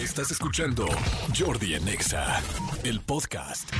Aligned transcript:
Estás 0.00 0.30
escuchando 0.30 0.86
Jordi 1.38 1.74
en 1.74 1.86
Exa, 1.86 2.40
el 2.84 3.00
podcast. 3.00 3.70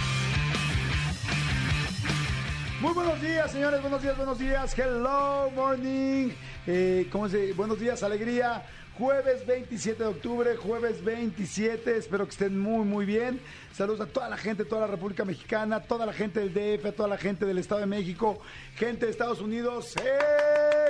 Muy 2.82 2.92
buenos 2.92 3.22
días, 3.22 3.50
señores. 3.50 3.80
Buenos 3.80 4.02
días, 4.02 4.16
buenos 4.18 4.38
días. 4.38 4.78
Hello, 4.78 5.50
morning. 5.56 6.28
Eh, 6.66 7.08
¿Cómo 7.10 7.26
se 7.26 7.54
Buenos 7.54 7.80
días, 7.80 8.02
alegría. 8.02 8.66
Jueves 8.98 9.46
27 9.46 10.02
de 10.02 10.08
octubre, 10.10 10.56
jueves 10.56 11.02
27. 11.02 11.96
Espero 11.96 12.26
que 12.26 12.32
estén 12.32 12.58
muy, 12.58 12.84
muy 12.84 13.06
bien. 13.06 13.40
Saludos 13.72 14.02
a 14.02 14.06
toda 14.06 14.28
la 14.28 14.36
gente, 14.36 14.66
toda 14.66 14.82
la 14.82 14.88
República 14.88 15.24
Mexicana, 15.24 15.80
toda 15.80 16.04
la 16.04 16.12
gente 16.12 16.40
del 16.40 16.52
DF, 16.52 16.94
toda 16.94 17.08
la 17.08 17.16
gente 17.16 17.46
del 17.46 17.56
Estado 17.56 17.80
de 17.80 17.86
México, 17.86 18.40
gente 18.76 19.06
de 19.06 19.12
Estados 19.12 19.40
Unidos. 19.40 19.94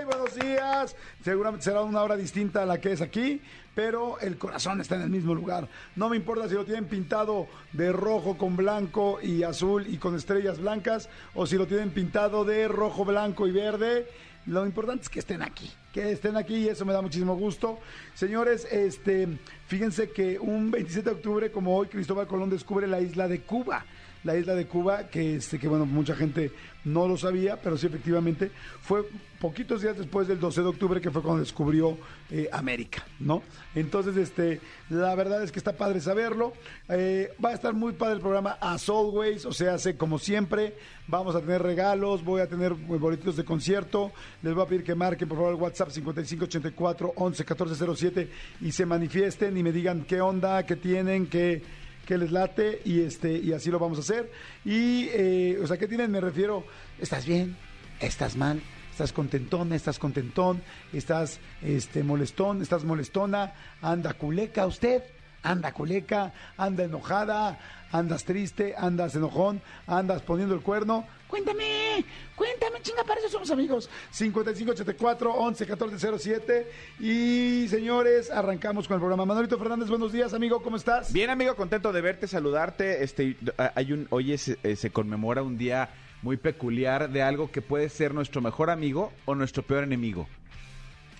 Buenos 0.05 0.35
días. 0.35 0.97
Seguramente 1.23 1.65
será 1.65 1.83
una 1.83 2.03
hora 2.03 2.17
distinta 2.17 2.63
a 2.63 2.67
la 2.67 2.81
que 2.81 2.93
es 2.93 3.03
aquí, 3.03 3.43
pero 3.75 4.19
el 4.21 4.39
corazón 4.39 4.81
está 4.81 4.97
en 4.97 5.03
el 5.03 5.11
mismo 5.11 5.35
lugar. 5.35 5.69
No 5.95 6.09
me 6.09 6.17
importa 6.17 6.49
si 6.49 6.55
lo 6.55 6.65
tienen 6.65 6.87
pintado 6.87 7.49
de 7.73 7.93
rojo 7.93 8.39
con 8.39 8.57
blanco 8.57 9.19
y 9.23 9.43
azul 9.43 9.87
y 9.87 9.99
con 9.99 10.15
estrellas 10.15 10.59
blancas, 10.59 11.09
o 11.35 11.47
si 11.47 11.57
lo 11.57 11.67
tienen 11.67 11.91
pintado 11.91 12.45
de 12.45 12.67
rojo, 12.69 13.05
blanco 13.05 13.47
y 13.47 13.53
verde. 13.53 14.07
Lo 14.47 14.65
importante 14.65 15.03
es 15.03 15.09
que 15.11 15.19
estén 15.19 15.43
aquí, 15.43 15.71
que 15.93 16.13
estén 16.13 16.37
aquí 16.37 16.57
y 16.57 16.69
eso 16.69 16.87
me 16.87 16.95
da 16.95 17.03
muchísimo 17.03 17.37
gusto. 17.37 17.79
Señores, 18.15 18.67
este, 18.71 19.29
fíjense 19.67 20.11
que 20.11 20.39
un 20.39 20.71
27 20.71 21.11
de 21.11 21.17
octubre, 21.17 21.51
como 21.51 21.77
hoy, 21.77 21.89
Cristóbal 21.89 22.27
Colón 22.27 22.49
descubre 22.49 22.87
la 22.87 23.01
isla 23.01 23.29
de 23.29 23.43
Cuba. 23.43 23.85
La 24.25 24.37
isla 24.37 24.55
de 24.55 24.67
Cuba, 24.67 25.09
que 25.09 25.37
este, 25.37 25.59
que 25.59 25.69
bueno, 25.69 25.87
mucha 25.87 26.15
gente 26.15 26.53
no 26.85 27.07
lo 27.07 27.17
sabía, 27.17 27.61
pero 27.61 27.77
sí 27.77 27.87
efectivamente 27.87 28.51
fue 28.83 29.05
poquitos 29.41 29.83
días 29.83 29.97
después 29.97 30.29
del 30.29 30.39
12 30.39 30.61
de 30.63 30.69
octubre 30.69 31.01
que 31.01 31.11
fue 31.11 31.23
cuando 31.23 31.41
descubrió 31.41 31.97
eh, 32.31 32.49
América, 32.53 33.05
¿no? 33.19 33.43
Entonces, 33.75 34.17
este, 34.17 34.61
la 34.91 35.15
verdad 35.15 35.43
es 35.43 35.51
que 35.51 35.59
está 35.59 35.73
padre 35.73 36.01
saberlo. 36.01 36.53
Eh, 36.89 37.33
va 37.43 37.51
a 37.51 37.55
estar 37.55 37.73
muy 37.73 37.93
padre 37.93 38.17
el 38.17 38.21
programa 38.21 38.59
As 38.61 38.89
Always, 38.89 39.47
o 39.47 39.53
sea, 39.53 39.75
hace 39.75 39.97
como 39.97 40.19
siempre, 40.19 40.75
vamos 41.07 41.35
a 41.35 41.41
tener 41.41 41.63
regalos, 41.63 42.23
voy 42.23 42.43
a 42.43 42.49
tener 42.49 42.75
boletos 42.75 43.37
de 43.37 43.45
concierto, 43.45 44.13
les 44.43 44.55
voy 44.55 44.65
a 44.65 44.69
pedir 44.69 44.85
que 44.85 44.95
marquen 44.95 45.29
por 45.29 45.39
favor 45.39 45.55
el 45.55 45.61
WhatsApp 45.61 45.91
5584 45.91 47.13
11 47.17 47.43
1407 47.43 48.31
y 48.61 48.73
se 48.73 48.85
manifiesten 48.85 49.57
y 49.57 49.63
me 49.63 49.73
digan 49.73 50.05
qué 50.05 50.21
onda, 50.21 50.65
qué 50.65 50.77
tienen, 50.77 51.27
qué 51.27 51.63
que 52.11 52.19
les 52.19 52.33
late 52.33 52.83
y 52.85 53.03
este 53.03 53.39
y 53.39 53.53
así 53.53 53.71
lo 53.71 53.79
vamos 53.79 53.99
a 53.99 54.01
hacer. 54.01 54.33
Y, 54.65 55.07
eh, 55.13 55.61
o 55.63 55.67
sea, 55.69 55.77
¿qué 55.79 55.87
tienen? 55.87 56.11
Me 56.11 56.21
refiero, 56.21 56.65
¿estás 56.99 57.25
bien? 57.25 57.57
¿Estás 58.01 58.37
mal? 58.37 58.61
¿Estás 58.91 59.13
contentón? 59.13 59.73
¿Estás 59.73 60.01
contentón? 60.01 60.61
¿Estás 60.93 61.39
este, 61.63 62.03
molestón? 62.03 62.63
¿Estás 62.63 62.83
molestona? 62.83 63.55
¿Anda 63.81 64.15
culeca 64.15 64.67
usted? 64.67 65.05
¿Anda 65.43 65.73
culeca? 65.73 66.33
¿Anda 66.57 66.85
enojada? 66.85 67.59
¿Andas 67.93 68.25
triste? 68.25 68.75
¿Andas 68.77 69.15
enojón? 69.15 69.61
¿Andas 69.87 70.23
poniendo 70.23 70.55
el 70.55 70.61
cuerno? 70.61 71.07
Cuéntame, 71.29 72.05
cuéntame, 72.35 72.83
chinga, 72.83 73.05
para 73.05 73.21
eso 73.21 73.29
somos 73.29 73.51
amigos. 73.51 73.89
5584 74.11 75.33
11 75.33 75.65
1407 75.65 76.73
Y 76.99 77.69
señores, 77.69 78.31
arrancamos 78.31 78.89
con 78.89 78.97
el 78.97 79.01
programa. 79.01 79.25
Manolito 79.25 79.59
Fernández, 79.59 79.89
buenos 79.89 80.13
días, 80.13 80.35
amigo, 80.35 80.61
¿cómo 80.63 80.77
estás? 80.77 81.13
Bien, 81.13 81.31
amigo, 81.31 81.55
contento 81.55 81.93
de 81.93 82.01
verte, 82.01 82.27
saludarte. 82.27 83.05
Este, 83.05 83.37
hay 83.75 83.93
un, 83.93 84.09
hoy 84.11 84.33
eh, 84.33 84.77
se 84.77 84.91
conmemora 84.91 85.43
un 85.43 85.57
día 85.57 85.91
muy 86.23 86.37
peculiar 86.37 87.11
de 87.11 87.23
algo 87.23 87.51
que 87.51 87.63
puede 87.63 87.89
ser 87.89 88.13
nuestro 88.13 88.41
mejor 88.41 88.71
amigo 88.71 89.13
o 89.25 89.35
nuestro 89.35 89.63
peor 89.63 89.85
enemigo. 89.85 90.27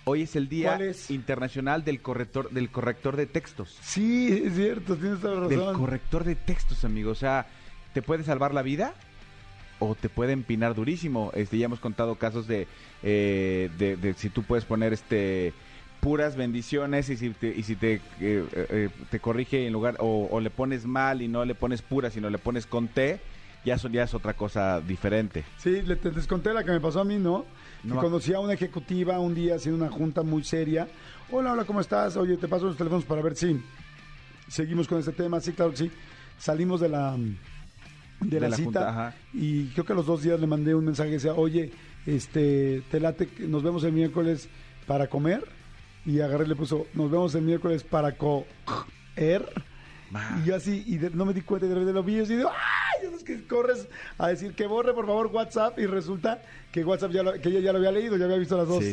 Hoy 0.05 0.23
es 0.23 0.35
el 0.37 0.49
Día 0.49 0.79
Internacional 1.09 1.85
del 1.85 2.01
Corrector, 2.01 2.51
del 2.51 2.71
corrector 2.71 3.17
de 3.17 3.27
Textos. 3.27 3.79
Sí, 3.83 4.43
es 4.45 4.55
cierto, 4.55 4.97
tienes 4.97 5.21
toda 5.21 5.35
la 5.35 5.41
razón. 5.43 5.59
Del 5.59 5.77
corrector 5.77 6.25
de 6.25 6.35
textos, 6.35 6.85
amigo. 6.85 7.11
O 7.11 7.15
sea, 7.15 7.47
¿te 7.93 8.03
puede 8.03 8.25
salvar 8.25 8.55
la 8.55 8.63
vida? 8.63 8.95
o 9.81 9.95
te 9.97 10.09
puede 10.09 10.33
empinar 10.33 10.75
durísimo. 10.75 11.33
Este, 11.35 11.59
ya 11.59 11.65
hemos 11.65 11.81
contado 11.81 12.15
casos 12.15 12.47
de, 12.47 12.69
eh, 13.03 13.71
de, 13.79 14.15
si 14.15 14.29
tú 14.29 14.45
puedes 14.45 14.65
poner 14.65 14.93
este 14.93 15.53
puras 16.01 16.35
bendiciones 16.35 17.11
y 17.11 17.17
si 17.19 17.31
te, 17.31 17.49
y 17.55 17.63
si 17.63 17.77
te, 17.77 17.95
eh, 17.95 18.01
eh, 18.21 18.89
te 19.11 19.21
corrige 19.21 19.67
en 19.67 19.73
lugar 19.73 19.97
o, 19.99 20.41
le 20.41 20.49
pones 20.49 20.87
mal 20.87 21.21
y 21.21 21.29
no 21.29 21.45
le 21.45 21.55
pones 21.55 21.83
pura 21.83 22.11
sino 22.11 22.31
le 22.31 22.39
pones 22.39 22.67
con 22.67 22.89
T 22.89 23.21
ya, 23.65 23.75
eso 23.75 23.89
ya 23.89 24.05
es 24.05 24.15
otra 24.15 24.35
cosa 24.35 24.81
diferente. 24.81 25.45
Sí, 25.59 25.83
le, 25.83 25.97
te, 25.97 26.11
les 26.11 26.27
conté 26.27 26.53
la 26.53 26.65
que 26.65 26.71
me 26.71 26.81
pasó 26.81 27.01
a 27.01 27.05
mí, 27.05 27.19
¿no? 27.19 27.45
Que 27.83 27.95
conocí 27.95 28.33
a 28.35 28.41
una 28.41 28.55
ejecutiva 28.55 29.19
un 29.19 29.35
día 29.35 29.57
haciendo 29.57 29.85
una 29.85 29.93
junta 29.93 30.23
muy 30.23 30.45
seria. 30.45 30.89
Hola, 31.31 31.53
hola, 31.53 31.65
¿cómo 31.65 31.81
estás? 31.81 32.17
Oye, 32.17 32.37
te 32.37 32.49
paso 32.49 32.67
los 32.67 32.77
teléfonos 32.77 33.05
para 33.05 33.23
ver 33.23 33.37
si 33.37 33.63
seguimos 34.49 34.87
con 34.87 34.99
este 34.99 35.13
tema. 35.13 35.41
Sí, 35.41 35.53
claro 35.53 35.71
que 35.73 35.77
sí. 35.79 35.91
Salimos 36.39 36.81
de 36.81 36.89
la 36.89 37.17
de, 38.21 38.41
la, 38.41 38.51
cita 38.51 39.15
y 39.33 39.69
creo 39.69 39.85
que 39.85 39.93
a 39.93 39.97
los 39.97 40.07
dos 40.07 40.23
días 40.23 40.39
le 40.39 40.47
mandé 40.47 40.75
un 40.75 40.85
mensaje 40.85 41.11
que 41.11 41.15
decía, 41.15 41.35
oye, 41.35 41.73
este, 42.07 42.83
te 42.91 43.01
late, 43.01 43.29
nos 43.41 43.63
vemos 43.63 43.85
el 43.85 43.93
miércoles 43.93 44.49
para 44.87 45.09
comer 45.09 45.47
y 46.05 46.21
agarré 46.21 46.45
y 46.45 46.49
le 46.49 46.57
puso, 46.57 46.87
nos 46.95 47.11
vemos 47.11 47.35
el 47.35 47.43
miércoles 47.43 47.83
para 47.83 48.17
y 50.41 50.45
yo 50.45 50.57
así, 50.57 50.85
y 50.87 50.99
no 51.15 51.25
me 51.25 51.33
di 51.33 51.43
cuenta 51.43 51.67
de 51.67 51.93
lo 51.93 52.03
vi 52.03 52.19
y 52.19 52.27
digo, 52.27 52.51
¡ay! 52.51 53.09
Es 53.15 53.23
que 53.23 53.47
corres 53.47 53.87
a 54.19 54.29
decir 54.29 54.55
que 54.55 54.67
borre 54.67 54.93
por 54.93 55.07
favor 55.07 55.29
WhatsApp 55.29 55.79
y 55.79 55.87
resulta 55.87 56.43
que 56.73 56.85
WhatsApp 56.85 57.13
ya 57.13 57.33
que 57.39 57.49
ella 57.49 57.61
ya 57.61 57.73
lo 57.73 57.79
había 57.79 57.93
leído, 57.93 58.17
ya 58.17 58.25
había 58.25 58.37
visto 58.37 58.57
las 58.57 58.69
dos, 58.69 58.85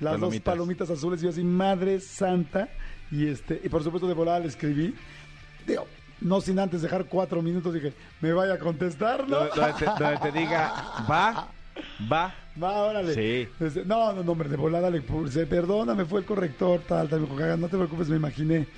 las 0.00 0.20
dos 0.20 0.40
palomitas 0.40 0.90
azules 0.90 1.20
y 1.20 1.24
yo 1.24 1.30
así, 1.30 1.44
madre 1.44 2.00
santa, 2.00 2.68
y 3.10 3.28
este, 3.28 3.60
y 3.62 3.68
por 3.68 3.82
supuesto 3.82 4.08
de 4.08 4.14
volada 4.14 4.40
le 4.40 4.48
escribí, 4.48 4.94
digo, 5.66 5.86
no 6.20 6.40
sin 6.40 6.58
antes 6.58 6.82
dejar 6.82 7.04
cuatro 7.06 7.40
minutos, 7.42 7.72
dije, 7.72 7.92
me 8.20 8.32
vaya 8.32 8.54
a 8.54 8.58
contestar, 8.58 9.28
¿no? 9.28 9.38
Donde 9.38 10.18
te, 10.22 10.32
diga, 10.32 10.72
va, 11.08 11.48
va. 12.10 12.34
Va, 12.62 12.84
órale. 12.84 13.14
Sí. 13.14 13.48
Este, 13.58 13.84
no, 13.84 14.12
no, 14.12 14.22
no, 14.22 14.32
hombre, 14.32 14.48
de 14.48 14.56
volada 14.56 14.88
le 14.88 15.00
puse, 15.00 15.44
perdóname, 15.44 16.04
fue 16.04 16.20
el 16.20 16.26
corrector, 16.26 16.80
tal, 16.86 17.08
tal. 17.08 17.20
Me 17.20 17.26
dijo, 17.26 17.56
no 17.56 17.68
te 17.68 17.76
preocupes, 17.76 18.08
me 18.08 18.14
imaginé. 18.14 18.68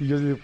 Y 0.00 0.08
yo 0.08 0.18
dije, 0.18 0.40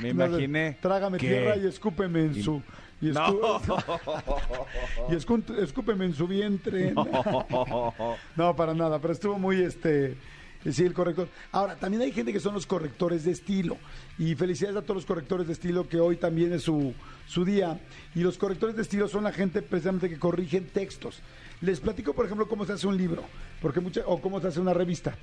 me 0.00 0.10
imaginé. 0.10 0.78
Trágame 0.80 1.18
tierra 1.18 1.56
y 1.56 1.66
escúpeme 1.66 2.22
en 2.22 2.42
su. 2.42 2.62
Y, 3.00 3.10
y 5.10 5.14
escúpeme 5.14 6.04
en 6.04 6.14
su 6.14 6.26
vientre. 6.26 6.92
no, 8.36 8.56
para 8.56 8.74
nada, 8.74 9.00
pero 9.00 9.12
estuvo 9.12 9.38
muy 9.38 9.62
este 9.62 10.16
Sí, 10.70 10.84
el 10.84 10.94
corrector. 10.94 11.28
Ahora, 11.50 11.74
también 11.74 12.02
hay 12.02 12.12
gente 12.12 12.32
que 12.32 12.38
son 12.38 12.54
los 12.54 12.66
correctores 12.66 13.24
de 13.24 13.32
estilo. 13.32 13.78
Y 14.18 14.34
felicidades 14.36 14.76
a 14.76 14.82
todos 14.82 14.96
los 14.96 15.06
correctores 15.06 15.48
de 15.48 15.54
estilo 15.54 15.88
que 15.88 15.98
hoy 15.98 16.16
también 16.16 16.52
es 16.52 16.62
su, 16.62 16.94
su 17.26 17.44
día. 17.44 17.80
Y 18.14 18.20
los 18.20 18.38
correctores 18.38 18.76
de 18.76 18.82
estilo 18.82 19.08
son 19.08 19.24
la 19.24 19.32
gente 19.32 19.62
precisamente 19.62 20.08
que 20.08 20.18
corrigen 20.18 20.66
textos. 20.66 21.20
Les 21.60 21.80
platico, 21.80 22.14
por 22.14 22.26
ejemplo, 22.26 22.48
cómo 22.48 22.64
se 22.64 22.74
hace 22.74 22.86
un 22.86 22.96
libro 22.96 23.24
porque 23.60 23.80
mucha, 23.80 24.02
o 24.06 24.20
cómo 24.20 24.40
se 24.40 24.48
hace 24.48 24.60
una 24.60 24.74
revista. 24.74 25.16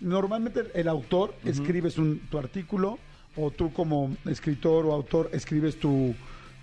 Normalmente 0.00 0.64
el, 0.74 0.88
autor 0.88 1.34
escribes 1.44 1.98
un, 1.98 2.20
tu 2.30 2.38
artículo 2.38 2.98
o 3.36 3.50
tú 3.50 3.72
como 3.72 4.16
escritor 4.26 4.86
o 4.86 4.92
autor 4.92 5.30
escribes 5.32 5.78
tu, 5.78 6.14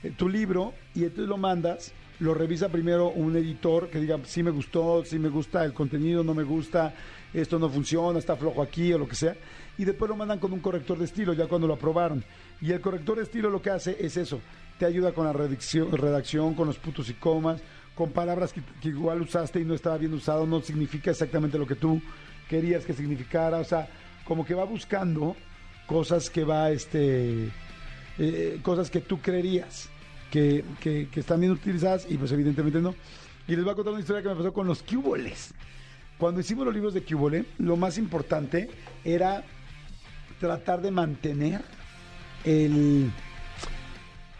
eh, 0.03 0.12
tu 0.18 0.29
libro 0.29 0.73
y 0.94 1.03
entonces 1.03 1.28
lo 1.28 1.38
mandas 1.38 1.94
lo 2.19 2.34
revisa 2.34 2.69
primero 2.69 3.09
un 3.09 3.35
editor 3.35 3.90
que 3.90 4.00
diga 4.00 4.19
si 4.23 4.41
me 4.41 4.51
gustó, 4.51 5.03
si 5.03 5.19
me 5.19 5.29
gusta 5.29 5.66
el 5.66 5.73
contenido, 5.73 6.23
no 6.23 6.34
me 6.34 6.44
gusta, 6.44 6.94
esto 7.34 7.59
no 7.59 7.69
funciona, 7.69 8.19
está 8.19 8.35
flojo 8.35 8.62
aquí 8.62 8.94
o 8.94 8.97
lo 8.97 9.07
que 9.07 9.16
sea, 9.16 9.35
y 9.78 9.84
después 9.84 10.09
lo 10.09 10.16
mandan 10.16 10.40
con 10.40 10.53
un 10.53 10.59
corrector 10.59 10.97
de 10.97 11.06
estilo 11.06 11.34
ya 11.34 11.47
cuando 11.47 11.67
lo 11.67 11.73
aprobaron. 11.73 12.23
Y 12.62 12.72
el 12.72 12.79
corrector 12.79 13.17
de 13.17 13.23
estilo 13.23 13.50
lo 13.50 13.62
que 13.62 13.69
hace 13.69 13.97
es 14.00 14.16
eso, 14.17 14.40
te 14.79 14.85
ayuda 14.85 15.13
con 15.13 15.25
la 15.25 15.34
redacción, 15.34 15.91
redacción 15.91 16.53
con 16.53 16.67
los 16.67 16.78
putos 16.78 17.09
y 17.09 17.13
comas, 17.16 17.62
con 17.96 18.12
palabras 18.12 18.53
que, 18.53 18.62
igual 18.88 19.22
usaste 19.22 19.59
y 19.59 19.66
no 19.66 19.73
estaba 19.73 19.97
bien 19.97 20.13
usado, 20.13 20.46
no 20.46 20.62
significa 20.62 21.12
exactamente 21.12 21.57
lo 21.57 21.67
que 21.67 21.75
tú 21.75 22.02
querías 22.50 22.86
que 22.86 22.94
significara, 22.94 23.58
o 23.58 23.64
sea, 23.64 23.88
como 24.26 24.46
que 24.46 24.54
va 24.54 24.64
buscando 24.66 25.36
cosas 25.86 26.30
que 26.30 26.44
va, 26.44 26.72
este, 26.72 27.50
eh, 28.18 28.59
cosas 28.62 28.90
que 28.90 29.02
tú 29.02 29.20
creerías 29.20 29.90
que, 30.32 30.64
que, 30.82 31.08
están 31.16 31.40
bien 31.40 31.52
utilizadas 31.52 32.08
y 32.09 32.18
pues 32.18 32.32
evidentemente 32.32 32.80
no. 32.82 32.96
Y 33.47 33.56
les 33.56 33.64
voy 33.64 33.74
a 33.74 33.76
contar 33.76 33.94
una 33.94 34.02
historia 34.02 34.22
que 34.22 34.30
me 34.30 34.36
pasó 34.36 34.52
con 34.52 34.68
los 34.68 34.82
cuboles. 34.82 35.53
Cuando 36.18 36.42
hicimos 36.42 36.66
los 36.66 36.74
libros 36.74 36.94
de 36.94 37.03
Cubole, 37.03 37.46
lo 37.58 37.76
más 37.76 37.97
importante 37.97 38.70
era 39.03 39.44
tratar 40.40 40.82
de 40.82 40.91
mantener 40.91 41.62
el, 42.46 43.12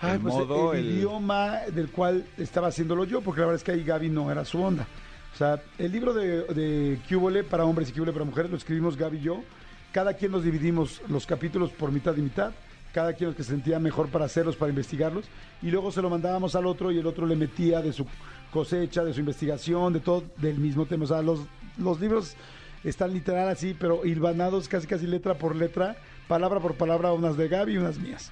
el, 0.02 0.20
pues, 0.20 0.34
modo, 0.34 0.74
el, 0.74 0.86
idioma 0.86 1.62
del 1.74 1.90
cual 1.92 2.26
estaba 2.38 2.68
haciéndolo 2.68 3.04
yo, 3.04 3.22
porque 3.22 3.42
la 3.42 3.48
verdad 3.48 3.62
es 3.62 3.64
que 3.64 3.72
ahí 3.74 3.84
Gaby 3.84 4.10
no 4.10 4.32
era 4.32 4.46
su 4.46 4.62
onda. 4.62 4.88
O 5.36 5.38
sea, 5.38 5.62
el 5.78 5.92
libro 5.92 6.14
de, 6.14 6.44
de 6.46 7.00
Cubole 7.08 7.44
para 7.44 7.66
hombres 7.66 7.90
y 7.90 7.92
Cubole 7.92 8.14
para 8.14 8.26
mujeres 8.26 8.50
lo 8.50 8.58
escribimos 8.58 8.98
Gaby 8.98 9.18
y 9.18 9.22
yo. 9.22 9.44
Cada 9.92 10.14
quien 10.14 10.32
nos 10.32 10.44
dividimos 10.44 11.02
los 11.08 11.26
capítulos 11.26 11.72
por 11.72 11.92
mitad 11.92 12.16
y 12.16 12.22
mitad 12.22 12.54
cada 12.96 13.12
quien 13.12 13.28
los 13.28 13.36
que 13.36 13.44
se 13.44 13.50
sentía 13.50 13.78
mejor 13.78 14.08
para 14.08 14.24
hacerlos, 14.24 14.56
para 14.56 14.70
investigarlos, 14.70 15.26
y 15.62 15.70
luego 15.70 15.92
se 15.92 16.02
lo 16.02 16.10
mandábamos 16.10 16.56
al 16.56 16.66
otro 16.66 16.94
y 16.94 16.98
el 16.98 17.06
otro 17.06 17.26
le 17.26 17.36
metía 17.36 17.82
de 17.82 17.92
su 17.92 18.08
cosecha, 18.52 19.04
de 19.04 19.14
su 19.14 19.20
investigación, 19.20 19.92
de 19.92 20.00
todo, 20.00 20.24
del 20.38 20.60
mismo 20.60 20.86
tema. 20.86 21.04
O 21.04 21.08
sea, 21.08 21.22
los, 21.22 21.42
los 21.78 22.00
libros 22.00 22.38
están 22.86 23.12
literal 23.12 23.50
así, 23.50 23.76
pero 23.78 24.06
hilvanados 24.06 24.70
casi 24.70 24.88
casi 24.88 25.08
letra 25.08 25.34
por 25.34 25.58
letra, 25.58 25.98
palabra 26.30 26.62
por 26.62 26.76
palabra, 26.76 27.12
unas 27.12 27.36
de 27.36 27.50
Gaby 27.50 27.74
y 27.74 27.78
unas 27.80 28.00
mías. 28.00 28.32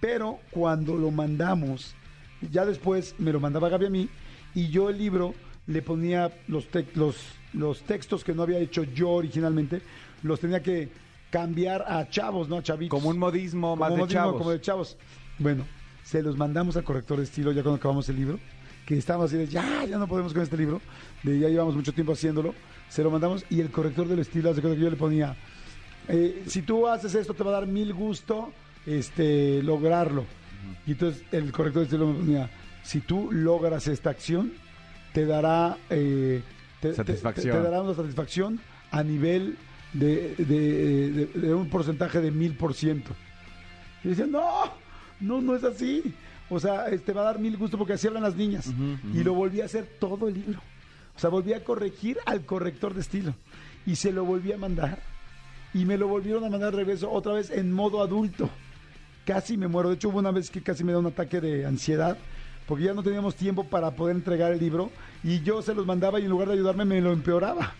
Pero 0.00 0.40
cuando 0.50 0.96
lo 0.96 1.12
mandamos, 1.12 1.94
ya 2.50 2.66
después 2.66 3.14
me 3.18 3.32
lo 3.32 3.38
mandaba 3.38 3.68
Gaby 3.68 3.86
a 3.86 3.90
mí 3.90 4.08
y 4.56 4.70
yo 4.70 4.90
el 4.90 4.98
libro 4.98 5.34
le 5.66 5.82
ponía 5.82 6.32
los, 6.48 6.68
los, 6.94 7.16
los 7.52 7.82
textos 7.82 8.24
que 8.24 8.34
no 8.34 8.42
había 8.42 8.58
hecho 8.58 8.84
yo 8.84 9.10
originalmente, 9.10 9.82
los 10.22 10.40
tenía 10.40 10.62
que 10.62 10.88
cambiar 11.30 11.84
a 11.86 12.08
chavos, 12.08 12.48
¿no? 12.48 12.56
A 12.58 12.62
chavitos. 12.62 12.98
Como 12.98 13.10
un 13.10 13.18
modismo 13.18 13.76
más 13.76 13.88
Como 13.88 13.96
de 13.96 14.02
modismo, 14.02 14.20
chavos. 14.20 14.38
Como 14.38 14.50
de 14.50 14.60
chavos. 14.60 14.96
Bueno, 15.38 15.64
se 16.02 16.22
los 16.22 16.36
mandamos 16.36 16.76
al 16.76 16.84
corrector 16.84 17.18
de 17.18 17.24
estilo 17.24 17.52
ya 17.52 17.62
cuando 17.62 17.76
acabamos 17.76 18.08
el 18.08 18.16
libro, 18.16 18.38
que 18.84 18.98
estábamos 18.98 19.30
así 19.30 19.38
de, 19.38 19.46
ya, 19.46 19.84
ya 19.84 19.96
no 19.98 20.08
podemos 20.08 20.32
con 20.32 20.42
este 20.42 20.56
libro, 20.56 20.80
de 21.22 21.38
ya 21.38 21.48
llevamos 21.48 21.76
mucho 21.76 21.92
tiempo 21.92 22.12
haciéndolo, 22.12 22.54
se 22.88 23.02
lo 23.02 23.10
mandamos 23.10 23.44
y 23.48 23.60
el 23.60 23.70
corrector 23.70 24.08
del 24.08 24.18
estilo, 24.18 24.50
hace 24.50 24.60
cuenta 24.60 24.76
que 24.76 24.82
yo 24.82 24.90
le 24.90 24.96
ponía, 24.96 25.36
eh, 26.08 26.42
si 26.46 26.62
tú 26.62 26.88
haces 26.88 27.14
esto 27.14 27.34
te 27.34 27.44
va 27.44 27.50
a 27.50 27.54
dar 27.60 27.66
mil 27.66 27.94
gusto 27.94 28.52
este, 28.86 29.62
lograrlo. 29.62 30.24
Y 30.86 30.92
entonces 30.92 31.22
el 31.32 31.52
corrector 31.52 31.82
de 31.82 31.84
estilo 31.84 32.08
me 32.08 32.18
ponía, 32.18 32.50
si 32.82 33.00
tú 33.00 33.30
logras 33.30 33.86
esta 33.86 34.10
acción, 34.10 34.52
te 35.12 35.26
dará... 35.26 35.76
eh, 35.90 36.42
te- 36.80 36.94
Satisfacción. 36.94 37.56
te- 37.56 37.62
te 37.62 37.64
dará 37.70 37.82
una 37.82 37.94
satisfacción 37.94 38.60
a 38.90 39.02
nivel 39.02 39.56
de, 39.92 40.34
de- 40.38 41.10
de- 41.12 41.40
de 41.40 41.54
un 41.54 41.68
porcentaje 41.68 42.20
de 42.20 42.30
mil 42.30 42.54
por 42.56 42.74
ciento. 42.74 43.10
Y 44.04 44.08
no, 44.08 44.72
no, 45.20 45.40
no 45.40 45.56
es 45.56 45.64
así. 45.64 46.14
O 46.48 46.58
sea, 46.58 46.86
te 47.04 47.12
va 47.12 47.20
a 47.22 47.24
dar 47.24 47.38
mil 47.38 47.56
gusto 47.56 47.76
porque 47.78 47.92
así 47.92 48.06
hablan 48.08 48.22
las 48.24 48.34
niñas. 48.36 48.72
Y 49.14 49.22
lo 49.22 49.34
volví 49.34 49.60
a 49.60 49.66
hacer 49.66 49.86
todo 50.00 50.28
el 50.28 50.34
libro. 50.34 50.60
O 51.14 51.18
sea, 51.20 51.28
volví 51.30 51.52
a 51.52 51.62
corregir 51.62 52.18
al 52.26 52.44
corrector 52.46 52.94
de 52.94 53.00
estilo. 53.02 53.34
Y 53.86 53.96
se 53.96 54.10
lo 54.12 54.24
volví 54.24 54.52
a 54.52 54.56
mandar. 54.56 55.00
Y 55.74 55.84
me 55.84 55.96
lo 55.96 56.08
volvieron 56.08 56.44
a 56.44 56.48
mandar 56.50 56.72
de 56.72 56.78
regreso 56.78 57.10
otra 57.10 57.34
vez 57.34 57.50
en 57.50 57.72
modo 57.72 58.02
adulto. 58.02 58.50
Casi 59.26 59.56
me 59.56 59.68
muero. 59.68 59.90
De 59.90 59.94
hecho, 59.96 60.08
hubo 60.08 60.18
una 60.18 60.30
vez 60.32 60.50
que 60.50 60.62
casi 60.62 60.82
me 60.82 60.92
da 60.92 60.98
un 60.98 61.06
ataque 61.06 61.40
de 61.40 61.66
ansiedad. 61.66 62.16
Porque 62.70 62.84
ya 62.84 62.94
no 62.94 63.02
teníamos 63.02 63.34
tiempo 63.34 63.64
para 63.64 63.90
poder 63.90 64.14
entregar 64.14 64.52
el 64.52 64.60
libro. 64.60 64.92
Y 65.24 65.40
yo 65.40 65.60
se 65.60 65.74
los 65.74 65.84
mandaba 65.84 66.20
y 66.20 66.22
en 66.22 66.30
lugar 66.30 66.46
de 66.46 66.54
ayudarme 66.54 66.84
me 66.84 67.00
lo 67.00 67.12
empeoraba. 67.12 67.74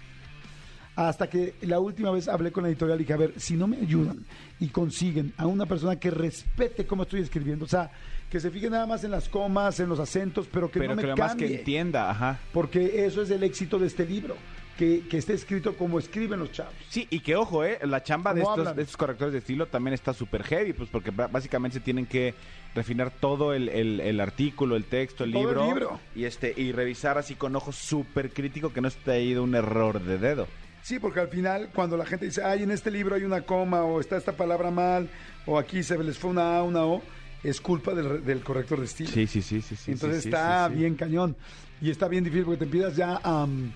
Hasta 0.97 1.31
que 1.31 1.55
la 1.63 1.79
última 1.79 2.11
vez 2.11 2.27
hablé 2.27 2.51
con 2.51 2.65
la 2.65 2.71
editorial 2.71 2.99
y 2.99 3.05
dije, 3.05 3.13
a 3.13 3.17
ver, 3.17 3.35
si 3.37 3.55
no 3.55 3.69
me 3.69 3.77
ayudan 3.77 4.27
y 4.59 4.67
consiguen 4.67 5.33
a 5.37 5.47
una 5.47 5.65
persona 5.65 5.95
que 5.95 6.11
respete 6.11 6.87
cómo 6.87 7.05
estoy 7.05 7.21
escribiendo, 7.21 7.67
o 7.67 7.69
sea, 7.69 7.93
que 8.29 8.41
se 8.41 8.51
fije 8.51 8.69
nada 8.69 8.85
más 8.85 9.05
en 9.05 9.13
las 9.13 9.29
comas, 9.29 9.79
en 9.79 9.89
los 9.89 10.01
acentos, 10.01 10.49
pero 10.53 10.69
que 10.69 10.81
Pero 10.81 10.97
no 10.97 11.03
me 11.03 11.09
que 11.09 11.15
cambie. 11.15 11.47
que 11.47 11.59
entienda, 11.61 12.11
ajá. 12.11 12.41
Porque 12.53 13.07
eso 13.07 13.23
es 13.23 13.31
el 13.31 13.45
éxito 13.45 13.79
de 13.79 13.87
este 13.87 14.05
libro, 14.05 14.35
que, 14.81 15.07
que 15.07 15.19
esté 15.19 15.35
escrito 15.35 15.77
como 15.77 15.99
escriben 15.99 16.41
los 16.41 16.51
chavos. 16.53 16.73
Sí, 16.89 17.07
y 17.11 17.21
que 17.21 17.37
ojo, 17.37 17.65
¿eh? 17.67 17.79
La 17.85 18.03
chamba 18.03 18.33
de 18.33 18.41
¿Cómo 18.41 18.57
estos, 18.57 18.77
de 18.77 18.83
estos 18.83 18.97
correctores 18.97 19.33
de 19.35 19.41
estilo 19.41 19.67
también 19.67 19.93
está 19.93 20.15
súper 20.15 20.43
heavy, 20.43 20.73
pues 20.73 20.89
porque 20.89 21.11
básicamente 21.11 21.75
se 21.79 21.85
tienen 21.85 22.07
que 22.07 22.35
refinar 22.75 23.11
todo 23.11 23.53
el, 23.53 23.69
el- 23.69 24.01
el 24.01 24.19
artículo, 24.21 24.77
el 24.77 24.85
texto, 24.87 25.25
el 25.25 25.33
Todo 25.33 25.43
el 25.43 25.49
libro, 25.49 25.67
libro. 25.67 26.01
Y, 26.15 26.25
este, 26.25 26.55
y 26.57 26.73
revisar 26.73 27.19
así 27.19 27.35
con 27.35 27.55
ojo 27.57 27.73
súper 27.73 28.31
crítico 28.33 28.73
que 28.73 28.81
no 28.81 28.89
esté 28.89 29.11
ahí 29.13 29.35
de 29.35 29.41
un 29.41 29.55
error 29.55 30.01
de 30.03 30.17
dedo. 30.17 30.47
Sí, 30.83 30.99
porque 30.99 31.21
al 31.21 31.29
final, 31.29 31.69
cuando 31.75 31.99
la 31.99 32.07
gente 32.07 32.25
dice, 32.25 32.43
ay, 32.43 32.63
en 32.63 32.71
este 32.71 32.91
libro 32.91 33.15
hay 33.17 33.25
una 33.25 33.43
coma, 33.43 33.83
o 33.83 34.01
está 34.01 34.17
esta 34.17 34.33
palabra 34.33 34.71
mal, 34.71 35.11
o 35.45 35.59
aquí 35.59 35.83
se 35.83 35.99
les 36.03 36.17
fue 36.17 36.31
una 36.31 36.57
A, 36.57 36.63
una 36.63 36.87
O, 36.87 37.03
es 37.45 37.61
culpa 37.61 37.93
del, 37.93 38.25
del 38.25 38.41
corrector 38.41 38.79
de 38.79 38.87
estilo. 38.87 39.11
Sí, 39.11 39.27
sí, 39.27 39.43
sí, 39.43 39.61
sí. 39.61 39.77
sí 39.77 39.93
Entonces 39.93 40.23
sí, 40.23 40.31
está 40.31 40.69
sí. 40.71 40.75
bien 40.77 40.95
cañón. 40.95 41.37
Y 41.83 41.91
está 41.91 42.09
bien 42.09 42.25
difícil 42.25 42.45
porque 42.47 42.59
te 42.61 42.65
empiezas 42.65 42.97
ya 42.97 43.17
a, 43.23 43.45
um, 43.45 43.71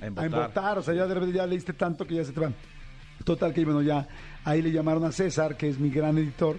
A 0.00 0.04
a 0.04 0.06
embotar. 0.06 0.26
embotar. 0.26 0.78
O 0.78 0.82
sea, 0.82 0.94
ya 0.94 1.06
de 1.06 1.14
repente 1.14 1.36
ya 1.36 1.46
leíste 1.46 1.72
tanto 1.72 2.06
que 2.06 2.14
ya 2.14 2.24
se 2.24 2.32
te 2.32 2.40
van. 2.40 2.54
Total 3.24 3.54
que 3.54 3.64
bueno, 3.64 3.82
ya 3.82 4.06
ahí 4.44 4.60
le 4.60 4.72
llamaron 4.72 5.04
a 5.04 5.12
César, 5.12 5.56
que 5.56 5.68
es 5.68 5.78
mi 5.78 5.90
gran 5.90 6.18
editor, 6.18 6.58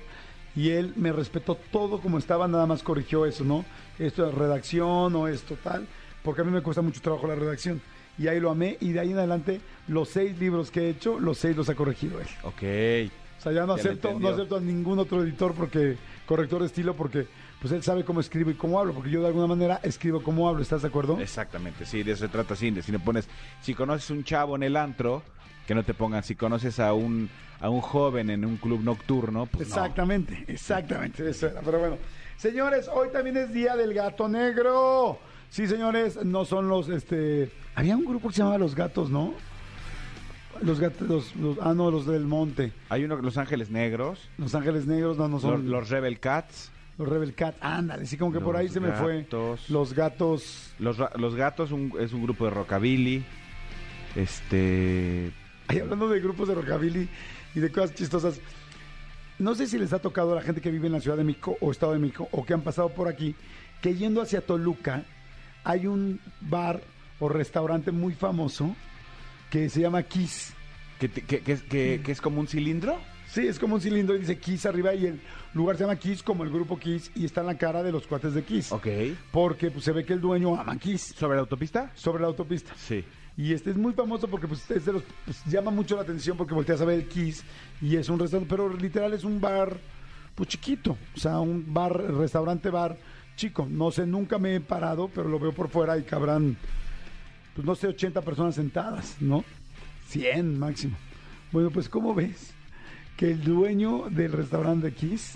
y 0.55 0.69
él 0.69 0.93
me 0.95 1.11
respetó 1.11 1.55
todo 1.71 1.99
como 1.99 2.17
estaba, 2.17 2.47
nada 2.47 2.65
más 2.65 2.81
corrigió 2.81 3.25
eso, 3.25 3.43
¿no? 3.43 3.65
Esto 3.99 4.27
es 4.27 4.33
redacción 4.33 5.15
o 5.15 5.27
esto 5.27 5.57
tal, 5.63 5.85
porque 6.23 6.41
a 6.41 6.43
mí 6.43 6.51
me 6.51 6.61
cuesta 6.61 6.81
mucho 6.81 7.01
trabajo 7.01 7.27
la 7.27 7.35
redacción. 7.35 7.81
Y 8.17 8.27
ahí 8.27 8.39
lo 8.39 8.49
amé, 8.49 8.77
y 8.79 8.93
de 8.93 9.01
ahí 9.01 9.11
en 9.11 9.17
adelante, 9.17 9.59
los 9.87 10.09
seis 10.09 10.39
libros 10.39 10.71
que 10.71 10.83
he 10.83 10.89
hecho, 10.89 11.19
los 11.19 11.37
seis 11.37 11.55
los 11.55 11.69
ha 11.69 11.75
corregido 11.75 12.19
él. 12.21 12.27
Ok. 12.43 13.11
O 13.37 13.41
sea, 13.41 13.51
ya 13.51 13.65
no 13.65 13.75
Ya 13.75 13.81
acepto, 13.81 14.17
no 14.17 14.29
acepto 14.29 14.55
a 14.55 14.61
ningún 14.61 14.97
otro 14.99 15.21
editor 15.21 15.53
porque, 15.53 15.97
corrector 16.25 16.61
de 16.61 16.67
estilo, 16.67 16.95
porque 16.95 17.27
pues 17.61 17.73
él 17.73 17.81
sabe 17.83 18.03
cómo 18.05 18.19
escribo 18.19 18.51
y 18.51 18.55
cómo 18.55 18.79
hablo, 18.79 18.93
porque 18.93 19.09
yo 19.09 19.21
de 19.21 19.27
alguna 19.27 19.47
manera 19.47 19.79
escribo 19.83 20.21
como 20.21 20.47
hablo, 20.47 20.61
¿estás 20.61 20.81
de 20.81 20.87
acuerdo? 20.89 21.19
Exactamente, 21.19 21.85
sí, 21.85 22.03
de 22.03 22.11
eso 22.11 22.25
se 22.25 22.29
trata 22.31 22.53
de 22.55 22.81
Si 22.83 22.91
le 22.91 22.99
pones, 22.99 23.27
si 23.61 23.73
conoces 23.73 24.09
un 24.09 24.23
chavo 24.23 24.55
en 24.55 24.63
el 24.63 24.75
antro, 24.77 25.23
que 25.67 25.73
no 25.73 25.83
te 25.83 25.93
pongan, 25.93 26.23
si 26.23 26.35
conoces 26.35 26.79
a 26.79 26.93
un, 26.93 27.29
a 27.59 27.69
un 27.69 27.81
joven 27.81 28.29
en 28.29 28.45
un 28.45 28.57
club 28.57 28.81
nocturno, 28.83 29.45
pues 29.47 29.67
no. 29.69 29.75
Exactamente, 29.75 30.43
exactamente, 30.47 31.27
eso 31.29 31.47
era. 31.47 31.61
Pero 31.61 31.79
bueno, 31.79 31.97
señores, 32.37 32.87
hoy 32.93 33.09
también 33.11 33.37
es 33.37 33.51
día 33.53 33.75
del 33.75 33.93
gato 33.93 34.27
negro. 34.27 35.17
Sí, 35.49 35.67
señores, 35.67 36.23
no 36.23 36.45
son 36.45 36.67
los, 36.67 36.89
este, 36.89 37.51
había 37.75 37.95
un 37.95 38.05
grupo 38.05 38.27
que 38.27 38.33
se 38.35 38.39
llamaba 38.39 38.57
Los 38.57 38.75
Gatos, 38.75 39.09
¿no? 39.09 39.33
Los 40.61 40.79
gatos, 40.79 41.07
los, 41.07 41.35
los- 41.35 41.57
ah, 41.61 41.73
no, 41.73 41.91
los 41.91 42.05
del 42.05 42.25
monte. 42.25 42.71
Hay 42.89 43.03
uno, 43.03 43.17
Los 43.17 43.37
Ángeles 43.37 43.69
Negros, 43.71 44.29
Los 44.37 44.55
Ángeles 44.55 44.85
Negros, 44.87 45.17
no, 45.17 45.27
no 45.27 45.33
los, 45.33 45.41
son 45.41 45.69
los 45.69 45.89
Rebel 45.89 46.19
Cats, 46.19 46.71
los 46.97 47.07
Rebel 47.07 47.33
Cat. 47.35 47.55
Ándale, 47.61 48.05
sí, 48.05 48.17
como 48.17 48.31
que 48.31 48.39
por 48.39 48.55
ahí 48.55 48.69
se 48.69 48.79
me 48.79 48.91
fue. 48.93 49.25
Los 49.69 49.93
gatos. 49.93 50.73
los, 50.79 50.97
los 51.17 51.35
Gatos 51.35 51.71
un- 51.71 51.93
es 51.99 52.13
un 52.13 52.23
grupo 52.23 52.45
de 52.45 52.51
rockabilly. 52.51 53.23
Este. 54.15 55.31
Ay, 55.67 55.79
hablando 55.79 56.07
de 56.09 56.19
grupos 56.19 56.47
de 56.47 56.55
rockabilly 56.55 57.09
y 57.55 57.59
de 57.59 57.71
cosas 57.71 57.93
chistosas, 57.95 58.39
no 59.39 59.55
sé 59.55 59.67
si 59.67 59.77
les 59.77 59.93
ha 59.93 59.99
tocado 59.99 60.31
a 60.33 60.35
la 60.35 60.41
gente 60.41 60.61
que 60.61 60.71
vive 60.71 60.87
en 60.87 60.93
la 60.93 61.01
Ciudad 61.01 61.17
de 61.17 61.23
México 61.23 61.57
o 61.59 61.71
Estado 61.71 61.93
de 61.93 61.99
México 61.99 62.27
o 62.31 62.45
que 62.45 62.53
han 62.53 62.61
pasado 62.61 62.89
por 62.89 63.07
aquí, 63.07 63.35
que 63.81 63.95
yendo 63.95 64.21
hacia 64.21 64.41
Toluca 64.41 65.03
hay 65.63 65.87
un 65.87 66.19
bar 66.41 66.81
o 67.19 67.27
restaurante 67.29 67.91
muy 67.91 68.13
famoso 68.13 68.75
que 69.49 69.69
se 69.69 69.81
llama 69.81 70.03
Kiss. 70.03 70.53
Que- 70.99 72.01
que 72.01 72.11
es 72.11 72.21
como 72.21 72.39
un 72.39 72.47
cilindro. 72.47 72.97
Sí, 73.35 73.45
es 73.45 73.59
como 73.59 73.75
un 73.75 73.81
cilindro 73.81 74.15
y 74.15 74.19
dice 74.19 74.37
Kiss 74.37 74.65
arriba 74.65 74.93
y 74.95 75.07
el 75.07 75.19
lugar 75.53 75.75
se 75.75 75.83
llama 75.83 75.97
Kiss 75.97 76.23
como 76.23 76.45
el 76.45 76.49
grupo 76.49 76.79
Kiss 76.79 77.11
y 77.15 77.25
está 77.25 77.41
en 77.41 77.47
la 77.47 77.57
cara 77.57 77.83
de 77.83 77.91
los 77.91 78.07
cuates 78.07 78.33
de 78.33 78.45
Kiss. 78.45 78.71
Ok. 78.71 78.87
Porque 79.29 79.69
pues, 79.69 79.83
se 79.83 79.91
ve 79.91 80.05
que 80.05 80.13
el 80.13 80.21
dueño 80.21 80.57
ama 80.57 80.77
Kiss 80.77 81.13
¿Sobre 81.17 81.35
la 81.35 81.41
autopista? 81.41 81.91
sobre 81.95 82.21
la 82.21 82.27
autopista. 82.27 82.71
Sí. 82.77 83.03
Y 83.35 83.51
este 83.51 83.71
es 83.71 83.75
muy 83.75 83.91
famoso 83.91 84.29
porque 84.29 84.47
pues, 84.47 84.71
es 84.71 84.85
de 84.85 84.93
los, 84.93 85.03
pues, 85.25 85.43
llama 85.47 85.69
mucho 85.69 85.97
la 85.97 86.03
atención 86.03 86.37
porque 86.37 86.53
volteas 86.53 86.79
a 86.79 86.85
ver 86.85 86.99
el 86.99 87.07
Kiss 87.09 87.43
y 87.81 87.97
es 87.97 88.07
un 88.07 88.19
restaurante, 88.19 88.49
pero 88.49 88.73
literal 88.73 89.13
es 89.13 89.25
un 89.25 89.41
bar 89.41 89.75
pues 90.33 90.47
chiquito, 90.47 90.97
o 91.13 91.19
sea, 91.19 91.41
un 91.41 91.73
bar, 91.73 91.91
restaurante 91.93 92.69
bar 92.69 92.95
chico. 93.35 93.67
No 93.69 93.91
sé, 93.91 94.05
nunca 94.05 94.39
me 94.39 94.55
he 94.55 94.61
parado, 94.61 95.09
pero 95.13 95.27
lo 95.27 95.39
veo 95.39 95.51
por 95.51 95.67
fuera 95.67 95.97
y 95.97 96.03
cabrán, 96.03 96.55
pues 97.53 97.67
no 97.67 97.75
sé, 97.75 97.87
80 97.87 98.21
personas 98.21 98.55
sentadas, 98.55 99.17
¿no? 99.19 99.43
100 100.07 100.57
máximo. 100.57 100.95
Bueno, 101.51 101.69
pues 101.69 101.89
¿cómo 101.89 102.15
ves 102.15 102.54
que 103.17 103.31
el 103.31 103.43
dueño 103.43 104.05
del 104.09 104.31
restaurante 104.31 104.87
de 104.87 104.93
Kiss 104.93 105.35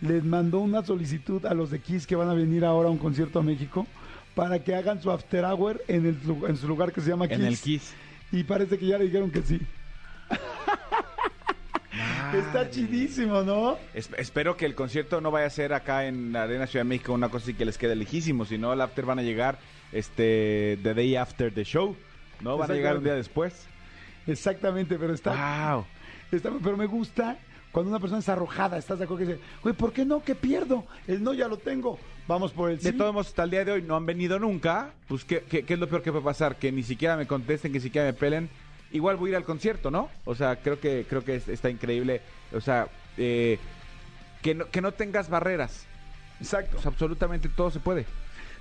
les 0.00 0.22
mandó 0.24 0.58
una 0.60 0.84
solicitud 0.84 1.44
a 1.46 1.54
los 1.54 1.70
de 1.70 1.80
Kiss 1.80 2.06
que 2.06 2.14
van 2.16 2.28
a 2.28 2.34
venir 2.34 2.64
ahora 2.64 2.88
a 2.88 2.92
un 2.92 2.98
concierto 2.98 3.38
a 3.38 3.42
México 3.42 3.86
para 4.34 4.62
que 4.62 4.74
hagan 4.74 5.00
su 5.02 5.10
after 5.10 5.44
hour 5.44 5.82
en, 5.88 6.06
el, 6.06 6.18
en 6.48 6.56
su 6.56 6.68
lugar 6.68 6.92
que 6.92 7.00
se 7.00 7.10
llama 7.10 7.26
Kiss? 7.28 7.38
En 7.38 7.44
el 7.46 7.58
Kiss. 7.58 7.94
Y 8.32 8.44
parece 8.44 8.78
que 8.78 8.86
ya 8.86 8.98
le 8.98 9.04
dijeron 9.04 9.30
que 9.30 9.42
sí. 9.42 9.60
Está 12.34 12.68
chidísimo, 12.70 13.42
¿no? 13.42 13.78
Es- 13.94 14.10
espero 14.18 14.56
que 14.56 14.66
el 14.66 14.74
concierto 14.74 15.20
no 15.20 15.30
vaya 15.30 15.46
a 15.46 15.50
ser 15.50 15.72
acá 15.72 16.06
en 16.06 16.32
la 16.32 16.42
Arena 16.42 16.66
Ciudad 16.66 16.84
de 16.84 16.88
México 16.88 17.12
una 17.12 17.28
cosa 17.28 17.44
así 17.44 17.54
que 17.54 17.64
les 17.64 17.78
quede 17.78 17.94
lejísimo, 17.96 18.44
sino 18.44 18.72
el 18.72 18.80
after 18.80 19.04
van 19.06 19.20
a 19.20 19.22
llegar 19.22 19.58
este 19.92 20.78
the 20.82 20.92
day 20.94 21.16
after 21.16 21.52
the 21.52 21.64
show, 21.64 21.96
¿no? 22.40 22.58
Van 22.58 22.70
a 22.70 22.74
llegar 22.74 22.98
un 22.98 23.04
día 23.04 23.14
después. 23.14 23.66
Exactamente, 24.26 24.98
pero 24.98 25.14
está, 25.14 25.72
Wow. 25.74 25.86
Está- 26.32 26.50
Pero 26.62 26.76
me 26.76 26.86
gusta 26.86 27.38
cuando 27.72 27.90
una 27.90 28.00
persona 28.00 28.20
es 28.20 28.28
arrojada, 28.28 28.78
¿estás 28.78 28.98
de 28.98 29.04
acuerdo? 29.04 29.26
Que 29.26 29.32
dice, 29.34 29.44
güey, 29.62 29.74
¿por 29.74 29.92
qué 29.92 30.04
no? 30.04 30.22
¿Qué 30.24 30.34
pierdo? 30.34 30.86
El 31.06 31.22
no 31.22 31.34
ya 31.34 31.46
lo 31.48 31.58
tengo. 31.58 31.98
Vamos 32.26 32.52
por 32.52 32.70
el 32.70 32.78
sí. 32.80 32.86
De 32.86 32.92
todos 32.94 33.12
modos, 33.12 33.28
hasta 33.28 33.44
el 33.44 33.50
día 33.50 33.64
de 33.64 33.72
hoy 33.72 33.82
no 33.82 33.96
han 33.96 34.06
venido 34.06 34.38
nunca. 34.38 34.92
Pues, 35.08 35.24
¿qué, 35.24 35.42
qué, 35.48 35.64
qué 35.64 35.74
es 35.74 35.78
lo 35.80 35.88
peor 35.88 36.02
que 36.02 36.10
puede 36.10 36.24
pasar? 36.24 36.56
Que 36.56 36.72
ni 36.72 36.82
siquiera 36.82 37.16
me 37.16 37.26
contesten, 37.26 37.72
que 37.72 37.78
ni 37.78 37.82
siquiera 37.82 38.06
me 38.06 38.14
pelen. 38.14 38.48
Igual 38.92 39.16
voy 39.16 39.28
a 39.28 39.32
ir 39.32 39.36
al 39.36 39.44
concierto, 39.44 39.90
¿no? 39.90 40.08
O 40.24 40.34
sea, 40.34 40.56
creo 40.56 40.80
que 40.80 41.04
creo 41.08 41.22
que 41.24 41.36
es- 41.36 41.48
está 41.48 41.68
increíble. 41.70 42.22
O 42.52 42.60
sea, 42.60 42.88
eh, 43.18 43.58
que, 44.42 44.54
no, 44.54 44.70
que 44.70 44.80
no 44.80 44.92
tengas 44.92 45.28
barreras. 45.28 45.86
Exacto. 46.40 46.78
O 46.78 46.80
sea, 46.80 46.90
absolutamente 46.90 47.48
todo 47.48 47.70
se 47.70 47.80
puede. 47.80 48.06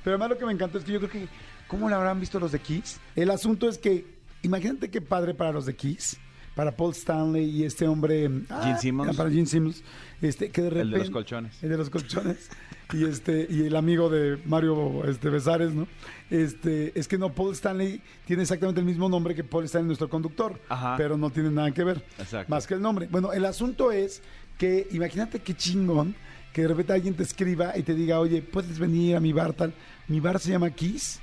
Pero 0.03 0.15
además 0.15 0.29
lo 0.31 0.37
que 0.37 0.45
me 0.45 0.51
encantó 0.51 0.77
es 0.77 0.83
que 0.83 0.91
yo 0.91 0.99
creo 0.99 1.11
que, 1.11 1.27
¿cómo 1.67 1.89
lo 1.89 1.95
habrán 1.95 2.19
visto 2.19 2.39
los 2.39 2.51
de 2.51 2.59
Kiss? 2.59 2.99
El 3.15 3.31
asunto 3.31 3.67
es 3.69 3.77
que, 3.77 4.05
imagínate 4.43 4.89
qué 4.91 5.01
padre 5.01 5.33
para 5.33 5.51
los 5.51 5.65
de 5.65 5.75
Kiss, 5.75 6.17
para 6.55 6.75
Paul 6.75 6.93
Stanley 6.93 7.49
y 7.49 7.63
este 7.63 7.87
hombre... 7.87 8.29
ah, 8.49 8.77
Simmons. 8.79 9.15
Para 9.15 9.29
Gene 9.29 9.45
Simmons. 9.45 9.83
Este, 10.21 10.49
que 10.49 10.61
de 10.61 10.67
El 10.69 10.73
de 10.73 10.83
repente... 10.83 10.99
los 10.99 11.09
colchones. 11.11 11.63
El 11.63 11.69
de 11.69 11.77
los 11.77 11.89
colchones. 11.89 12.49
y 12.93 13.03
este 13.03 13.47
y 13.49 13.63
el 13.63 13.75
amigo 13.75 14.09
de 14.09 14.37
Mario 14.45 15.03
este, 15.05 15.29
Besares, 15.29 15.73
¿no? 15.73 15.87
Este, 16.29 16.97
es 16.97 17.07
que 17.07 17.17
no, 17.17 17.33
Paul 17.33 17.53
Stanley 17.53 18.01
tiene 18.25 18.43
exactamente 18.43 18.79
el 18.79 18.85
mismo 18.85 19.09
nombre 19.09 19.35
que 19.35 19.43
Paul 19.43 19.65
Stanley, 19.65 19.87
nuestro 19.87 20.09
conductor, 20.09 20.59
Ajá. 20.69 20.95
pero 20.97 21.17
no 21.17 21.29
tiene 21.29 21.51
nada 21.51 21.71
que 21.71 21.83
ver, 21.83 22.03
Exacto. 22.17 22.49
más 22.49 22.65
que 22.65 22.75
el 22.75 22.81
nombre. 22.81 23.07
Bueno, 23.11 23.33
el 23.33 23.45
asunto 23.45 23.91
es 23.91 24.21
que, 24.57 24.87
imagínate 24.91 25.39
qué 25.39 25.53
chingón 25.55 26.15
que 26.53 26.61
de 26.61 26.69
repente 26.69 26.93
alguien 26.93 27.15
te 27.15 27.23
escriba 27.23 27.77
y 27.77 27.83
te 27.83 27.93
diga, 27.93 28.19
oye, 28.19 28.41
puedes 28.41 28.79
venir 28.79 29.17
a 29.17 29.19
mi 29.19 29.33
bar 29.33 29.53
tal, 29.53 29.73
mi 30.07 30.21
bar 30.21 30.39
se 30.39 30.51
llama 30.51 30.69
Kiss, 30.69 31.19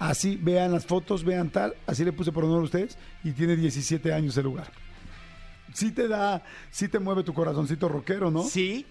así, 0.00 0.36
vean 0.42 0.72
las 0.72 0.84
fotos, 0.86 1.22
vean 1.24 1.50
tal, 1.50 1.74
así 1.86 2.04
le 2.04 2.12
puse 2.12 2.32
por 2.32 2.44
honor 2.44 2.62
a 2.62 2.64
ustedes, 2.64 2.98
y 3.22 3.30
tiene 3.30 3.54
17 3.54 4.12
años 4.12 4.36
el 4.36 4.44
lugar. 4.44 4.72
Sí 5.72 5.92
te 5.92 6.08
da, 6.08 6.42
sí 6.72 6.88
te 6.88 6.98
mueve 6.98 7.22
tu 7.22 7.32
corazoncito 7.32 7.88
rockero, 7.88 8.30
¿no? 8.32 8.42
Sí, 8.42 8.84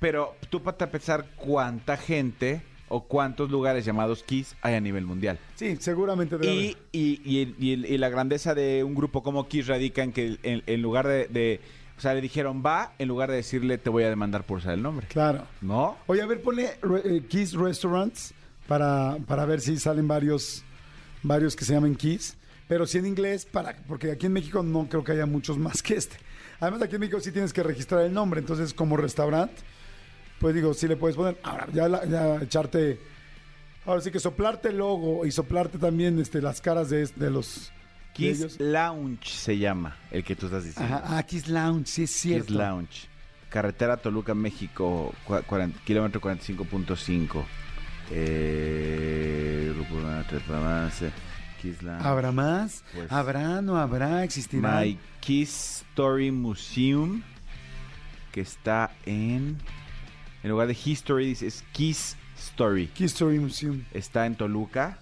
pero 0.00 0.34
tú 0.48 0.62
para 0.62 0.78
pensar 0.90 1.26
cuánta 1.36 1.98
gente 1.98 2.62
o 2.88 3.02
cuántos 3.04 3.50
lugares 3.50 3.84
llamados 3.84 4.22
Kiss 4.22 4.56
hay 4.62 4.74
a 4.76 4.80
nivel 4.80 5.04
mundial. 5.04 5.38
Sí, 5.56 5.76
seguramente 5.80 6.38
debe 6.38 6.54
Y, 6.54 6.76
y, 6.92 7.20
y 7.24 7.54
y 7.58 7.72
y 7.94 7.98
la 7.98 8.08
grandeza 8.08 8.54
de 8.54 8.82
un 8.84 8.94
grupo 8.94 9.22
como 9.22 9.46
Kiss 9.48 9.66
radica 9.66 10.02
en 10.02 10.12
que 10.12 10.38
en, 10.42 10.62
en 10.66 10.82
lugar 10.82 11.06
de, 11.06 11.26
de- 11.26 11.60
O 11.98 12.00
sea, 12.00 12.14
le 12.14 12.20
dijeron 12.20 12.62
va, 12.64 12.92
en 12.98 13.08
lugar 13.08 13.28
de 13.30 13.36
decirle 13.36 13.76
te 13.78 13.90
voy 13.90 14.04
a 14.04 14.08
demandar 14.08 14.44
por 14.44 14.58
usar 14.58 14.72
el 14.74 14.82
nombre. 14.82 15.06
Claro. 15.08 15.44
¿No? 15.60 15.96
Oye, 16.06 16.22
a 16.22 16.26
ver, 16.26 16.40
ponle 16.40 16.78
re- 16.80 17.16
eh, 17.16 17.22
Kiss 17.28 17.54
Restaurants 17.54 18.32
para, 18.68 19.16
para 19.26 19.44
ver 19.46 19.60
si 19.60 19.78
salen 19.78 20.06
varios, 20.08 20.64
varios 21.22 21.54
que 21.56 21.64
se 21.64 21.72
llamen 21.74 21.94
Kiss. 21.96 22.36
Pero 22.68 22.84
sí 22.86 22.98
en 22.98 23.06
inglés, 23.06 23.46
para, 23.46 23.76
porque 23.86 24.10
aquí 24.10 24.26
en 24.26 24.32
México 24.32 24.62
no 24.62 24.88
creo 24.88 25.04
que 25.04 25.12
haya 25.12 25.26
muchos 25.26 25.56
más 25.56 25.82
que 25.82 25.94
este. 25.94 26.16
Además, 26.58 26.82
aquí 26.82 26.94
en 26.96 27.00
México 27.00 27.20
sí 27.20 27.30
tienes 27.30 27.52
que 27.52 27.62
registrar 27.62 28.02
el 28.02 28.12
nombre. 28.12 28.40
Entonces, 28.40 28.74
como 28.74 28.96
restaurante, 28.96 29.54
pues 30.40 30.54
digo, 30.54 30.74
sí 30.74 30.88
le 30.88 30.96
puedes 30.96 31.16
poner. 31.16 31.38
Ahora, 31.44 31.68
ya, 31.72 31.88
la- 31.88 32.04
ya 32.06 32.42
echarte. 32.42 32.98
Ahora 33.84 34.00
sí 34.00 34.10
que 34.10 34.18
soplarte 34.18 34.70
el 34.70 34.78
logo 34.78 35.24
y 35.24 35.30
soplarte 35.30 35.78
también 35.78 36.18
este, 36.18 36.42
las 36.42 36.60
caras 36.60 36.90
de, 36.90 37.06
de 37.06 37.30
los. 37.30 37.70
de 37.70 38.12
Kiss 38.14 38.38
ellos. 38.40 38.56
Lounge 38.58 39.28
se 39.30 39.58
llama 39.58 39.96
el 40.10 40.24
que 40.24 40.34
tú 40.34 40.46
estás 40.46 40.64
diciendo. 40.64 40.92
Ajá, 40.92 41.18
ah, 41.18 41.22
Kiss 41.22 41.46
Lounge, 41.46 41.86
sí 41.86 42.02
es 42.02 42.10
cierto. 42.10 42.46
Kiss 42.46 42.56
Lounge. 42.56 43.08
Carretera 43.48 43.96
Toluca, 43.96 44.34
México, 44.34 45.14
kilómetro 45.84 46.20
45.5. 46.20 47.44
Eh, 48.10 49.72
Grupo. 49.74 49.96
¿Habrá 52.02 52.32
más? 52.32 52.84
Pues- 52.94 53.10
¿Habrá? 53.10 53.60
¿No 53.62 53.76
habrá? 53.76 54.24
¿Existirá? 54.24 54.80
My 54.82 54.98
Kiss 55.20 55.82
Story 55.90 56.30
Museum, 56.30 57.22
que 58.32 58.40
está 58.42 58.92
en... 59.04 59.56
En 60.42 60.50
lugar 60.50 60.68
de 60.68 60.76
History, 60.84 61.26
dice 61.26 61.46
es 61.48 61.64
Kiss 61.72 62.16
Story. 62.38 62.86
Kiss 62.88 63.12
Story 63.14 63.38
Museum. 63.40 63.82
Está 63.92 64.26
en 64.26 64.36
Toluca. 64.36 64.98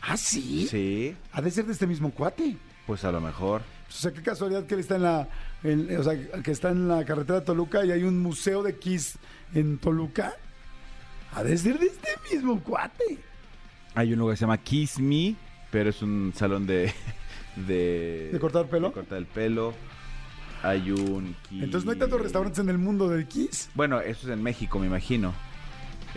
¿Ah, 0.00 0.16
sí? 0.16 0.66
Sí, 0.70 1.14
Ha 1.32 1.42
de 1.42 1.50
ser 1.50 1.66
de 1.66 1.72
este 1.72 1.86
mismo 1.86 2.10
cuate. 2.12 2.56
pues 2.86 3.04
a 3.04 3.12
lo 3.12 3.20
mejor. 3.20 3.62
O 3.88 3.92
sea, 3.92 4.12
qué 4.12 4.22
casualidad 4.22 4.64
que 4.66 4.74
él 4.74 4.80
está 4.80 4.96
en 4.96 5.02
la, 5.02 5.28
en- 5.64 5.96
o 5.98 6.02
sea, 6.02 6.14
que 6.42 6.50
está 6.50 6.70
en 6.70 6.88
la 6.88 7.04
carretera 7.04 7.40
de 7.40 7.44
Toluca 7.46 7.84
y 7.84 7.90
hay 7.92 8.04
un 8.04 8.18
museo 8.18 8.62
de 8.62 8.76
Kiss 8.78 9.18
en 9.54 9.78
Toluca. 9.78 10.34
Ha 11.34 11.42
de 11.42 11.56
ser 11.58 11.78
de 11.78 11.86
este 11.86 12.08
mismo 12.32 12.60
cuate. 12.62 13.18
Hay 13.94 14.12
un 14.12 14.18
lugar 14.18 14.34
que 14.34 14.38
se 14.38 14.40
llama 14.42 14.58
Kiss 14.58 14.98
Me, 14.98 15.34
pero 15.70 15.90
es 15.90 16.02
un 16.02 16.32
salón 16.34 16.66
de... 16.66 16.92
¿De, 17.56 18.30
¿De 18.32 18.38
cortar 18.38 18.66
pelo? 18.68 18.88
De 18.88 18.94
cortar 18.94 19.18
el 19.18 19.26
pelo. 19.26 19.72
Hay 20.62 20.90
un... 20.90 21.34
Kiss- 21.48 21.62
Entonces 21.62 21.84
no 21.86 21.92
hay 21.92 21.98
tantos 21.98 22.20
restaurantes 22.20 22.58
en 22.60 22.68
el 22.68 22.78
mundo 22.78 23.08
de 23.08 23.26
Kiss. 23.26 23.70
Bueno, 23.74 24.00
eso 24.00 24.26
es 24.26 24.32
en 24.34 24.42
México, 24.42 24.78
me 24.78 24.86
imagino. 24.86 25.32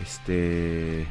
Este... 0.01 1.05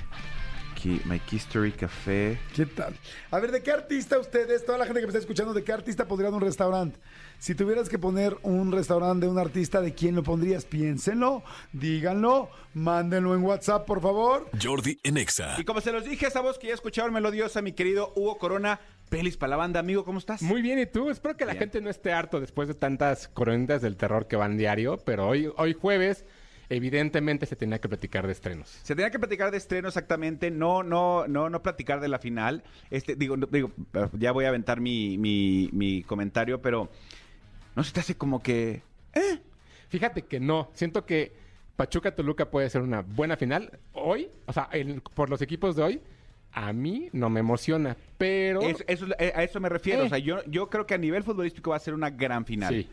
Ki- 0.81 1.01
My 1.05 1.19
Kiss 1.19 1.43
Story 1.47 1.73
Café. 1.73 2.39
¿Qué 2.55 2.65
tal? 2.67 2.95
A 3.33 3.41
ver, 3.41 3.51
¿de 3.51 3.63
qué 3.63 3.73
artista 3.73 4.19
ustedes, 4.19 4.65
toda 4.65 4.79
la 4.79 4.85
gente 4.85 5.01
que 5.01 5.07
me 5.07 5.11
está 5.11 5.19
escuchando, 5.19 5.53
de 5.53 5.65
qué 5.65 5.73
artista 5.73 6.07
pondrían 6.07 6.33
un 6.35 6.41
restaurante? 6.41 7.01
Si 7.41 7.55
tuvieras 7.55 7.89
que 7.89 7.99
poner 7.99 8.37
un 8.43 8.71
restaurante 8.73 9.27
de 9.27 9.33
un 9.33 9.39
artista, 9.39 9.81
¿de 9.81 9.95
quién 9.95 10.15
lo 10.15 10.23
pondrías? 10.23 10.65
Piénsenlo, 10.65 11.43
díganlo, 11.73 12.49
mándenlo 12.75 13.35
en 13.35 13.43
WhatsApp, 13.43 13.87
por 13.87 14.01
favor. 14.01 14.49
Jordi 14.61 14.99
en 15.03 15.17
Exa. 15.17 15.57
Y 15.59 15.65
como 15.65 15.81
se 15.81 15.93
los 15.93 16.05
dije, 16.05 16.27
esa 16.27 16.41
voz 16.41 16.59
que 16.59 16.69
ya 16.69 16.75
escucharon 16.75 17.13
melodiosa, 17.13 17.63
mi 17.63 17.73
querido 17.73 18.13
Hugo 18.17 18.39
Corona, 18.39 18.81
pelis 19.09 19.37
para 19.37 19.51
la 19.51 19.57
banda, 19.57 19.81
amigo, 19.81 20.05
¿cómo 20.05 20.19
estás? 20.19 20.43
Muy 20.43 20.63
bien, 20.63 20.79
¿y 20.79 20.87
tú? 20.87 21.11
Espero 21.11 21.37
que 21.37 21.45
la 21.47 21.53
Bien. 21.53 21.61
gente 21.65 21.81
no 21.81 21.91
esté 21.91 22.13
harto 22.13 22.41
después 22.41 22.69
de 22.69 22.75
tantas 22.75 23.29
crónicas 23.29 23.83
del 23.83 23.97
terror 23.97 24.27
que 24.27 24.37
van 24.37 24.57
diario, 24.57 24.99
pero 25.05 25.27
hoy, 25.29 25.51
hoy 25.57 25.75
jueves, 25.75 26.25
evidentemente 26.71 27.47
se 27.47 27.57
tenía 27.57 27.81
que 27.81 27.89
platicar 27.89 28.27
de 28.27 28.33
estrenos. 28.33 28.69
Se 28.83 28.95
tenía 28.95 29.11
que 29.11 29.19
platicar 29.19 29.51
de 29.51 29.57
estreno 29.59 29.89
exactamente, 29.89 30.51
no, 30.51 30.83
no, 30.83 31.27
no, 31.27 31.49
no 31.51 31.63
platicar 31.63 32.01
de 32.01 32.09
la 32.09 32.19
final. 32.19 32.63
Este, 32.91 33.17
digo, 33.17 33.37
digo, 33.37 33.73
ya 34.13 34.33
voy 34.33 34.45
a 34.45 34.49
aventar 34.49 34.81
mi, 34.81 35.17
mi, 35.19 35.71
mi 35.73 36.03
comentario, 36.03 36.61
pero 36.61 36.91
no 37.77 37.85
se 37.85 37.93
te 37.93 38.01
hace 38.01 38.15
como 38.17 38.43
que. 38.43 38.83
Fíjate 39.89 40.23
que 40.23 40.39
no, 40.41 40.71
siento 40.75 41.07
que 41.07 41.33
Pachuca 41.77 42.15
Toluca 42.15 42.51
puede 42.51 42.69
ser 42.69 42.83
una 42.83 43.01
buena 43.03 43.37
final. 43.37 43.79
Hoy, 43.93 44.29
o 44.47 44.53
sea, 44.53 44.69
el- 44.73 45.01
por 45.01 45.31
los 45.31 45.41
equipos 45.41 45.77
de 45.77 45.83
hoy, 45.83 46.01
a 46.53 46.73
mí 46.73 47.09
no 47.13 47.31
me 47.31 47.41
emociona, 47.41 47.97
pero... 48.19 48.61
Eso, 48.63 48.85
eso 48.87 49.07
es- 49.07 49.13
eh, 49.19 49.33
a 49.35 49.43
eso 49.45 49.61
me 49.61 49.69
refiero. 49.69 50.03
Eh. 50.03 50.07
O 50.07 50.09
sea, 50.11 50.19
yo, 50.19 50.45
yo 50.47 50.69
creo 50.69 50.87
que 50.87 50.95
a 50.95 50.99
nivel 50.99 51.23
futbolístico 51.23 51.71
va 51.71 51.77
a 51.77 51.81
ser 51.81 51.95
una 51.95 52.11
gran 52.11 52.45
final. 52.45 52.75
Sí. 52.75 52.89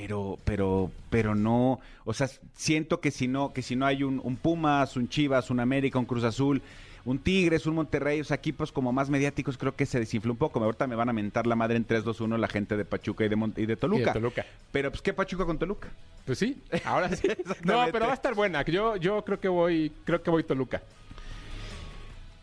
Pero, 0.00 0.38
pero, 0.44 0.92
pero 1.10 1.34
no. 1.34 1.80
O 2.04 2.14
sea, 2.14 2.28
siento 2.54 3.00
que 3.00 3.10
si 3.10 3.26
no, 3.26 3.52
que 3.52 3.62
si 3.62 3.74
no 3.74 3.84
hay 3.84 4.04
un, 4.04 4.20
un 4.22 4.36
Pumas, 4.36 4.96
un 4.96 5.08
Chivas, 5.08 5.50
un 5.50 5.58
América, 5.58 5.98
un 5.98 6.04
Cruz 6.04 6.22
Azul, 6.22 6.62
un 7.04 7.18
Tigres, 7.18 7.66
un 7.66 7.74
Monterrey, 7.74 8.20
o 8.20 8.24
sea, 8.24 8.36
equipos 8.36 8.70
como 8.70 8.92
más 8.92 9.10
mediáticos, 9.10 9.58
creo 9.58 9.74
que 9.74 9.86
se 9.86 9.98
desinfló 9.98 10.30
un 10.32 10.38
poco. 10.38 10.62
Ahorita 10.62 10.86
me 10.86 10.94
van 10.94 11.08
a 11.08 11.12
mentar 11.12 11.48
la 11.48 11.56
madre 11.56 11.76
en 11.76 11.86
3-2-1 11.86 12.38
la 12.38 12.46
gente 12.46 12.76
de 12.76 12.84
Pachuca 12.84 13.24
y 13.24 13.28
de, 13.28 13.34
Mon- 13.34 13.54
y 13.56 13.66
de 13.66 13.74
Toluca. 13.76 14.02
Y 14.02 14.04
de 14.04 14.12
Toluca. 14.12 14.46
Pero, 14.70 14.90
pues, 14.90 15.02
¿qué 15.02 15.12
Pachuca 15.12 15.44
con 15.44 15.58
Toluca? 15.58 15.88
Pues 16.24 16.38
sí, 16.38 16.62
ahora 16.84 17.08
sí. 17.16 17.26
no, 17.64 17.86
pero 17.90 18.04
va 18.06 18.12
a 18.12 18.14
estar 18.14 18.34
buena. 18.34 18.62
Yo, 18.62 18.94
yo 18.96 19.24
creo 19.24 19.40
que 19.40 19.48
voy, 19.48 19.90
creo 20.04 20.22
que 20.22 20.30
voy 20.30 20.44
Toluca. 20.44 20.80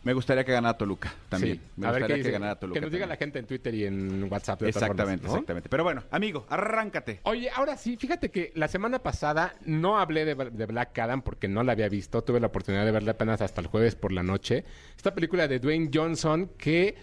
Me 0.06 0.14
gustaría 0.14 0.46
que 0.46 0.54
ganara 0.54 0.78
Toluca 0.78 1.14
también. 1.28 1.56
Sí. 1.58 1.62
Me 1.78 1.88
a 1.88 1.92
ver 1.92 2.02
gustaría 2.04 2.16
qué 2.16 2.22
que 2.22 2.28
dice. 2.30 2.32
ganara 2.32 2.60
Toluca. 2.60 2.80
Que 2.80 2.86
nos 2.86 2.92
diga 2.92 3.06
la 3.06 3.16
también. 3.16 3.20
gente 3.20 3.40
en 3.40 3.46
Twitter 3.48 3.76
y 3.76 3.86
en 3.86 4.32
WhatsApp. 4.32 4.62
de 4.62 4.70
Exactamente, 4.70 5.24
formas, 5.24 5.24
¿no? 5.24 5.32
exactamente. 5.38 5.68
Pero 5.70 5.84
bueno, 5.84 6.04
amigo, 6.12 6.46
arráncate. 6.48 7.20
Oye, 7.24 7.50
ahora 7.50 7.76
sí, 7.76 7.98
fíjate 7.98 8.30
que 8.32 8.52
la 8.56 8.68
semana 8.70 9.00
pasada 9.00 9.56
no 9.66 10.00
hablé 10.00 10.24
de, 10.24 10.36
de 10.36 10.66
Black 10.68 10.98
Adam 11.00 11.22
porque 11.22 11.48
no 11.48 11.64
la 11.64 11.74
había 11.74 11.90
visto. 11.90 12.24
Tuve 12.24 12.40
la 12.40 12.48
oportunidad 12.48 12.86
de 12.86 12.92
verla 12.92 13.12
apenas 13.12 13.42
hasta 13.42 13.60
el 13.62 13.68
jueves 13.68 13.96
por 13.96 14.12
la 14.14 14.24
noche. 14.24 14.64
Esta 14.96 15.14
película 15.14 15.48
de 15.48 15.60
Dwayne 15.60 15.90
Johnson 15.94 16.52
que 16.58 16.96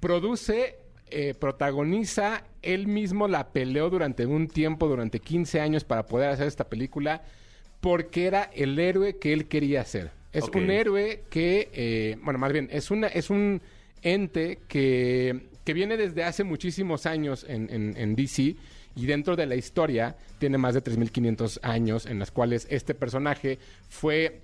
produce, 0.00 0.78
eh, 1.10 1.34
protagoniza, 1.34 2.44
él 2.62 2.86
mismo 2.86 3.28
la 3.28 3.48
peleó 3.48 3.90
durante 3.90 4.26
un 4.26 4.48
tiempo, 4.48 4.86
durante 4.88 5.20
15 5.20 5.60
años 5.60 5.84
para 5.84 6.06
poder 6.06 6.30
hacer 6.30 6.46
esta 6.46 6.68
película 6.68 7.22
porque 7.80 8.26
era 8.26 8.44
el 8.54 8.78
héroe 8.78 9.18
que 9.18 9.32
él 9.32 9.48
quería 9.48 9.84
ser. 9.84 10.12
Es 10.32 10.44
un 10.58 10.70
héroe 10.70 11.22
que, 11.30 11.68
eh, 11.72 12.16
bueno, 12.22 12.38
más 12.38 12.52
bien, 12.52 12.68
es, 12.70 12.90
una, 12.90 13.06
es 13.08 13.30
un 13.30 13.60
ente 14.02 14.58
que, 14.68 15.48
que 15.64 15.72
viene 15.72 15.96
desde 15.96 16.24
hace 16.24 16.44
muchísimos 16.44 17.06
años 17.06 17.44
en, 17.48 17.68
en- 17.70 17.96
en 17.96 18.14
DC 18.14 18.54
y 18.96 19.06
dentro 19.06 19.36
de 19.36 19.46
la 19.46 19.54
historia 19.56 20.16
tiene 20.38 20.58
más 20.58 20.74
de 20.74 20.82
3.500 20.82 21.60
años 21.62 22.06
en 22.06 22.18
las 22.18 22.30
cuales 22.30 22.66
este 22.70 22.94
personaje 22.94 23.58
fue 23.88 24.40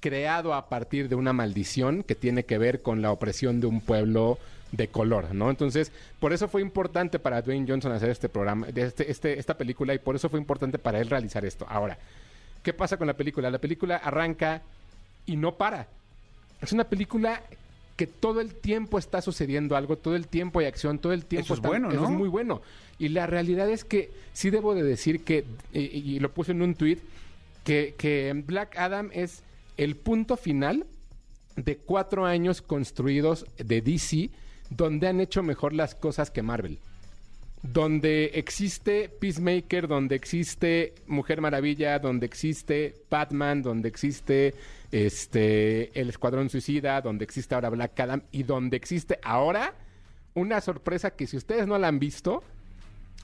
creado 0.00 0.54
a 0.54 0.68
partir 0.68 1.08
de 1.08 1.16
una 1.16 1.32
maldición 1.32 2.02
que 2.04 2.14
tiene 2.14 2.44
que 2.44 2.58
ver 2.58 2.82
con 2.82 3.02
la 3.02 3.10
opresión 3.10 3.60
de 3.60 3.66
un 3.66 3.80
pueblo 3.80 4.38
de 4.70 4.88
color, 4.88 5.34
¿no? 5.34 5.50
Entonces, 5.50 5.90
por 6.20 6.32
eso 6.32 6.46
fue 6.46 6.60
importante 6.62 7.18
para 7.18 7.40
Dwayne 7.42 7.66
Johnson 7.66 7.90
hacer 7.92 8.10
este 8.10 8.28
programa, 8.28 8.66
de 8.68 8.82
este, 8.82 9.10
este- 9.10 9.38
esta 9.38 9.56
película, 9.56 9.94
y 9.94 9.98
por 9.98 10.14
eso 10.14 10.28
fue 10.28 10.38
importante 10.38 10.78
para 10.78 11.00
él 11.00 11.08
realizar 11.10 11.44
esto. 11.44 11.66
Ahora, 11.68 11.98
¿qué 12.62 12.72
pasa 12.74 12.96
con 12.98 13.06
la 13.06 13.14
película? 13.16 13.50
La 13.50 13.58
película 13.58 13.96
arranca 13.96 14.62
y 15.28 15.36
no 15.36 15.56
para. 15.56 15.88
Es 16.60 16.72
una 16.72 16.84
película 16.84 17.42
que 17.96 18.06
todo 18.06 18.40
el 18.40 18.54
tiempo 18.54 18.98
está 18.98 19.20
sucediendo 19.22 19.76
algo, 19.76 19.96
todo 19.98 20.14
el 20.16 20.28
tiempo 20.28 20.60
hay 20.60 20.66
acción, 20.66 20.98
todo 20.98 21.12
el 21.12 21.24
tiempo 21.24 21.44
Eso 21.46 21.54
es 21.54 21.58
está- 21.58 21.68
bueno, 21.68 21.90
eso 21.90 22.00
¿no? 22.02 22.08
es 22.08 22.12
muy 22.14 22.28
bueno. 22.28 22.62
Y 22.98 23.08
la 23.08 23.26
realidad 23.26 23.68
es 23.70 23.84
que 23.84 24.10
sí 24.32 24.50
debo 24.50 24.74
de 24.74 24.82
decir 24.82 25.22
que, 25.24 25.44
y, 25.72 25.80
y 25.80 26.20
lo 26.20 26.32
puse 26.32 26.52
en 26.52 26.62
un 26.62 26.74
tweet, 26.74 26.98
que, 27.64 27.94
que 27.98 28.32
Black 28.46 28.76
Adam 28.78 29.10
es 29.12 29.42
el 29.76 29.94
punto 29.96 30.36
final 30.36 30.86
de 31.56 31.76
cuatro 31.76 32.24
años 32.24 32.62
construidos 32.62 33.46
de 33.58 33.80
DC 33.82 34.30
donde 34.70 35.08
han 35.08 35.20
hecho 35.20 35.42
mejor 35.42 35.72
las 35.72 35.94
cosas 35.94 36.30
que 36.30 36.42
Marvel. 36.42 36.78
Donde 37.62 38.26
existe 38.34 39.08
Peacemaker, 39.08 39.88
donde 39.88 40.14
existe 40.14 40.94
Mujer 41.08 41.40
Maravilla, 41.40 41.98
donde 41.98 42.26
existe 42.26 42.94
Batman, 43.10 43.62
donde 43.62 43.88
existe 43.88 44.54
este 44.92 45.98
el 46.00 46.08
Escuadrón 46.08 46.50
Suicida, 46.50 47.00
donde 47.00 47.24
existe 47.24 47.54
ahora 47.54 47.70
Black 47.70 47.98
Adam 48.00 48.22
y 48.32 48.42
donde 48.42 48.76
existe 48.76 49.18
ahora 49.22 49.74
una 50.34 50.60
sorpresa 50.60 51.10
que 51.10 51.26
si 51.26 51.36
ustedes 51.36 51.66
no 51.66 51.78
la 51.78 51.88
han 51.88 51.98
visto, 51.98 52.42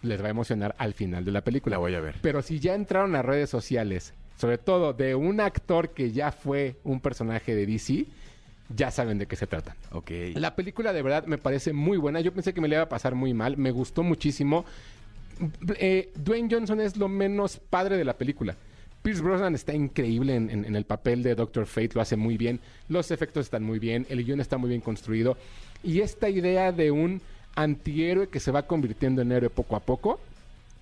les 0.02 0.22
va 0.22 0.26
a 0.26 0.30
emocionar 0.30 0.74
al 0.78 0.94
final 0.94 1.24
de 1.24 1.32
la 1.32 1.42
película. 1.42 1.74
La 1.74 1.78
voy 1.78 1.94
a 1.94 2.00
ver. 2.00 2.16
Pero 2.20 2.42
si 2.42 2.60
ya 2.60 2.74
entraron 2.74 3.14
a 3.14 3.22
redes 3.22 3.50
sociales, 3.50 4.14
sobre 4.36 4.58
todo 4.58 4.92
de 4.92 5.14
un 5.14 5.40
actor 5.40 5.90
que 5.90 6.12
ya 6.12 6.32
fue 6.32 6.76
un 6.84 7.00
personaje 7.00 7.54
de 7.54 7.66
DC, 7.66 8.06
ya 8.74 8.90
saben 8.90 9.18
de 9.18 9.26
qué 9.26 9.36
se 9.36 9.46
trata. 9.46 9.76
Ok. 9.92 10.10
La 10.34 10.56
película 10.56 10.92
de 10.92 11.02
verdad 11.02 11.26
me 11.26 11.38
parece 11.38 11.72
muy 11.72 11.98
buena. 11.98 12.20
Yo 12.20 12.32
pensé 12.32 12.52
que 12.52 12.60
me 12.60 12.68
la 12.68 12.76
iba 12.76 12.84
a 12.84 12.88
pasar 12.88 13.14
muy 13.14 13.34
mal. 13.34 13.56
Me 13.56 13.70
gustó 13.70 14.02
muchísimo. 14.02 14.64
Eh, 15.78 16.10
Dwayne 16.16 16.48
Johnson 16.50 16.80
es 16.80 16.96
lo 16.96 17.08
menos 17.08 17.58
padre 17.58 17.96
de 17.96 18.04
la 18.04 18.16
película. 18.16 18.56
Pierce 19.04 19.20
Brosnan 19.20 19.54
está 19.54 19.74
increíble 19.74 20.34
en, 20.34 20.74
el 20.74 20.84
papel 20.86 21.22
de 21.22 21.34
Doctor 21.34 21.66
Fate, 21.66 21.90
lo 21.92 22.00
hace 22.00 22.16
muy 22.16 22.38
bien. 22.38 22.58
Los 22.88 23.10
efectos 23.10 23.44
están 23.44 23.62
muy 23.62 23.78
bien, 23.78 24.06
el 24.08 24.24
guion 24.24 24.40
está 24.40 24.56
muy 24.56 24.70
bien 24.70 24.80
construido. 24.80 25.36
Y 25.82 26.00
esta 26.00 26.30
idea 26.30 26.72
de 26.72 26.90
un 26.90 27.20
antihéroe 27.54 28.30
que 28.30 28.40
se 28.40 28.50
va 28.50 28.62
convirtiendo 28.62 29.20
en 29.20 29.30
héroe 29.30 29.50
poco 29.50 29.76
a 29.76 29.80
poco, 29.80 30.20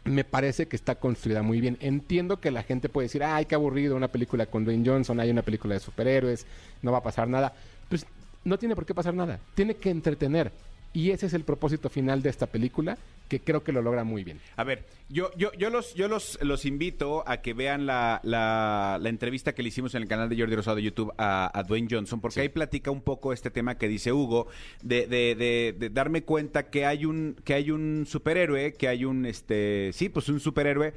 me 0.04 0.22
parece 0.22 0.66
que 0.66 0.76
está 0.76 0.94
construida 0.94 1.42
muy 1.42 1.60
bien. 1.60 1.76
Entiendo 1.80 2.38
que 2.38 2.52
la 2.52 2.62
gente 2.62 2.88
puede 2.88 3.06
decir, 3.06 3.24
ay, 3.24 3.46
qué 3.46 3.56
aburrido, 3.56 3.96
una 3.96 4.06
película 4.06 4.46
con 4.46 4.64
Dwayne 4.64 4.88
Johnson, 4.88 5.18
hay 5.18 5.30
una 5.30 5.42
película 5.42 5.74
de 5.74 5.80
superhéroes, 5.80 6.46
no 6.80 6.92
va 6.92 6.98
a 6.98 7.02
pasar 7.02 7.26
nada. 7.26 7.52
Pues 7.88 8.06
no 8.44 8.56
tiene 8.56 8.76
por 8.76 8.86
qué 8.86 8.94
pasar 8.94 9.14
nada, 9.14 9.40
tiene 9.56 9.74
que 9.74 9.90
entretener. 9.90 10.52
Y 10.94 11.10
ese 11.10 11.26
es 11.26 11.34
el 11.34 11.44
propósito 11.44 11.88
final 11.88 12.22
de 12.22 12.28
esta 12.28 12.46
película, 12.46 12.98
que 13.28 13.40
creo 13.40 13.64
que 13.64 13.72
lo 13.72 13.80
logra 13.80 14.04
muy 14.04 14.24
bien. 14.24 14.40
A 14.56 14.64
ver, 14.64 14.84
yo, 15.08 15.30
yo, 15.38 15.50
yo 15.54 15.70
los, 15.70 15.94
yo 15.94 16.06
los, 16.06 16.38
los 16.42 16.66
invito 16.66 17.24
a 17.26 17.38
que 17.38 17.54
vean 17.54 17.86
la, 17.86 18.20
la, 18.24 18.98
la 19.00 19.08
entrevista 19.08 19.54
que 19.54 19.62
le 19.62 19.70
hicimos 19.70 19.94
en 19.94 20.02
el 20.02 20.08
canal 20.08 20.28
de 20.28 20.36
Jordi 20.36 20.54
Rosado 20.54 20.76
de 20.76 20.82
YouTube 20.82 21.14
a, 21.16 21.50
a 21.58 21.62
Dwayne 21.62 21.88
Johnson, 21.90 22.20
porque 22.20 22.42
ahí 22.42 22.50
platica 22.50 22.90
un 22.90 23.00
poco 23.00 23.32
este 23.32 23.50
tema 23.50 23.78
que 23.78 23.88
dice 23.88 24.12
Hugo, 24.12 24.48
de, 24.82 25.06
de, 25.06 25.34
de, 25.34 25.74
de 25.78 25.88
darme 25.88 26.24
cuenta 26.24 26.68
que 26.68 26.84
hay 26.84 27.06
un, 27.06 27.36
que 27.42 27.54
hay 27.54 27.70
un 27.70 28.04
superhéroe, 28.06 28.74
que 28.74 28.88
hay 28.88 29.06
un 29.06 29.24
este, 29.24 29.92
sí, 29.94 30.10
pues 30.10 30.28
un 30.28 30.40
superhéroe 30.40 30.92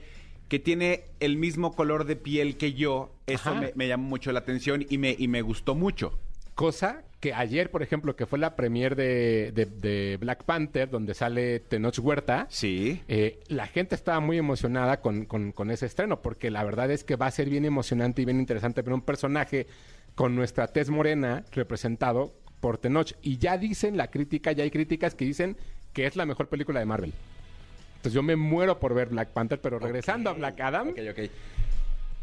que 0.50 0.60
tiene 0.60 1.06
el 1.22 1.38
mismo 1.38 1.74
color 1.74 2.06
de 2.06 2.18
piel 2.18 2.58
que 2.58 2.74
yo. 2.74 3.12
Eso 3.28 3.56
me, 3.56 3.72
me 3.76 3.88
llamó 3.88 4.10
mucho 4.10 4.32
la 4.32 4.40
atención 4.40 4.86
y 4.90 4.98
me, 4.98 5.16
y 5.18 5.28
me 5.28 5.42
gustó 5.42 5.74
mucho. 5.74 6.20
Cosa 6.56 7.04
que 7.20 7.34
ayer, 7.34 7.70
por 7.72 7.84
ejemplo, 7.84 8.16
que 8.16 8.26
fue 8.26 8.40
la 8.40 8.56
premier 8.56 8.96
de, 8.96 9.52
de- 9.54 9.66
de 9.66 10.18
Black 10.20 10.44
Panther, 10.44 10.90
donde 10.90 11.14
sale 11.14 11.60
Tenoch 11.60 11.98
Huerta, 12.00 12.48
Sí. 12.50 13.02
eh, 13.08 13.40
la 13.48 13.68
gente 13.68 13.96
estaba 13.96 14.20
muy 14.20 14.38
emocionada 14.38 15.02
con, 15.02 15.26
con- 15.26 15.52
con 15.52 15.70
ese 15.72 15.86
estreno, 15.86 16.22
porque 16.22 16.52
la 16.52 16.64
verdad 16.64 16.90
es 16.92 17.04
que 17.04 17.16
va 17.16 17.26
a 17.28 17.32
ser 17.32 17.50
bien 17.50 17.66
emocionante 17.66 18.22
y 18.22 18.26
bien 18.26 18.40
interesante 18.40 18.82
ver 18.84 18.94
un 18.94 19.02
personaje 19.02 19.68
con 20.14 20.36
nuestra 20.36 20.68
tez 20.68 20.90
morena 20.90 21.44
representado 21.52 22.32
por 22.62 22.78
Tenoch. 22.78 23.12
Y 23.22 23.38
ya 23.38 23.58
dicen 23.58 23.98
la 23.98 24.10
crítica, 24.10 24.52
ya 24.54 24.64
hay 24.64 24.72
críticas 24.72 25.14
que 25.16 25.26
dicen 25.26 25.58
que 25.94 26.06
es 26.06 26.16
la 26.16 26.26
mejor 26.26 26.48
película 26.48 26.80
de 26.80 26.86
Marvel. 26.86 27.14
Entonces 27.98 28.14
yo 28.14 28.22
me 28.24 28.36
muero 28.36 28.80
por 28.80 28.94
ver 28.94 29.10
Black 29.10 29.30
Panther, 29.30 29.60
pero 29.60 29.80
regresando 29.80 30.30
a 30.30 30.34
Black 30.34 30.60
Adam, 30.62 30.94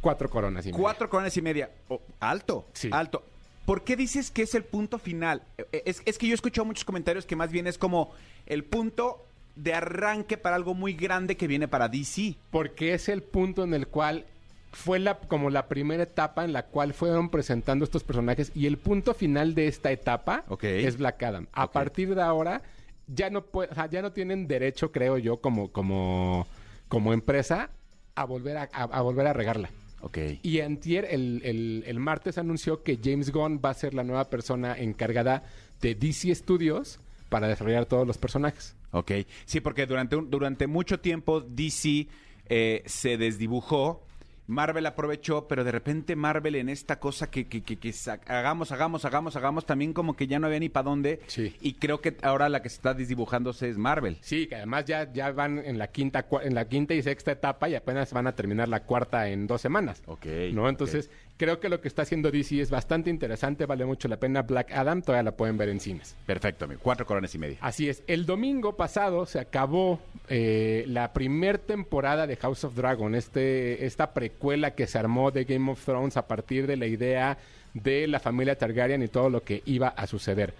cuatro 0.01 0.31
coronas. 0.31 0.65
y 0.65 0.69
media. 0.71 0.81
Cuatro 0.81 1.11
coronas 1.11 1.37
y 1.37 1.43
media. 1.43 1.71
Oh, 1.89 2.01
alto. 2.21 2.67
Sí. 2.73 2.89
Alto. 2.93 3.25
¿Por 3.67 3.85
qué 3.85 3.97
dices 3.97 4.31
que 4.31 4.43
es 4.43 4.55
el 4.55 4.65
punto 4.65 4.99
final? 4.99 5.43
Eh, 5.59 5.83
Es, 5.87 6.03
es 6.05 6.19
que 6.19 6.27
yo 6.27 6.33
he 6.33 6.35
escuchado 6.35 6.65
muchos 6.65 6.85
comentarios 6.85 7.27
que 7.27 7.37
más 7.37 7.51
bien 7.53 7.67
es 7.67 7.79
como 7.79 8.11
el 8.47 8.65
punto 8.65 9.25
de 9.57 9.75
arranque 9.75 10.37
para 10.39 10.57
algo 10.57 10.75
muy 10.75 10.95
grande 10.95 11.37
que 11.37 11.47
viene 11.47 11.69
para 11.69 11.89
DC. 11.89 12.37
porque 12.51 12.95
es 12.95 13.09
el 13.09 13.23
punto 13.23 13.65
en 13.65 13.75
el 13.75 13.87
cual 13.87 14.25
fue 14.73 14.99
la 14.99 15.19
como 15.19 15.51
la 15.51 15.69
primera 15.69 16.03
etapa 16.05 16.45
en 16.45 16.55
la 16.55 16.65
cual 16.65 16.95
fueron 16.95 17.29
presentando 17.29 17.85
estos 17.85 18.03
personajes 18.05 18.51
y 18.55 18.67
el 18.67 18.79
punto 18.79 19.13
final 19.13 19.55
de 19.55 19.67
esta 19.69 19.93
etapa 19.93 20.45
es 20.87 20.97
Black 20.97 21.23
Adam. 21.23 21.47
A 21.53 21.71
partir 21.71 22.15
de 22.15 22.23
ahora 22.23 22.63
ya 23.07 23.29
no 23.29 23.45
pue- 23.45 23.69
o 23.71 23.75
sea, 23.75 23.91
ya 23.91 24.01
no 24.01 24.13
tienen 24.13 24.49
derecho, 24.49 24.91
creo 24.91 25.19
yo, 25.19 25.43
como 25.43 25.71
como 25.71 26.47
como 26.89 27.13
empresa 27.13 27.69
a 28.15 28.25
volver 28.25 28.57
a, 28.57 28.69
a- 28.73 28.85
a 28.85 29.03
volver 29.03 29.27
a 29.27 29.35
regarla. 29.35 29.69
Ok. 30.03 30.19
Y 30.43 30.61
antier, 30.61 31.07
el, 31.11 31.41
el- 31.45 31.85
el 31.87 31.99
martes, 32.01 32.37
anunció 32.39 32.83
que 32.83 32.99
James 33.03 33.31
Gunn 33.33 33.61
va 33.65 33.71
a 33.71 33.75
ser 33.75 33.95
la 33.95 34.05
nueva 34.05 34.29
persona 34.31 34.77
encargada 34.77 35.45
de 35.81 35.95
DC 35.95 36.35
Studios 36.35 37.01
para 37.29 37.49
desarrollar 37.49 37.87
todos 37.87 38.07
los 38.07 38.19
personajes. 38.19 38.77
Ok. 38.91 39.13
Sí, 39.47 39.61
porque 39.61 39.87
durante, 39.87 40.17
un- 40.17 40.31
durante 40.31 40.67
mucho 40.67 41.01
tiempo 41.01 41.41
DC 41.41 42.09
eh, 42.49 42.83
se 42.87 43.17
desdibujó. 43.17 44.03
Marvel 44.47 44.87
aprovechó, 44.87 45.47
pero 45.49 45.65
de 45.65 45.73
repente 45.73 46.17
Marvel 46.17 46.57
en 46.57 46.69
esta 46.69 46.99
cosa 46.99 47.31
que, 47.31 47.47
que, 47.47 47.63
que- 47.63 47.79
que 47.79 47.93
hagamos, 48.27 48.73
hagamos, 48.73 49.05
hagamos, 49.05 49.37
hagamos, 49.37 49.67
también 49.67 49.93
como 49.93 50.17
que 50.17 50.27
ya 50.27 50.39
no 50.39 50.47
había 50.49 50.59
ni 50.61 50.69
para 50.69 50.85
dónde. 50.91 51.21
Sí. 51.29 51.55
Y 51.61 51.75
creo 51.75 52.01
que 52.01 52.17
ahora 52.23 52.49
la 52.49 52.61
que 52.63 52.69
se 52.69 52.77
está 52.77 52.95
desdibujándose 52.95 53.69
es 53.69 53.79
Marvel. 53.79 54.19
Sí, 54.21 54.47
que 54.49 54.57
además 54.57 54.85
ya, 54.85 55.13
ya 55.13 55.31
van 55.33 55.59
en 55.59 55.79
la 55.79 55.89
quinta 55.89 56.27
en 56.43 56.55
la 56.55 56.67
quinta 56.69 56.95
y 56.95 57.03
sexta 57.03 57.33
etapa 57.33 57.69
y 57.69 57.75
apenas 57.75 58.13
van 58.13 58.27
a 58.27 58.33
terminar 58.35 58.69
la 58.69 58.81
cuarta 58.85 59.29
en 59.29 59.47
dos 59.47 59.61
semanas. 59.61 60.03
Ok, 60.07 60.27
¿No? 60.53 60.69
Entonces, 60.69 61.11
creo 61.37 61.61
que 61.61 61.69
lo 61.69 61.81
que 61.81 61.89
está 61.89 62.03
haciendo 62.03 62.31
DC 62.31 62.61
es 62.61 62.71
bastante 62.71 63.11
interesante, 63.11 63.67
vale 63.67 63.85
mucho 63.85 64.09
la 64.09 64.19
pena. 64.19 64.43
Black 64.43 64.73
Adam 64.73 65.03
todavía 65.03 65.25
la 65.25 65.37
pueden 65.37 65.57
ver 65.57 65.69
en 65.69 65.81
cines. 65.81 66.17
Perfecto, 66.27 66.65
amigo. 66.65 66.81
Cuatro 66.83 67.07
coronas 67.07 67.35
y 67.35 67.39
media. 67.39 67.59
Así 67.61 67.89
es. 67.89 68.03
El 68.07 68.27
domingo 68.27 68.77
pasado 68.77 69.27
se 69.27 69.41
acabó 69.41 70.01
eh, 70.29 70.85
la 70.87 71.13
primer 71.13 71.59
temporada 71.59 72.27
de 72.27 72.37
House 72.37 72.65
of 72.65 72.75
Dragon, 72.75 73.15
este, 73.15 73.87
esta 73.87 74.13
precuela 74.15 74.75
que 74.75 74.87
se 74.87 74.99
armó 74.99 75.31
de 75.31 75.45
Game 75.45 75.71
of 75.71 75.85
Thrones 75.85 76.17
a 76.17 76.27
partir 76.27 76.67
de 76.67 76.77
la 76.77 76.87
idea 76.87 77.39
de 77.75 78.07
la 78.07 78.21
familia 78.21 78.57
Targaryen 78.57 79.03
y 79.03 79.09
todo 79.09 79.31
lo 79.31 79.43
que 79.43 79.63
iba 79.65 79.89
a 79.89 80.07
suceder. 80.07 80.55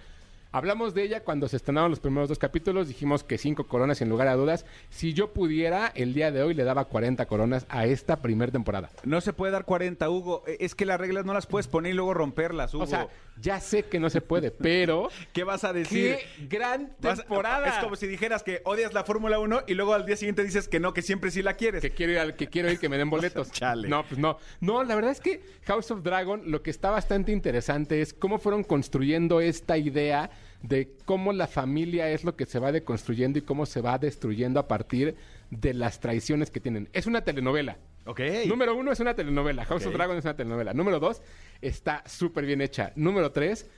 Hablamos 0.55 0.93
de 0.93 1.01
ella 1.01 1.23
cuando 1.23 1.47
se 1.47 1.57
estrenaron 1.57 1.89
los 1.89 1.99
primeros 1.99 2.29
dos 2.29 2.37
capítulos, 2.37 2.87
dijimos 2.87 3.23
que 3.23 3.39
cinco 3.39 3.65
coronas 3.65 3.97
sin 3.97 4.07
lugar 4.07 4.27
a 4.27 4.35
dudas. 4.35 4.67
Si 4.91 5.11
yo 5.13 5.33
pudiera, 5.33 5.91
el 5.95 6.13
día 6.13 6.31
de 6.31 6.43
hoy 6.43 6.53
le 6.53 6.63
daba 6.63 6.85
40 6.85 7.25
coronas 7.25 7.65
a 7.69 7.87
esta 7.87 8.21
primer 8.21 8.51
temporada. 8.51 8.91
No 9.03 9.19
se 9.19 9.33
puede 9.33 9.51
dar 9.51 9.65
40, 9.65 10.07
Hugo. 10.11 10.43
Eh, 10.45 10.57
Es 10.59 10.75
que 10.75 10.85
las 10.85 10.99
reglas 10.99 11.25
no 11.25 11.33
las 11.33 11.47
puedes 11.47 11.67
poner 11.67 11.93
y 11.93 11.95
luego 11.95 12.13
romperlas, 12.13 12.71
Hugo. 12.75 12.83
O 12.83 12.87
sea, 12.87 13.07
ya 13.41 13.59
sé 13.59 13.85
que 13.85 13.99
no 13.99 14.11
se 14.11 14.21
puede, 14.21 14.51
pero 14.51 15.09
¿Qué 15.33 15.43
vas 15.43 15.63
a 15.63 15.73
decir? 15.73 16.17
qué 16.37 16.45
gran 16.47 16.95
temporada. 16.97 17.69
Es 17.69 17.83
como 17.83 17.95
si 17.95 18.05
dijeras 18.05 18.43
que 18.43 18.61
odias 18.63 18.93
la 18.93 19.03
Fórmula 19.03 19.39
1 19.39 19.63
y 19.65 19.73
luego 19.73 19.95
al 19.95 20.05
día 20.05 20.17
siguiente 20.17 20.43
dices 20.43 20.67
que 20.67 20.79
no, 20.79 20.93
que 20.93 21.01
siempre 21.01 21.31
sí 21.31 21.41
la 21.41 21.55
quieres. 21.55 21.81
que 21.81 21.89
quiero 21.89 22.11
ir 22.11 22.19
al 22.19 22.35
que 22.35 22.45
quiero 22.47 22.71
ir 22.71 22.77
que 22.77 22.89
me 22.89 22.99
den 22.99 23.09
boletos. 23.09 23.51
Chale. 23.53 23.87
No, 23.89 24.03
pues 24.03 24.19
no. 24.19 24.37
No, 24.61 24.83
la 24.83 24.93
verdad 24.93 25.09
es 25.13 25.19
que 25.19 25.41
House 25.63 25.89
of 25.89 26.03
Dragon 26.03 26.43
lo 26.45 26.61
que 26.61 26.69
está 26.69 26.91
bastante 26.91 27.31
interesante 27.31 28.03
es 28.03 28.13
cómo 28.13 28.37
fueron 28.37 28.63
construyendo 28.63 29.41
esta 29.41 29.79
idea 29.79 30.29
de 30.63 30.95
cómo 31.05 31.31
la 31.33 31.45
familia 31.47 32.09
es 32.09 32.23
lo 32.23 32.35
que 32.35 32.45
se 32.45 32.57
va 32.57 32.71
deconstruyendo 32.71 33.37
y 33.37 33.43
cómo 33.43 33.65
se 33.65 33.81
va 33.81 33.97
destruyendo 33.99 34.59
a 34.59 34.67
partir 34.67 35.15
de 35.51 35.73
las 35.73 35.99
traiciones 35.99 36.49
que 36.49 36.59
tienen. 36.59 36.89
Es 36.93 37.05
una 37.05 37.21
telenovela. 37.23 37.77
Ok. 38.05 38.19
Número 38.47 38.75
uno 38.75 38.91
es 38.91 38.99
una 38.99 39.13
telenovela. 39.13 39.65
House 39.65 39.83
Ok. 39.83 39.89
of 39.89 39.93
Dragon 39.93 40.17
es 40.17 40.23
una 40.25 40.35
telenovela. 40.35 40.73
Número 40.73 40.99
dos, 40.99 41.21
está 41.61 42.03
súper 42.07 42.45
bien 42.45 42.61
hecha. 42.61 42.91
Número 42.95 43.31
tres, 43.31 43.69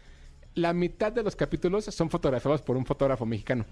la 0.53 0.73
mitad 0.73 1.11
de 1.11 1.23
los 1.23 1.35
capítulos 1.35 1.85
son 1.85 2.09
fotografiados 2.09 2.61
por 2.61 2.77
un 2.77 2.85
fotógrafo 2.85 3.25
mexicano. 3.25 3.65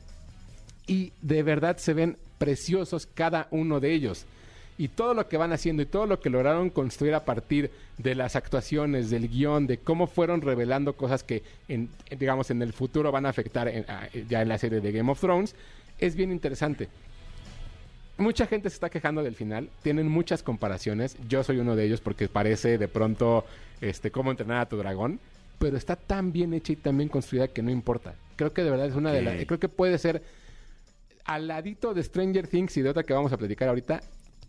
Y 0.86 1.14
de 1.22 1.44
verdad 1.44 1.78
se 1.78 1.94
ven 1.94 2.18
preciosos 2.40 3.06
cada 3.06 3.48
uno 3.52 3.80
de 3.80 3.94
ellos. 3.94 4.26
Y 4.78 4.88
todo 4.88 5.14
lo 5.14 5.28
que 5.28 5.38
van 5.38 5.54
haciendo 5.54 5.84
y 5.84 5.86
todo 5.86 6.08
lo 6.08 6.20
que 6.20 6.30
lograron 6.32 6.70
construir 6.72 7.14
a 7.14 7.26
partir 7.26 7.70
de 8.00 8.16
las 8.16 8.36
actuaciones, 8.36 9.10
del 9.12 9.30
guion, 9.30 9.68
de 9.68 9.78
cómo 9.78 10.08
fueron 10.08 10.42
revelando 10.42 10.94
cosas 10.94 11.24
que, 11.24 11.44
en, 11.68 11.90
digamos, 12.18 12.50
en 12.50 12.62
el 12.64 12.74
futuro 12.74 13.12
van 13.12 13.26
a 13.28 13.30
afectar 13.30 13.68
en- 13.68 13.86
a- 13.90 14.10
ya 14.28 14.42
en 14.42 14.50
la 14.50 14.58
serie 14.58 14.82
de 14.82 14.92
Game 14.92 15.12
of 15.12 15.20
Thrones, 15.20 15.56
es 16.00 16.16
bien 16.16 16.32
interesante. 16.32 16.90
Mucha 18.18 18.46
gente 18.46 18.70
se 18.70 18.76
está 18.76 18.90
quejando 18.90 19.24
del 19.24 19.36
final, 19.36 19.70
tienen 19.82 20.08
muchas 20.08 20.44
comparaciones, 20.44 21.18
yo 21.28 21.44
soy 21.44 21.58
uno 21.58 21.76
de 21.76 21.86
ellos 21.86 22.00
porque 22.02 22.28
parece 22.28 22.78
de 22.78 22.88
pronto 22.88 23.44
este 23.82 24.12
cómo 24.12 24.30
entrenar 24.32 24.58
a 24.60 24.66
tu 24.70 24.78
dragón, 24.78 25.20
pero 25.60 25.78
está 25.78 25.96
tan 25.96 26.32
bien 26.32 26.54
hecha 26.54 26.74
y 26.74 26.76
tan 26.76 26.96
bien 26.98 27.10
construida 27.10 27.48
que 27.48 27.62
no 27.64 27.72
importa. 27.72 28.14
Creo 28.36 28.54
que 28.54 28.64
de 28.64 28.70
verdad 28.70 28.88
es 28.88 28.96
una 28.96 29.12
de 29.12 29.22
las 29.24 29.46
creo 29.46 29.60
que 29.60 29.70
puede 29.70 29.98
ser 29.98 30.22
al 31.26 31.48
ladito 31.48 31.94
de 31.94 32.04
Stranger 32.04 32.48
Things 32.48 32.76
y 32.78 32.82
de 32.82 32.90
otra 32.90 33.04
que 33.04 33.14
vamos 33.14 33.32
a 33.34 33.38
platicar 33.38 33.70
ahorita, 33.70 34.02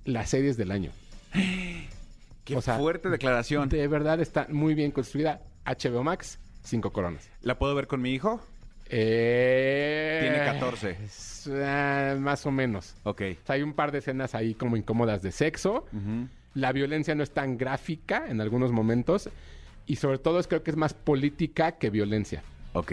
las 0.05 0.31
series 0.31 0.57
del 0.57 0.71
año. 0.71 0.91
Qué 2.45 2.57
o 2.57 2.61
sea, 2.61 2.79
fuerte 2.79 3.09
declaración. 3.09 3.69
De 3.69 3.87
verdad 3.89 4.21
está 4.21 4.47
muy 4.51 4.75
bien 4.75 4.91
construida. 4.91 5.41
HBO 5.65 6.03
Max, 6.03 6.39
cinco 6.63 6.93
coronas. 6.93 7.31
¿La 7.41 7.59
puedo 7.59 7.75
ver 7.75 7.87
con 7.87 8.03
mi 8.03 8.13
hijo? 8.13 8.41
Eh, 8.91 10.19
Tiene 10.21 10.45
14. 10.45 10.99
es, 11.05 11.51
ah, 11.53 12.17
más 12.19 12.45
o 12.45 12.51
menos. 12.51 12.95
Ok. 13.05 13.23
O 13.43 13.47
sea, 13.47 13.55
hay 13.55 13.63
un 13.63 13.73
par 13.73 13.93
de 13.93 13.99
escenas 13.99 14.35
ahí 14.35 14.55
como 14.55 14.77
incómodas 14.77 15.23
de 15.23 15.33
sexo. 15.33 15.87
La 16.53 16.73
violencia 16.73 17.15
no 17.15 17.23
es 17.23 17.31
tan 17.31 17.57
gráfica 17.57 18.27
en 18.29 18.41
algunos 18.41 18.73
momentos. 18.73 19.31
Y 19.87 19.97
sobre 19.97 20.19
todo 20.19 20.39
es, 20.39 20.47
creo 20.47 20.63
que 20.63 20.71
es 20.71 20.77
más 20.77 20.95
política 20.95 21.73
que 21.73 21.91
violencia. 21.91 22.43
Ok. 22.75 22.93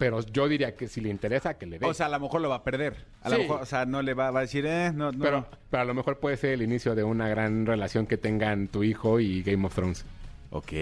Pero 0.00 0.20
yo 0.32 0.48
diría 0.48 0.74
que 0.74 0.88
si 0.88 1.00
le 1.02 1.10
interesa, 1.10 1.58
que 1.58 1.66
le 1.66 1.78
dé. 1.78 1.86
O 1.86 1.92
sea, 1.94 2.06
a 2.06 2.08
lo 2.08 2.18
mejor 2.18 2.40
lo 2.40 2.48
va 2.48 2.56
a 2.56 2.64
perder. 2.64 2.96
A 3.22 3.28
lo 3.28 3.36
Sí. 3.36 3.42
mejor, 3.42 3.60
o 3.60 3.66
sea, 3.66 3.84
no 3.84 4.00
le 4.00 4.14
va, 4.14 4.30
va 4.30 4.38
a 4.40 4.42
decir, 4.42 4.64
eh, 4.66 4.90
no, 4.94 5.12
no. 5.12 5.22
pero, 5.22 5.46
pero 5.70 5.82
a 5.82 5.84
lo 5.84 5.92
mejor 5.94 6.18
puede 6.18 6.38
ser 6.38 6.54
el 6.54 6.62
inicio 6.62 6.94
de 6.94 7.04
una 7.04 7.28
gran 7.28 7.66
relación 7.66 8.06
que 8.06 8.16
tengan 8.16 8.66
tu 8.68 8.82
hijo 8.82 9.20
y 9.20 9.42
Game 9.42 9.66
of 9.66 9.74
Thrones. 9.74 10.06
Ok, 10.52 10.72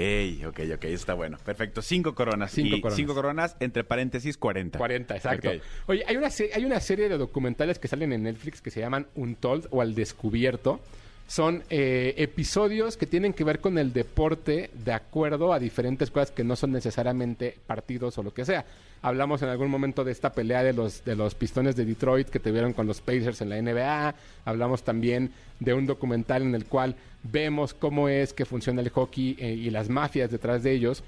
ok, 0.46 0.60
ok, 0.76 0.84
está 0.84 1.12
bueno. 1.14 1.36
Perfecto, 1.44 1.82
cinco 1.82 2.14
coronas. 2.14 2.52
Cinco 2.52 2.76
Y 2.76 2.80
coronas. 2.80 2.96
Cinco 2.96 3.14
coronas, 3.14 3.56
entre 3.60 3.84
paréntesis, 3.84 4.38
40. 4.38 4.78
40, 4.78 5.16
exacto. 5.16 5.50
Ok. 5.50 5.56
Oye, 5.88 6.04
hay 6.06 6.16
una, 6.16 6.28
hay 6.54 6.64
una 6.64 6.80
serie 6.80 7.08
de 7.10 7.18
documentales 7.18 7.78
que 7.78 7.86
salen 7.88 8.12
en 8.12 8.22
Netflix 8.22 8.62
que 8.62 8.70
se 8.70 8.80
llaman 8.80 9.08
Untold 9.14 9.66
o 9.70 9.82
Al 9.82 9.94
Descubierto. 9.94 10.80
Son 11.28 11.62
eh, 11.68 12.14
episodios 12.16 12.96
que 12.96 13.04
tienen 13.04 13.34
que 13.34 13.44
ver 13.44 13.60
con 13.60 13.76
el 13.76 13.92
deporte 13.92 14.70
de 14.72 14.92
acuerdo 14.94 15.52
a 15.52 15.58
diferentes 15.58 16.10
cosas 16.10 16.30
que 16.30 16.42
no 16.42 16.56
son 16.56 16.72
necesariamente 16.72 17.54
partidos 17.66 18.16
o 18.16 18.22
lo 18.22 18.32
que 18.32 18.46
sea. 18.46 18.64
Hablamos 19.02 19.42
en 19.42 19.50
algún 19.50 19.68
momento 19.68 20.04
de 20.04 20.12
esta 20.12 20.32
pelea 20.32 20.62
de 20.62 20.72
los, 20.72 21.04
de 21.04 21.14
los 21.16 21.34
pistones 21.34 21.76
de 21.76 21.84
Detroit 21.84 22.30
que 22.30 22.40
tuvieron 22.40 22.72
con 22.72 22.86
los 22.86 23.02
Pacers 23.02 23.42
en 23.42 23.50
la 23.50 23.60
NBA. 23.60 24.14
Hablamos 24.46 24.82
también 24.84 25.30
de 25.60 25.74
un 25.74 25.84
documental 25.84 26.40
en 26.40 26.54
el 26.54 26.64
cual 26.64 26.96
vemos 27.22 27.74
cómo 27.74 28.08
es 28.08 28.32
que 28.32 28.46
funciona 28.46 28.80
el 28.80 28.88
hockey 28.88 29.36
eh, 29.38 29.52
y 29.52 29.68
las 29.68 29.90
mafias 29.90 30.30
detrás 30.30 30.62
de 30.62 30.72
ellos. 30.72 31.04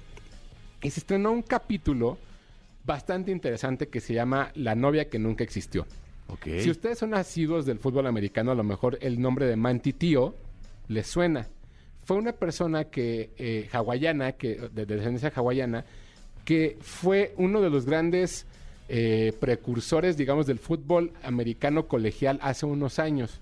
Y 0.83 0.91
se 0.91 0.99
estrenó 0.99 1.31
un 1.31 1.41
capítulo 1.41 2.19
bastante 2.85 3.31
interesante 3.31 3.87
que 3.87 3.99
se 3.99 4.13
llama 4.13 4.51
La 4.53 4.75
novia 4.75 5.09
que 5.09 5.17
nunca 5.17 5.43
existió. 5.43 5.87
Si 6.43 6.69
ustedes 6.69 6.99
son 6.99 7.11
nacidos 7.11 7.65
del 7.65 7.79
fútbol 7.79 8.07
americano, 8.07 8.51
a 8.51 8.55
lo 8.55 8.63
mejor 8.63 8.97
el 9.01 9.21
nombre 9.21 9.45
de 9.45 9.55
Manti 9.55 9.93
Tío 9.93 10.35
les 10.87 11.07
suena. 11.07 11.47
Fue 12.03 12.17
una 12.17 12.33
persona 12.33 12.85
que 12.85 13.31
eh, 13.37 13.69
hawaiana, 13.71 14.33
que, 14.33 14.55
de, 14.55 14.85
de 14.85 14.95
descendencia 14.95 15.31
hawaiana, 15.35 15.85
que 16.45 16.77
fue 16.81 17.33
uno 17.37 17.61
de 17.61 17.69
los 17.69 17.85
grandes 17.85 18.45
eh, 18.89 19.31
precursores, 19.39 20.17
digamos, 20.17 20.47
del 20.47 20.59
fútbol 20.59 21.13
americano 21.23 21.87
colegial 21.87 22.39
hace 22.41 22.65
unos 22.65 22.99
años. 22.99 23.39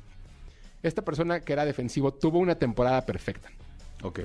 Esta 0.84 1.04
persona 1.04 1.40
que 1.40 1.54
era 1.54 1.66
defensivo 1.66 2.14
tuvo 2.14 2.38
una 2.38 2.56
temporada 2.56 3.06
perfecta. 3.06 3.50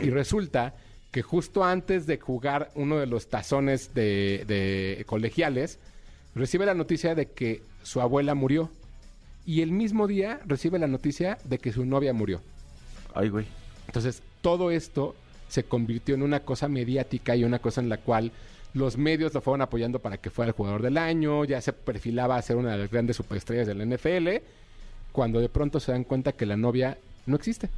Y 0.01 0.11
resulta 0.11 0.75
que 1.11 1.23
justo 1.23 1.65
antes 1.65 2.07
de 2.07 2.19
jugar 2.19 2.71
uno 2.75 2.99
de 2.99 3.07
los 3.07 3.29
tazones 3.29 3.95
de, 3.95 4.45
de 4.47 5.05
colegiales, 5.07 5.79
recibe 6.35 6.67
la 6.67 6.75
noticia 6.75 7.15
de 7.15 7.27
que 7.27 7.63
su 7.83 8.01
abuela 8.01 8.35
murió. 8.35 8.71
Y 9.47 9.61
el 9.61 9.73
mismo 9.73 10.07
día 10.07 10.41
recibe 10.47 10.79
la 10.79 10.87
noticia 10.87 11.39
de 11.45 11.59
que 11.59 11.73
su 11.73 11.85
novia 11.85 12.13
murió. 12.13 12.41
Ay, 13.15 13.29
güey. 13.29 13.47
Entonces, 13.87 14.23
todo 14.41 14.71
esto 14.71 15.15
se 15.49 15.65
convirtió 15.65 16.15
en 16.15 16.23
una 16.23 16.41
cosa 16.41 16.69
mediática 16.69 17.37
y 17.37 17.45
una 17.45 17.59
cosa 17.59 17.81
en 17.81 17.89
la 17.89 17.99
cual 17.99 18.33
los 18.73 18.97
medios 18.97 19.33
lo 19.33 19.41
fueron 19.41 19.63
apoyando 19.63 20.01
para 20.01 20.19
que 20.19 20.31
fuera 20.31 20.49
el 20.49 20.57
jugador 20.57 20.83
del 20.83 20.99
año, 20.99 21.45
ya 21.45 21.61
se 21.61 21.73
perfilaba 21.73 22.37
a 22.37 22.43
ser 22.43 22.57
una 22.57 22.73
de 22.73 22.79
las 22.79 22.91
grandes 22.91 23.17
superestrellas 23.17 23.67
de 23.67 23.75
la 23.75 23.85
NFL, 23.85 24.45
cuando 25.13 25.41
de 25.41 25.49
pronto 25.49 25.79
se 25.79 25.93
dan 25.93 26.03
cuenta 26.03 26.33
que 26.33 26.45
la 26.45 26.57
novia 26.57 26.99
no 27.27 27.37
existe. 27.37 27.69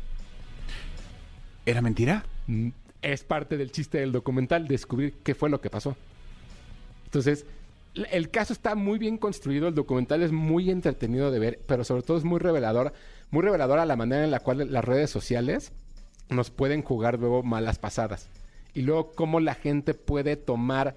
¿Era 1.67 1.83
mentira? 1.83 2.25
Mm, 2.47 2.69
es 3.03 3.25
parte 3.25 3.59
del 3.59 3.73
chiste 3.73 3.99
del 3.99 4.13
documental 4.13 4.67
descubrir 4.67 5.15
qué 5.23 5.35
fue 5.35 5.51
lo 5.51 5.61
que 5.61 5.69
pasó. 5.69 5.97
Entonces, 7.05 7.45
el 8.11 8.31
caso 8.31 8.53
está 8.53 8.75
muy 8.75 8.99
bien 8.99 9.19
construido, 9.19 9.69
el 9.69 9.75
documental 9.75 10.23
es 10.23 10.33
muy 10.33 10.71
entretenido 10.71 11.31
de 11.31 11.39
ver, 11.39 11.61
pero 11.67 11.85
sobre 11.85 12.03
todo 12.03 12.17
es 12.17 12.25
muy 12.25 12.39
revelador, 12.39 12.93
muy 13.31 13.43
revelador 13.43 13.79
a 13.79 13.87
la 13.87 13.97
manera 13.97 14.25
en 14.25 14.31
la 14.31 14.41
cual 14.41 14.71
las 14.71 14.85
redes 14.85 15.11
sociales 15.11 15.73
nos 16.29 16.51
pueden 16.51 16.83
jugar 16.83 17.19
luego 17.19 17.43
malas 17.43 17.79
pasadas. 17.79 18.29
Y 18.75 18.83
luego 18.83 19.13
cómo 19.13 19.41
la 19.41 19.55
gente 19.55 19.95
puede 19.95 20.37
tomar 20.37 20.97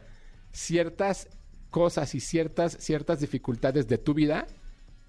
ciertas 0.51 1.29
cosas 1.69 2.15
y 2.15 2.19
ciertas, 2.19 2.77
ciertas 2.79 3.19
dificultades 3.19 3.87
de 3.87 3.97
tu 3.97 4.13
vida 4.13 4.47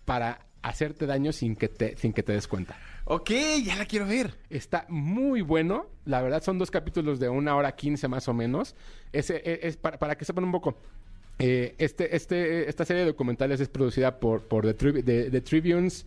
para 0.05 0.47
hacerte 0.63 1.07
daño 1.07 1.33
sin 1.33 1.57
que 1.57 1.69
te, 1.69 1.97
sin 1.97 2.13
que 2.13 2.23
te 2.23 2.33
des 2.33 2.47
cuenta. 2.47 2.77
Ok, 3.07 3.31
ya 3.65 3.77
la 3.77 3.87
quiero 3.87 4.07
ver. 4.07 4.35
Está 4.51 4.85
muy 4.89 5.41
bueno. 5.41 5.87
La 6.05 6.23
verdad 6.23 6.43
son 6.43 6.59
dos 6.59 6.71
capítulos 6.71 7.19
de 7.19 7.29
una 7.29 7.57
hora 7.57 7.75
quince 7.75 8.07
más 8.09 8.29
o 8.29 8.35
menos. 8.35 8.77
E- 9.13 9.61
es, 9.63 9.77
para, 9.77 9.99
para 9.99 10.17
que 10.17 10.25
sepan 10.25 10.45
un 10.45 10.53
poco. 10.53 10.77
Eh, 11.41 11.75
este, 11.79 12.15
este, 12.15 12.69
esta 12.69 12.85
serie 12.85 13.01
de 13.03 13.09
documentales 13.09 13.61
es 13.61 13.69
producida 13.69 14.19
por, 14.21 14.43
por 14.43 14.65
The, 14.65 14.77
Tribu- 14.77 15.05
The- 15.05 15.31
The 15.31 15.41
Tribunes. 15.41 16.05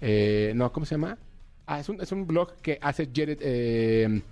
eh, 0.00 0.52
no, 0.54 0.72
¿cómo 0.72 0.86
se 0.86 0.94
llama? 0.94 1.18
Ah, 1.66 1.80
es 1.80 1.88
un, 1.88 2.00
es 2.00 2.12
un 2.12 2.26
blog 2.26 2.54
que 2.62 2.78
hace 2.80 3.08
Jared, 3.14 3.38
eh, 3.40 4.22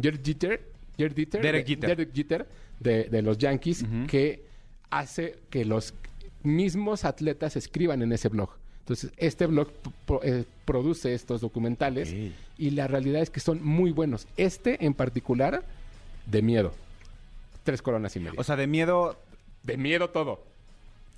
Jared 0.00 0.20
Jeter. 0.24 0.62
Jared 0.98 1.14
Jeter. 1.16 1.42
Derek 1.42 1.66
de- 1.66 1.74
Jeter. 1.74 1.88
Derek 1.96 2.14
Jeter 2.14 2.46
de, 2.80 3.04
de 3.04 3.22
los 3.22 3.36
Yankees. 3.38 3.84
Que 4.06 4.44
hace 4.90 5.36
que 5.50 5.64
los 5.64 5.92
mismos 6.42 7.04
atletas 7.04 7.56
escriban 7.56 8.02
en 8.02 8.12
ese 8.12 8.28
blog. 8.28 8.50
Entonces, 8.80 9.10
este 9.16 9.46
blog 9.46 9.68
pro- 10.06 10.22
eh, 10.22 10.44
produce 10.64 11.12
estos 11.12 11.40
documentales 11.40 12.14
y 12.56 12.70
la 12.70 12.86
realidad 12.86 13.20
es 13.20 13.30
que 13.30 13.40
son 13.40 13.64
muy 13.64 13.90
buenos. 13.90 14.28
Este 14.36 14.84
en 14.86 14.94
particular, 14.94 15.64
de 16.26 16.40
miedo. 16.42 16.72
Tres 17.64 17.82
coronas 17.82 18.14
y 18.14 18.20
media. 18.20 18.38
O 18.38 18.44
sea, 18.44 18.54
de 18.54 18.68
miedo. 18.68 19.16
De 19.66 19.76
miedo 19.76 20.10
todo. 20.10 20.44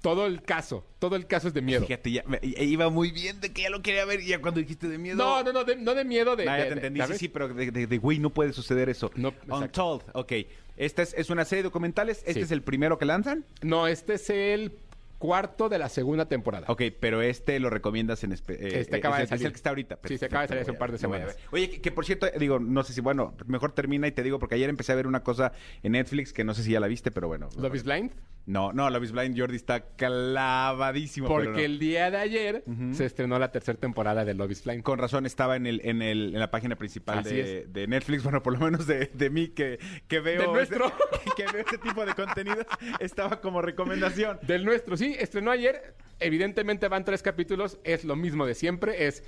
Todo 0.00 0.26
el 0.26 0.42
caso. 0.42 0.84
Todo 1.00 1.16
el 1.16 1.26
caso 1.26 1.48
es 1.48 1.54
de 1.54 1.60
miedo. 1.60 1.84
Fíjate, 1.84 2.12
ya, 2.12 2.22
me- 2.26 2.38
iba 2.42 2.88
muy 2.88 3.10
bien 3.10 3.40
de 3.40 3.52
que 3.52 3.62
ya 3.62 3.70
lo 3.70 3.82
quería 3.82 4.04
ver. 4.04 4.20
Y 4.20 4.26
ya 4.28 4.40
cuando 4.40 4.60
dijiste 4.60 4.88
de 4.88 4.96
miedo. 4.96 5.16
No, 5.16 5.42
no, 5.42 5.52
no, 5.52 5.64
de, 5.64 5.74
no 5.74 5.92
de 5.94 6.04
miedo 6.04 6.36
de... 6.36 6.44
Ah, 6.48 6.56
ya 6.56 6.56
de- 6.56 6.62
te 6.62 6.68
de- 6.68 6.74
entendí, 6.76 7.00
sí, 7.00 7.06
¿sabes? 7.06 7.18
sí, 7.18 7.28
pero 7.28 7.48
de, 7.48 7.70
de- 7.72 7.86
de, 7.88 7.98
güey, 7.98 8.20
no 8.20 8.30
puede 8.30 8.52
suceder 8.52 8.88
eso. 8.88 9.10
No, 9.16 9.28
exacto. 9.30 9.56
Untold, 9.56 10.02
ok. 10.12 10.32
Esta 10.76 11.02
es, 11.02 11.14
es 11.14 11.30
una 11.30 11.44
serie 11.44 11.62
de 11.64 11.68
documentales. 11.68 12.18
¿Este 12.18 12.34
Sí. 12.34 12.40
es 12.42 12.50
el 12.52 12.62
primero 12.62 12.96
que 12.96 13.06
lanzan? 13.06 13.44
No, 13.62 13.88
este 13.88 14.14
es 14.14 14.30
el 14.30 14.72
cuarto 15.18 15.68
de 15.68 15.78
la 15.80 15.88
segunda 15.88 16.26
temporada. 16.28 16.66
Ok, 16.68 16.80
pero 17.00 17.20
este 17.20 17.58
lo 17.58 17.68
recomiendas 17.68 18.22
en... 18.22 18.30
espe- 18.30 18.54
eh, 18.56 18.78
Este 18.78 18.98
acaba 18.98 19.20
es, 19.20 19.22
de 19.22 19.22
el- 19.22 19.24
es 19.24 19.28
salir. 19.40 19.46
el 19.46 19.52
que 19.52 19.56
está 19.56 19.70
ahorita. 19.70 19.98
Sí, 20.04 20.16
se 20.16 20.26
acaba 20.26 20.42
de 20.42 20.48
salir 20.48 20.62
hace 20.62 20.70
un 20.70 20.78
par 20.78 20.92
de 20.92 20.98
Lo 21.02 21.08
voy 21.08 21.16
a 21.16 21.18
semanas. 21.22 21.36
ver. 21.36 21.44
Oye, 21.50 21.70
que, 21.70 21.80
que 21.80 21.90
por 21.90 22.06
cierto, 22.06 22.26
eh, 22.28 22.34
digo, 22.38 22.60
no 22.60 22.84
sé 22.84 22.92
si, 22.92 23.00
bueno, 23.00 23.34
mejor 23.46 23.72
termina 23.72 24.06
y 24.06 24.12
te 24.12 24.22
digo, 24.22 24.38
porque 24.38 24.54
ayer 24.54 24.70
empecé 24.70 24.92
a 24.92 24.94
ver 24.94 25.08
una 25.08 25.24
cosa 25.24 25.50
en 25.82 25.90
Netflix 25.90 26.32
que 26.32 26.44
no 26.44 26.54
sé 26.54 26.62
si 26.62 26.70
ya 26.70 26.78
la 26.78 26.86
viste, 26.86 27.10
pero 27.10 27.26
bueno. 27.26 27.48
Love 27.58 27.74
is 27.74 27.82
Blind. 27.82 28.12
No, 28.48 28.72
no, 28.72 28.88
Love 28.88 29.04
is 29.04 29.12
Blind, 29.12 29.38
Jordi 29.38 29.56
está 29.56 29.80
clavadísimo. 29.94 31.28
Porque 31.28 31.48
no. 31.50 31.58
el 31.58 31.78
día 31.78 32.10
de 32.10 32.16
ayer 32.16 32.64
se 32.92 33.04
estrenó 33.04 33.38
la 33.38 33.52
tercera 33.52 33.78
temporada 33.78 34.24
de 34.24 34.32
Love 34.34 34.52
is 34.52 34.64
Blind. 34.64 34.82
Con 34.82 34.98
razón 34.98 35.26
estaba 35.26 35.56
en 35.56 35.66
el, 35.66 35.80
en 35.84 36.00
el, 36.00 36.32
en 36.34 36.40
la 36.40 36.50
página 36.50 36.74
principal 36.76 37.22
de, 37.22 37.66
de 37.68 37.86
Netflix, 37.86 38.22
bueno, 38.22 38.42
por 38.42 38.54
lo 38.54 38.60
menos 38.60 38.86
de, 38.86 39.10
de 39.12 39.30
mí 39.30 39.48
que, 39.48 39.78
que 40.08 40.20
veo 40.20 40.40
Del 40.42 40.52
nuestro. 40.52 40.86
ese- 40.86 41.30
que 41.36 41.44
veo 41.52 41.64
ese 41.66 41.78
tipo 41.78 42.06
de 42.06 42.14
contenidos, 42.14 42.64
estaba 43.00 43.40
como 43.40 43.60
recomendación. 43.60 44.38
Del 44.42 44.64
nuestro, 44.64 44.96
sí, 44.96 45.14
estrenó 45.18 45.50
ayer. 45.50 45.94
Evidentemente 46.18 46.88
van 46.88 47.04
tres 47.04 47.22
capítulos, 47.22 47.78
es 47.84 48.04
lo 48.04 48.16
mismo 48.16 48.46
de 48.46 48.54
siempre. 48.54 49.06
Es 49.06 49.22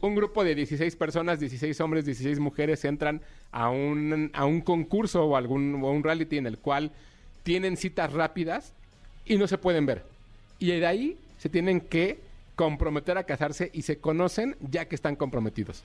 un 0.00 0.14
grupo 0.14 0.44
de 0.44 0.54
16 0.54 0.94
personas, 0.96 1.40
16 1.40 1.80
hombres, 1.80 2.04
16 2.04 2.38
mujeres 2.38 2.84
entran 2.84 3.20
a 3.50 3.68
un, 3.70 4.30
a 4.32 4.44
un 4.44 4.60
concurso 4.60 5.24
o 5.24 5.36
algún 5.36 5.82
o 5.82 5.90
un 5.90 6.02
reality 6.04 6.38
en 6.38 6.46
el 6.46 6.58
cual 6.58 6.92
tienen 7.42 7.76
citas 7.76 8.12
rápidas 8.12 8.72
y 9.24 9.36
no 9.36 9.46
se 9.46 9.58
pueden 9.58 9.86
ver. 9.86 10.04
Y 10.58 10.68
de 10.78 10.86
ahí 10.86 11.18
se 11.38 11.48
tienen 11.48 11.80
que 11.80 12.18
comprometer 12.54 13.16
a 13.16 13.24
casarse 13.24 13.70
y 13.72 13.82
se 13.82 13.98
conocen 13.98 14.56
ya 14.60 14.84
que 14.86 14.94
están 14.94 15.16
comprometidos. 15.16 15.82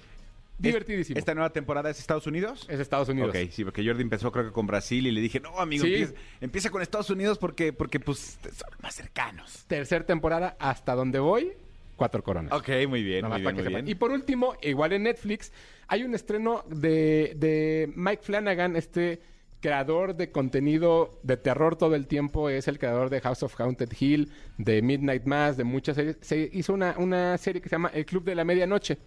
Divertidísimo. 0.57 1.19
¿Esta 1.19 1.33
nueva 1.33 1.49
temporada 1.51 1.89
es 1.89 1.99
Estados 1.99 2.27
Unidos? 2.27 2.65
Es 2.69 2.79
Estados 2.79 3.09
Unidos. 3.09 3.29
Ok, 3.29 3.51
sí, 3.51 3.65
porque 3.65 3.85
Jordi 3.85 4.01
empezó 4.03 4.31
creo 4.31 4.45
que 4.45 4.51
con 4.51 4.65
Brasil 4.67 5.05
y 5.05 5.11
le 5.11 5.19
dije, 5.19 5.39
no, 5.41 5.59
amigo, 5.59 5.83
Sí. 5.83 5.93
empieza, 5.93 6.13
empieza 6.39 6.69
con 6.69 6.81
Estados 6.81 7.09
Unidos 7.09 7.37
porque, 7.37 7.73
porque 7.73 7.99
pues 7.99 8.37
son 8.43 8.69
más 8.81 8.95
cercanos. 8.95 9.65
Tercer 9.67 10.05
temporada, 10.05 10.55
hasta 10.59 10.95
donde 10.95 11.19
voy, 11.19 11.51
cuatro 11.97 12.23
coronas. 12.23 12.53
Ok, 12.53 12.69
muy 12.87 13.03
bien, 13.03 13.27
muy 13.27 13.41
bien. 13.41 13.87
Y 13.87 13.95
por 13.95 14.11
último, 14.11 14.55
igual 14.61 14.93
en 14.93 15.03
Netflix, 15.03 15.51
hay 15.87 16.03
un 16.03 16.15
estreno 16.15 16.63
de, 16.69 17.33
de 17.35 17.91
Mike 17.93 18.23
Flanagan, 18.23 18.77
este 18.77 19.19
creador 19.65 20.15
de 20.15 20.31
contenido 20.31 21.19
de 21.23 21.37
terror 21.37 21.75
todo 21.75 21.95
el 21.95 22.05
tiempo, 22.05 22.51
es 22.51 22.67
el 22.67 22.77
creador 22.77 23.09
de 23.09 23.19
House 23.21 23.41
of 23.41 23.59
Haunted 23.59 23.89
Hill, 23.99 24.31
de 24.59 24.83
Midnight 24.83 25.23
Mass, 25.25 25.57
de 25.57 25.63
muchas 25.63 25.95
series. 25.95 26.17
Se 26.21 26.51
hizo 26.53 26.71
una, 26.71 26.93
una 26.99 27.35
serie 27.39 27.63
que 27.63 27.69
se 27.69 27.73
llama 27.73 27.89
El 27.91 28.05
Club 28.05 28.23
de 28.25 28.35
la 28.35 28.43
Medianoche. 28.43 28.99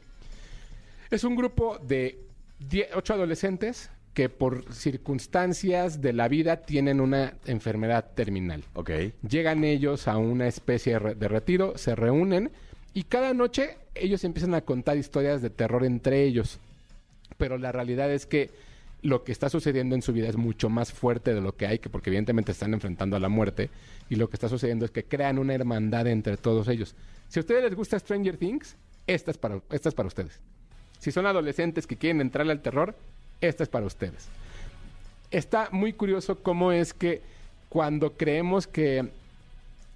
Es 1.13 1.23
un 1.23 1.37
grupo 1.37 1.79
de 1.79 2.19
die- 2.59 2.89
ocho 2.93 3.15
adolescentes 3.15 3.89
que 4.15 4.29
por 4.29 4.65
circunstancias 4.75 6.01
de 6.01 6.13
la 6.13 6.27
vida 6.27 6.57
tienen 6.57 7.01
una 7.01 7.35
enfermedad 7.47 8.11
terminal. 8.17 8.65
Ok. 8.75 8.91
Llegan 9.29 9.63
ellos 9.63 10.09
a 10.09 10.17
una 10.17 10.49
especie 10.49 10.99
de 10.99 11.29
retiro, 11.29 11.79
se 11.79 11.95
reúnen 11.95 12.51
y 12.95 13.05
cada 13.05 13.33
noche 13.33 13.77
ellos 13.95 14.25
empiezan 14.25 14.55
a 14.55 14.63
contar 14.63 14.97
historias 14.97 15.41
de 15.41 15.51
terror 15.51 15.85
entre 15.85 16.25
ellos. 16.25 16.59
Pero 17.37 17.59
la 17.59 17.71
realidad 17.71 18.11
es 18.13 18.27
que 18.27 18.51
lo 19.03 19.25
que 19.25 19.33
está 19.33 19.49
sucediendo 19.49 19.95
en 19.95 20.03
su 20.03 20.13
vida 20.13 20.29
es 20.29 20.37
mucho 20.37 20.69
más 20.69 20.93
fuerte 20.93 21.35
de 21.35 21.41
lo 21.41 21.57
que 21.57 21.67
hay, 21.67 21.79
que 21.79 21.89
porque 21.89 22.11
evidentemente 22.11 22.53
están 22.53 22.75
enfrentando 22.75 23.17
a 23.17 23.21
la 23.21 23.29
muerte. 23.29 23.71
Y 24.11 24.17
lo 24.17 24.29
que 24.29 24.37
está 24.37 24.49
sucediendo 24.49 24.85
es 24.85 24.91
que 24.91 25.05
crean 25.05 25.39
una 25.39 25.55
hermandad 25.55 26.07
entre 26.07 26.37
todos 26.37 26.69
ellos. 26.69 26.95
Si 27.29 27.39
a 27.39 27.43
ustedes 27.43 27.63
les 27.63 27.75
gusta 27.75 27.99
Stranger 27.99 28.37
Things, 28.37 28.77
esta 29.07 29.31
es 29.31 29.39
para, 29.39 29.61
esta 29.71 29.89
es 29.89 29.95
para 29.95 30.09
ustedes. 30.09 30.41
Si 30.99 31.13
son 31.13 31.27
adolescentes 31.27 31.87
que 31.87 31.97
quieren 31.97 32.21
entrarle 32.21 32.53
al 32.53 32.63
terror, 32.63 32.97
esta 33.41 33.63
es 33.63 33.69
para 33.69 33.87
ustedes 33.87 34.29
está 35.31 35.69
muy 35.73 35.93
curioso 35.93 36.37
cómo 36.37 36.73
es 36.73 36.95
que 36.95 37.23
cuando 37.69 38.17
creemos 38.17 38.67
que 38.67 39.09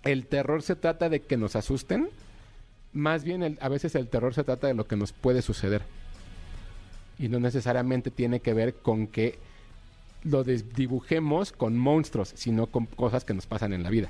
el 0.05 0.27
terror 0.27 0.63
se 0.63 0.77
trata 0.77 1.09
de 1.09 1.21
que 1.21 1.37
nos 1.37 1.57
asusten, 1.57 2.09
más 2.93 3.25
bien 3.25 3.59
a 3.61 3.69
veces 3.69 3.95
el 3.95 4.09
terror 4.09 4.35
se 4.35 4.45
trata 4.45 4.67
de 4.67 4.75
lo 4.75 4.87
que 4.87 4.97
nos 4.97 5.13
puede 5.13 5.43
suceder. 5.43 5.83
Y 7.19 7.29
no 7.29 7.39
necesariamente 7.41 8.11
tiene 8.11 8.41
que 8.41 8.55
ver 8.55 8.75
con 8.75 9.07
que 9.07 9.39
lo 10.25 10.45
dibujemos 10.45 11.53
con 11.53 11.77
monstruos, 11.77 12.33
sino 12.37 12.67
con 12.67 12.87
cosas 12.87 13.25
que 13.25 13.35
nos 13.35 13.47
pasan 13.47 13.73
en 13.73 13.83
la 13.83 13.91
vida. 13.91 14.09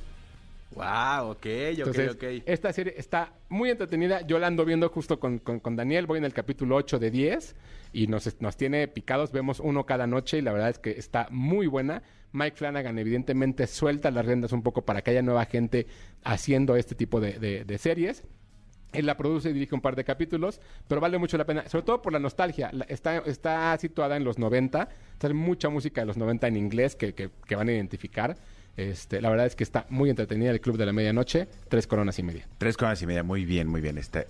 Wow, 0.75 1.33
ok, 1.33 1.37
ok, 1.37 1.47
Entonces, 1.47 2.11
ok. 2.13 2.25
esta 2.47 2.73
serie 2.73 2.95
está 2.97 3.33
muy 3.51 3.69
entretenida. 3.71 4.23
Yo 4.23 4.39
la 4.39 4.47
ando 4.47 4.65
viendo 4.65 4.89
justo 4.89 5.21
con, 5.21 5.39
con- 5.39 5.61
con 5.61 5.77
Daniel. 5.77 6.07
Voy 6.07 6.17
en 6.19 6.25
el 6.25 6.33
capítulo 6.33 6.77
8 6.77 6.99
de 6.99 7.11
10 7.11 7.55
y 7.93 8.07
nos, 8.07 8.41
nos 8.41 8.57
tiene 8.57 8.89
picados. 8.89 9.33
Vemos 9.33 9.61
uno 9.61 9.85
cada 9.85 10.07
noche 10.07 10.39
y 10.39 10.43
la 10.43 10.53
verdad 10.53 10.71
es 10.71 10.79
que 10.79 10.93
está 10.93 11.29
muy 11.31 11.67
buena. 11.67 12.03
Mike 12.33 12.57
Flanagan 12.57 12.99
evidentemente 12.99 13.67
suelta 13.67 14.11
las 14.11 14.25
riendas 14.25 14.53
un 14.53 14.63
poco 14.63 14.81
para 14.81 15.03
que 15.03 15.11
haya 15.11 15.21
nueva 15.21 15.45
gente 15.45 15.87
haciendo 16.25 16.77
este 16.77 16.95
tipo 16.95 17.21
de, 17.21 17.39
de- 17.39 17.65
de 17.67 17.79
series. 17.79 18.23
Él 18.93 19.07
la 19.07 19.17
produce 19.17 19.51
y 19.51 19.53
dirige 19.53 19.75
un 19.75 19.81
par 19.81 19.97
de 19.97 20.05
capítulos, 20.05 20.61
pero 20.89 21.01
vale 21.01 21.19
mucho 21.19 21.37
la 21.39 21.45
pena, 21.47 21.69
sobre 21.69 21.85
todo 21.85 22.03
por 22.03 22.13
la 22.13 22.19
nostalgia. 22.19 22.71
Está, 22.89 23.19
está 23.19 23.77
situada 23.79 24.17
en 24.17 24.25
los 24.25 24.39
90, 24.39 24.89
sale 25.21 25.35
mucha 25.35 25.69
música 25.69 26.03
de 26.03 26.07
los 26.07 26.17
90 26.17 26.47
en 26.49 26.57
inglés 26.57 26.95
que, 26.97 27.15
que- 27.15 27.31
van 27.57 27.69
a 27.69 27.73
identificar. 27.73 28.37
Este, 28.75 29.21
la 29.21 29.29
verdad 29.29 29.45
es 29.45 29.55
que 29.55 29.65
está 29.65 29.85
muy 29.91 30.09
entretenida 30.09 30.51
el 30.51 30.59
Club 30.63 30.79
de 30.79 30.87
la 30.87 30.95
Medianoche, 30.95 31.47
tres 31.69 31.87
coronas 31.87 32.19
y 32.19 32.23
media. 32.23 32.49
Tres 32.57 32.79
coronas 32.79 33.03
y 33.03 33.07
media, 33.07 33.23
muy 33.23 33.45
bien, 33.45 33.69
muy 33.69 33.83
bien. 33.83 33.99
Está, 33.99 34.21
eh, 34.21 34.27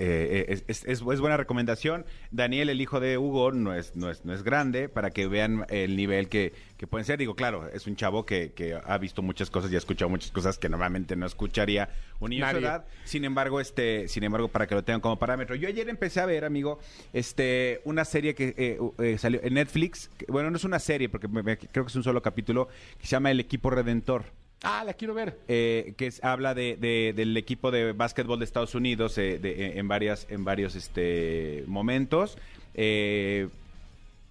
eh, 0.48 0.64
es- 0.66 0.84
es 0.84 1.00
buena 1.02 1.36
recomendación. 1.36 2.04
Daniel, 2.32 2.68
el 2.68 2.80
hijo 2.80 2.98
de 2.98 3.18
Hugo, 3.18 3.52
no 3.52 3.72
es, 3.72 3.94
no 3.94 4.10
es, 4.10 4.24
no 4.24 4.32
es 4.34 4.42
grande 4.42 4.88
para 4.88 5.10
que 5.10 5.28
vean 5.28 5.64
el 5.68 5.94
nivel 5.96 6.28
que, 6.28 6.52
que 6.82 6.88
pueden 6.88 7.04
ser. 7.04 7.16
Digo, 7.16 7.36
claro, 7.36 7.68
es 7.68 7.86
un 7.86 7.94
chavo 7.94 8.26
que, 8.26 8.50
que 8.56 8.74
ha 8.74 8.98
visto 8.98 9.22
muchas 9.22 9.50
cosas 9.50 9.70
y 9.70 9.76
ha 9.76 9.78
escuchado 9.78 10.08
muchas 10.08 10.32
cosas 10.32 10.58
que 10.58 10.68
normalmente 10.68 11.14
no 11.14 11.26
escucharía 11.26 11.88
un 12.18 12.30
niño 12.30 12.44
de 12.52 12.58
edad. 12.58 12.84
Sin 13.04 13.24
embargo, 13.24 13.60
este, 13.60 14.08
sin 14.08 14.24
embargo, 14.24 14.48
para 14.48 14.66
que 14.66 14.74
lo 14.74 14.82
tengan 14.82 15.00
como 15.00 15.16
parámetro. 15.16 15.54
Yo 15.54 15.68
ayer 15.68 15.88
empecé 15.88 16.18
a 16.18 16.26
ver, 16.26 16.44
amigo, 16.44 16.80
este, 17.12 17.82
una 17.84 18.04
serie 18.04 18.34
que 18.34 18.52
eh, 18.58 18.80
eh, 18.98 19.16
salió 19.16 19.38
en 19.44 19.54
Netflix. 19.54 20.10
que- 20.18 20.26
bueno, 20.26 20.50
no 20.50 20.56
es 20.56 20.64
una 20.64 20.80
serie, 20.80 21.08
porque 21.08 21.28
me- 21.28 21.44
me- 21.44 21.56
creo 21.56 21.84
que 21.84 21.90
es 21.90 21.94
un 21.94 22.02
solo 22.02 22.20
capítulo, 22.20 22.66
que 22.98 23.06
se 23.06 23.12
llama 23.12 23.30
El 23.30 23.38
Equipo 23.38 23.70
Redentor 23.70 24.24
Ah, 24.64 24.82
la 24.84 24.94
quiero 24.94 25.14
ver. 25.14 25.38
eh, 25.46 25.94
que 25.96 26.08
es- 26.08 26.22
habla 26.24 26.52
de, 26.52 26.76
de- 26.80 27.12
del 27.14 27.36
equipo 27.36 27.70
de 27.70 27.92
básquetbol 27.92 28.40
de 28.40 28.44
Estados 28.44 28.74
Unidos 28.74 29.16
eh, 29.18 29.38
de- 29.40 29.78
en 29.78 29.86
varias 29.86 30.26
en 30.30 30.44
varios 30.44 30.74
este 30.74 31.62
momentos 31.68 32.36
Eh, 32.74 33.48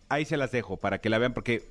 ahí 0.09 0.25
se 0.25 0.35
las 0.35 0.51
dejo 0.51 0.75
para 0.75 0.99
que 0.99 1.09
la 1.09 1.17
vean 1.19 1.33
porque 1.33 1.63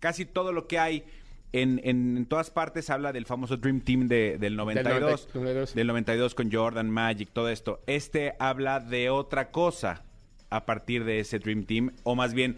casi 0.00 0.24
todo 0.24 0.52
lo 0.52 0.66
que 0.66 0.78
hay 0.78 1.04
en, 1.52 1.80
en- 1.84 2.16
en 2.16 2.26
todas 2.26 2.50
partes 2.50 2.90
habla 2.90 3.12
del 3.12 3.24
famoso 3.24 3.56
Dream 3.56 3.80
Team 3.80 4.08
de- 4.08 4.36
del 4.38 4.56
92 4.56 5.28
Del 5.32 5.42
92. 5.42 5.74
del 5.74 5.86
92 5.86 6.34
con 6.34 6.52
Jordan 6.52 6.90
Magic 6.90 7.28
todo 7.32 7.48
esto 7.48 7.80
este 7.86 8.34
habla 8.38 8.80
de 8.80 9.10
otra 9.10 9.50
cosa 9.50 10.02
a 10.50 10.66
partir 10.66 11.04
de 11.04 11.20
ese 11.20 11.38
Dream 11.38 11.64
Team 11.64 11.92
o 12.02 12.14
más 12.14 12.34
bien 12.34 12.56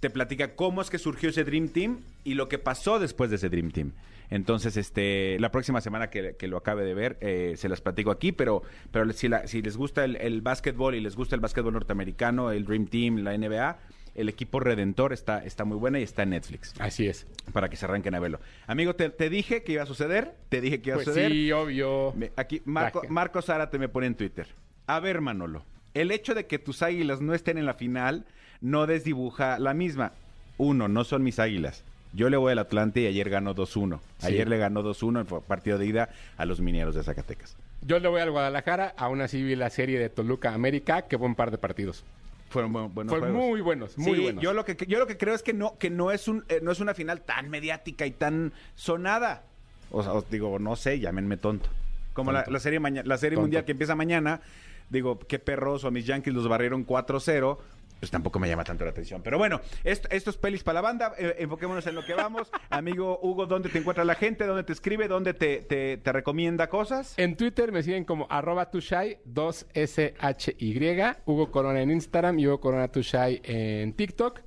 te 0.00 0.08
platica 0.10 0.54
cómo 0.56 0.80
es 0.80 0.88
que 0.90 0.98
surgió 0.98 1.28
ese 1.28 1.44
Dream 1.44 1.68
Team 1.68 2.00
y 2.24 2.34
lo 2.34 2.48
que 2.48 2.58
pasó 2.58 2.98
después 2.98 3.28
de 3.30 3.36
ese 3.36 3.50
Dream 3.50 3.70
Team. 3.70 3.92
Entonces, 4.30 4.76
este, 4.76 5.36
la 5.40 5.50
próxima 5.50 5.80
semana 5.82 6.08
que, 6.08 6.36
que 6.38 6.46
lo 6.48 6.56
acabe 6.56 6.84
de 6.84 6.94
ver, 6.94 7.18
eh, 7.20 7.54
se 7.56 7.68
las 7.68 7.80
platico 7.82 8.10
aquí, 8.10 8.30
pero, 8.32 8.62
pero 8.92 9.12
si, 9.12 9.28
la- 9.28 9.46
si 9.46 9.60
les 9.60 9.76
gusta 9.76 10.04
el, 10.04 10.16
el 10.16 10.40
básquetbol 10.40 10.94
y 10.94 11.00
les 11.00 11.16
gusta 11.16 11.34
el 11.34 11.40
básquetbol 11.42 11.72
norteamericano, 11.74 12.50
el 12.52 12.64
Dream 12.64 12.86
Team, 12.86 13.16
la 13.18 13.36
NBA, 13.36 13.78
el 14.14 14.28
equipo 14.28 14.60
Redentor 14.60 15.12
está, 15.12 15.44
está 15.44 15.64
muy 15.64 15.76
buena 15.78 15.98
y 16.00 16.02
está 16.02 16.22
en 16.24 16.30
Netflix, 16.30 16.74
Así 16.78 17.06
es. 17.06 17.26
para 17.52 17.68
que 17.68 17.76
se 17.76 17.84
arranquen 17.84 18.14
a 18.14 18.20
verlo. 18.20 18.40
Amigo, 18.66 18.94
te, 18.94 19.10
te 19.10 19.30
dije 19.30 19.62
que 19.62 19.72
iba 19.72 19.82
a 19.82 19.86
suceder, 19.86 20.34
te 20.48 20.60
dije 20.60 20.80
que 20.82 20.90
iba 20.90 20.96
Pues 20.96 21.08
a 21.08 21.10
suceder. 21.12 21.32
sí, 21.32 21.52
obvio. 21.52 22.12
Me- 22.16 22.32
Aquí 22.36 22.62
Marco. 22.64 23.02
Marco 23.08 23.40
Zárate 23.42 23.78
me 23.78 23.88
pone 23.88 24.06
en 24.08 24.14
Twitter. 24.14 24.46
A 24.86 25.00
ver, 25.00 25.20
Manolo, 25.20 25.64
el 25.94 26.10
hecho 26.10 26.34
de 26.34 26.46
que 26.46 26.58
tus 26.58 26.82
águilas 26.82 27.20
no 27.20 27.34
estén 27.34 27.58
en 27.58 27.66
la 27.66 27.74
final 27.74 28.24
no 28.60 28.86
desdibuja 28.86 29.58
la 29.58 29.74
misma. 29.74 30.12
Uno, 30.58 30.88
no 30.88 31.04
son 31.04 31.22
mis 31.22 31.38
águilas. 31.38 31.84
Yo 32.12 32.28
le 32.28 32.36
voy 32.36 32.50
al 32.52 32.58
Atlante 32.58 33.00
y 33.02 33.06
ayer 33.06 33.30
ganó 33.30 33.54
2-1. 33.54 34.00
Sí. 34.18 34.26
Ayer 34.26 34.48
le 34.48 34.58
ganó 34.58 34.82
2-1 34.82 35.20
en 35.20 35.40
partido 35.42 35.78
de 35.78 35.86
ida 35.86 36.08
a 36.36 36.44
los 36.44 36.60
mineros 36.60 36.94
de 36.96 37.04
Zacatecas. 37.04 37.56
Yo 37.82 37.98
le 38.00 38.08
voy 38.08 38.20
al 38.20 38.30
Guadalajara, 38.32 38.92
aún 38.98 39.20
así 39.22 39.42
vi 39.42 39.54
la 39.56 39.70
serie 39.70 39.98
de 39.98 40.10
Toluca 40.10 40.52
América, 40.52 41.02
que 41.02 41.16
fue 41.16 41.26
un 41.28 41.34
par 41.36 41.50
de 41.52 41.56
partidos. 41.58 42.04
Fueron 42.50 42.72
bu- 42.74 42.92
buenos 42.92 43.10
Fueron 43.12 43.30
juegos. 43.32 43.48
muy 43.50 43.60
buenos, 43.62 43.96
muy 43.96 44.14
Sí, 44.16 44.20
buenos. 44.22 44.42
Yo 44.42 44.52
lo 44.52 44.64
que 44.64 44.76
yo 44.86 44.98
lo 44.98 45.06
que 45.06 45.16
creo 45.16 45.34
es 45.34 45.42
que 45.42 45.52
no 45.54 45.78
que 45.78 45.88
no 45.88 46.10
es 46.10 46.28
un 46.28 46.44
eh, 46.48 46.60
no 46.62 46.70
es 46.72 46.80
una 46.80 46.92
final 46.94 47.22
tan 47.22 47.48
mediática 47.48 48.04
y 48.06 48.10
tan 48.10 48.52
sonada. 48.74 49.44
O 49.90 50.02
sea, 50.02 50.12
os 50.12 50.28
digo, 50.30 50.58
no 50.58 50.76
sé, 50.76 51.00
llámenme 51.00 51.36
tonto. 51.36 51.68
Como 52.12 52.32
la, 52.32 52.40
Tonto. 52.40 52.50
la 52.52 52.60
serie 52.60 52.80
la 52.80 53.16
serie 53.18 53.36
Tonto. 53.36 53.40
mundial 53.42 53.64
que 53.64 53.72
empieza 53.72 53.94
mañana, 53.94 54.40
digo, 54.88 55.18
qué 55.18 55.38
perros 55.38 55.84
o 55.84 55.88
a 55.88 55.90
mis 55.92 56.04
Yankees 56.06 56.34
los 56.34 56.48
barrieron 56.48 56.84
4-0. 56.84 57.58
Pues 58.00 58.10
tampoco 58.10 58.38
me 58.38 58.48
llama 58.48 58.64
tanto 58.64 58.84
la 58.84 58.90
atención. 58.92 59.22
Pero 59.22 59.36
bueno, 59.38 59.60
esto, 59.84 60.08
esto 60.10 60.30
es 60.30 60.38
pelis 60.38 60.62
para 60.64 60.76
la 60.76 60.80
banda. 60.80 61.12
eh, 61.18 61.36
enfoquémonos 61.40 61.86
en 61.86 61.94
lo 61.94 62.04
que 62.04 62.14
vamos. 62.14 62.50
Amigo 62.70 63.20
Hugo, 63.22 63.44
¿dónde 63.46 63.68
te 63.68 63.78
encuentra 63.78 64.04
la 64.04 64.14
gente? 64.14 64.46
¿Dónde 64.46 64.64
te 64.64 64.72
escribe? 64.72 65.06
¿Dónde 65.06 65.34
te, 65.34 65.58
te- 65.58 65.98
te 65.98 66.12
recomienda 66.12 66.68
cosas? 66.68 67.12
En 67.18 67.36
Twitter 67.36 67.70
me 67.72 67.82
siguen 67.82 68.04
como 68.04 68.26
arroba 68.30 68.70
tushai, 68.70 69.18
2SHY, 69.30 71.16
Hugo 71.26 71.50
Corona 71.50 71.80
en 71.82 71.90
Instagram 71.90 72.38
y 72.38 72.46
Hugo 72.46 72.60
Corona 72.60 72.88
Tushai 72.88 73.40
en 73.44 73.92
TikTok. 73.94 74.40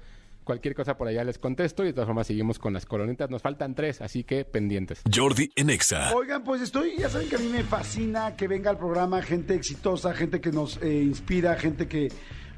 Cualquier 0.43 0.75
cosa 0.75 0.97
por 0.97 1.07
allá 1.07 1.23
les 1.23 1.39
contesto 1.39 1.83
y 1.83 1.87
de 1.87 1.93
todas 1.93 2.07
formas 2.07 2.27
seguimos 2.27 2.59
con 2.59 2.73
las 2.73 2.85
colonitas. 2.85 3.29
Nos 3.29 3.41
faltan 3.41 3.75
tres, 3.75 4.01
así 4.01 4.25
que 4.25 4.43
pendientes. 4.43 5.01
Jordi 5.13 5.49
en 5.55 5.69
Exa. 5.69 6.13
Oigan, 6.13 6.43
pues 6.43 6.61
estoy, 6.61 6.97
ya 6.97 7.07
saben 7.07 7.29
que 7.29 7.37
a 7.37 7.39
mí 7.39 7.47
me 7.47 7.63
fascina 7.63 8.35
que 8.35 8.49
venga 8.49 8.69
al 8.69 8.77
programa 8.77 9.21
gente 9.21 9.53
exitosa, 9.55 10.13
gente 10.13 10.41
que 10.41 10.51
nos 10.51 10.81
eh, 10.81 11.01
inspira, 11.01 11.55
gente 11.55 11.87
que 11.87 12.09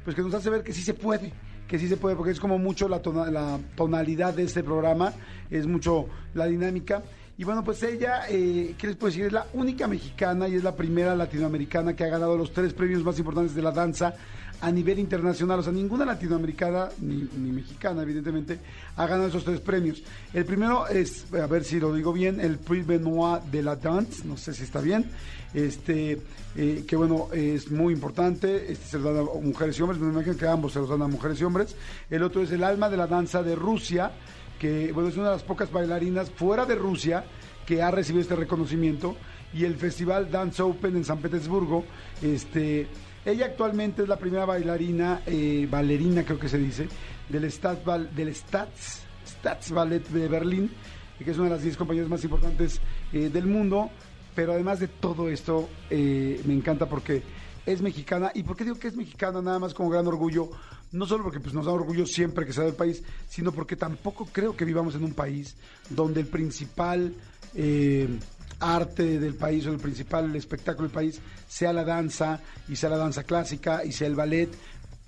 pues 0.06 0.14
que 0.14 0.22
nos 0.22 0.32
hace 0.34 0.48
ver 0.50 0.62
que 0.62 0.72
sí 0.72 0.82
se 0.82 0.94
puede, 0.94 1.32
que 1.66 1.78
sí 1.80 1.88
se 1.88 1.96
puede, 1.96 2.14
porque 2.14 2.30
es 2.30 2.38
como 2.38 2.58
mucho 2.58 2.88
la, 2.88 3.02
tona- 3.02 3.28
la 3.28 3.58
tonalidad 3.74 4.32
de 4.34 4.44
este 4.44 4.62
programa, 4.62 5.12
es 5.50 5.66
mucho 5.66 6.06
la 6.32 6.46
dinámica. 6.46 7.02
Y 7.38 7.42
bueno, 7.44 7.64
pues 7.64 7.82
ella, 7.82 8.22
eh, 8.30 8.76
¿qué 8.78 8.86
les 8.86 8.94
puedo 8.96 9.10
decir? 9.10 9.26
Es 9.26 9.32
la 9.32 9.46
única 9.52 9.88
mexicana 9.88 10.46
y 10.48 10.54
es 10.54 10.62
la 10.62 10.76
primera 10.76 11.14
latinoamericana 11.16 11.94
que 11.96 12.04
ha 12.04 12.08
ganado 12.08 12.36
los 12.38 12.52
tres 12.52 12.72
premios 12.72 13.02
más 13.02 13.18
importantes 13.18 13.54
de 13.54 13.62
la 13.62 13.72
danza 13.72 14.14
a 14.60 14.70
nivel 14.70 14.98
internacional. 14.98 15.60
O 15.60 15.62
sea, 15.62 15.72
ninguna 15.72 16.04
latinoamericana, 16.04 16.88
ni, 17.00 17.52
mexicana, 17.52 18.02
evidentemente, 18.02 18.58
ha 18.96 19.06
ganado 19.06 19.28
esos 19.28 19.44
tres 19.44 19.60
premios. 19.60 20.02
El 20.32 20.44
primero 20.44 20.86
es, 20.88 21.32
a 21.34 21.46
ver 21.46 21.64
si 21.64 21.80
lo 21.80 21.94
digo 21.94 22.12
bien, 22.12 22.40
el 22.40 22.58
Prix 22.58 22.86
Benoit 22.86 23.42
de 23.44 23.62
la 23.62 23.76
Danse, 23.76 24.24
no 24.24 24.36
sé 24.36 24.54
si 24.54 24.64
está 24.64 24.80
bien. 24.80 25.06
Este, 25.54 26.20
eh, 26.56 26.84
que 26.86 26.96
bueno, 26.96 27.28
es 27.32 27.70
muy 27.70 27.94
importante. 27.94 28.72
Este 28.72 28.86
se 28.86 28.98
lo 28.98 29.12
dan 29.12 29.26
a 29.26 29.40
mujeres 29.40 29.78
y 29.78 29.82
hombres, 29.82 30.00
me 30.00 30.12
imagino 30.12 30.36
que 30.36 30.46
ambos 30.46 30.72
se 30.72 30.80
los 30.80 30.88
dan 30.88 31.02
a 31.02 31.08
mujeres 31.08 31.40
y 31.40 31.44
hombres. 31.44 31.76
El 32.10 32.22
otro 32.22 32.42
es 32.42 32.50
el 32.50 32.64
Alma 32.64 32.88
de 32.88 32.96
la 32.96 33.06
Danza 33.06 33.42
de 33.42 33.54
Rusia, 33.54 34.12
que 34.58 34.92
bueno, 34.92 35.08
es 35.08 35.16
una 35.16 35.26
de 35.26 35.32
las 35.32 35.42
pocas 35.42 35.70
bailarinas 35.70 36.30
fuera 36.30 36.64
de 36.66 36.74
Rusia 36.74 37.24
que 37.66 37.82
ha 37.82 37.90
recibido 37.90 38.22
este 38.22 38.36
reconocimiento 38.36 39.16
y 39.52 39.64
el 39.64 39.76
Festival 39.76 40.30
Dance 40.30 40.62
Open 40.62 40.96
en 40.96 41.04
San 41.04 41.18
Petersburgo. 41.18 41.84
Este, 42.22 42.86
ella 43.26 43.46
actualmente 43.46 44.02
es 44.02 44.08
la 44.08 44.16
primera 44.16 44.46
bailarina, 44.46 45.22
eh, 45.26 45.66
bailarina 45.68 46.24
creo 46.24 46.38
que 46.38 46.48
se 46.48 46.58
dice, 46.58 46.88
del, 47.28 47.50
Stat, 47.50 47.84
del 47.84 48.34
Stats, 48.34 49.02
Stats 49.26 49.72
Ballet 49.72 50.06
de 50.08 50.28
Berlín, 50.28 50.70
que 51.18 51.30
es 51.30 51.36
una 51.36 51.48
de 51.48 51.54
las 51.54 51.62
10 51.62 51.76
compañías 51.76 52.08
más 52.08 52.22
importantes 52.24 52.80
eh, 53.12 53.28
del 53.28 53.46
mundo. 53.46 53.90
Pero 54.34 54.52
además 54.52 54.80
de 54.80 54.88
todo 54.88 55.28
esto, 55.28 55.68
eh, 55.88 56.40
me 56.44 56.54
encanta 56.54 56.86
porque 56.86 57.22
es 57.64 57.82
mexicana. 57.82 58.30
¿Y 58.34 58.42
por 58.42 58.56
qué 58.56 58.64
digo 58.64 58.78
que 58.78 58.88
es 58.88 58.96
mexicana? 58.96 59.40
Nada 59.42 59.58
más 59.58 59.74
con 59.74 59.88
gran 59.88 60.06
orgullo. 60.06 60.50
No 60.92 61.06
solo 61.06 61.24
porque 61.24 61.40
pues, 61.40 61.54
nos 61.54 61.66
da 61.66 61.72
orgullo 61.72 62.06
siempre 62.06 62.46
que 62.46 62.52
sea 62.52 62.64
del 62.64 62.74
país, 62.74 63.02
sino 63.28 63.50
porque 63.50 63.76
tampoco 63.76 64.28
creo 64.30 64.54
que 64.54 64.64
vivamos 64.64 64.94
en 64.94 65.04
un 65.04 65.14
país 65.14 65.56
donde 65.90 66.20
el 66.20 66.26
principal 66.26 67.14
eh, 67.54 68.08
arte 68.60 69.18
del 69.18 69.34
país 69.34 69.66
o 69.66 69.70
el 69.72 69.78
principal 69.78 70.34
espectáculo 70.36 70.88
del 70.88 70.94
país 70.94 71.20
sea 71.48 71.72
la 71.72 71.84
danza 71.84 72.40
y 72.68 72.76
sea 72.76 72.90
la 72.90 72.96
danza 72.96 73.24
clásica 73.24 73.84
y 73.84 73.92
sea 73.92 74.06
el 74.08 74.14
ballet. 74.14 74.48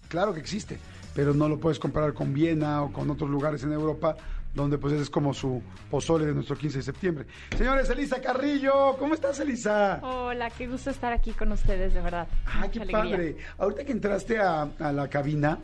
Claro 0.09 0.33
que 0.35 0.41
existe, 0.41 0.79
pero 1.15 1.35
no 1.35 1.49
lo 1.49 1.59
puedes 1.59 1.79
comparar 1.79 2.13
con 2.15 2.33
Viena 2.35 2.83
o 2.83 2.93
con 2.93 3.11
otros 3.11 3.29
lugares 3.31 3.63
en 3.65 3.73
Europa 3.73 4.17
donde 4.55 4.79
pues 4.79 4.95
es 4.95 5.11
como 5.11 5.35
su 5.35 5.63
pozole 5.91 6.25
de 6.27 6.33
nuestro 6.35 6.57
15 6.57 6.79
de 6.79 6.83
septiembre. 6.83 7.27
Señores, 7.57 7.89
Elisa 7.91 8.21
Carrillo, 8.21 8.97
¿cómo 8.99 9.15
estás 9.15 9.39
Elisa? 9.41 10.01
Hola, 10.03 10.51
qué 10.51 10.67
gusto 10.67 10.91
estar 10.91 11.13
aquí 11.13 11.33
con 11.33 11.53
ustedes, 11.53 11.93
de 11.95 12.01
verdad. 12.01 12.27
Ah, 12.47 12.61
Mucha 12.61 12.71
qué 12.71 12.81
alegría. 12.81 13.03
padre. 13.17 13.37
Ahorita 13.59 13.85
que 13.85 13.93
entraste 13.93 14.39
a, 14.39 14.63
a 14.81 14.93
la 14.93 15.09
cabina, 15.09 15.59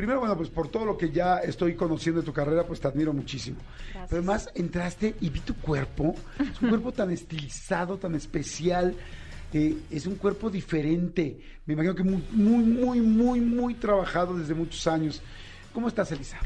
primero, 0.00 0.20
bueno, 0.20 0.34
pues 0.36 0.48
por 0.48 0.68
todo 0.68 0.86
lo 0.86 0.96
que 0.96 1.10
ya 1.10 1.38
estoy 1.38 1.74
conociendo 1.74 2.22
de 2.22 2.26
tu 2.26 2.32
carrera, 2.32 2.64
pues 2.66 2.80
te 2.80 2.88
admiro 2.88 3.12
muchísimo. 3.12 3.58
Gracias. 3.58 4.08
Pero 4.08 4.18
además 4.22 4.50
entraste 4.54 5.14
y 5.20 5.28
vi 5.28 5.40
tu 5.40 5.54
cuerpo, 5.56 6.14
es 6.38 6.62
un 6.62 6.70
cuerpo 6.70 6.90
tan 6.92 7.10
estilizado, 7.10 7.98
tan 7.98 8.14
especial. 8.14 8.94
eh, 9.52 9.76
es 9.90 10.06
un 10.06 10.14
cuerpo 10.14 10.48
diferente. 10.48 11.38
Me 11.66 11.74
imagino 11.74 11.94
que 11.94 12.02
muy, 12.04 12.22
muy, 12.32 12.64
muy, 12.64 13.00
muy, 13.00 13.40
muy 13.40 13.74
trabajado 13.74 14.38
desde 14.38 14.54
muchos 14.54 14.86
años. 14.86 15.20
¿Cómo 15.74 15.88
estás, 15.88 16.10
Elisa? 16.12 16.38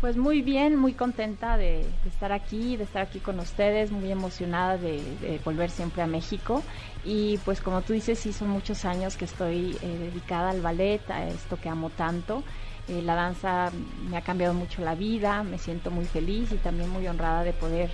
Pues 0.00 0.16
muy 0.16 0.42
bien, 0.42 0.76
muy 0.76 0.92
contenta 0.92 1.56
de, 1.56 1.78
de 2.02 2.08
estar 2.08 2.32
aquí, 2.32 2.76
de 2.76 2.84
estar 2.84 3.02
aquí 3.02 3.20
con 3.20 3.38
ustedes, 3.38 3.90
muy 3.90 4.10
emocionada 4.10 4.76
de, 4.76 5.02
de 5.20 5.40
volver 5.44 5.70
siempre 5.70 6.02
a 6.02 6.06
México. 6.06 6.62
Y 7.04 7.38
pues 7.44 7.60
como 7.60 7.80
tú 7.82 7.92
dices, 7.92 8.18
sí 8.18 8.32
son 8.32 8.48
muchos 8.50 8.84
años 8.84 9.16
que 9.16 9.24
estoy 9.24 9.76
eh, 9.82 9.98
dedicada 9.98 10.50
al 10.50 10.60
ballet, 10.60 11.00
a 11.10 11.26
esto 11.28 11.58
que 11.60 11.68
amo 11.68 11.90
tanto. 11.90 12.42
Eh, 12.88 13.00
la 13.02 13.14
danza 13.14 13.70
me 14.10 14.16
ha 14.16 14.20
cambiado 14.22 14.52
mucho 14.54 14.82
la 14.82 14.94
vida, 14.94 15.42
me 15.42 15.58
siento 15.58 15.90
muy 15.90 16.04
feliz 16.04 16.52
y 16.52 16.56
también 16.56 16.90
muy 16.90 17.06
honrada 17.08 17.42
de 17.42 17.52
poder 17.52 17.90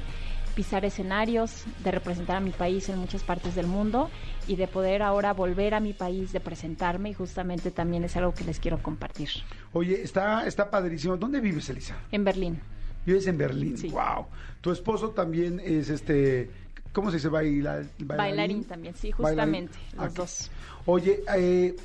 pisar 0.54 0.84
escenarios, 0.84 1.64
de 1.84 1.92
representar 1.92 2.36
a 2.36 2.40
mi 2.40 2.50
país 2.50 2.88
en 2.88 2.98
muchas 2.98 3.22
partes 3.22 3.54
del 3.54 3.68
mundo 3.68 4.10
y 4.48 4.56
de 4.56 4.66
poder 4.66 5.02
ahora 5.02 5.32
volver 5.32 5.74
a 5.74 5.80
mi 5.80 5.92
país, 5.92 6.32
de 6.32 6.40
presentarme 6.40 7.10
y 7.10 7.14
justamente 7.14 7.70
también 7.70 8.02
es 8.02 8.16
algo 8.16 8.34
que 8.34 8.42
les 8.44 8.58
quiero 8.58 8.78
compartir. 8.82 9.28
Oye, 9.72 10.02
está, 10.02 10.44
está 10.46 10.68
padrísimo. 10.68 11.16
¿Dónde 11.16 11.40
vives, 11.40 11.68
Elisa? 11.70 11.96
En 12.10 12.24
Berlín. 12.24 12.60
Vives 13.06 13.26
en 13.28 13.38
Berlín. 13.38 13.78
Sí. 13.78 13.88
Wow. 13.88 14.26
Tu 14.60 14.72
esposo 14.72 15.10
también 15.10 15.60
es 15.64 15.88
este. 15.88 16.50
¿Cómo 16.92 17.10
se 17.10 17.18
dice? 17.18 17.28
Baila- 17.28 17.84
bailarín. 18.00 18.06
Bailarín 18.08 18.64
también, 18.64 18.94
sí, 18.96 19.12
Bailarín. 19.16 19.68
justamente, 19.68 19.96
los 19.96 20.14
dos. 20.14 20.50
Oye, 20.86 21.22
eh, 21.36 21.76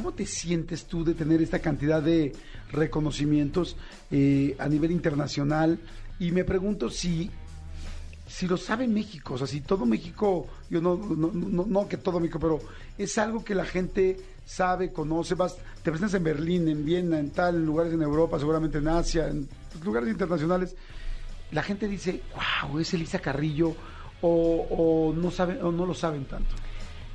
¿cómo 0.00 0.14
te 0.14 0.24
sientes 0.24 0.86
tú 0.86 1.04
de 1.04 1.12
tener 1.12 1.42
esta 1.42 1.58
cantidad 1.58 2.00
de 2.00 2.32
reconocimientos 2.72 3.76
eh, 4.10 4.56
a 4.58 4.66
nivel 4.66 4.92
internacional? 4.92 5.78
Y 6.18 6.32
me 6.32 6.42
pregunto 6.42 6.88
si, 6.88 7.30
si 8.26 8.48
lo 8.48 8.56
sabe 8.56 8.88
México, 8.88 9.34
o 9.34 9.38
sea, 9.38 9.46
si 9.46 9.60
todo 9.60 9.84
México, 9.84 10.46
yo 10.70 10.80
no, 10.80 10.96
no, 10.96 11.66
no, 11.66 11.86
que 11.86 11.98
todo 11.98 12.18
México, 12.18 12.40
pero 12.40 12.60
es 12.96 13.18
algo 13.18 13.44
que 13.44 13.54
la 13.54 13.66
gente 13.66 14.16
sabe, 14.46 14.90
conoce, 14.90 15.34
vas, 15.34 15.58
te 15.82 15.90
presentas 15.90 16.14
en 16.14 16.24
Berlín, 16.24 16.68
en 16.68 16.82
Viena, 16.82 17.18
en 17.18 17.28
tal, 17.28 17.56
en 17.56 17.66
lugares 17.66 17.92
en 17.92 18.00
Europa, 18.00 18.38
seguramente 18.38 18.78
en 18.78 18.88
Asia, 18.88 19.28
en 19.28 19.46
lugares 19.84 20.08
internacionales. 20.08 20.74
La 21.52 21.62
gente 21.62 21.86
dice, 21.86 22.22
wow, 22.62 22.78
es 22.78 22.94
Elisa 22.94 23.18
Carrillo, 23.18 23.76
o, 24.22 25.12
no 25.14 25.30
saben, 25.30 25.62
o 25.62 25.70
no 25.70 25.84
lo 25.84 25.92
saben 25.92 26.24
tanto. 26.24 26.54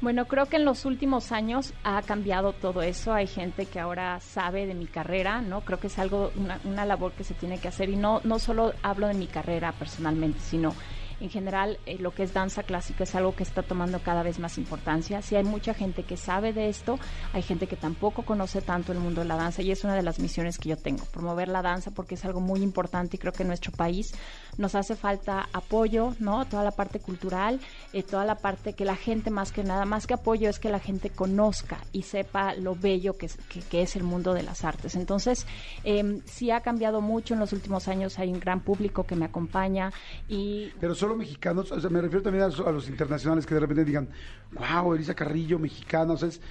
Bueno, 0.06 0.26
creo 0.26 0.46
que 0.46 0.58
en 0.58 0.66
los 0.66 0.86
últimos 0.86 1.32
años 1.32 1.74
ha 1.84 2.00
cambiado 2.04 2.54
todo 2.54 2.84
eso. 2.84 3.12
Hay 3.12 3.26
gente 3.26 3.66
que 3.66 3.80
ahora 3.80 4.20
sabe 4.20 4.68
de 4.68 4.76
mi 4.76 4.86
carrera, 4.86 5.42
¿no? 5.42 5.62
Creo 5.62 5.80
que 5.80 5.88
es 5.88 5.98
algo, 5.98 6.32
una, 6.36 6.60
una 6.64 6.86
labor 6.86 7.14
que 7.14 7.24
se 7.24 7.34
tiene 7.34 7.58
que 7.58 7.70
hacer. 7.70 7.90
Y 7.90 7.96
no, 7.96 8.22
no 8.24 8.38
solo 8.38 8.74
hablo 8.84 9.08
de 9.08 9.16
mi 9.16 9.26
carrera 9.26 9.72
personalmente, 9.72 10.40
sino 10.42 10.76
en 11.20 11.30
general 11.30 11.80
eh, 11.86 11.98
lo 12.00 12.12
que 12.12 12.24
es 12.24 12.34
danza 12.34 12.64
clásica 12.64 13.04
es 13.04 13.16
algo 13.16 13.36
que 13.36 13.44
está 13.44 13.64
tomando 13.64 14.00
cada 14.00 14.24
vez 14.24 14.40
más 14.40 14.58
importancia. 14.58 15.22
Sí 15.22 15.36
hay 15.36 15.44
mucha 15.44 15.74
gente 15.74 16.04
que 16.04 16.18
sabe 16.18 16.54
de 16.54 16.70
esto, 16.70 17.00
hay 17.34 17.42
gente 17.42 17.68
que 17.68 17.76
tampoco 17.76 18.24
conoce 18.24 18.62
tanto 18.62 18.92
el 18.92 19.00
mundo 19.00 19.22
de 19.22 19.28
la 19.28 19.36
danza 19.36 19.62
y 19.62 19.72
es 19.72 19.84
una 19.84 19.96
de 19.96 20.04
las 20.04 20.20
misiones 20.20 20.58
que 20.58 20.70
yo 20.70 20.78
tengo, 20.78 21.06
promover 21.06 21.48
la 21.48 21.62
danza 21.62 21.92
porque 21.92 22.16
es 22.16 22.26
algo 22.26 22.42
muy 22.42 22.62
importante 22.62 23.16
y 23.16 23.20
creo 23.20 23.34
que 23.34 23.44
en 23.44 23.50
nuestro 23.50 23.72
país 23.72 24.14
nos 24.58 24.76
hace 24.76 24.96
falta 24.96 25.48
apoyo, 25.54 26.14
¿no? 26.20 26.46
Toda 26.46 26.64
la 26.64 26.72
parte 26.72 27.00
cultural, 27.00 27.60
eh, 27.94 28.04
toda 28.04 28.26
la 28.26 28.36
parte 28.36 28.74
que 28.74 28.86
la 28.86 28.96
gente 28.96 29.30
más 29.30 29.52
que 29.52 29.64
nada, 29.64 29.86
más 29.86 30.08
que 30.08 30.14
apoyo 30.14 30.50
es 30.50 30.60
que 30.60 30.70
la 30.70 30.80
gente 30.80 31.10
conozca 31.10 31.80
y 31.92 32.04
sepa 32.04 32.54
lo 32.56 32.76
bello 32.76 33.18
que 33.18 33.28
es, 33.28 33.38
que, 33.50 33.62
que 33.62 33.82
es 33.82 33.96
el 33.96 34.04
mundo 34.04 34.34
de 34.34 34.44
las 34.44 34.64
artes. 34.64 34.96
Entonces, 34.96 35.46
eh, 35.84 36.22
sí 36.26 36.52
ha 36.52 36.62
cambiado 36.62 37.02
mucho 37.02 37.34
en 37.34 37.40
los 37.40 37.54
últimos 37.54 37.88
años, 37.88 38.20
hay 38.20 38.32
un 38.32 38.40
gran 38.40 38.60
público 38.60 39.04
que 39.04 39.16
me 39.16 39.26
acompaña 39.26 39.92
y 40.28 40.72
Pero 40.80 40.96
solo 41.06 41.16
mexicanos, 41.18 41.72
o 41.72 41.80
sea, 41.80 41.90
me 41.90 42.02
refiero 42.02 42.24
también 42.24 42.44
a 42.46 42.48
los, 42.48 42.60
a 42.60 42.72
los 42.72 42.90
internacionales 42.90 43.46
que 43.46 43.54
de 43.54 43.60
repente 43.60 43.86
digan, 43.86 44.10
wow, 44.54 44.94
Elisa 44.96 45.14
Carrillo, 45.14 45.60
mexicana, 45.60 46.14
o 46.14 46.18
sea, 46.18 46.30
es... 46.30 46.42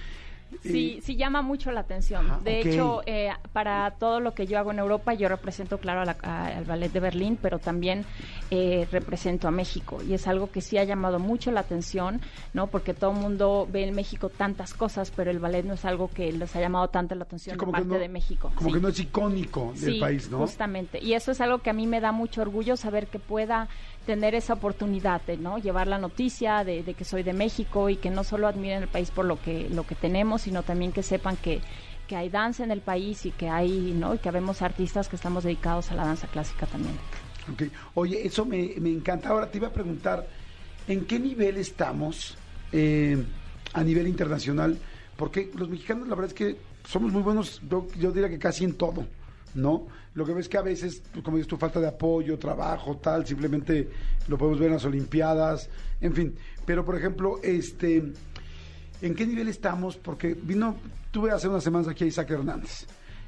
Sí, 0.61 0.97
eh, 0.99 1.01
sí 1.03 1.15
llama 1.17 1.41
mucho 1.41 1.71
la 1.71 1.81
atención. 1.81 2.27
De 2.43 2.61
hecho, 2.61 3.01
eh, 3.07 3.29
para 3.51 3.91
todo 3.99 4.19
lo 4.21 4.33
que 4.35 4.45
yo 4.45 4.57
hago 4.59 4.71
en 4.71 4.79
Europa, 4.79 5.13
yo 5.15 5.27
represento, 5.27 5.79
claro, 5.79 6.01
a 6.01 6.05
la- 6.05 6.17
a- 6.21 6.45
al 6.59 6.63
ballet 6.65 6.89
de 6.93 6.99
Berlín, 7.01 7.37
pero 7.41 7.57
también 7.59 8.05
eh, 8.51 8.87
represento 8.91 9.47
a 9.47 9.51
México. 9.51 10.01
Y 10.07 10.13
es 10.13 10.27
algo 10.27 10.51
que 10.51 10.61
sí 10.61 10.77
ha 10.77 10.83
llamado 10.83 11.17
mucho 11.19 11.51
la 11.51 11.61
atención, 11.61 12.21
¿no? 12.53 12.67
Porque 12.67 12.93
todo 12.93 13.11
el 13.11 13.17
mundo 13.17 13.67
ve 13.69 13.85
en 13.87 13.95
México 13.95 14.29
tantas 14.29 14.75
cosas, 14.75 15.11
pero 15.13 15.31
el 15.31 15.39
ballet 15.39 15.65
no 15.65 15.73
es 15.73 15.83
algo 15.83 16.09
que 16.13 16.31
les 16.31 16.55
ha 16.55 16.61
llamado 16.61 16.87
tanta 16.89 17.15
la 17.15 17.23
atención 17.23 17.55
sí, 17.55 17.57
como 17.59 17.71
parte 17.73 17.87
no- 17.87 17.95
de 17.99 18.07
México. 18.07 18.51
Como 18.55 18.69
Sí. 18.69 18.75
que 18.75 18.81
no 18.81 18.87
es 18.89 18.99
icónico 18.99 19.73
del 19.75 19.93
Sí, 19.95 19.99
país, 19.99 20.29
¿no? 20.29 20.37
Justamente. 20.37 21.03
Y 21.03 21.15
eso 21.15 21.31
es 21.31 21.41
algo 21.41 21.57
que 21.57 21.71
a 21.71 21.73
mí 21.73 21.87
me 21.87 21.99
da 21.99 22.11
mucho 22.13 22.41
orgullo 22.43 22.77
saber 22.77 23.07
que 23.07 23.17
pueda 23.19 23.67
tener 24.05 24.35
esa 24.35 24.53
oportunidad 24.53 25.21
de 25.21 25.37
no 25.37 25.57
llevar 25.57 25.87
la 25.87 25.97
noticia 25.97 26.63
de, 26.63 26.83
que 26.83 27.03
soy 27.03 27.23
de 27.23 27.33
México 27.33 27.89
y 27.89 27.97
que 27.97 28.09
no 28.09 28.23
solo 28.23 28.47
admiren 28.47 28.83
el 28.83 28.89
país 28.89 29.11
por 29.11 29.25
lo 29.25 29.41
que 29.41 29.69
lo 29.69 29.85
que 29.85 29.95
tenemos, 29.95 30.43
sino 30.43 30.63
también 30.63 30.91
que 30.91 31.03
sepan 31.03 31.37
que 31.37 31.61
hay 32.15 32.29
danza 32.29 32.63
en 32.63 32.71
el 32.71 32.81
país 32.81 33.25
y 33.25 33.31
que 33.31 33.49
hay, 33.49 33.93
¿no? 33.97 34.13
Y 34.13 34.19
que 34.19 34.29
vemos 34.31 34.61
artistas 34.61 35.09
que 35.09 35.15
estamos 35.15 35.43
dedicados 35.43 35.91
a 35.91 35.95
la 35.95 36.05
danza 36.05 36.27
clásica 36.27 36.67
también. 36.67 36.95
Oye, 37.93 38.25
eso 38.25 38.45
me, 38.45 38.73
me 38.79 38.89
encanta. 38.89 39.29
Ahora 39.29 39.49
te 39.49 39.57
iba 39.57 39.67
a 39.67 39.73
preguntar, 39.73 40.27
¿en 40.87 41.05
qué 41.05 41.19
nivel 41.19 41.57
estamos 41.57 42.37
eh, 42.71 43.23
a 43.73 43.83
nivel 43.83 44.07
internacional? 44.07 44.77
Porque 45.15 45.51
los 45.55 45.69
mexicanos, 45.69 46.07
la 46.07 46.15
verdad 46.15 46.31
es 46.31 46.33
que 46.33 46.57
somos 46.87 47.11
muy 47.11 47.21
buenos, 47.21 47.61
yo, 47.69 47.87
yo 47.99 48.11
diría 48.11 48.29
que 48.29 48.39
casi 48.39 48.63
en 48.63 48.73
todo, 48.73 49.05
¿no? 49.55 49.87
Lo 50.13 50.25
que 50.25 50.33
ves 50.33 50.47
que 50.47 50.57
a 50.57 50.61
veces, 50.61 51.01
como 51.23 51.37
dices 51.37 51.49
tu 51.49 51.57
falta 51.57 51.79
de 51.79 51.87
apoyo, 51.87 52.37
trabajo, 52.37 52.97
tal, 52.97 53.25
simplemente 53.25 53.89
lo 54.27 54.37
podemos 54.37 54.59
ver 54.59 54.67
en 54.67 54.73
las 54.75 54.85
Olimpiadas, 54.85 55.69
en 55.99 56.13
fin. 56.13 56.35
Pero, 56.65 56.85
por 56.85 56.95
ejemplo, 56.95 57.39
este, 57.41 58.13
¿en 59.01 59.15
qué 59.15 59.25
nivel 59.25 59.47
estamos? 59.47 59.97
Porque 59.97 60.33
vino, 60.33 60.75
tuve 61.11 61.31
hace 61.31 61.47
unas 61.47 61.63
semanas 61.63 61.87
aquí 61.87 62.03
a 62.03 62.07
Isaac 62.07 62.29
Hernández. 62.31 62.85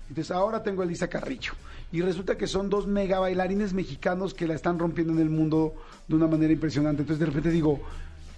Entonces 0.10 0.32
ahora 0.32 0.64
tengo 0.64 0.82
a 0.82 0.86
Elisa 0.86 1.08
Carrillo. 1.08 1.54
Y 1.92 2.02
resulta 2.02 2.38
que 2.38 2.48
son 2.48 2.70
dos 2.70 2.88
mega 2.88 3.20
bailarines 3.20 3.74
mexicanos 3.74 4.34
que 4.34 4.48
la 4.48 4.56
están 4.56 4.80
rompiendo 4.80 5.14
en 5.14 5.20
el 5.20 5.30
mundo 5.30 5.74
de 6.08 6.16
una 6.16 6.28
manera 6.28 6.52
impresionante. 6.54 7.02
Entonces 7.02 7.20
de 7.20 7.26
repente 7.26 7.50
digo, 7.50 7.80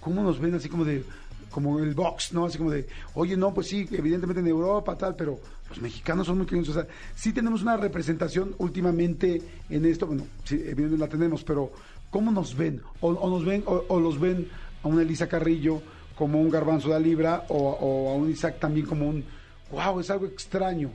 ¿cómo 0.00 0.22
nos 0.22 0.40
ven 0.40 0.54
así 0.54 0.68
como 0.68 0.84
de, 0.84 1.04
como 1.50 1.78
el 1.78 1.94
box, 1.94 2.32
¿no? 2.32 2.46
Así 2.46 2.58
como 2.58 2.70
de, 2.70 2.86
oye, 3.14 3.36
no, 3.36 3.52
pues 3.52 3.68
sí, 3.68 3.88
evidentemente 3.90 4.40
en 4.40 4.46
Europa, 4.46 4.96
tal, 4.96 5.16
pero 5.16 5.38
los 5.68 5.80
mexicanos 5.80 6.26
son 6.26 6.38
muy 6.38 6.46
queridos. 6.46 6.70
O 6.70 6.74
sea, 6.74 6.86
sí 7.14 7.32
tenemos 7.32 7.62
una 7.62 7.76
representación 7.76 8.54
últimamente 8.58 9.42
en 9.68 9.84
esto. 9.84 10.06
Bueno, 10.06 10.24
sí, 10.44 10.56
evidentemente 10.56 10.98
la 10.98 11.08
tenemos, 11.08 11.44
pero 11.44 11.72
¿cómo 12.10 12.30
nos 12.30 12.56
ven? 12.56 12.80
O, 13.00 13.12
nos 13.12 13.44
ven, 13.44 13.62
o, 13.66 13.84
o 13.88 14.00
los 14.00 14.18
ven 14.18 14.48
a 14.82 14.88
una 14.88 15.02
Elisa 15.02 15.28
Carrillo 15.28 15.82
como 16.16 16.40
un 16.40 16.50
garbanzo 16.50 16.88
de 16.88 16.94
la 16.94 17.00
libra, 17.00 17.44
o 17.48 18.10
a 18.10 18.14
un 18.14 18.30
Isaac 18.30 18.58
también 18.60 18.86
como 18.86 19.08
un, 19.08 19.24
wow, 19.70 20.00
es 20.00 20.10
algo 20.10 20.26
extraño. 20.26 20.90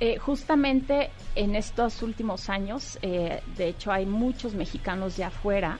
Eh, 0.00 0.18
justamente 0.18 1.10
en 1.34 1.56
estos 1.56 2.02
últimos 2.02 2.48
años, 2.48 2.98
eh, 3.02 3.40
de 3.56 3.68
hecho, 3.68 3.90
hay 3.90 4.06
muchos 4.06 4.54
mexicanos 4.54 5.16
ya 5.16 5.28
afuera 5.28 5.78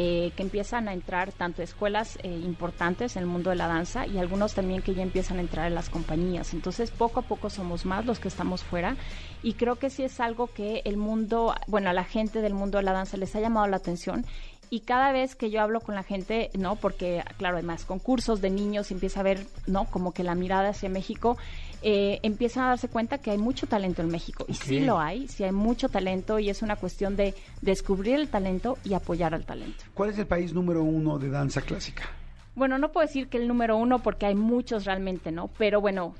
eh, 0.00 0.32
que 0.36 0.42
empiezan 0.42 0.86
a 0.86 0.92
entrar 0.92 1.32
tanto 1.32 1.60
a 1.60 1.64
escuelas 1.64 2.18
eh, 2.22 2.28
importantes 2.28 3.16
en 3.16 3.22
el 3.22 3.28
mundo 3.28 3.50
de 3.50 3.56
la 3.56 3.66
danza 3.66 4.06
y 4.06 4.18
algunos 4.18 4.54
también 4.54 4.80
que 4.80 4.94
ya 4.94 5.02
empiezan 5.02 5.38
a 5.38 5.40
entrar 5.40 5.66
en 5.66 5.74
las 5.74 5.90
compañías. 5.90 6.54
Entonces, 6.54 6.90
poco 6.90 7.20
a 7.20 7.22
poco 7.24 7.50
somos 7.50 7.84
más 7.84 8.06
los 8.06 8.20
que 8.20 8.28
estamos 8.28 8.62
fuera 8.62 8.96
y 9.42 9.54
creo 9.54 9.76
que 9.76 9.90
sí 9.90 10.04
es 10.04 10.20
algo 10.20 10.46
que 10.46 10.82
el 10.84 10.98
mundo, 10.98 11.54
bueno, 11.66 11.90
a 11.90 11.94
la 11.94 12.04
gente 12.04 12.42
del 12.42 12.54
mundo 12.54 12.78
de 12.78 12.84
la 12.84 12.92
danza 12.92 13.16
les 13.16 13.34
ha 13.34 13.40
llamado 13.40 13.66
la 13.66 13.78
atención 13.78 14.24
y 14.70 14.80
cada 14.80 15.12
vez 15.12 15.34
que 15.34 15.50
yo 15.50 15.62
hablo 15.62 15.80
con 15.80 15.94
la 15.94 16.02
gente, 16.02 16.50
¿no? 16.56 16.76
Porque, 16.76 17.24
claro, 17.38 17.56
hay 17.56 17.62
más 17.62 17.84
concursos 17.84 18.40
de 18.40 18.50
niños 18.50 18.90
y 18.90 18.94
empieza 18.94 19.20
a 19.20 19.22
ver, 19.22 19.46
¿no? 19.66 19.86
Como 19.86 20.12
que 20.12 20.22
la 20.22 20.34
mirada 20.34 20.68
hacia 20.68 20.90
México, 20.90 21.38
eh, 21.82 22.18
empiezan 22.22 22.64
a 22.64 22.68
darse 22.68 22.88
cuenta 22.88 23.18
que 23.18 23.30
hay 23.30 23.38
mucho 23.38 23.66
talento 23.66 24.02
en 24.02 24.08
México. 24.08 24.44
Y 24.48 24.54
sí 24.54 24.78
Ok. 24.80 24.86
lo 24.86 24.98
hay, 25.00 25.28
sí 25.28 25.44
hay 25.44 25.52
mucho 25.52 25.88
talento 25.88 26.38
y 26.38 26.50
es 26.50 26.62
una 26.62 26.76
cuestión 26.76 27.16
de 27.16 27.34
descubrir 27.62 28.16
el 28.16 28.28
talento 28.28 28.78
y 28.84 28.94
apoyar 28.94 29.34
al 29.34 29.44
talento. 29.44 29.84
¿Cuál 29.94 30.10
es 30.10 30.18
el 30.18 30.26
país 30.26 30.52
número 30.52 30.82
uno 30.82 31.18
de 31.18 31.30
danza 31.30 31.60
clásica? 31.62 32.04
Bueno, 32.54 32.78
no 32.78 32.90
puedo 32.90 33.06
decir 33.06 33.28
que 33.28 33.36
el 33.38 33.46
número 33.46 33.76
uno 33.76 34.00
porque 34.00 34.26
hay 34.26 34.34
muchos 34.34 34.84
realmente, 34.84 35.30
¿no? 35.30 35.48
Pero 35.58 35.80
bueno, 35.80 36.14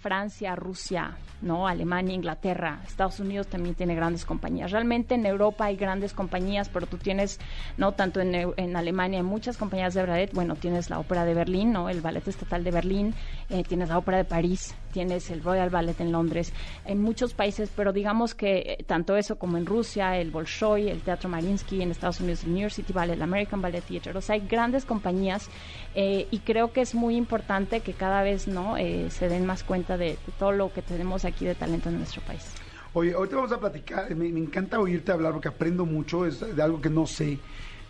Francia, 0.00 0.54
Rusia, 0.56 1.16
¿no? 1.40 1.66
Alemania, 1.68 2.14
Inglaterra, 2.14 2.80
Estados 2.86 3.20
Unidos 3.20 3.46
también 3.46 3.74
tiene 3.74 3.94
grandes 3.94 4.24
compañías. 4.26 4.70
Realmente 4.70 5.14
en 5.14 5.24
Europa 5.24 5.66
hay 5.66 5.76
grandes 5.76 6.12
compañías, 6.12 6.68
pero 6.68 6.86
tú 6.86 6.98
tienes, 6.98 7.38
¿no? 7.78 7.92
Tanto 7.92 8.20
en 8.20 8.76
Alemania 8.76 9.20
hay 9.20 9.24
muchas 9.24 9.56
compañías 9.56 9.94
de 9.94 10.04
ballet, 10.04 10.32
bueno, 10.34 10.56
tienes 10.56 10.90
la 10.90 10.98
Ópera 10.98 11.24
de 11.24 11.32
Berlín, 11.34 11.72
¿no? 11.72 11.88
El 11.88 12.00
Ballet 12.02 12.26
Estatal 12.26 12.64
de 12.64 12.70
Berlín, 12.70 13.14
eh, 13.48 13.62
tienes 13.62 13.88
la 13.88 13.96
Ópera 13.98 14.18
de 14.18 14.24
París, 14.24 14.74
tienes 14.94 15.30
el 15.30 15.42
Royal 15.42 15.70
Ballet 15.70 16.00
en 16.00 16.10
Londres, 16.12 16.52
en 16.86 17.02
muchos 17.02 17.34
países, 17.34 17.68
pero 17.76 17.92
digamos 17.92 18.34
que 18.34 18.52
eh, 18.58 18.84
tanto 18.86 19.16
eso 19.16 19.34
como 19.36 19.58
en 19.58 19.66
Rusia, 19.66 20.16
el 20.16 20.30
Bolshoi, 20.30 20.88
el 20.88 21.00
Teatro 21.00 21.28
Mariinsky, 21.28 21.82
en 21.82 21.90
Estados 21.90 22.20
Unidos 22.20 22.44
el 22.44 22.52
New 22.54 22.62
York 22.62 22.74
City 22.74 22.92
Ballet, 22.92 23.16
el 23.16 23.22
American 23.22 23.60
Ballet 23.60 23.84
Theatre, 23.84 24.16
o 24.16 24.20
sea, 24.20 24.34
hay 24.36 24.46
grandes 24.46 24.84
compañías 24.84 25.50
eh, 25.94 26.26
y 26.30 26.38
creo 26.38 26.72
que 26.72 26.80
es 26.80 26.94
muy 26.94 27.16
importante 27.16 27.80
que 27.80 27.92
cada 27.92 28.22
vez 28.22 28.46
no 28.48 28.64
Eh, 28.84 29.08
se 29.10 29.28
den 29.28 29.44
más 29.46 29.62
cuenta 29.64 29.96
de, 29.96 30.10
de 30.26 30.32
todo 30.38 30.52
lo 30.52 30.68
que 30.72 30.82
tenemos 30.82 31.24
aquí 31.24 31.44
de 31.46 31.54
talento 31.54 31.88
en 31.88 31.96
nuestro 31.96 32.20
país. 32.22 32.44
Oye, 32.92 33.12
ahorita 33.14 33.36
vamos 33.36 33.52
a 33.52 33.58
platicar, 33.58 34.14
me, 34.14 34.28
me 34.28 34.40
encanta 34.40 34.78
oírte 34.78 35.10
hablar 35.10 35.32
porque 35.32 35.48
aprendo 35.48 35.84
mucho, 35.86 36.26
es 36.26 36.38
de 36.40 36.62
algo 36.62 36.78
que 36.80 36.90
no 36.90 37.06
sé, 37.06 37.38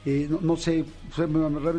eh, 0.07 0.27
no, 0.31 0.39
no 0.41 0.57
sé, 0.57 0.85
sé, 1.15 1.27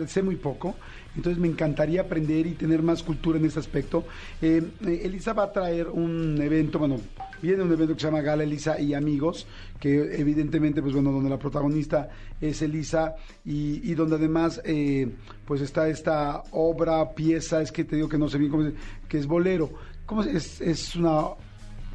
sé 0.07 0.21
muy 0.21 0.35
poco, 0.35 0.75
entonces 1.15 1.39
me 1.39 1.47
encantaría 1.47 2.01
aprender 2.01 2.47
y 2.47 2.51
tener 2.51 2.81
más 2.81 3.03
cultura 3.03 3.39
en 3.39 3.45
este 3.45 3.59
aspecto. 3.59 4.05
Eh, 4.41 4.61
eh, 4.85 5.01
Elisa 5.03 5.33
va 5.33 5.43
a 5.43 5.51
traer 5.51 5.87
un 5.87 6.39
evento, 6.41 6.79
bueno, 6.79 6.99
viene 7.41 7.63
un 7.63 7.71
evento 7.71 7.93
que 7.93 8.01
se 8.01 8.07
llama 8.07 8.21
Gala 8.21 8.43
Elisa 8.43 8.79
y 8.79 8.93
Amigos, 8.93 9.47
que 9.79 10.19
evidentemente, 10.19 10.81
pues 10.81 10.93
bueno, 10.93 11.11
donde 11.11 11.29
la 11.29 11.39
protagonista 11.39 12.09
es 12.41 12.61
Elisa 12.61 13.15
y, 13.43 13.93
donde 13.93 14.15
además, 14.15 14.61
eh, 14.65 15.09
pues 15.45 15.61
está 15.61 15.87
esta 15.87 16.43
obra, 16.51 17.11
pieza, 17.13 17.61
es 17.61 17.71
que 17.71 17.83
te 17.83 17.95
digo 17.95 18.09
que 18.09 18.17
no 18.17 18.27
sé 18.27 18.37
bien 18.37 18.51
cómo 18.51 18.63
se 18.63 18.73
que 19.07 19.17
es 19.17 19.27
Bolero. 19.27 19.71
¿Cómo 20.05 20.23
es? 20.23 20.27
Es, 20.27 20.61
es 20.61 20.95
una 20.95 21.29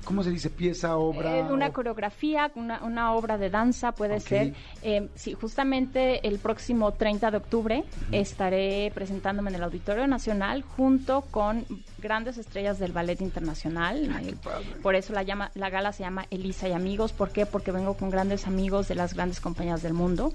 ¿cómo 0.05 0.23
se 0.23 0.31
dice? 0.31 0.51
Pieza, 0.51 0.97
obra. 0.97 1.39
Eh, 1.39 1.43
una 1.53 1.69
o- 1.69 1.73
coreografía, 1.73 2.51
una, 2.55 2.83
una 2.83 3.13
obra 3.15 3.39
de 3.39 3.51
danza 3.51 3.93
puede 3.93 4.21
ser. 4.21 4.55
Eh, 4.83 5.09
sí, 5.15 5.35
justamente 5.35 6.27
el 6.27 6.39
próximo 6.39 6.93
30 6.93 7.31
de 7.31 7.37
octubre 7.37 7.85
estaré 8.13 8.91
presentándome 8.95 9.51
en 9.51 9.57
el 9.57 9.63
Auditorio 9.65 10.07
Nacional 10.07 10.63
junto 10.63 11.23
con 11.31 11.65
grandes 11.99 12.39
estrellas 12.39 12.79
del 12.79 12.93
ballet 12.93 13.21
internacional. 13.21 14.11
Eh, 14.27 14.35
por 14.83 14.95
eso 14.95 15.13
la, 15.13 15.23
llama, 15.23 15.51
la 15.55 15.71
gala 15.71 15.93
se 15.93 16.03
llama 16.03 16.27
Elisa 16.31 16.69
y 16.69 16.73
Amigos. 16.73 17.13
¿Por 17.13 17.31
qué? 17.31 17.47
Porque 17.47 17.73
vengo 17.73 17.95
con 17.95 18.11
grandes 18.11 18.47
amigos 18.47 18.89
de 18.89 18.95
las 18.95 19.15
grandes 19.15 19.41
compañías 19.41 19.83
del 19.83 19.93
mundo. 19.95 20.33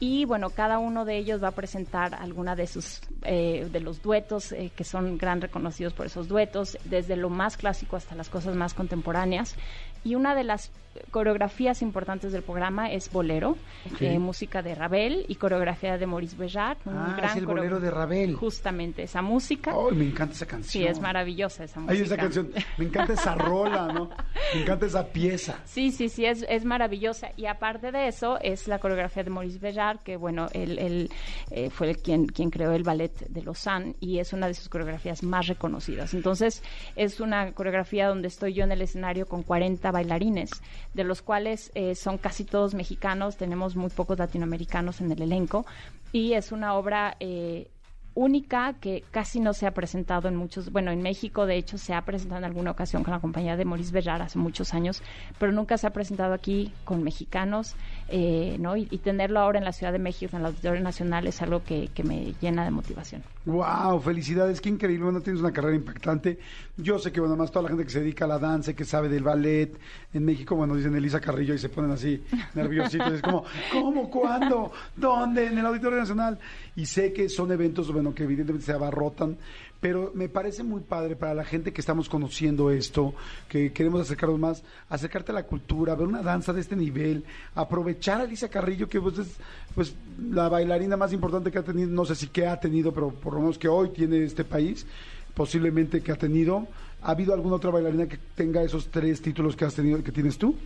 Y 0.00 0.24
bueno, 0.24 0.50
cada 0.50 0.78
uno 0.78 1.04
de 1.04 1.16
ellos 1.16 1.42
va 1.42 1.48
a 1.48 1.52
presentar 1.52 2.14
alguna 2.14 2.56
de 2.56 2.66
sus 2.66 3.00
eh, 3.22 3.68
de 3.70 3.80
los 3.80 4.02
duetos 4.02 4.52
eh, 4.52 4.70
que 4.74 4.84
son 4.84 5.16
gran 5.18 5.40
reconocidos 5.40 5.92
por 5.92 6.06
esos 6.06 6.28
duetos, 6.28 6.76
desde 6.84 7.16
lo 7.16 7.30
más 7.30 7.56
clásico 7.56 7.96
hasta 7.96 8.14
las 8.14 8.28
cosas 8.28 8.56
más 8.56 8.74
contemporáneas. 8.74 9.54
Y 10.02 10.14
una 10.16 10.34
de 10.34 10.44
las 10.44 10.70
coreografías 11.10 11.82
importantes 11.82 12.32
del 12.32 12.42
programa 12.42 12.90
es 12.90 13.10
bolero, 13.10 13.56
eh, 14.00 14.18
música 14.18 14.62
de 14.62 14.74
Ravel 14.74 15.24
y 15.28 15.36
coreografía 15.36 15.98
de 15.98 16.06
Maurice 16.06 16.36
Béjart. 16.36 16.86
un 16.86 16.96
Ah, 16.96 17.14
gran 17.16 17.30
es 17.30 17.36
el 17.36 17.46
bolero 17.46 17.80
de 17.80 17.90
Ravel. 17.90 18.34
Justamente 18.34 19.02
esa 19.02 19.22
música. 19.22 19.72
Ay, 19.72 19.96
me 19.96 20.04
encanta 20.06 20.34
esa 20.34 20.46
canción. 20.46 20.70
sí, 20.70 20.86
es 20.88 21.00
maravillosa 21.00 21.64
esa 21.64 21.80
música. 21.80 21.92
Ay, 21.98 22.02
esa 22.02 22.16
canción. 22.16 22.50
Me 22.78 22.84
encanta 22.86 23.12
esa 23.14 23.34
rola, 23.36 23.92
¿no? 23.92 24.10
Me 24.54 24.62
encanta 24.62 24.86
esa 24.86 25.06
pieza. 25.08 25.60
Sí, 25.64 25.90
sí, 25.92 26.08
sí, 26.08 26.24
es, 26.24 26.44
es 26.48 26.64
maravillosa. 26.64 27.30
Y 27.36 27.46
aparte 27.46 27.92
de 27.92 28.08
eso, 28.08 28.38
es 28.40 28.68
la 28.68 28.78
coreografía 28.78 29.22
de 29.24 29.30
Maurice 29.30 29.58
Béjart, 29.58 30.02
que 30.02 30.16
bueno, 30.16 30.48
él, 30.52 30.78
él, 30.78 31.10
eh, 31.50 31.70
fue 31.70 31.90
el 31.90 31.98
quien, 31.98 32.26
quien 32.26 32.50
creó 32.50 32.72
el 32.72 32.82
ballet 32.82 33.12
de 33.28 33.42
Lausanne 33.42 33.94
y 34.00 34.18
es 34.18 34.32
una 34.32 34.46
de 34.46 34.54
sus 34.54 34.68
coreografías 34.68 35.22
más 35.22 35.46
reconocidas. 35.46 36.14
Entonces, 36.14 36.62
es 36.96 37.20
una 37.20 37.52
coreografía 37.52 38.08
donde 38.08 38.28
estoy 38.28 38.54
yo 38.54 38.64
en 38.64 38.72
el 38.72 38.82
escenario 38.82 39.26
con 39.26 39.42
40 39.42 39.90
bailarines, 39.90 40.50
de 40.94 41.04
los 41.04 41.22
cuales 41.22 41.70
eh, 41.74 41.94
son 41.94 42.18
casi 42.18 42.44
todos 42.44 42.74
mexicanos, 42.74 43.36
tenemos 43.36 43.76
muy 43.76 43.90
pocos 43.90 44.18
latinoamericanos 44.18 45.00
en 45.00 45.12
el 45.12 45.22
elenco, 45.22 45.66
y 46.12 46.32
es 46.32 46.52
una 46.52 46.74
obra... 46.74 47.16
eh, 47.20 47.68
única 48.14 48.74
que 48.74 49.02
casi 49.10 49.40
no 49.40 49.52
se 49.54 49.66
ha 49.66 49.74
presentado 49.74 50.28
en 50.28 50.36
muchos, 50.36 50.70
bueno, 50.70 50.92
en 50.92 51.02
México 51.02 51.46
de 51.46 51.56
hecho 51.56 51.78
se 51.78 51.94
ha 51.94 52.04
presentado 52.04 52.38
en 52.38 52.44
alguna 52.44 52.70
ocasión 52.70 53.02
con 53.02 53.12
la 53.12 53.18
compañía 53.18 53.56
de 53.56 53.64
Maurice 53.64 53.92
Béjart 53.92 54.22
hace 54.22 54.38
muchos 54.38 54.72
años, 54.72 55.02
pero 55.38 55.50
nunca 55.50 55.76
se 55.78 55.88
ha 55.88 55.90
presentado 55.90 56.32
aquí 56.32 56.72
con 56.84 57.02
mexicanos, 57.02 57.74
eh, 58.08 58.56
¿no? 58.60 58.76
Y, 58.76 58.86
tenerlo 58.98 59.40
ahora 59.40 59.58
en 59.58 59.64
la 59.64 59.72
Ciudad 59.72 59.92
de 59.92 59.98
México, 59.98 60.36
en 60.36 60.40
el 60.40 60.46
Auditorio 60.46 60.80
Nacional, 60.82 61.26
es 61.26 61.40
algo 61.42 61.62
que, 61.62 61.88
que 61.94 62.02
me 62.02 62.34
llena 62.40 62.64
de 62.64 62.70
motivación. 62.70 63.22
Wow, 63.46 64.00
felicidades, 64.00 64.60
qué 64.60 64.70
increíble. 64.70 65.04
Bueno, 65.04 65.20
tienes 65.20 65.40
una 65.40 65.52
carrera 65.52 65.76
impactante. 65.76 66.38
Yo 66.76 66.98
sé 66.98 67.12
que, 67.12 67.20
bueno, 67.20 67.36
más 67.36 67.50
toda 67.50 67.64
la 67.64 67.68
gente 67.68 67.84
que 67.84 67.90
se 67.90 68.00
dedica 68.00 68.24
a 68.24 68.28
la 68.28 68.38
danza, 68.38 68.72
que 68.74 68.84
sabe 68.84 69.08
del 69.08 69.22
ballet 69.22 69.78
en 70.12 70.24
México, 70.24 70.56
bueno, 70.56 70.74
dicen 70.74 70.94
Elisa 70.94 71.20
Carrillo 71.20 71.54
y 71.54 71.58
se 71.58 71.68
ponen 71.68 71.90
así 71.90 72.22
nerviositos. 72.54 73.12
Es 73.12 73.22
como, 73.22 73.44
¿cómo? 73.72 74.10
¿Cuándo? 74.10 74.72
¿Dónde? 74.96 75.46
En 75.46 75.58
el 75.58 75.66
Auditorio 75.66 75.98
Nacional. 75.98 76.38
Y 76.76 76.86
sé 76.86 77.12
que 77.12 77.28
son 77.28 77.52
eventos, 77.52 77.92
bueno, 77.92 78.14
que 78.14 78.24
evidentemente 78.24 78.66
se 78.66 78.72
abarrotan, 78.72 79.36
pero 79.80 80.12
me 80.14 80.28
parece 80.28 80.62
muy 80.62 80.80
padre 80.80 81.14
para 81.14 81.34
la 81.34 81.44
gente 81.44 81.72
que 81.72 81.80
estamos 81.80 82.08
conociendo 82.08 82.70
esto, 82.70 83.14
que 83.48 83.72
queremos 83.72 84.00
acercarnos 84.00 84.38
más, 84.38 84.64
acercarte 84.88 85.32
a 85.32 85.34
la 85.34 85.42
cultura, 85.42 85.94
ver 85.94 86.08
una 86.08 86.22
danza 86.22 86.52
de 86.52 86.60
este 86.62 86.74
nivel, 86.74 87.24
aprovechar 87.54 88.20
a 88.20 88.24
Elisa 88.24 88.48
Carrillo, 88.48 88.88
que 88.88 89.00
pues, 89.00 89.18
es 89.18 89.36
pues 89.74 89.94
la 90.30 90.48
bailarina 90.48 90.96
más 90.96 91.12
importante 91.12 91.50
que 91.50 91.58
ha 91.58 91.62
tenido, 91.62 91.90
no 91.90 92.04
sé 92.04 92.14
si 92.14 92.28
que 92.28 92.46
ha 92.46 92.58
tenido, 92.58 92.92
pero 92.92 93.10
por 93.10 93.34
lo 93.34 93.40
menos 93.40 93.58
que 93.58 93.68
hoy 93.68 93.90
tiene 93.90 94.24
este 94.24 94.44
país, 94.44 94.86
posiblemente 95.34 96.00
que 96.00 96.12
ha 96.12 96.16
tenido. 96.16 96.66
¿Ha 97.02 97.10
habido 97.10 97.34
alguna 97.34 97.56
otra 97.56 97.70
bailarina 97.70 98.06
que 98.08 98.18
tenga 98.34 98.62
esos 98.62 98.88
tres 98.88 99.20
títulos 99.20 99.54
que 99.54 99.66
has 99.66 99.74
tenido, 99.74 100.02
que 100.02 100.12
tienes 100.12 100.38
tú? 100.38 100.56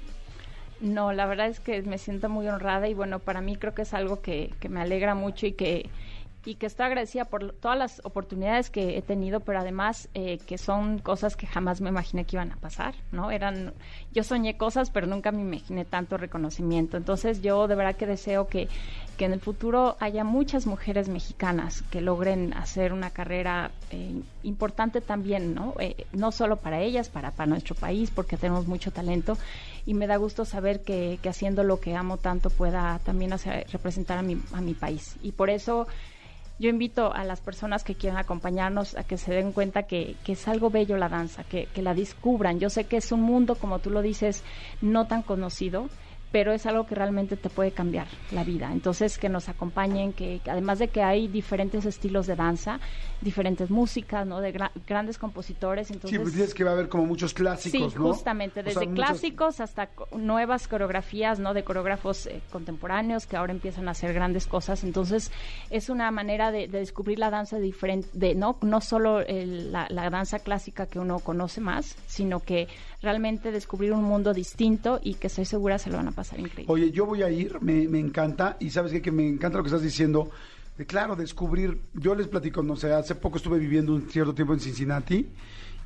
No, 0.81 1.13
la 1.13 1.27
verdad 1.27 1.49
es 1.49 1.59
que 1.59 1.83
me 1.83 1.99
siento 1.99 2.29
muy 2.29 2.47
honrada 2.47 2.89
y 2.89 2.95
bueno, 2.95 3.19
para 3.19 3.41
mí 3.41 3.57
creo 3.57 3.75
que 3.75 3.83
es 3.83 3.95
algo 3.95 4.21
que, 4.21 4.55
que 4.61 4.69
me 4.69 4.81
alegra 4.81 5.17
mucho 5.17 5.47
y 5.47 5.53
que 5.53 5.91
y 6.45 6.55
que 6.55 6.67
estoy 6.67 6.87
agradecida 6.87 7.25
por 7.25 7.53
todas 7.53 7.77
las 7.77 8.01
oportunidades 8.05 8.71
que 8.71 8.97
he 8.97 9.03
tenido, 9.03 9.41
pero 9.41 9.59
además 9.59 10.09
eh, 10.15 10.39
que 10.47 10.57
son 10.57 10.99
cosas 10.99 11.37
que 11.37 11.47
jamás 11.47 11.81
me 11.81 11.91
imaginé 11.91 12.25
que 12.25 12.37
iban 12.37 12.53
a 12.53 12.57
pasar, 12.57 12.95
¿no? 13.13 13.31
Eran, 13.31 13.75
yo 14.13 14.25
soñé 14.25 14.57
cosas, 14.57 14.91
pero 14.91 15.07
nunca 15.07 15.33
me 15.33 15.43
imaginé 15.43 15.85
tanto 15.85 16.17
reconocimiento. 16.17 16.97
Entonces 16.97 17.43
yo 17.43 17.67
de 17.67 17.75
verdad 17.75 17.97
que 17.97 18.07
deseo 18.07 18.47
que, 18.47 18.69
que 19.17 19.25
en 19.25 19.33
el 19.33 19.41
futuro 19.41 19.97
haya 20.01 20.25
muchas 20.25 20.67
mujeres 20.67 21.09
mexicanas 21.09 21.83
que 21.91 22.01
logren 22.01 22.55
hacer 22.55 22.93
una 22.93 23.11
carrera 23.11 23.73
eh, 23.91 24.23
importante 24.43 25.01
también, 25.01 25.55
¿no? 25.55 25.75
Eh, 25.81 26.07
no 26.13 26.33
solo 26.33 26.57
para 26.57 26.81
ellas, 26.81 27.09
para, 27.09 27.33
para 27.33 27.49
nuestro 27.49 27.75
país, 27.75 28.11
porque 28.11 28.37
tenemos 28.37 28.67
mucho 28.67 28.93
talento 28.93 29.37
y 29.85 29.95
me 29.95 30.07
da 30.07 30.17
gusto 30.17 30.45
saber 30.45 30.83
que, 30.83 31.19
que 31.21 31.29
haciendo 31.29 31.65
lo 31.65 31.81
que 31.81 31.97
amo 31.97 32.17
tanto 32.17 32.49
pueda 32.49 33.01
también 33.05 33.33
representar 33.73 34.19
a 34.19 34.23
mi, 34.23 34.41
a 34.53 34.61
mi 34.61 34.75
país. 34.75 35.17
Y 35.23 35.33
por 35.33 35.51
eso 35.51 35.87
yo 36.59 36.69
invito 36.71 37.13
a 37.15 37.25
las 37.25 37.41
personas 37.41 37.85
que 37.85 37.95
quieran 37.95 38.19
acompañarnos 38.19 38.97
a 38.97 39.05
que 39.05 39.17
se 39.17 39.33
den 39.33 39.53
cuenta 39.53 39.85
que, 39.85 40.17
que 40.25 40.33
es 40.33 40.49
algo 40.49 40.71
bello 40.71 40.97
la 40.97 41.09
danza, 41.09 41.45
que, 41.45 41.67
que 41.67 41.83
la 41.83 41.95
descubran. 41.95 42.59
Yo 42.59 42.69
sé 42.69 42.85
que 42.85 42.97
es 42.97 43.13
un 43.13 43.23
mundo, 43.23 43.55
como 43.55 43.79
tú 43.79 43.91
lo 43.91 44.03
dices, 44.03 44.43
no 44.81 45.07
tan 45.07 45.23
conocido, 45.23 45.89
pero 46.33 46.53
es 46.53 46.67
algo 46.67 46.85
que 46.87 46.95
realmente 46.95 47.37
te 47.37 47.49
puede 47.49 47.71
cambiar 47.71 48.07
la 48.33 48.45
vida. 48.45 48.71
Entonces, 48.73 49.19
que 49.19 49.29
nos 49.29 49.49
acompañen, 49.49 50.13
que 50.13 50.41
además 50.47 50.79
de 50.79 50.89
que 50.89 51.03
hay 51.03 51.29
diferentes 51.29 51.87
estilos 51.87 52.27
de 52.27 52.37
danza, 52.37 52.81
diferentes 53.21 53.71
músicas, 53.71 54.27
¿no? 54.27 54.41
De 54.41 54.55
gra- 54.55 54.71
grandes 54.87 55.19
compositores, 55.19 55.91
entonces... 55.91 56.11
sí, 56.17 56.23
pues 56.23 56.35
dices 56.35 56.55
que 56.55 56.65
va 56.65 56.71
a 56.71 56.75
haber 56.75 56.89
como 56.89 57.05
muchos 57.07 57.35
clásicos, 57.35 57.93
Sí, 57.93 57.99
¿no? 57.99 58.13
justamente, 58.13 58.61
O 58.61 58.63
desde 58.63 58.85
sea, 58.85 58.93
clásicos 58.95 59.61
hasta 59.61 59.89
nuevas 60.17 60.69
coreografías, 60.69 61.39
¿no? 61.39 61.55
De 61.55 61.65
coreógrafos 61.65 62.27
eh, 62.27 62.41
contemporáneos 62.53 63.27
que 63.27 63.37
ahora 63.37 63.53
empiezan 63.53 63.89
a 63.89 63.93
hacer 63.93 64.13
grandes 64.15 64.47
cosas. 64.47 64.85
Entonces, 64.85 65.33
es 65.71 65.89
una 65.89 66.11
manera 66.11 66.53
de, 66.53 66.69
de 66.69 66.79
descubrir 66.79 67.19
la 67.19 67.31
danza 67.31 67.59
diferente, 67.59 68.09
de 68.13 68.35
no, 68.35 68.57
no 68.63 68.81
solo 68.81 69.21
el- 69.21 69.73
la, 69.73 69.87
la 69.91 70.09
danza 70.11 70.39
clásica 70.39 70.87
que 70.87 70.99
uno 70.99 71.19
conoce 71.19 71.61
más, 71.61 71.97
sino 72.07 72.41
que 72.41 72.69
realmente 73.03 73.51
descubrir 73.53 73.93
un 73.93 74.05
mundo 74.05 74.33
distinto 74.35 75.01
y 75.03 75.15
que 75.15 75.27
estoy 75.29 75.45
segura 75.45 75.79
se 75.79 75.91
lo 75.91 75.97
van 75.97 76.09
a 76.09 76.13
pasar 76.13 76.41
increíble. 76.41 76.73
Oye, 76.73 76.91
yo 76.91 77.07
voy 77.07 77.23
a 77.23 77.31
ir, 77.31 77.61
me, 77.61 77.89
me 77.89 77.99
encanta, 77.99 78.57
y 78.61 78.71
sabes 78.71 78.93
qué? 78.93 79.03
que 79.03 79.11
me 79.13 79.27
encanta 79.29 79.59
lo 79.59 79.65
que 79.65 79.69
estás 79.69 79.83
diciendo, 79.83 80.31
claro, 80.87 81.17
descubrir, 81.17 81.81
yo 81.95 82.15
les 82.15 82.29
platico, 82.29 82.63
no 82.63 82.77
sé, 82.77 82.93
hace 82.93 83.15
poco 83.15 83.39
estuve 83.39 83.59
viviendo 83.59 83.95
un 83.95 84.09
cierto 84.09 84.35
tiempo 84.35 84.55
en 84.55 84.61
Cincinnati, 84.61 85.29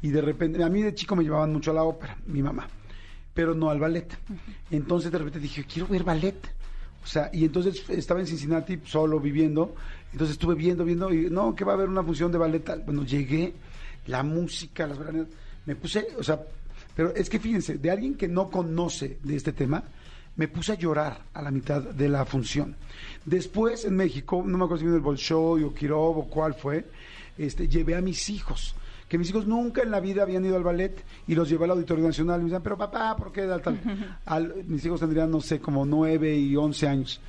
y 0.02 0.10
de 0.10 0.20
repente, 0.20 0.62
a 0.62 0.68
mí 0.68 0.82
de 0.82 0.94
chico 0.94 1.16
me 1.16 1.22
llevaban 1.22 1.52
mucho 1.52 1.70
a 1.70 1.74
la 1.74 1.84
ópera, 1.84 2.16
mi 2.26 2.42
mamá, 2.42 2.68
pero 3.32 3.54
no 3.54 3.70
al 3.70 3.78
ballet. 3.78 4.08
Entonces 4.70 5.12
de 5.12 5.18
repente 5.18 5.38
dije, 5.38 5.64
quiero 5.64 5.88
ver 5.88 6.02
ballet. 6.02 6.36
O 7.02 7.06
sea, 7.06 7.30
y 7.32 7.44
entonces 7.44 7.88
estaba 7.88 8.20
en 8.20 8.26
Cincinnati 8.26 8.80
solo 8.84 9.18
viviendo, 9.18 9.74
entonces 10.12 10.34
estuve 10.34 10.54
viendo, 10.54 10.84
viendo, 10.84 11.12
y 11.12 11.30
no, 11.30 11.54
que 11.54 11.64
va 11.64 11.72
a 11.72 11.74
haber 11.74 11.88
una 11.88 12.02
función 12.02 12.30
de 12.30 12.38
ballet 12.38 12.64
tal. 12.64 12.82
Bueno, 12.82 13.04
llegué, 13.04 13.54
la 14.06 14.22
música, 14.22 14.86
las 14.86 14.98
bailarinas, 14.98 15.28
me 15.66 15.76
puse, 15.76 16.08
o 16.18 16.22
sea, 16.22 16.40
pero 16.94 17.14
es 17.14 17.30
que 17.30 17.38
fíjense, 17.38 17.78
de 17.78 17.90
alguien 17.90 18.14
que 18.14 18.28
no 18.28 18.50
conoce 18.50 19.18
de 19.22 19.36
este 19.36 19.52
tema, 19.52 19.84
me 20.36 20.48
puse 20.48 20.72
a 20.72 20.76
llorar 20.76 21.20
a 21.34 21.42
la 21.42 21.50
mitad 21.50 21.82
de 21.82 22.08
la 22.08 22.24
función. 22.24 22.74
Después 23.24 23.84
en 23.84 23.96
México, 23.96 24.42
no 24.46 24.58
me 24.58 24.64
acuerdo 24.64 24.78
si 24.80 24.84
vino 24.86 24.96
el 24.96 25.02
Bolshoi 25.02 25.62
o 25.64 25.74
Kirov 25.74 26.18
o 26.18 26.24
cuál 26.28 26.54
fue, 26.54 26.86
este, 27.38 27.68
llevé 27.68 27.94
a 27.94 28.00
mis 28.00 28.28
hijos, 28.30 28.74
que 29.08 29.18
mis 29.18 29.28
hijos 29.30 29.46
nunca 29.46 29.82
en 29.82 29.90
la 29.90 30.00
vida 30.00 30.22
habían 30.22 30.44
ido 30.44 30.56
al 30.56 30.62
ballet 30.62 31.04
y 31.28 31.34
los 31.34 31.48
llevé 31.48 31.64
al 31.66 31.72
Auditorio 31.72 32.04
Nacional 32.06 32.40
y 32.40 32.44
me 32.44 32.48
decían, 32.50 32.62
pero 32.62 32.78
papá, 32.78 33.14
¿por 33.16 33.30
qué 33.32 33.42
tal? 33.46 33.60
tal?". 33.60 33.78
Al- 34.24 34.64
mis 34.66 34.84
hijos 34.86 35.00
tendrían, 35.00 35.30
no 35.30 35.40
sé, 35.40 35.60
como 35.60 35.84
nueve 35.84 36.34
y 36.34 36.56
once 36.56 36.88
años. 36.88 37.20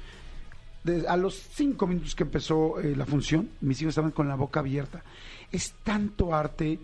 De- 0.83 1.07
a 1.07 1.15
los 1.17 1.35
cinco 1.35 1.87
minutos 1.87 2.15
que 2.15 2.23
empezó 2.23 2.79
eh, 2.79 2.95
la 2.95 3.05
función, 3.05 3.49
mis 3.61 3.81
hijos 3.81 3.91
estaban 3.91 4.11
con 4.11 4.27
la 4.29 4.35
boca 4.35 4.61
abierta. 4.61 5.03
Es 5.51 5.73
tanto 5.83 6.33
arte, 6.33 6.79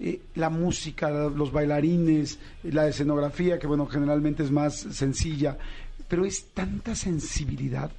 eh, 0.00 0.20
la 0.34 0.50
música, 0.50 1.10
los 1.10 1.52
bailarines, 1.52 2.38
eh, 2.62 2.72
la 2.72 2.86
escenografía, 2.88 3.58
que 3.58 3.66
bueno, 3.66 3.86
generalmente 3.86 4.42
es 4.42 4.50
más 4.50 4.74
sencilla, 4.74 5.58
pero 6.08 6.24
es 6.24 6.46
tanta 6.54 6.94
sensibilidad 6.94 7.90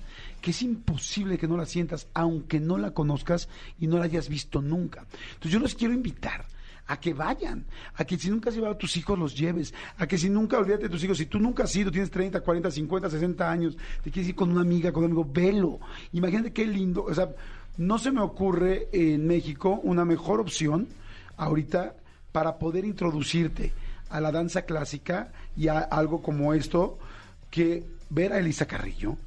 que 0.41 0.51
es 0.51 0.61
imposible 0.61 1.37
que 1.37 1.47
no 1.47 1.57
la 1.57 1.65
sientas, 1.65 2.07
aunque 2.13 2.59
no 2.59 2.77
la 2.77 2.91
conozcas 2.91 3.49
y 3.79 3.87
no 3.87 3.97
la 3.97 4.05
hayas 4.05 4.29
visto 4.29 4.61
nunca. 4.61 5.05
Entonces 5.33 5.51
yo 5.51 5.59
los 5.59 5.75
quiero 5.75 5.93
invitar 5.93 6.45
a 6.87 6.99
que 6.99 7.13
vayan, 7.13 7.65
a 7.95 8.05
que 8.05 8.17
si 8.17 8.29
nunca 8.29 8.49
has 8.49 8.55
llevado 8.55 8.73
a 8.73 8.77
tus 8.77 8.97
hijos 8.97 9.17
los 9.17 9.37
lleves, 9.37 9.73
a 9.97 10.07
que 10.07 10.17
si 10.17 10.29
nunca, 10.29 10.57
olvídate 10.57 10.83
de 10.83 10.89
tus 10.89 11.03
hijos, 11.03 11.17
si 11.17 11.27
tú 11.27 11.39
nunca 11.39 11.63
has 11.63 11.75
ido, 11.75 11.91
tienes 11.91 12.09
30, 12.09 12.41
40, 12.41 12.71
50, 12.71 13.09
60 13.09 13.51
años, 13.51 13.77
te 14.03 14.09
quieres 14.09 14.29
ir 14.29 14.35
con 14.35 14.49
una 14.49 14.61
amiga, 14.61 14.91
con 14.91 15.03
un 15.03 15.11
amigo, 15.11 15.27
velo. 15.31 15.79
Imagínate 16.13 16.51
qué 16.51 16.65
lindo, 16.65 17.03
o 17.03 17.13
sea, 17.13 17.29
no 17.77 17.99
se 17.99 18.11
me 18.11 18.21
ocurre 18.21 18.87
en 18.91 19.27
México 19.27 19.79
una 19.83 20.03
mejor 20.03 20.39
opción 20.39 20.87
ahorita 21.39 21.95
para 22.31 22.59
poder 22.59 22.85
introducirte 22.85 23.71
a 24.09 24.21
la 24.21 24.31
danza 24.31 24.63
clásica 24.63 25.31
y 25.57 25.67
a 25.67 25.79
algo 25.79 26.21
como 26.21 26.53
esto 26.53 26.99
que 27.49 27.83
ver 28.09 28.33
a 28.33 28.39
Elisa 28.39 28.67
Carrillo, 28.67 29.17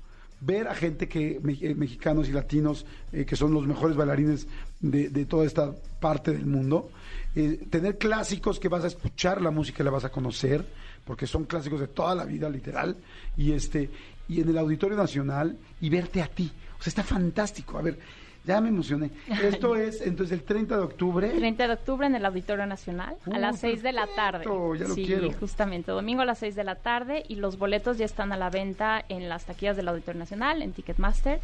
ver 0.41 0.69
a 0.69 0.75
gente 0.75 1.09
que 1.09 1.41
eh, 1.43 1.75
mexicanos 1.75 2.29
y 2.29 2.33
latinos 2.33 2.85
eh, 3.13 3.25
que 3.25 3.37
son 3.37 3.53
los 3.53 3.67
mejores 3.67 3.97
bailarines 3.97 4.47
de, 4.81 5.09
de 5.09 5.25
toda 5.25 5.47
esta 5.47 5.73
parte 6.01 6.33
del 6.33 6.47
mundo, 6.47 6.91
eh, 7.35 7.67
tener 7.71 7.97
clásicos 7.97 8.59
que 8.59 8.69
vas 8.69 8.85
a 8.85 8.89
escuchar 8.89 9.41
la 9.41 9.51
música 9.51 9.83
y 9.83 9.85
la 9.85 9.91
vas 9.91 10.05
a 10.05 10.11
conocer, 10.11 10.65
porque 11.05 11.27
son 11.27 11.45
clásicos 11.45 11.81
de 11.81 11.89
toda 11.89 12.15
la 12.15 12.25
vida, 12.25 12.49
literal, 12.51 12.97
y 13.37 13.53
este 13.53 13.91
y 14.29 14.41
en 14.41 14.49
el 14.49 14.59
Auditorio 14.59 14.97
Nacional 14.97 15.57
y 15.81 15.89
verte 15.89 16.23
a 16.23 16.29
ti. 16.29 16.51
O 16.79 16.83
sea, 16.83 16.91
está 16.91 17.03
fantástico. 17.03 17.79
A 17.79 17.83
ver, 17.83 17.99
ya 18.45 18.61
me 18.61 18.69
emocioné. 18.69 19.11
Esto 19.43 19.77
es 19.77 20.01
entonces 20.01 20.39
el 20.39 20.45
30 20.45 20.77
de 20.77 20.83
octubre. 20.83 21.29
30 21.29 21.67
de 21.67 21.73
octubre 21.73 22.07
en 22.07 22.15
el 22.15 22.25
Auditorio 22.25 22.67
Nacional 22.67 23.17
a 23.33 23.39
las 23.39 23.61
6 23.61 23.83
de 23.83 23.93
la 23.93 24.07
tarde. 24.07 24.45
ya 24.45 24.89
lo 24.89 24.95
sí, 24.95 25.07
quiero. 25.07 25.33
justamente, 25.33 25.93
domingo 25.93 26.23
a 26.23 26.25
las 26.25 26.39
6 26.39 26.55
de 26.55 26.65
la 26.65 26.77
tarde 26.77 27.25
y 27.29 27.37
los 27.37 27.59
boletos 27.59 27.99
ya 27.99 28.05
están 28.05 28.33
a 28.33 28.37
la 28.37 28.51
venta 28.51 29.05
en 29.09 29.29
las 29.29 29.47
taquillas 29.47 29.77
del 29.77 29.89
Auditorio 29.89 30.19
Nacional, 30.19 30.63
en 30.63 30.73
Ticketmaster 30.73 31.41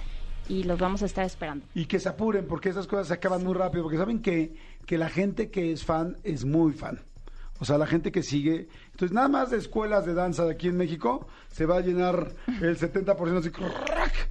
y 0.48 0.64
los 0.64 0.78
vamos 0.78 1.02
a 1.02 1.06
estar 1.06 1.24
esperando. 1.24 1.64
Y 1.74 1.86
que 1.86 2.00
se 2.00 2.08
apuren, 2.08 2.46
porque 2.46 2.70
esas 2.70 2.86
cosas 2.86 3.08
se 3.08 3.14
acaban 3.14 3.44
muy 3.44 3.54
rápido, 3.54 3.82
porque 3.84 3.98
saben 3.98 4.20
que, 4.22 4.54
que 4.86 4.98
la 4.98 5.08
gente 5.08 5.50
que 5.50 5.72
es 5.72 5.84
fan 5.84 6.16
es 6.24 6.44
muy 6.44 6.72
fan. 6.72 7.00
O 7.60 7.64
sea, 7.64 7.76
la 7.76 7.86
gente 7.86 8.12
que 8.12 8.22
sigue. 8.22 8.68
Entonces, 8.92 9.12
nada 9.12 9.28
más 9.28 9.50
de 9.50 9.58
escuelas 9.58 10.06
de 10.06 10.14
danza 10.14 10.44
de 10.44 10.52
aquí 10.52 10.68
en 10.68 10.76
México, 10.76 11.26
se 11.48 11.66
va 11.66 11.78
a 11.78 11.80
llenar 11.80 12.32
el 12.62 12.78
70% 12.78 13.38
así. 13.38 13.50
¡crack! 13.50 14.30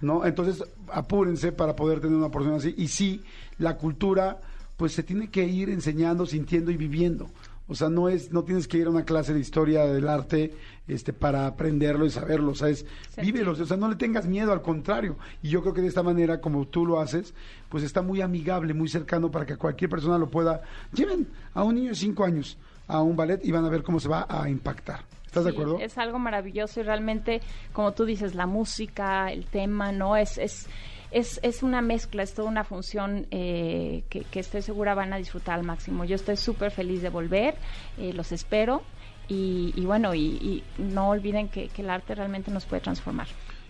¿No? 0.00 0.24
Entonces, 0.24 0.62
apúrense 0.92 1.52
para 1.52 1.74
poder 1.74 2.00
tener 2.00 2.16
una 2.16 2.30
porción 2.30 2.54
así. 2.54 2.74
Y 2.76 2.88
sí, 2.88 3.22
la 3.58 3.76
cultura, 3.76 4.40
pues 4.76 4.92
se 4.92 5.02
tiene 5.02 5.28
que 5.30 5.44
ir 5.44 5.70
enseñando, 5.70 6.24
sintiendo 6.26 6.70
y 6.70 6.76
viviendo. 6.76 7.28
O 7.70 7.74
sea, 7.74 7.90
no 7.90 8.08
es, 8.08 8.32
no 8.32 8.44
tienes 8.44 8.66
que 8.66 8.78
ir 8.78 8.86
a 8.86 8.90
una 8.90 9.04
clase 9.04 9.34
de 9.34 9.40
historia 9.40 9.84
del 9.84 10.08
arte 10.08 10.54
este, 10.86 11.12
para 11.12 11.46
aprenderlo 11.46 12.06
y 12.06 12.10
saberlo. 12.10 12.52
O 12.52 12.54
sea, 12.54 12.68
es 12.68 12.86
Sí. 13.14 13.20
vívelo. 13.20 13.50
O 13.52 13.54
sea, 13.56 13.76
no 13.76 13.90
le 13.90 13.96
tengas 13.96 14.26
miedo, 14.26 14.52
al 14.52 14.62
contrario. 14.62 15.16
Y 15.42 15.50
yo 15.50 15.60
creo 15.60 15.74
que 15.74 15.82
de 15.82 15.88
esta 15.88 16.02
manera, 16.02 16.40
como 16.40 16.66
tú 16.66 16.86
lo 16.86 16.98
haces, 17.00 17.34
pues 17.68 17.82
está 17.84 18.00
muy 18.00 18.22
amigable, 18.22 18.72
muy 18.72 18.88
cercano 18.88 19.30
para 19.30 19.44
que 19.44 19.56
cualquier 19.56 19.90
persona 19.90 20.16
lo 20.16 20.30
pueda. 20.30 20.62
Lleven 20.94 21.28
a 21.52 21.62
un 21.64 21.74
niño 21.74 21.90
de 21.90 21.96
5 21.96 22.24
años 22.24 22.56
a 22.86 23.02
un 23.02 23.16
ballet 23.16 23.44
y 23.44 23.52
van 23.52 23.66
a 23.66 23.68
ver 23.68 23.82
cómo 23.82 24.00
se 24.00 24.08
va 24.08 24.26
a 24.30 24.48
impactar. 24.48 25.00
¿Estás 25.28 25.44
de 25.44 25.50
acuerdo? 25.50 25.78
Es 25.78 25.98
algo 25.98 26.18
maravilloso 26.18 26.80
y 26.80 26.84
realmente, 26.84 27.42
como 27.74 27.92
tú 27.92 28.06
dices, 28.06 28.34
la 28.34 28.46
música, 28.46 29.30
el 29.30 29.44
tema, 29.44 29.92
¿no? 29.92 30.16
Es, 30.16 30.38
es, 30.38 30.66
es, 31.10 31.38
es 31.42 31.62
una 31.62 31.82
mezcla, 31.82 32.22
es 32.22 32.32
toda 32.32 32.48
una 32.48 32.64
función 32.64 33.26
eh, 33.30 34.04
que, 34.08 34.22
que 34.22 34.40
estoy 34.40 34.62
segura 34.62 34.94
van 34.94 35.12
a 35.12 35.18
disfrutar 35.18 35.58
al 35.58 35.66
máximo. 35.66 36.06
Yo 36.06 36.16
estoy 36.16 36.38
súper 36.38 36.70
feliz 36.70 37.02
de 37.02 37.10
volver, 37.10 37.56
eh, 37.98 38.14
los 38.14 38.32
espero 38.32 38.82
y, 39.28 39.74
y 39.76 39.84
bueno, 39.84 40.14
y, 40.14 40.20
y 40.20 40.64
no 40.78 41.10
olviden 41.10 41.50
que, 41.50 41.68
que 41.68 41.82
el 41.82 41.90
arte 41.90 42.14
realmente 42.14 42.50
nos 42.50 42.64
puede 42.64 42.80
transformar. 42.80 43.26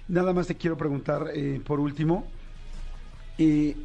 Nada 0.06 0.32
más 0.32 0.46
te 0.46 0.54
quiero 0.54 0.76
preguntar, 0.76 1.26
eh, 1.34 1.60
por 1.66 1.80
último, 1.80 2.24
eh, 3.36 3.76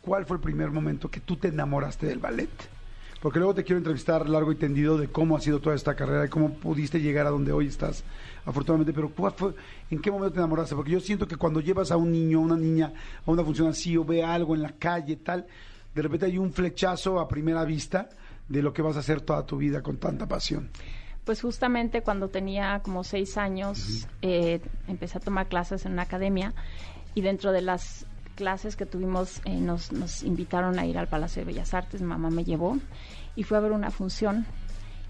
¿cuál 0.00 0.26
fue 0.26 0.38
el 0.38 0.42
primer 0.42 0.70
momento 0.70 1.08
que 1.08 1.20
tú 1.20 1.36
te 1.36 1.48
enamoraste 1.48 2.06
del 2.06 2.18
ballet? 2.18 2.50
Porque 3.22 3.38
luego 3.38 3.54
te 3.54 3.62
quiero 3.62 3.78
entrevistar 3.78 4.28
largo 4.28 4.50
y 4.50 4.56
tendido 4.56 4.98
de 4.98 5.06
cómo 5.06 5.36
ha 5.36 5.40
sido 5.40 5.60
toda 5.60 5.76
esta 5.76 5.94
carrera 5.94 6.26
y 6.26 6.28
cómo 6.28 6.54
pudiste 6.54 7.00
llegar 7.00 7.24
a 7.24 7.30
donde 7.30 7.52
hoy 7.52 7.68
estás, 7.68 8.02
afortunadamente. 8.44 8.92
Pero 8.92 9.10
¿cuál 9.10 9.32
fue, 9.32 9.54
¿en 9.92 10.02
qué 10.02 10.10
momento 10.10 10.32
te 10.32 10.40
enamoraste? 10.40 10.74
Porque 10.74 10.90
yo 10.90 10.98
siento 10.98 11.28
que 11.28 11.36
cuando 11.36 11.60
llevas 11.60 11.92
a 11.92 11.96
un 11.96 12.10
niño, 12.10 12.38
a 12.38 12.42
una 12.42 12.56
niña, 12.56 12.92
a 13.24 13.30
una 13.30 13.44
función 13.44 13.68
así 13.68 13.96
o 13.96 14.04
ve 14.04 14.24
algo 14.24 14.56
en 14.56 14.62
la 14.62 14.72
calle, 14.72 15.14
tal, 15.14 15.46
de 15.94 16.02
repente 16.02 16.26
hay 16.26 16.36
un 16.36 16.52
flechazo 16.52 17.20
a 17.20 17.28
primera 17.28 17.64
vista 17.64 18.08
de 18.48 18.60
lo 18.60 18.72
que 18.72 18.82
vas 18.82 18.96
a 18.96 19.00
hacer 19.00 19.20
toda 19.20 19.46
tu 19.46 19.56
vida 19.56 19.82
con 19.82 19.98
tanta 19.98 20.26
pasión. 20.26 20.70
Pues 21.24 21.42
justamente 21.42 22.02
cuando 22.02 22.28
tenía 22.28 22.80
como 22.82 23.04
seis 23.04 23.36
años 23.36 24.08
eh, 24.22 24.60
empecé 24.88 25.18
a 25.18 25.20
tomar 25.20 25.46
clases 25.46 25.86
en 25.86 25.92
una 25.92 26.02
academia 26.02 26.54
y 27.14 27.20
dentro 27.20 27.52
de 27.52 27.62
las 27.62 28.04
clases 28.34 28.76
que 28.76 28.86
tuvimos 28.86 29.40
eh, 29.44 29.58
nos, 29.60 29.92
nos 29.92 30.22
invitaron 30.22 30.78
a 30.78 30.86
ir 30.86 30.98
al 30.98 31.08
Palacio 31.08 31.40
de 31.40 31.46
Bellas 31.46 31.74
Artes, 31.74 32.02
mamá 32.02 32.30
me 32.30 32.44
llevó 32.44 32.78
y 33.36 33.44
fue 33.44 33.58
a 33.58 33.60
ver 33.60 33.72
una 33.72 33.90
función 33.90 34.46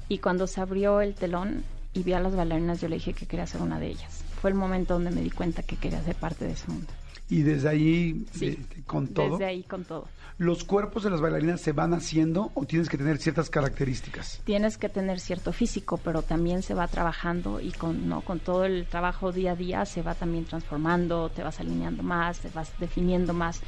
y 0.09 0.19
cuando 0.19 0.47
se 0.47 0.61
abrió 0.61 1.01
el 1.01 1.15
telón 1.15 1.65
y 1.95 2.03
vi 2.03 2.13
a 2.13 2.21
las 2.21 2.35
bailarinas 2.35 2.81
yo 2.81 2.89
le 2.89 2.97
dije 2.97 3.13
que 3.13 3.27
quería 3.27 3.47
ser 3.47 3.63
una 3.63 3.79
de 3.79 3.89
ellas. 3.89 4.25
Fue 4.41 4.51
el 4.51 4.57
momento 4.57 4.95
donde 4.95 5.11
me 5.11 5.21
di 5.21 5.31
cuenta 5.31 5.63
que 5.63 5.77
quería 5.77 6.03
ser 6.03 6.17
parte 6.17 6.45
de 6.45 6.53
ese 6.53 6.69
mundo. 6.69 6.89
Y 7.29 7.43
desde 7.43 7.69
ahí, 7.69 8.27
Sí, 8.33 8.47
eh, 8.47 8.83
con 8.87 9.09
todo. 9.09 9.31
Desde 9.31 9.45
ahí 9.47 9.63
con 9.63 9.85
todo. 9.85 10.09
¿Los 10.43 10.65
cuerpos 10.65 11.05
de 11.05 11.11
las 11.11 11.21
bailarinas 11.21 11.61
se 11.61 11.71
van 11.71 11.95
haciendo 11.95 12.51
o 12.55 12.65
tienes 12.65 12.89
que 12.89 12.99
tener 12.99 13.19
ciertas 13.19 13.49
características? 13.49 14.41
tienes 14.45 14.77
que 14.77 14.89
tener 14.89 15.21
cierto 15.21 15.53
físico, 15.53 15.99
pero 16.03 16.23
también 16.23 16.63
se 16.63 16.75
va 16.75 16.89
trabajando 16.89 17.61
y 17.61 17.71
con 17.71 18.09
no 18.09 18.23
con 18.23 18.41
todo 18.41 18.65
el 18.65 18.87
trabajo 18.87 19.31
día 19.31 19.53
a 19.53 19.55
día 19.55 19.85
se 19.87 20.03
va 20.03 20.17
también 20.17 20.45
transformando, 20.45 21.29
te 21.29 21.45
vas 21.45 21.61
alineando 21.61 22.03
más, 22.03 22.41
te 22.41 22.49
vas 22.49 22.73
definiendo 22.81 23.33
más. 23.33 23.61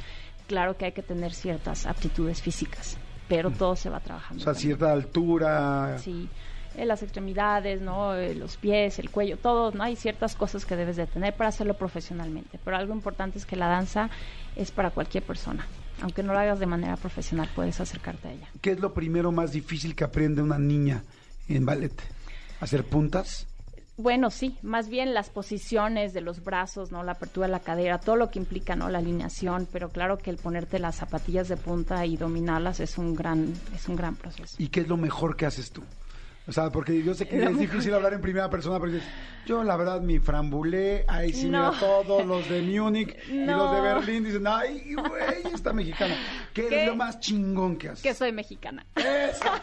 Claro 0.47 0.75
que 0.75 0.83
hay 0.83 0.91
que 0.91 1.01
tener 1.01 1.33
ciertas 1.33 1.85
aptitudes 1.85 2.41
físicas, 2.41 2.97
pero 3.29 3.51
todo 3.51 3.77
se 3.77 3.89
va 3.89 3.97
O 3.97 4.01
trabajando. 4.01 4.43
sea, 4.43 4.51
también. 4.51 4.61
cierta 4.77 4.91
altura. 4.91 5.97
Sí, 5.99 6.27
eh, 6.75 6.85
las 6.85 7.01
extremidades, 7.03 7.79
¿no? 7.79 8.15
Eh, 8.15 8.35
los 8.35 8.57
pies, 8.57 8.99
el 8.99 9.09
cuello, 9.11 9.37
todo, 9.37 9.71
¿no? 9.71 9.81
Hay 9.81 9.95
ciertas 9.95 10.35
cosas 10.35 10.65
que 10.65 10.75
debes 10.75 10.97
de 10.97 11.07
tener 11.07 11.33
para 11.37 11.47
hacerlo 11.47 11.75
profesionalmente, 11.75 12.59
pero 12.65 12.75
algo 12.75 12.93
importante 12.93 13.37
es 13.39 13.45
que 13.45 13.55
la 13.55 13.67
danza 13.69 14.09
es 14.57 14.71
para 14.71 14.89
cualquier 14.91 15.23
persona. 15.23 15.65
Aunque 16.01 16.23
no 16.23 16.33
lo 16.33 16.39
hagas 16.39 16.59
de 16.59 16.65
manera 16.65 16.97
profesional, 16.97 17.49
puedes 17.55 17.79
acercarte 17.79 18.27
a 18.27 18.31
ella. 18.33 18.49
¿Qué 18.61 18.71
es 18.71 18.79
lo 18.79 18.93
primero 18.93 19.31
más 19.31 19.51
difícil 19.51 19.95
que 19.95 20.03
aprende 20.03 20.41
una 20.41 20.59
niña 20.59 21.03
en 21.47 21.65
ballet? 21.65 21.93
¿Hacer 22.59 22.83
puntas? 22.85 23.47
Bueno, 23.97 24.29
sí, 24.29 24.57
más 24.61 24.89
bien 24.89 25.13
las 25.13 25.29
posiciones 25.29 26.13
de 26.13 26.19
los 26.19 26.43
brazos, 26.43 26.91
¿no? 26.91 27.01
La 27.03 27.13
apertura 27.13 27.47
de 27.47 27.51
la 27.51 27.61
cadera, 27.61 27.97
todo 27.97 28.17
lo 28.17 28.29
que 28.29 28.39
implica, 28.39 28.75
¿no? 28.75 28.89
La 28.89 28.97
alineación, 28.97 29.69
pero 29.71 29.89
claro 29.89 30.17
que 30.17 30.29
el 30.29 30.37
ponerte 30.37 30.79
las 30.79 30.95
zapatillas 30.95 31.47
de 31.47 31.55
punta 31.55 32.05
y 32.05 32.17
dominarlas 32.17 32.81
es 32.81 32.97
un 32.97 33.15
gran, 33.15 33.53
es 33.73 33.87
un 33.87 33.95
gran 33.95 34.15
proceso. 34.15 34.57
¿Y 34.59 34.67
qué 34.67 34.81
es 34.81 34.89
lo 34.89 34.97
mejor 34.97 35.37
que 35.37 35.45
haces 35.45 35.71
tú? 35.71 35.81
O 36.47 36.51
sea, 36.51 36.69
porque 36.69 37.01
yo 37.03 37.13
sé 37.13 37.27
que 37.27 37.37
es 37.43 37.57
difícil 37.57 37.93
hablar 37.93 38.13
en 38.13 38.21
primera 38.21 38.49
persona, 38.49 38.79
pero 38.79 38.91
dices, 38.91 39.07
yo 39.47 39.63
la 39.63 39.75
verdad 39.77 40.01
mi 40.01 40.19
frambulé, 40.19 41.03
ahí 41.07 41.33
sí 41.33 41.49
No. 41.49 41.69
mira 41.71 41.79
todos 41.79 42.25
los 42.25 42.47
de 42.49 42.61
Múnich 42.61 43.15
y 43.29 43.45
los 43.45 43.71
de 43.75 43.81
Berlín 43.81 44.23
dicen, 44.23 44.45
ay, 44.47 44.93
güey, 44.95 45.53
está 45.53 45.73
mexicana. 45.73 46.15
¿Qué, 46.53 46.67
¿Qué? 46.67 46.81
es 46.83 46.87
lo 46.87 46.95
más 46.95 47.19
chingón 47.19 47.77
que 47.77 47.89
haces? 47.89 48.03
Que 48.03 48.13
soy 48.13 48.31
mexicana. 48.31 48.85
Eso. 48.95 49.43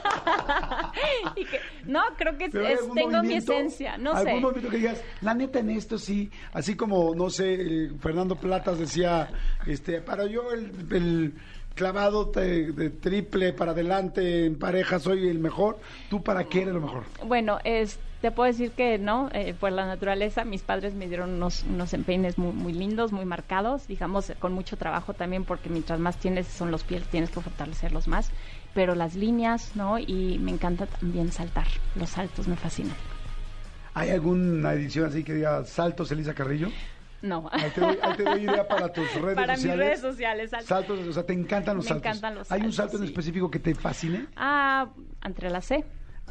Y 1.37 1.45
que- 1.45 1.61
no, 1.87 2.01
creo 2.16 2.37
que 2.37 2.47
es- 2.47 2.55
algún 2.80 2.95
tengo 2.95 3.22
mi 3.22 3.35
esencia, 3.35 3.97
no 3.99 4.12
algún 4.12 4.35
sé. 4.35 4.41
movimiento 4.41 4.70
que 4.70 4.76
digas, 4.76 5.03
la 5.20 5.35
neta 5.35 5.59
en 5.61 5.70
esto 5.70 5.99
sí, 5.99 6.30
así 6.53 6.74
como, 6.76 7.14
no 7.14 7.30
sé, 7.30 7.91
Fernando 8.01 8.37
Platas 8.37 8.78
decía, 8.78 9.28
este, 9.66 10.01
para 10.01 10.26
yo 10.26 10.51
el, 10.53 10.70
el 10.91 11.35
clavado 11.75 12.29
te- 12.29 12.73
de 12.73 12.91
triple 12.91 13.53
para 13.53 13.73
adelante 13.73 14.47
en 14.47 14.59
pareja 14.59 14.99
soy 14.99 15.29
el 15.29 15.39
mejor, 15.39 15.79
¿tú 16.11 16.23
para 16.23 16.45
qué 16.45 16.62
eres 16.62 16.75
lo 16.75 16.81
mejor? 16.81 17.05
Bueno, 17.27 17.59
es, 17.64 17.99
te 18.20 18.31
puedo 18.31 18.51
decir 18.51 18.73
que 18.73 18.99
no, 18.99 19.29
eh, 19.33 19.55
por 19.59 19.73
la 19.73 19.87
naturaleza, 19.87 20.45
mis 20.45 20.62
padres 20.62 20.95
me 20.95 21.09
dieron 21.09 21.31
unos, 21.35 21.64
unos 21.64 21.93
empeines 21.95 22.39
muy, 22.39 22.53
muy 22.53 22.73
lindos, 22.73 23.12
muy 23.12 23.25
marcados, 23.25 23.87
digamos, 23.89 24.33
con 24.39 24.53
mucho 24.53 24.77
trabajo 24.77 25.14
también, 25.14 25.45
porque 25.45 25.68
mientras 25.70 25.99
más 25.99 26.16
tienes 26.18 26.47
son 26.47 26.70
los 26.70 26.85
pies, 26.85 27.03
tienes 27.11 27.31
que 27.31 27.41
fortalecerlos 27.41 28.07
más, 28.09 28.31
pero 28.75 28.95
las 28.95 29.14
líneas, 29.14 29.73
¿no? 29.75 29.99
Y 29.99 30.39
me 30.41 30.51
encanta 30.53 30.87
también 30.87 31.33
saltar, 31.33 31.66
los 31.97 32.11
saltos 32.11 32.47
me 32.49 32.57
fascinan. 32.57 32.97
¿Hay 33.95 34.09
alguna 34.11 34.73
edición 34.73 35.07
así 35.07 35.23
que 35.23 35.35
diga 35.35 35.64
Saltos 35.66 36.11
Elisa 36.12 36.33
Carrillo? 36.33 36.68
No. 37.23 37.49
Ahí 37.53 37.70
te 37.75 37.81
doy, 37.81 37.99
ahí 38.03 38.16
te 38.16 38.23
doy 38.25 38.41
idea 38.43 38.66
para 38.66 38.93
tus 38.93 39.14
redes 39.14 39.35
Para 39.37 39.53
mis 39.55 39.62
sociales. 39.62 39.87
redes 39.87 40.01
sociales, 40.01 40.51
saltos. 40.51 40.68
Saltos, 40.68 41.07
o 41.07 41.12
sea, 41.12 41.23
te 41.25 41.33
encantan 41.33 41.77
los 41.77 41.85
Me 41.85 41.89
saltos. 41.91 42.07
encantan 42.07 42.35
los 42.35 42.51
¿Hay 42.53 42.61
un 42.62 42.73
saltos, 42.73 42.93
salto 42.93 42.97
en 43.05 43.05
específico 43.09 43.51
que 43.51 43.59
te 43.61 43.75
fascine? 43.75 44.27
Ah, 44.37 44.89
entre 45.25 45.49
la 45.51 45.61
C. 45.61 45.85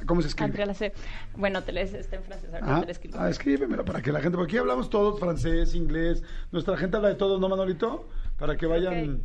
¿Cómo 0.06 0.22
se 0.22 0.30
escribe? 0.30 0.48
Entre 0.48 0.66
la 0.66 0.74
C. 0.74 0.94
Bueno, 1.36 1.64
te 1.64 1.72
lees 1.72 1.94
está 1.94 2.16
en 2.18 2.24
francés, 2.24 2.50
ahorita 2.54 2.78
Ah, 2.78 2.82
te 2.86 2.92
escribo. 2.92 3.18
ah, 3.20 3.30
escríbemelo 3.30 3.86
para 3.86 4.02
que 4.02 4.12
la 4.12 4.20
gente, 4.20 4.36
porque 4.38 4.52
aquí 4.52 4.58
hablamos 4.58 4.89
todos 4.89 5.20
francés, 5.20 5.76
inglés, 5.76 6.24
nuestra 6.52 6.76
gente 6.76 6.98
habla 6.98 7.10
de 7.10 7.16
todo, 7.16 7.39
¿no, 7.39 7.48
Manolito? 7.48 8.10
Para 8.38 8.58
que 8.58 8.66
vayan... 8.66 9.22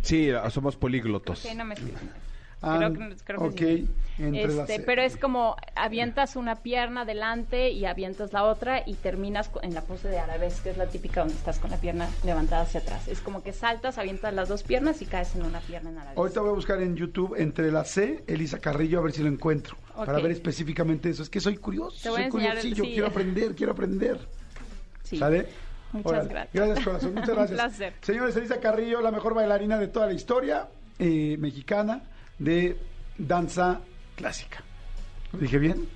Sí, 0.00 0.30
somos 0.50 0.76
políglotos. 0.76 1.44
Ok, 1.44 1.54
no 1.56 1.64
me 1.64 1.74
escribes. 1.74 2.00
Ah, 2.62 2.76
Creo 2.78 2.92
que, 2.92 3.16
creo 3.24 3.38
que 3.40 3.44
ok, 3.46 3.58
sí. 3.58 3.88
entre 4.18 4.44
Este, 4.44 4.66
C. 4.78 4.82
pero 4.86 5.02
es 5.02 5.16
como 5.16 5.56
avientas 5.74 6.36
una 6.36 6.56
pierna 6.62 7.00
adelante 7.00 7.70
y 7.70 7.84
avientas 7.86 8.32
la 8.32 8.44
otra 8.44 8.82
y 8.86 8.94
terminas 8.94 9.50
en 9.62 9.74
la 9.74 9.80
pose 9.82 10.08
de 10.08 10.18
arabesque, 10.20 10.62
que 10.62 10.70
es 10.70 10.76
la 10.76 10.86
típica 10.86 11.20
donde 11.20 11.34
estás 11.34 11.58
con 11.58 11.70
la 11.72 11.76
pierna 11.78 12.08
levantada 12.24 12.62
hacia 12.62 12.80
atrás. 12.80 13.08
Es 13.08 13.20
como 13.20 13.42
que 13.42 13.52
saltas, 13.52 13.98
avientas 13.98 14.32
las 14.32 14.48
dos 14.48 14.62
piernas 14.62 15.02
y 15.02 15.06
caes 15.06 15.34
en 15.34 15.42
una 15.42 15.58
pierna 15.60 15.90
en 15.90 15.96
arabesque. 15.98 16.20
Ahorita 16.20 16.40
voy 16.40 16.50
a 16.50 16.54
buscar 16.54 16.80
en 16.82 16.94
YouTube 16.96 17.34
entre 17.36 17.72
la 17.72 17.84
C, 17.84 18.22
Elisa 18.28 18.60
Carrillo, 18.60 19.00
a 19.00 19.02
ver 19.02 19.12
si 19.12 19.22
lo 19.22 19.28
encuentro. 19.28 19.76
Para 19.96 20.20
ver 20.20 20.30
específicamente 20.30 21.10
eso. 21.10 21.22
Es 21.22 21.28
que 21.30 21.40
soy 21.40 21.56
curioso, 21.56 21.98
Te 22.02 22.08
voy 22.10 22.22
a 22.22 22.30
soy 22.30 22.40
enseñar 22.42 22.52
el- 22.56 22.60
curiosillo, 22.62 22.84
sí. 22.84 22.90
quiero 22.92 23.06
aprender, 23.08 23.54
quiero 23.54 23.72
aprender. 23.72 24.18
Sí. 25.02 25.18
¿Sale? 25.18 25.46
Muchas 25.92 26.10
Órale. 26.12 26.28
gracias. 26.30 26.54
Gracias, 26.54 26.84
corazón. 26.86 27.14
Muchas 27.14 27.28
gracias. 27.36 27.50
Un 27.50 27.56
placer. 27.56 27.92
Señores, 28.00 28.36
Elisa 28.36 28.60
Carrillo, 28.60 29.00
la 29.02 29.10
mejor 29.10 29.34
bailarina 29.34 29.76
de 29.78 29.88
toda 29.88 30.06
la 30.06 30.12
historia 30.14 30.68
eh, 30.98 31.36
mexicana 31.38 32.02
de 32.38 32.76
danza 33.18 33.80
clásica. 34.16 34.62
¿Lo 35.32 35.38
dije 35.38 35.58
bien? 35.58 35.88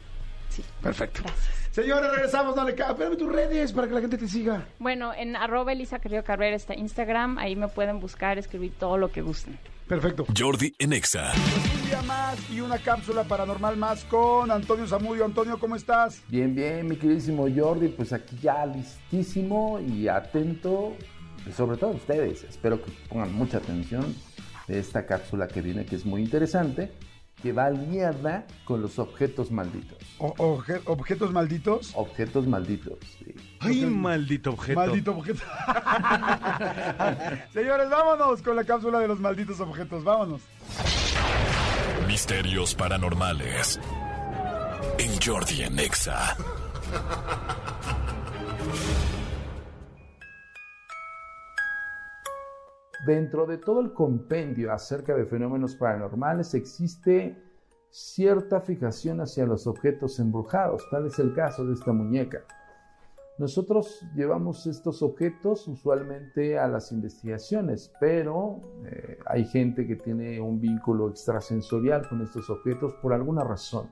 Sí. 0.49 0.63
Perfecto. 0.83 1.23
Gracias. 1.23 1.67
Señores, 1.77 2.11
regresamos, 2.11 2.57
dale, 2.57 2.71
espérame 2.71 3.19
tus 3.19 3.31
redes 3.31 3.71
para 3.71 3.87
que 3.87 3.93
la 3.93 4.01
gente 4.01 4.17
te 4.17 4.27
siga. 4.27 4.67
Bueno, 4.79 5.13
en 5.13 5.37
arroba 5.37 5.73
Elisa 5.73 5.99
Carrillo 5.99 6.25
Carrera 6.25 6.57
está 6.57 6.75
Instagram. 6.75 7.37
Ahí 7.37 7.55
me 7.55 7.69
pueden 7.69 8.01
buscar, 8.01 8.39
escribir 8.39 8.73
todo 8.79 8.97
lo 8.97 9.13
que 9.13 9.21
gusten. 9.21 9.59
Perfecto. 9.87 10.25
Jordi 10.35 10.75
en 10.79 10.95
Exa. 10.95 11.33
Un 11.35 11.87
día 11.87 12.01
más 12.03 12.39
y 12.51 12.61
una 12.61 12.79
cápsula 12.79 13.25
paranormal 13.25 13.77
más 13.77 14.05
con 14.07 14.51
Antonio 14.51 14.87
Zamudio. 14.87 15.27
Antonio, 15.27 15.59
¿cómo 15.61 15.77
estás? 15.77 16.23
Bien, 16.29 16.55
bien, 16.55 16.89
mi 16.89 16.97
queridísimo 16.97 17.47
Jordi, 17.55 17.89
pues 17.89 18.15
aquí 18.15 18.39
ya 18.41 18.65
listísimo 18.65 19.79
y 19.79 20.09
atento, 20.09 20.97
y 21.47 21.53
sobre 21.53 21.77
todo 21.77 21.91
ustedes. 21.91 22.43
Espero 22.45 22.83
que 22.83 22.91
pongan 23.11 23.35
mucha 23.35 23.59
atención 23.59 24.17
de 24.69 24.79
esta 24.79 25.07
cápsula 25.07 25.49
que 25.49 25.63
viene, 25.63 25.87
que 25.87 25.97
es 25.97 26.05
muy 26.05 26.23
interesante, 26.23 26.93
que 27.43 27.53
va 27.53 27.67
aliada 27.67 28.47
con 28.65 28.81
los 28.83 28.99
objetos 28.99 29.51
malditos. 29.51 29.99
O- 30.19 30.35
oje- 30.39 30.81
objetos 30.87 31.33
malditos. 31.33 31.93
Objetos 31.95 32.47
malditos. 32.47 32.99
sí. 33.19 33.35
Ay, 33.61 33.85
maldito 33.87 34.51
objeto. 34.51 34.81
Maldito 34.81 35.11
objeto. 35.13 35.41
Señores, 37.53 37.91
vámonos 37.91 38.43
con 38.43 38.57
la 38.57 38.65
cápsula 38.65 38.99
de 39.01 39.09
los 39.09 39.21
malditos 39.21 39.61
objetos. 39.61 40.03
Vámonos. 40.03 40.41
Misterios 42.07 42.75
paranormales. 42.75 43.79
En 44.99 45.21
Jordi 45.21 45.63
en 45.63 45.79
Exa. 45.79 46.37
Dentro 53.07 53.47
de 53.47 53.59
todo 53.59 53.81
el 53.81 53.93
compendio 53.93 54.73
acerca 54.73 55.15
de 55.15 55.25
fenómenos 55.25 55.77
paranormales 55.77 56.55
existe 56.55 57.41
cierta 57.89 58.61
fijación 58.61 59.21
hacia 59.21 59.47
los 59.47 59.69
objetos 59.69 60.19
embrujados, 60.19 60.83
tal 60.91 61.07
es 61.07 61.17
el 61.21 61.33
caso 61.33 61.65
de 61.65 61.75
esta 61.75 61.93
muñeca. 61.93 62.43
Nosotros 63.39 64.05
llevamos 64.17 64.67
estos 64.67 65.03
objetos 65.03 65.69
usualmente 65.69 66.59
a 66.59 66.67
las 66.67 66.91
investigaciones, 66.91 67.93
pero 68.01 68.61
eh, 68.85 69.19
hay 69.27 69.45
gente 69.45 69.87
que 69.87 69.95
tiene 69.95 70.41
un 70.41 70.61
vínculo 70.61 71.09
extrasensorial 71.09 72.09
con 72.09 72.23
estos 72.23 72.51
objetos 72.51 72.95
por 72.95 73.13
alguna 73.13 73.45
razón. 73.45 73.89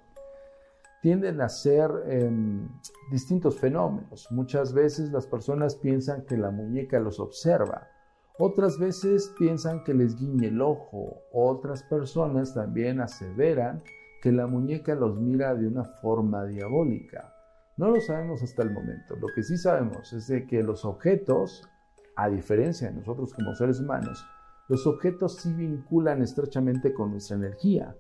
Tienden 1.03 1.41
a 1.41 1.49
ser 1.49 1.89
em, 2.09 2.69
distintos 3.13 3.61
fenómenos. 3.61 4.27
Muchas 4.33 4.73
veces 4.73 5.13
las 5.13 5.29
personas 5.29 5.77
piensan 5.77 6.25
que 6.25 6.37
la 6.37 6.51
muñeca 6.51 6.99
los 6.99 7.21
observa, 7.21 7.94
otras 8.37 8.79
veces 8.79 9.33
piensan 9.39 9.85
que 9.85 9.95
les 9.95 10.17
guiñe 10.17 10.49
el 10.49 10.61
ojo, 10.61 11.23
otras 11.33 11.85
personas 11.85 12.53
también 12.53 13.01
aseveran 13.01 13.83
que 14.21 14.33
la 14.33 14.47
muñeca 14.47 14.95
los 14.95 15.21
mira 15.21 15.55
de 15.55 15.69
una 15.69 15.85
forma 15.85 16.45
diabólica. 16.45 17.33
No 17.77 17.91
lo 17.91 18.01
sabemos 18.01 18.43
hasta 18.43 18.63
el 18.63 18.73
momento. 18.73 19.17
Lo 19.17 19.29
que 19.35 19.43
sí 19.43 19.57
sabemos 19.57 20.13
es 20.13 20.27
de 20.29 20.47
que 20.47 20.63
los 20.63 20.85
objetos, 20.85 21.69
a 22.17 22.29
diferencia 22.29 22.89
de 22.89 22.97
nosotros 22.97 23.33
como 23.35 23.55
seres 23.55 23.81
humanos, 23.81 24.25
los 24.69 24.87
objetos 24.87 25.37
sí 25.37 25.53
vinculan 25.53 26.23
estrechamente 26.23 26.93
con 26.93 27.11
nuestra 27.11 27.37
energía. 27.37 27.95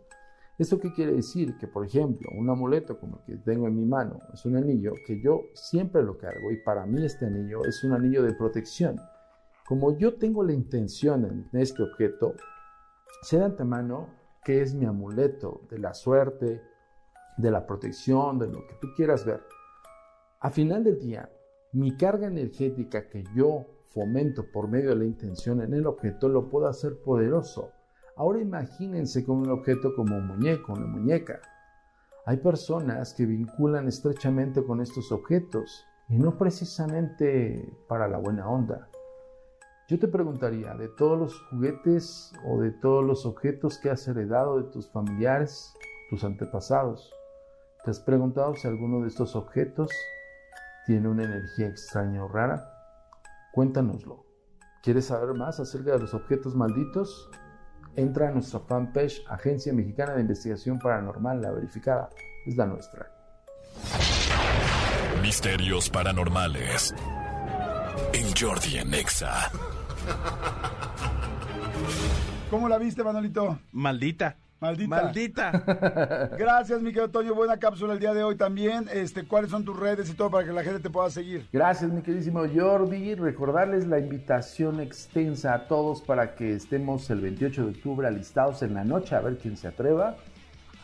¿Esto 0.58 0.80
qué 0.80 0.92
quiere 0.92 1.12
decir? 1.12 1.58
Que, 1.58 1.68
por 1.68 1.84
ejemplo, 1.84 2.30
un 2.36 2.48
amuleto 2.48 2.98
como 2.98 3.18
el 3.18 3.24
que 3.24 3.36
tengo 3.42 3.68
en 3.68 3.76
mi 3.76 3.84
mano 3.84 4.18
es 4.32 4.44
un 4.46 4.56
anillo 4.56 4.94
que 5.06 5.20
yo 5.20 5.42
siempre 5.52 6.02
lo 6.02 6.16
cargo 6.16 6.50
y 6.50 6.56
para 6.56 6.86
mí 6.86 7.04
este 7.04 7.26
anillo 7.26 7.64
es 7.64 7.84
un 7.84 7.92
anillo 7.92 8.22
de 8.22 8.34
protección. 8.34 8.96
Como 9.66 9.96
yo 9.96 10.16
tengo 10.18 10.44
la 10.44 10.52
intención 10.52 11.24
en 11.24 11.48
este 11.58 11.82
objeto, 11.82 12.34
sé 13.22 13.38
de 13.38 13.44
antemano 13.44 14.10
que 14.44 14.60
es 14.60 14.74
mi 14.74 14.84
amuleto 14.84 15.62
de 15.70 15.78
la 15.78 15.94
suerte, 15.94 16.60
de 17.38 17.50
la 17.50 17.66
protección, 17.66 18.38
de 18.38 18.48
lo 18.48 18.66
que 18.66 18.74
tú 18.78 18.88
quieras 18.94 19.24
ver. 19.24 19.42
A 20.40 20.50
final 20.50 20.84
del 20.84 20.98
día, 20.98 21.30
mi 21.72 21.96
carga 21.96 22.26
energética 22.26 23.08
que 23.08 23.24
yo 23.34 23.64
fomento 23.86 24.44
por 24.52 24.68
medio 24.68 24.90
de 24.90 24.96
la 24.96 25.06
intención 25.06 25.62
en 25.62 25.72
el 25.72 25.86
objeto 25.86 26.28
lo 26.28 26.50
puedo 26.50 26.66
hacer 26.66 27.00
poderoso. 27.00 27.70
Ahora 28.16 28.42
imagínense 28.42 29.24
con 29.24 29.38
un 29.38 29.48
objeto 29.48 29.94
como 29.96 30.18
un 30.18 30.26
muñeco, 30.26 30.74
una 30.74 30.86
muñeca. 30.86 31.40
Hay 32.26 32.36
personas 32.36 33.14
que 33.14 33.24
vinculan 33.24 33.88
estrechamente 33.88 34.62
con 34.62 34.82
estos 34.82 35.10
objetos 35.10 35.86
y 36.10 36.18
no 36.18 36.36
precisamente 36.36 37.72
para 37.88 38.06
la 38.08 38.18
buena 38.18 38.46
onda. 38.46 38.90
Yo 39.86 39.98
te 39.98 40.08
preguntaría, 40.08 40.74
de 40.74 40.88
todos 40.88 41.18
los 41.18 41.38
juguetes 41.50 42.32
o 42.46 42.58
de 42.58 42.70
todos 42.70 43.04
los 43.04 43.26
objetos 43.26 43.78
que 43.78 43.90
has 43.90 44.08
heredado 44.08 44.56
de 44.56 44.70
tus 44.70 44.90
familiares, 44.90 45.74
tus 46.08 46.24
antepasados, 46.24 47.12
¿te 47.84 47.90
has 47.90 48.00
preguntado 48.00 48.54
si 48.54 48.66
alguno 48.66 49.02
de 49.02 49.08
estos 49.08 49.36
objetos 49.36 49.90
tiene 50.86 51.06
una 51.08 51.24
energía 51.24 51.68
extraña 51.68 52.24
o 52.24 52.28
rara? 52.28 52.64
Cuéntanoslo. 53.52 54.24
¿Quieres 54.82 55.06
saber 55.06 55.34
más 55.36 55.60
acerca 55.60 55.92
de 55.92 55.98
los 55.98 56.14
objetos 56.14 56.54
malditos? 56.54 57.30
Entra 57.94 58.28
a 58.28 58.32
nuestra 58.32 58.60
fanpage 58.60 59.22
Agencia 59.28 59.74
Mexicana 59.74 60.14
de 60.14 60.22
Investigación 60.22 60.78
Paranormal, 60.78 61.42
la 61.42 61.50
verificada. 61.50 62.08
Es 62.46 62.56
la 62.56 62.66
nuestra. 62.66 63.12
Misterios 65.20 65.90
paranormales. 65.90 66.94
En 68.14 68.34
Jordi 68.34 68.78
en 68.78 68.94
Exa. 68.94 69.50
¿Cómo 72.50 72.68
la 72.68 72.78
viste, 72.78 73.02
Manolito? 73.02 73.58
Maldita. 73.72 74.36
Maldita. 74.60 74.88
Maldita. 74.88 76.30
Gracias, 76.38 76.80
mi 76.80 76.90
querido 76.90 77.10
Toño. 77.10 77.34
Buena 77.34 77.58
cápsula 77.58 77.94
el 77.94 77.98
día 77.98 78.14
de 78.14 78.22
hoy 78.22 78.36
también. 78.36 78.88
Este, 78.92 79.26
¿Cuáles 79.26 79.50
son 79.50 79.64
tus 79.64 79.78
redes 79.78 80.08
y 80.08 80.14
todo 80.14 80.30
para 80.30 80.46
que 80.46 80.52
la 80.52 80.62
gente 80.62 80.80
te 80.80 80.88
pueda 80.88 81.10
seguir? 81.10 81.46
Gracias, 81.52 81.90
mi 81.90 82.00
queridísimo 82.00 82.44
Jordi. 82.54 83.14
Recordarles 83.14 83.86
la 83.86 83.98
invitación 83.98 84.80
extensa 84.80 85.54
a 85.54 85.66
todos 85.66 86.00
para 86.00 86.34
que 86.34 86.54
estemos 86.54 87.10
el 87.10 87.20
28 87.20 87.64
de 87.64 87.70
octubre 87.72 88.06
alistados 88.06 88.62
en 88.62 88.74
la 88.74 88.84
noche 88.84 89.14
a 89.14 89.20
ver 89.20 89.36
quién 89.38 89.56
se 89.56 89.68
atreva 89.68 90.16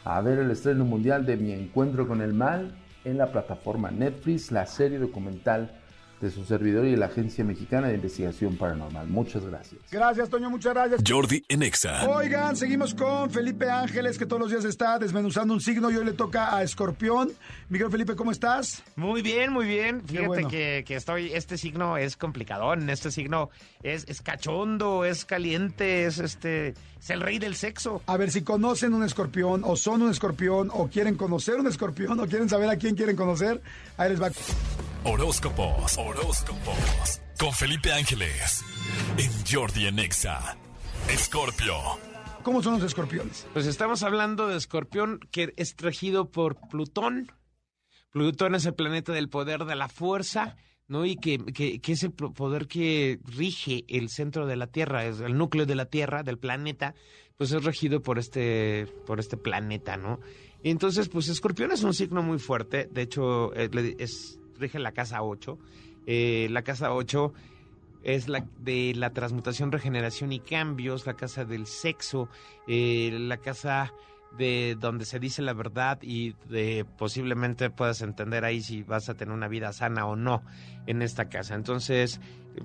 a 0.05 0.21
ver 0.21 0.39
el 0.39 0.51
estreno 0.51 0.85
mundial 0.85 1.27
de 1.27 1.37
Mi 1.37 1.53
Encuentro 1.53 2.09
con 2.09 2.21
el 2.21 2.33
Mal 2.33 2.75
en 3.05 3.18
la 3.18 3.33
plataforma 3.33 3.91
Netflix, 3.91 4.51
la 4.51 4.66
serie 4.66 4.99
documental 4.99 5.80
de 6.21 6.31
su 6.31 6.45
servidor 6.45 6.85
y 6.87 6.91
de 6.91 6.97
la 6.97 7.07
Agencia 7.07 7.43
Mexicana 7.45 7.89
de 7.89 7.95
Investigación 7.95 8.57
Paranormal. 8.57 9.09
Muchas 9.09 9.45
gracias. 9.45 9.81
Gracias, 9.91 10.29
Toño. 10.29 10.51
Muchas 10.51 10.75
gracias. 10.75 11.03
Jordi 11.07 11.43
en 11.49 11.62
Exa. 11.62 12.09
Oigan, 12.09 12.57
seguimos 12.57 12.95
con 12.95 13.31
Felipe 13.31 13.71
Ángeles, 13.71 14.18
que 14.18 14.27
todos 14.27 14.41
los 14.41 14.51
días 14.51 14.64
está 14.64 14.99
desmenuzando 14.99 15.55
un 15.55 15.61
signo 15.61 15.91
y 15.91 15.97
hoy 15.97 16.05
le 16.05 16.12
toca 16.12 16.55
a 16.55 16.62
Escorpión. 16.62 17.33
Miguel 17.71 17.91
Felipe, 17.91 18.16
¿cómo 18.16 18.33
estás? 18.33 18.83
Muy 18.97 19.23
bien, 19.23 19.53
muy 19.53 19.66
bien. 19.66 20.03
Fíjate 20.07 20.27
bueno. 20.27 20.49
que, 20.49 20.85
que 20.87 20.97
estoy, 20.97 21.33
este 21.33 21.57
signo 21.57 21.97
es 21.97 22.16
complicadón, 22.16 22.91
este 22.91 23.11
signo 23.11 23.49
es, 23.83 24.05
es 24.09 24.21
cachondo, 24.21 25.05
es 25.05 25.25
caliente, 25.25 26.05
es 26.05 26.18
este, 26.18 26.75
es 27.01 27.11
el 27.11 27.21
rey 27.23 27.39
del 27.39 27.55
sexo. 27.55 28.03
A 28.07 28.16
ver 28.18 28.31
si 28.31 28.43
conocen 28.43 28.93
un 28.93 29.05
escorpión, 29.05 29.62
o 29.64 29.77
son 29.77 30.03
un 30.03 30.11
escorpión, 30.11 30.71
o 30.73 30.89
quieren 30.89 31.14
conocer 31.14 31.57
un 31.57 31.66
escorpión, 31.66 32.21
o 32.21 32.27
quieren 32.27 32.49
saber 32.49 32.68
a 32.68 32.77
quién 32.77 32.95
quieren 32.95 33.16
conocer. 33.16 33.62
Ahí 33.97 34.11
les 34.11 34.21
va. 34.21 34.31
Horóscopos. 35.03 35.97
Horóscopos. 35.97 37.23
Con 37.39 37.53
Felipe 37.53 37.91
Ángeles. 37.91 38.63
En 39.17 39.31
Jordi 39.51 39.87
en 39.87 39.99
Exa. 39.99 40.59
Escorpio. 41.09 41.75
¿Cómo 42.43 42.63
son 42.63 42.75
los 42.75 42.83
escorpiones? 42.83 43.47
Pues 43.55 43.67
estamos 43.67 44.03
hablando 44.03 44.47
de 44.47 44.57
Escorpión, 44.57 45.21
que 45.31 45.55
es 45.57 45.75
regido 45.79 46.31
por 46.31 46.57
Plutón. 46.69 47.33
Plutón 48.11 48.55
es 48.55 48.67
el 48.67 48.75
planeta 48.75 49.13
del 49.13 49.31
poder 49.31 49.65
de 49.65 49.75
la 49.75 49.89
fuerza, 49.89 50.57
¿no? 50.87 51.07
Y 51.07 51.17
que, 51.17 51.39
que, 51.39 51.81
que 51.81 51.93
es 51.93 52.03
el 52.03 52.13
poder 52.13 52.67
que 52.67 53.21
rige 53.25 53.85
el 53.89 54.11
centro 54.11 54.47
de 54.47 54.57
la 54.57 54.67
Tierra, 54.67 55.07
es 55.07 55.21
el 55.21 55.39
núcleo 55.39 55.65
de 55.65 55.77
la 55.77 55.87
Tierra, 55.87 56.23
del 56.23 56.39
planeta, 56.39 56.95
pues 57.39 57.53
es 57.53 57.65
regido 57.65 58.03
por 58.03 58.19
este, 58.19 58.87
por 59.07 59.19
este 59.19 59.39
planeta, 59.39 59.97
¿no? 59.97 60.21
Y 60.63 60.71
entonces, 60.71 61.09
pues 61.09 61.29
Escorpión 61.29 61.73
es 61.73 61.83
un 61.85 61.95
signo 61.95 62.23
muy 62.23 62.39
fuerte, 62.39 62.89
de 62.91 63.03
hecho, 63.03 63.55
eh, 63.55 63.71
es, 63.99 64.39
rige 64.61 64.79
la 64.79 64.93
casa 64.93 65.23
8. 65.23 65.59
Eh, 66.07 66.49
la 66.51 66.63
casa 66.63 66.93
8 66.93 67.33
es 68.03 68.29
la 68.29 68.47
de 68.59 68.93
la 68.95 69.11
transmutación, 69.11 69.73
regeneración 69.73 70.33
y 70.33 70.41
cambios, 70.41 71.07
la 71.07 71.15
casa 71.15 71.45
del 71.45 71.67
sexo, 71.67 72.29
eh, 72.67 73.11
la 73.13 73.39
casa 73.39 73.93
de 74.39 74.77
donde 74.79 75.05
se 75.05 75.19
dice 75.19 75.43
la 75.43 75.53
verdad 75.53 75.99
y 76.03 76.35
de 76.49 76.87
posiblemente 76.99 77.69
puedas 77.69 78.01
entender 78.01 78.45
ahí 78.45 78.61
si 78.63 78.83
vas 78.83 79.09
a 79.09 79.15
tener 79.15 79.35
una 79.35 79.49
vida 79.49 79.73
sana 79.73 80.07
o 80.07 80.17
no 80.17 80.43
en 80.87 81.03
esta 81.03 81.29
casa. 81.29 81.55
Entonces, 81.55 82.21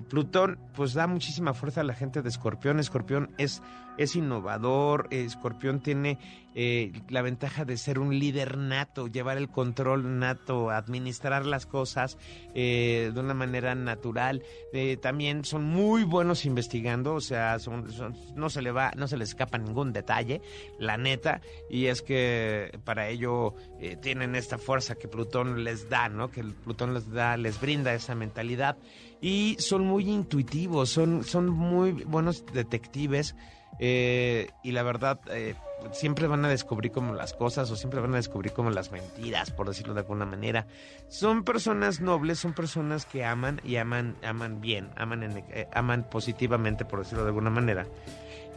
Plutón 0.08 0.58
pues 0.74 0.94
da 0.94 1.06
muchísima 1.06 1.54
fuerza 1.54 1.80
a 1.80 1.84
la 1.84 1.94
gente 1.94 2.22
de 2.22 2.28
Escorpión. 2.28 2.78
Escorpión 2.78 3.30
es, 3.38 3.62
es 3.98 4.14
innovador, 4.16 5.08
Escorpión 5.10 5.80
tiene 5.80 6.18
eh, 6.58 6.92
la 7.10 7.20
ventaja 7.20 7.64
de 7.66 7.76
ser 7.76 7.98
un 7.98 8.18
líder 8.18 8.56
nato, 8.56 9.08
llevar 9.08 9.36
el 9.36 9.50
control 9.50 10.18
nato, 10.18 10.70
administrar 10.70 11.44
las 11.44 11.66
cosas 11.66 12.16
eh, 12.54 13.10
de 13.12 13.20
una 13.20 13.34
manera 13.34 13.74
natural. 13.74 14.42
Eh, 14.72 14.96
también 14.96 15.44
son 15.44 15.64
muy 15.64 16.04
buenos 16.04 16.46
investigando, 16.46 17.14
o 17.14 17.20
sea, 17.20 17.58
son, 17.58 17.86
no 18.34 18.48
se 18.48 18.62
le 18.62 18.72
va, 18.72 18.92
no 18.96 19.06
se 19.06 19.16
les 19.18 19.30
escapa 19.30 19.58
ningún 19.58 19.92
detalle, 19.92 20.40
la 20.78 20.96
neta, 20.96 21.42
y 21.68 21.86
es 21.86 22.00
que 22.00 22.78
para 22.84 23.08
ello 23.08 23.54
tienen 24.00 24.34
esta 24.34 24.56
fuerza 24.56 24.94
que 24.94 25.08
Plutón 25.08 25.62
les 25.62 25.90
da, 25.90 26.08
¿no? 26.08 26.30
Que 26.30 26.42
Plutón 26.42 26.94
les 26.94 27.10
da, 27.10 27.36
les 27.36 27.60
brinda 27.60 27.92
esa 27.92 28.14
mentalidad 28.14 28.78
y 29.20 29.56
son 29.58 29.84
muy 29.84 30.10
intuitivos, 30.10 30.90
son, 30.90 31.24
son 31.24 31.48
muy 31.48 31.92
buenos 31.92 32.44
detectives 32.52 33.34
eh, 33.78 34.48
y 34.62 34.72
la 34.72 34.82
verdad 34.82 35.20
eh, 35.30 35.54
siempre 35.92 36.26
van 36.26 36.44
a 36.44 36.48
descubrir 36.48 36.92
como 36.92 37.14
las 37.14 37.34
cosas 37.34 37.70
o 37.70 37.76
siempre 37.76 38.00
van 38.00 38.14
a 38.14 38.16
descubrir 38.16 38.52
como 38.52 38.70
las 38.70 38.90
mentiras, 38.90 39.50
por 39.50 39.68
decirlo 39.68 39.94
de 39.94 40.00
alguna 40.00 40.26
manera. 40.26 40.66
Son 41.08 41.44
personas 41.44 42.00
nobles, 42.00 42.38
son 42.38 42.54
personas 42.54 43.06
que 43.06 43.24
aman 43.24 43.60
y 43.64 43.76
aman, 43.76 44.16
aman 44.22 44.60
bien, 44.60 44.90
aman, 44.96 45.22
eh, 45.22 45.68
aman 45.72 46.08
positivamente, 46.08 46.84
por 46.84 47.00
decirlo 47.00 47.24
de 47.24 47.28
alguna 47.28 47.50
manera. 47.50 47.86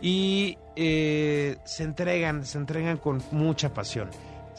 Y 0.01 0.57
se 0.75 1.83
entregan, 1.83 2.45
se 2.45 2.57
entregan 2.57 2.97
con 2.97 3.21
mucha 3.31 3.73
pasión 3.73 4.09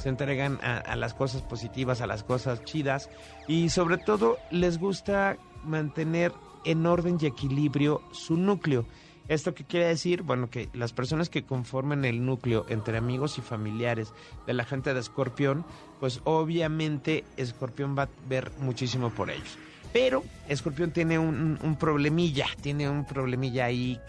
se 0.01 0.09
entregan 0.09 0.59
a, 0.63 0.97
las 0.97 1.13
cosas 1.13 1.43
positivas, 1.43 2.01
a 2.01 2.07
las 2.07 2.23
cosas 2.25 2.65
chidas 2.65 3.11
y 3.47 3.69
sobre 3.69 3.99
todo 3.99 4.39
les 4.51 4.79
gusta 4.79 5.37
mantener 5.65 6.33
en 6.65 6.87
orden 6.87 7.19
y 7.21 7.27
equilibrio 7.27 8.03
su 8.13 8.37
núcleo. 8.37 8.87
¿Esto 9.29 9.55
qué 9.55 9.65
quiere 9.65 9.87
decir? 9.87 10.23
Bueno, 10.23 10.51
que 10.51 10.69
las 10.73 10.93
personas 10.93 11.31
que 11.31 11.45
conforman 11.45 12.05
el 12.05 12.25
núcleo 12.27 12.67
entre 12.69 12.99
amigos 12.99 13.39
y 13.39 13.43
familiares 13.43 14.13
de 14.47 14.55
la 14.55 14.65
gente 14.65 14.93
de 14.93 14.99
Escorpión, 14.99 15.65
pues 16.01 16.21
obviamente 16.25 17.25
Escorpión 17.37 17.97
va 17.97 18.05
a 18.05 18.09
ver 18.29 18.51
muchísimo 18.59 19.11
por 19.11 19.31
ellos. 19.31 19.57
Pero 19.93 20.25
Escorpión 20.49 20.93
tiene 20.93 21.19
un, 21.19 21.59
un 21.63 21.77
problemilla, 21.77 22.47
tiene 22.61 22.91
un 22.91 23.05
problemilla 23.05 23.67
ahí 23.67 24.01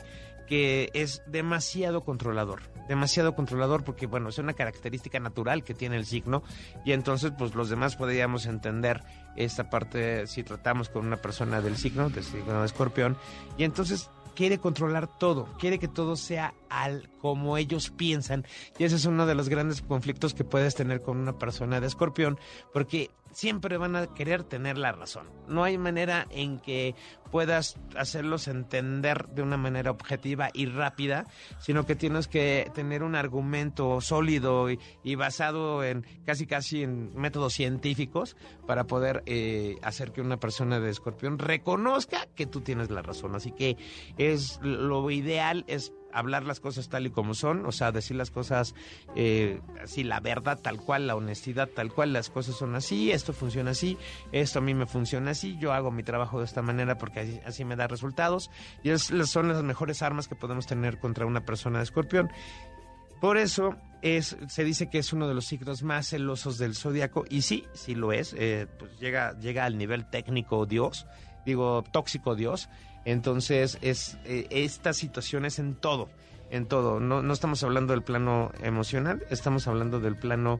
que 0.48 0.90
es 0.94 1.22
demasiado 1.28 2.02
controlador 2.04 2.72
demasiado 2.92 3.36
controlador 3.36 3.84
porque, 3.86 4.06
bueno, 4.06 4.30
es 4.30 4.38
una 4.38 4.54
característica 4.54 5.18
natural 5.20 5.64
que 5.64 5.74
tiene 5.74 5.96
el 5.96 6.06
signo 6.06 6.44
y 6.84 6.92
entonces, 6.92 7.32
pues 7.38 7.56
los 7.56 7.70
demás 7.70 7.96
podríamos 7.96 8.46
entender 8.46 9.02
esta 9.36 9.70
parte 9.70 10.28
si 10.28 10.44
tratamos 10.44 10.90
con 10.90 11.06
una 11.06 11.18
persona 11.18 11.62
del 11.62 11.78
signo, 11.78 12.10
del 12.10 12.24
signo 12.24 12.60
de 12.60 12.66
escorpión, 12.66 13.18
y 13.58 13.64
entonces 13.64 14.10
quiere 14.36 14.58
controlar 14.58 15.08
todo, 15.08 15.48
quiere 15.60 15.80
que 15.80 15.88
todo 15.88 16.16
sea 16.16 16.54
al 16.70 17.10
como 17.22 17.58
ellos 17.58 17.90
piensan. 17.90 18.46
Y 18.78 18.84
ese 18.84 18.96
es 18.96 19.06
uno 19.06 19.26
de 19.26 19.36
los 19.36 19.50
grandes 19.50 19.82
conflictos 19.82 20.34
que 20.34 20.44
puedes 20.44 20.76
tener 20.76 21.02
con 21.02 21.18
una 21.18 21.38
persona 21.38 21.80
de 21.80 21.88
escorpión, 21.88 22.40
porque 22.74 23.12
siempre 23.32 23.78
van 23.78 23.96
a 23.96 24.08
querer 24.08 24.44
tener 24.44 24.78
la 24.78 24.92
razón. 24.92 25.30
No 25.48 25.64
hay 25.64 25.78
manera 25.78 26.28
en 26.30 26.60
que 26.60 26.96
puedas 27.32 27.78
hacerlos 27.96 28.48
entender 28.48 29.28
de 29.30 29.42
una 29.42 29.58
manera 29.58 29.92
objetiva 29.92 30.50
y 30.54 30.66
rápida, 30.66 31.28
sino 31.60 31.86
que 31.86 31.96
tienes 31.96 32.28
que 32.28 32.70
tener 32.74 33.04
un 33.04 33.16
argumento 33.16 34.02
sólido 34.02 34.68
y, 34.70 35.16
basado 35.16 35.84
en 35.84 36.06
casi 36.26 36.46
casi 36.46 36.84
en 36.84 37.16
métodos 37.16 37.54
científicos 37.54 38.36
para 38.68 38.86
poder 38.86 39.24
eh, 39.26 39.78
hacer 39.82 40.12
que 40.12 40.22
una 40.22 40.38
persona 40.38 40.80
de 40.80 40.90
escorpión 40.90 41.40
reconozca 41.40 42.28
que 42.36 42.46
tú 42.46 42.62
tienes 42.62 42.90
la 42.90 43.02
razón. 43.02 43.36
Así 43.36 43.52
que 43.52 43.78
es 44.18 44.60
lo 44.62 45.10
ideal 45.10 45.64
es 45.68 45.94
hablar 46.14 46.44
las 46.44 46.60
cosas 46.60 46.90
tal 46.90 47.06
y 47.06 47.10
como 47.10 47.34
son, 47.34 47.66
o 47.66 47.72
sea, 47.72 47.92
decir 47.92 48.18
las 48.18 48.32
cosas 48.32 48.76
eh, 49.16 49.60
así, 49.82 50.04
la 50.04 50.20
verdad 50.20 50.60
tal 50.62 50.78
cual, 50.78 51.08
la 51.08 51.16
honestidad 51.16 51.70
tal 51.70 51.92
cual, 51.92 52.14
las 52.14 52.30
cosas 52.30 52.56
son 52.56 52.76
así, 52.76 53.12
esto 53.12 53.34
funciona 53.34 53.72
así, 53.72 53.98
esto 54.32 54.60
a 54.60 54.62
mí 54.62 54.74
me 54.74 54.86
funciona 54.86 55.32
así, 55.32 55.58
yo 55.60 55.74
hago 55.74 55.92
mi 55.92 56.04
trabajo 56.04 56.40
de 56.40 56.46
esta 56.46 56.62
manera 56.62 56.98
porque 56.98 57.42
así, 57.46 57.66
me 57.66 57.76
da 57.76 57.88
resultados 57.88 58.50
y 58.84 58.90
es, 58.90 59.12
son 59.26 59.48
las 59.48 59.64
mejores 59.64 60.02
armas 60.02 60.28
que 60.28 60.36
podemos 60.36 60.68
tener 60.68 61.00
contra 61.00 61.26
una 61.26 61.46
persona 61.46 61.80
de 61.80 61.84
escorpión. 61.84 62.32
Por 63.20 63.38
eso 63.38 63.76
es, 64.02 64.36
se 64.48 64.64
dice 64.64 64.90
que 64.90 64.98
es 64.98 65.14
uno 65.14 65.28
de 65.28 65.36
los 65.36 65.46
signos 65.46 65.84
más 65.84 66.10
celosos 66.10 66.58
del 66.58 66.76
zodiaco 66.76 67.24
y 67.30 67.44
sí, 67.44 67.66
sí 67.74 67.94
lo 67.94 68.12
es, 68.14 68.36
eh, 68.38 68.68
pues 68.80 69.00
llega, 69.00 69.38
llega 69.40 69.66
al 69.66 69.78
nivel 69.78 70.10
técnico 70.10 70.66
Dios, 70.66 71.06
digo 71.46 71.84
tóxico 71.84 72.36
Dios, 72.36 72.68
entonces, 73.06 73.78
es 73.82 74.18
eh, 74.26 74.48
esta 74.50 74.94
situación 74.94 75.46
es 75.46 75.60
en 75.60 75.76
todo, 75.76 76.10
en 76.50 76.66
todo. 76.68 77.00
No, 77.00 77.22
no 77.22 77.34
estamos 77.34 77.64
hablando 77.64 77.94
del 77.94 78.04
plano 78.04 78.52
emocional, 78.62 79.26
estamos 79.30 79.68
hablando 79.68 80.00
del 80.00 80.18
plano 80.18 80.60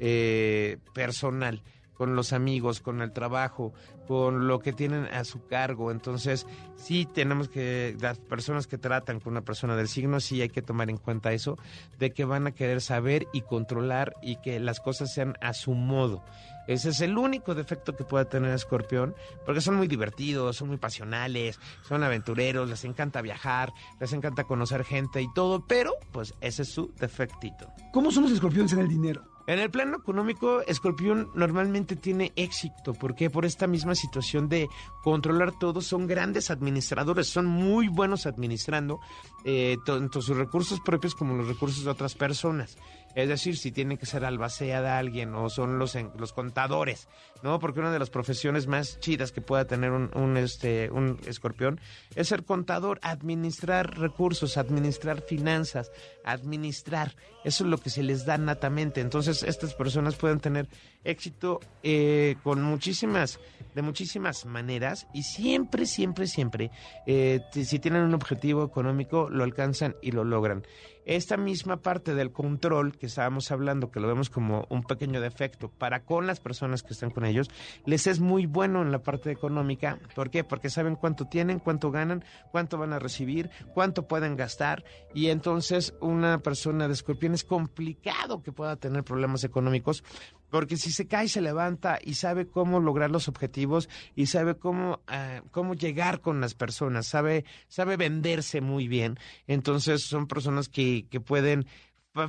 eh, 0.00 0.78
personal 0.94 1.62
con 2.02 2.16
los 2.16 2.32
amigos, 2.32 2.80
con 2.80 3.00
el 3.00 3.12
trabajo, 3.12 3.72
con 4.08 4.48
lo 4.48 4.58
que 4.58 4.72
tienen 4.72 5.04
a 5.04 5.22
su 5.22 5.46
cargo. 5.46 5.92
Entonces, 5.92 6.48
sí 6.74 7.06
tenemos 7.06 7.48
que, 7.48 7.96
las 8.00 8.18
personas 8.18 8.66
que 8.66 8.76
tratan 8.76 9.20
con 9.20 9.34
una 9.34 9.42
persona 9.42 9.76
del 9.76 9.86
signo, 9.86 10.18
sí 10.18 10.42
hay 10.42 10.48
que 10.48 10.62
tomar 10.62 10.90
en 10.90 10.96
cuenta 10.96 11.32
eso, 11.32 11.58
de 12.00 12.10
que 12.10 12.24
van 12.24 12.48
a 12.48 12.52
querer 12.52 12.80
saber 12.80 13.28
y 13.32 13.42
controlar 13.42 14.14
y 14.20 14.36
que 14.36 14.58
las 14.58 14.80
cosas 14.80 15.14
sean 15.14 15.34
a 15.40 15.52
su 15.52 15.74
modo. 15.74 16.24
Ese 16.66 16.90
es 16.90 17.00
el 17.00 17.18
único 17.18 17.54
defecto 17.54 17.96
que 17.96 18.04
puede 18.04 18.24
tener 18.24 18.52
Escorpión, 18.52 19.14
porque 19.44 19.60
son 19.60 19.76
muy 19.76 19.88
divertidos, 19.88 20.56
son 20.56 20.68
muy 20.68 20.76
pasionales, 20.76 21.58
son 21.82 22.02
aventureros, 22.02 22.68
les 22.68 22.84
encanta 22.84 23.22
viajar, 23.22 23.72
les 24.00 24.12
encanta 24.12 24.44
conocer 24.44 24.84
gente 24.84 25.20
y 25.20 25.32
todo, 25.32 25.66
pero 25.66 25.92
pues 26.12 26.34
ese 26.40 26.62
es 26.62 26.68
su 26.68 26.92
defectito. 26.98 27.68
¿Cómo 27.92 28.10
son 28.10 28.24
los 28.24 28.32
escorpiones 28.32 28.72
en 28.72 28.80
el 28.80 28.88
dinero? 28.88 29.32
En 29.48 29.58
el 29.58 29.70
plano 29.70 29.96
económico, 29.96 30.62
Escorpión 30.62 31.28
normalmente 31.34 31.96
tiene 31.96 32.32
éxito. 32.36 32.94
porque 32.94 33.28
Por 33.28 33.44
esta 33.44 33.66
misma 33.66 33.94
situación 33.94 34.48
de 34.48 34.68
controlar 35.02 35.52
todo, 35.58 35.80
son 35.80 36.06
grandes 36.06 36.50
administradores, 36.50 37.26
son 37.26 37.46
muy 37.46 37.88
buenos 37.88 38.26
administrando 38.26 39.00
eh, 39.44 39.78
tanto 39.84 40.22
sus 40.22 40.36
recursos 40.36 40.80
propios 40.80 41.16
como 41.16 41.34
los 41.34 41.48
recursos 41.48 41.84
de 41.84 41.90
otras 41.90 42.14
personas. 42.14 42.76
Es 43.14 43.28
decir, 43.28 43.56
si 43.56 43.72
tiene 43.72 43.98
que 43.98 44.06
ser 44.06 44.24
albacea 44.24 44.80
de 44.80 44.88
alguien 44.88 45.34
o 45.34 45.50
son 45.50 45.78
los, 45.78 45.96
los 46.18 46.32
contadores, 46.32 47.08
¿no? 47.42 47.58
Porque 47.58 47.80
una 47.80 47.92
de 47.92 47.98
las 47.98 48.10
profesiones 48.10 48.66
más 48.66 48.98
chidas 49.00 49.32
que 49.32 49.40
pueda 49.40 49.66
tener 49.66 49.90
un, 49.92 50.36
este, 50.36 50.90
un 50.90 51.18
escorpión 51.26 51.80
es 52.14 52.28
ser 52.28 52.44
contador, 52.44 52.98
administrar 53.02 53.98
recursos, 53.98 54.56
administrar 54.56 55.20
finanzas, 55.20 55.92
administrar. 56.24 57.14
Eso 57.44 57.64
es 57.64 57.70
lo 57.70 57.78
que 57.78 57.90
se 57.90 58.02
les 58.02 58.24
da 58.24 58.38
natamente. 58.38 59.00
Entonces, 59.00 59.42
estas 59.42 59.74
personas 59.74 60.16
pueden 60.16 60.40
tener 60.40 60.68
éxito 61.04 61.60
eh, 61.82 62.36
con 62.42 62.62
muchísimas, 62.62 63.40
de 63.74 63.82
muchísimas 63.82 64.46
maneras 64.46 65.06
y 65.12 65.22
siempre, 65.22 65.86
siempre, 65.86 66.26
siempre, 66.26 66.70
eh, 67.06 67.40
si 67.50 67.78
tienen 67.78 68.02
un 68.02 68.14
objetivo 68.14 68.64
económico, 68.64 69.28
lo 69.30 69.44
alcanzan 69.44 69.96
y 70.02 70.12
lo 70.12 70.24
logran 70.24 70.62
esta 71.04 71.36
misma 71.36 71.78
parte 71.78 72.14
del 72.14 72.32
control 72.32 72.96
que 72.96 73.06
estábamos 73.06 73.50
hablando, 73.50 73.90
que 73.90 74.00
lo 74.00 74.08
vemos 74.08 74.30
como 74.30 74.66
un 74.68 74.84
pequeño 74.84 75.20
defecto 75.20 75.68
para 75.68 76.04
con 76.04 76.26
las 76.26 76.40
personas 76.40 76.82
que 76.82 76.92
están 76.92 77.10
con 77.10 77.24
ellos, 77.24 77.50
les 77.84 78.06
es 78.06 78.20
muy 78.20 78.46
bueno 78.46 78.82
en 78.82 78.92
la 78.92 79.02
parte 79.02 79.30
económica. 79.30 79.98
¿Por 80.14 80.30
qué? 80.30 80.44
Porque 80.44 80.70
saben 80.70 80.96
cuánto 80.96 81.26
tienen, 81.26 81.58
cuánto 81.58 81.90
ganan, 81.90 82.24
cuánto 82.50 82.78
van 82.78 82.92
a 82.92 82.98
recibir, 82.98 83.50
cuánto 83.74 84.06
pueden 84.06 84.36
gastar. 84.36 84.84
Y 85.14 85.28
entonces 85.28 85.94
una 86.00 86.38
persona 86.38 86.86
de 86.86 86.94
escorpión 86.94 87.34
es 87.34 87.44
complicado 87.44 88.42
que 88.42 88.52
pueda 88.52 88.76
tener 88.76 89.02
problemas 89.02 89.44
económicos 89.44 90.04
porque 90.50 90.76
si 90.76 90.91
se 90.92 91.06
cae, 91.06 91.28
se 91.28 91.40
levanta 91.40 91.98
y 92.02 92.14
sabe 92.14 92.46
cómo 92.46 92.80
lograr 92.80 93.10
los 93.10 93.28
objetivos 93.28 93.88
y 94.14 94.26
sabe 94.26 94.56
cómo, 94.56 95.00
uh, 95.08 95.48
cómo 95.50 95.74
llegar 95.74 96.20
con 96.20 96.40
las 96.40 96.54
personas, 96.54 97.06
sabe, 97.06 97.44
sabe 97.68 97.96
venderse 97.96 98.60
muy 98.60 98.88
bien. 98.88 99.18
Entonces 99.46 100.02
son 100.02 100.26
personas 100.26 100.68
que, 100.68 101.06
que 101.10 101.20
pueden 101.20 101.66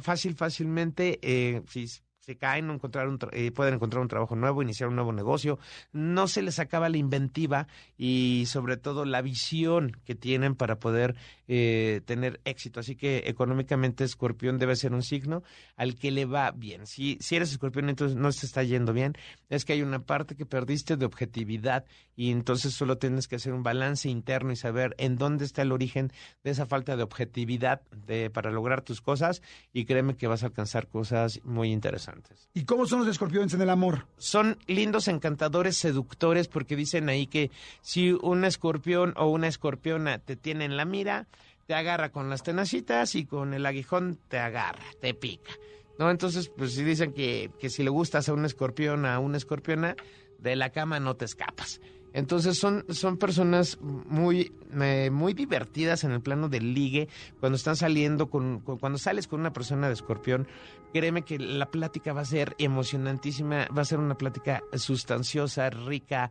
fácil, 0.02 0.36
fácilmente, 0.36 1.20
eh, 1.22 1.62
si 1.70 1.88
se 2.24 2.38
caen, 2.38 2.70
encontrar 2.70 3.10
un 3.10 3.20
eh, 3.34 3.52
pueden 3.52 3.74
encontrar 3.74 4.02
un 4.02 4.08
trabajo 4.08 4.38
nuevo, 4.38 4.62
iniciar 4.62 4.88
un 4.88 4.96
nuevo 4.96 5.12
negocio. 5.12 5.60
No 5.92 6.28
se 6.28 6.42
les 6.42 6.58
acaba 6.58 6.88
la 6.88 6.96
inventiva 6.96 7.68
y 7.98 8.46
sobre 8.48 8.78
todo 8.78 9.04
la 9.04 9.22
visión 9.22 9.98
que 10.06 10.16
tienen 10.16 10.56
para 10.56 10.80
poder 10.80 11.16
eh, 11.48 12.02
tener 12.06 12.40
éxito. 12.46 12.80
Así 12.80 12.96
que 12.96 13.24
económicamente 13.26 14.04
Escorpión 14.04 14.58
debe 14.58 14.76
ser 14.76 14.94
un 14.94 15.04
signo 15.04 15.44
al 15.76 15.96
que 15.96 16.12
le 16.12 16.26
va 16.26 16.52
bien. 16.52 16.88
Si, 16.88 17.18
si 17.20 17.36
eres 17.36 17.52
Escorpión 17.52 17.90
entonces 17.90 18.18
no 18.18 18.32
se 18.32 18.46
está 18.46 18.64
yendo 18.64 18.94
bien, 18.94 19.14
es 19.50 19.66
que 19.66 19.74
hay 19.74 19.82
una 19.82 20.00
parte 20.00 20.36
que 20.36 20.46
perdiste 20.46 20.98
de 20.98 21.06
objetividad 21.06 21.86
y 22.16 22.32
entonces 22.32 22.74
solo 22.74 22.98
tienes 22.98 23.28
que 23.28 23.38
hacer 23.38 23.54
un 23.54 23.64
balance 23.64 24.10
interno 24.10 24.52
y 24.52 24.56
saber 24.56 24.96
en 24.98 25.18
dónde 25.18 25.46
está 25.46 25.64
el 25.64 25.72
origen 25.72 26.12
de 26.44 26.52
esa 26.52 26.66
falta 26.66 26.96
de 26.96 27.04
objetividad 27.04 27.82
de, 28.06 28.30
para 28.30 28.52
lograr 28.52 28.82
tus 28.82 29.02
cosas 29.02 29.42
y 29.74 29.86
créeme 29.86 30.16
que 30.16 30.28
vas 30.28 30.44
a 30.44 30.48
alcanzar 30.48 30.88
cosas 30.88 31.40
muy 31.44 31.72
interesantes. 31.72 32.50
¿Y 32.54 32.66
cómo 32.66 32.86
son 32.86 33.00
los 33.00 33.08
escorpiones 33.08 33.54
en 33.54 33.62
el 33.62 33.70
amor? 33.70 34.08
Son 34.18 34.58
lindos, 34.68 35.08
encantadores, 35.08 35.78
seductores, 35.78 36.48
porque 36.48 36.76
dicen 36.76 37.10
ahí 37.10 37.28
que 37.28 37.52
si 37.82 38.12
un 38.12 38.46
escorpión 38.46 39.14
o 39.18 39.28
una 39.28 39.48
escorpiona 39.48 40.20
te 40.20 40.36
tiene 40.36 40.66
en 40.66 40.78
la 40.78 40.86
mira, 40.86 41.28
te 41.68 41.74
agarra 41.74 42.12
con 42.12 42.30
las 42.30 42.44
tenacitas 42.44 43.16
y 43.16 43.26
con 43.26 43.54
el 43.54 43.66
aguijón 43.66 44.20
te 44.28 44.40
agarra, 44.40 44.84
te 45.02 45.14
pica. 45.14 45.52
¿No? 46.00 46.10
Entonces, 46.10 46.50
pues 46.58 46.74
si 46.74 46.84
dicen 46.84 47.14
que, 47.14 47.52
que 47.60 47.70
si 47.70 47.84
le 47.84 47.90
gustas 47.92 48.28
a 48.28 48.34
un 48.34 48.46
escorpión, 48.46 49.06
a 49.06 49.20
una 49.20 49.38
escorpiona, 49.38 49.96
de 50.40 50.56
la 50.56 50.72
cama 50.72 51.00
no 51.00 51.16
te 51.16 51.26
escapas. 51.26 51.80
Entonces 52.14 52.58
son, 52.60 52.84
son 52.90 53.18
personas 53.18 53.78
muy, 53.82 54.52
eh, 54.82 55.10
muy 55.12 55.34
divertidas 55.34 56.04
en 56.04 56.12
el 56.12 56.22
plano 56.22 56.50
del 56.50 56.74
ligue. 56.74 57.08
Cuando 57.40 57.56
están 57.56 57.76
saliendo 57.76 58.30
con, 58.30 58.60
con- 58.60 58.78
cuando 58.80 58.98
sales 59.00 59.28
con 59.28 59.40
una 59.40 59.54
persona 59.54 59.88
de 59.88 59.94
escorpión, 59.94 60.48
créeme 60.94 61.24
que 61.24 61.40
la 61.40 61.66
plática 61.66 62.14
va 62.14 62.22
a 62.22 62.26
ser 62.26 62.56
emocionantísima, 62.60 63.68
va 63.76 63.82
a 63.82 63.86
ser 63.86 64.00
una 64.00 64.16
plática 64.16 64.62
sustanciosa, 64.76 65.70
rica, 65.70 66.30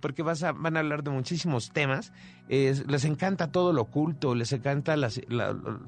porque 0.00 0.22
vas 0.22 0.42
a, 0.42 0.52
van 0.52 0.76
a 0.76 0.80
hablar 0.80 1.04
de 1.04 1.10
muchísimos 1.10 1.70
temas. 1.70 2.12
Les 2.48 3.04
encanta 3.04 3.52
todo 3.52 3.72
lo 3.72 3.82
oculto, 3.82 4.34
les 4.34 4.52
encanta 4.52 4.96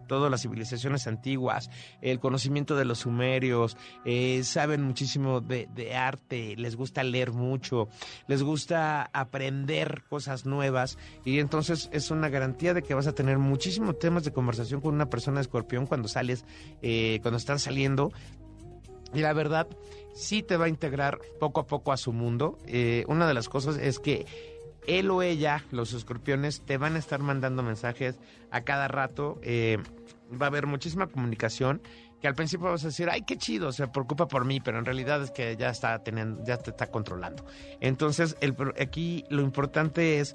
todas 0.06 0.30
las 0.30 0.42
civilizaciones 0.42 1.08
antiguas, 1.08 1.70
el 2.02 2.20
conocimiento 2.20 2.76
de 2.76 2.84
los 2.84 3.00
sumerios, 3.00 3.76
eh, 4.04 4.44
saben 4.44 4.82
muchísimo 4.82 5.40
de, 5.40 5.68
de 5.74 5.96
arte, 5.96 6.54
les 6.56 6.76
gusta 6.76 7.02
leer 7.02 7.32
mucho, 7.32 7.88
les 8.28 8.44
gusta 8.44 9.10
aprender 9.12 10.04
cosas 10.08 10.46
nuevas 10.46 10.98
y 11.24 11.40
entonces 11.40 11.90
es 11.92 12.12
una 12.12 12.28
garantía 12.28 12.74
de 12.74 12.82
que 12.82 12.94
vas 12.94 13.08
a 13.08 13.12
tener 13.12 13.38
muchísimos 13.38 13.98
temas 13.98 14.22
de 14.22 14.32
conversación 14.32 14.80
con 14.80 14.94
una 14.94 15.10
persona 15.10 15.40
escorpión 15.40 15.86
cuando 15.86 16.06
sales, 16.06 16.44
eh, 16.80 17.18
cuando 17.22 17.38
están 17.52 17.58
saliendo. 17.58 18.12
Y 19.14 19.20
la 19.20 19.32
verdad, 19.32 19.66
sí 20.14 20.42
te 20.42 20.56
va 20.56 20.66
a 20.66 20.68
integrar 20.68 21.18
poco 21.38 21.60
a 21.60 21.66
poco 21.66 21.92
a 21.92 21.96
su 21.96 22.12
mundo. 22.12 22.58
Eh, 22.66 23.04
una 23.08 23.26
de 23.26 23.34
las 23.34 23.48
cosas 23.48 23.76
es 23.76 23.98
que 23.98 24.26
él 24.86 25.10
o 25.10 25.22
ella, 25.22 25.64
los 25.70 25.92
escorpiones, 25.92 26.62
te 26.62 26.76
van 26.78 26.96
a 26.96 26.98
estar 26.98 27.20
mandando 27.20 27.62
mensajes 27.62 28.18
a 28.50 28.62
cada 28.62 28.88
rato. 28.88 29.38
eh, 29.42 29.78
va 30.40 30.46
a 30.46 30.48
haber 30.48 30.66
muchísima 30.66 31.08
comunicación 31.08 31.82
que 32.22 32.28
al 32.28 32.34
principio 32.34 32.70
vas 32.70 32.84
a 32.84 32.86
decir, 32.86 33.10
ay, 33.10 33.22
qué 33.22 33.36
chido, 33.36 33.72
se 33.72 33.86
preocupa 33.88 34.28
por 34.28 34.44
mí, 34.44 34.60
pero 34.60 34.78
en 34.78 34.84
realidad 34.84 35.22
es 35.22 35.32
que 35.32 35.56
ya 35.56 35.68
está 35.68 35.98
teniendo, 36.04 36.42
ya 36.44 36.56
te 36.56 36.70
está 36.70 36.86
controlando. 36.86 37.44
Entonces, 37.80 38.36
el, 38.40 38.56
aquí 38.80 39.24
lo 39.28 39.42
importante 39.42 40.20
es 40.20 40.34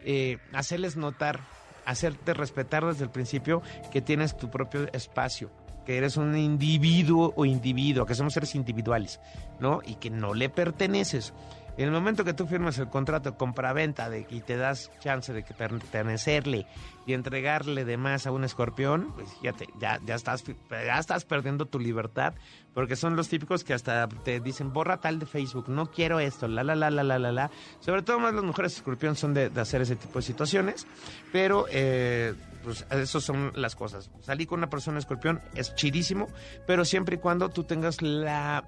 eh, 0.00 0.38
hacerles 0.52 0.96
notar, 0.96 1.40
hacerte 1.86 2.34
respetar 2.34 2.84
desde 2.84 3.04
el 3.04 3.10
principio 3.10 3.62
que 3.92 4.02
tienes 4.02 4.36
tu 4.36 4.50
propio 4.50 4.92
espacio, 4.92 5.50
que 5.88 5.96
eres 5.96 6.18
un 6.18 6.36
individuo 6.36 7.32
o 7.34 7.46
individuo, 7.46 8.04
que 8.04 8.14
somos 8.14 8.34
seres 8.34 8.54
individuales, 8.54 9.20
¿no? 9.58 9.80
Y 9.86 9.94
que 9.94 10.10
no 10.10 10.34
le 10.34 10.50
perteneces. 10.50 11.32
En 11.78 11.86
el 11.86 11.92
momento 11.92 12.24
que 12.24 12.34
tú 12.34 12.46
firmas 12.46 12.78
el 12.78 12.90
contrato 12.90 13.30
de 13.30 13.38
compraventa 13.38 14.10
de, 14.10 14.26
y 14.28 14.42
te 14.42 14.58
das 14.58 14.90
chance 15.00 15.32
de 15.32 15.44
que 15.44 15.54
pertenecerle 15.54 16.66
y 17.06 17.14
entregarle 17.14 17.86
de 17.86 17.96
más 17.96 18.26
a 18.26 18.32
un 18.32 18.44
escorpión, 18.44 19.14
pues 19.14 19.30
fíjate, 19.40 19.68
ya, 19.80 19.98
ya, 20.04 20.16
estás, 20.16 20.44
ya 20.68 20.98
estás 20.98 21.24
perdiendo 21.24 21.64
tu 21.64 21.78
libertad, 21.78 22.34
porque 22.74 22.94
son 22.94 23.16
los 23.16 23.30
típicos 23.30 23.64
que 23.64 23.72
hasta 23.72 24.10
te 24.10 24.40
dicen, 24.40 24.74
borra 24.74 24.98
tal 25.00 25.18
de 25.18 25.24
Facebook, 25.24 25.70
no 25.70 25.90
quiero 25.90 26.20
esto, 26.20 26.48
la, 26.48 26.64
la, 26.64 26.74
la, 26.74 26.90
la, 26.90 27.02
la, 27.02 27.18
la, 27.18 27.32
la. 27.32 27.50
Sobre 27.80 28.02
todo 28.02 28.18
más 28.18 28.34
las 28.34 28.44
mujeres 28.44 28.74
escorpión 28.74 29.16
son 29.16 29.32
de, 29.32 29.48
de 29.48 29.60
hacer 29.62 29.80
ese 29.80 29.96
tipo 29.96 30.18
de 30.18 30.22
situaciones, 30.22 30.86
pero 31.32 31.64
eh, 31.70 32.34
pues 32.62 32.86
esas 32.90 33.22
son 33.22 33.52
las 33.54 33.74
cosas. 33.76 34.10
Salir 34.20 34.46
con 34.46 34.58
una 34.60 34.70
persona 34.70 34.98
escorpión 34.98 35.40
es 35.54 35.74
chidísimo, 35.74 36.28
pero 36.66 36.84
siempre 36.84 37.16
y 37.16 37.18
cuando 37.18 37.48
tú 37.50 37.64
tengas 37.64 38.02
la, 38.02 38.64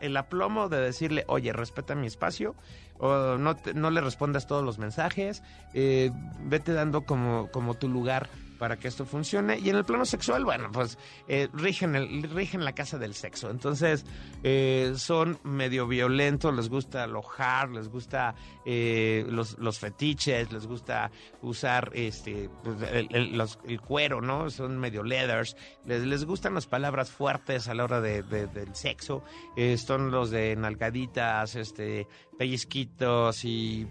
el, 0.00 0.16
aplomo 0.16 0.68
de 0.68 0.80
decirle, 0.80 1.24
oye, 1.28 1.52
respeta 1.52 1.94
mi 1.94 2.06
espacio, 2.06 2.54
o 2.98 3.38
no, 3.38 3.56
te- 3.56 3.74
no 3.74 3.90
le 3.90 4.00
respondas 4.00 4.46
todos 4.46 4.64
los 4.64 4.78
mensajes, 4.78 5.42
eh, 5.74 6.10
vete 6.40 6.72
dando 6.72 7.02
como, 7.02 7.48
como 7.52 7.74
tu 7.74 7.88
lugar 7.88 8.28
para 8.58 8.76
que 8.78 8.88
esto 8.88 9.04
funcione. 9.06 9.58
Y 9.58 9.70
en 9.70 9.76
el 9.76 9.84
plano 9.84 10.04
sexual, 10.04 10.44
bueno, 10.44 10.70
pues 10.72 10.98
eh, 11.28 11.48
rigen, 11.52 11.94
el, 11.94 12.22
rigen 12.30 12.64
la 12.64 12.74
casa 12.74 12.98
del 12.98 13.14
sexo. 13.14 13.50
Entonces, 13.50 14.04
eh, 14.42 14.92
son 14.96 15.38
medio 15.44 15.86
violentos, 15.86 16.54
les 16.54 16.68
gusta 16.68 17.06
lo 17.06 17.22
hard, 17.38 17.70
les 17.72 17.88
gusta 17.88 18.34
eh, 18.66 19.24
los, 19.30 19.56
los 19.58 19.78
fetiches, 19.78 20.52
les 20.52 20.66
gusta 20.66 21.10
usar 21.42 21.90
este 21.94 22.50
pues, 22.62 22.76
el 22.82 23.80
cuero, 23.80 24.20
¿no? 24.20 24.50
Son 24.50 24.78
medio 24.78 25.02
leathers. 25.02 25.56
Les, 25.86 26.02
les 26.02 26.24
gustan 26.24 26.54
las 26.54 26.66
palabras 26.66 27.10
fuertes 27.10 27.68
a 27.68 27.74
la 27.74 27.84
hora 27.84 28.00
de- 28.00 28.22
de- 28.22 28.46
del 28.48 28.74
sexo. 28.74 29.22
Eh, 29.56 29.76
son 29.78 30.10
los 30.10 30.30
de 30.30 30.56
nalgaditas, 30.56 31.54
este 31.56 32.06
pellizquitos 32.38 33.44
y 33.44 33.86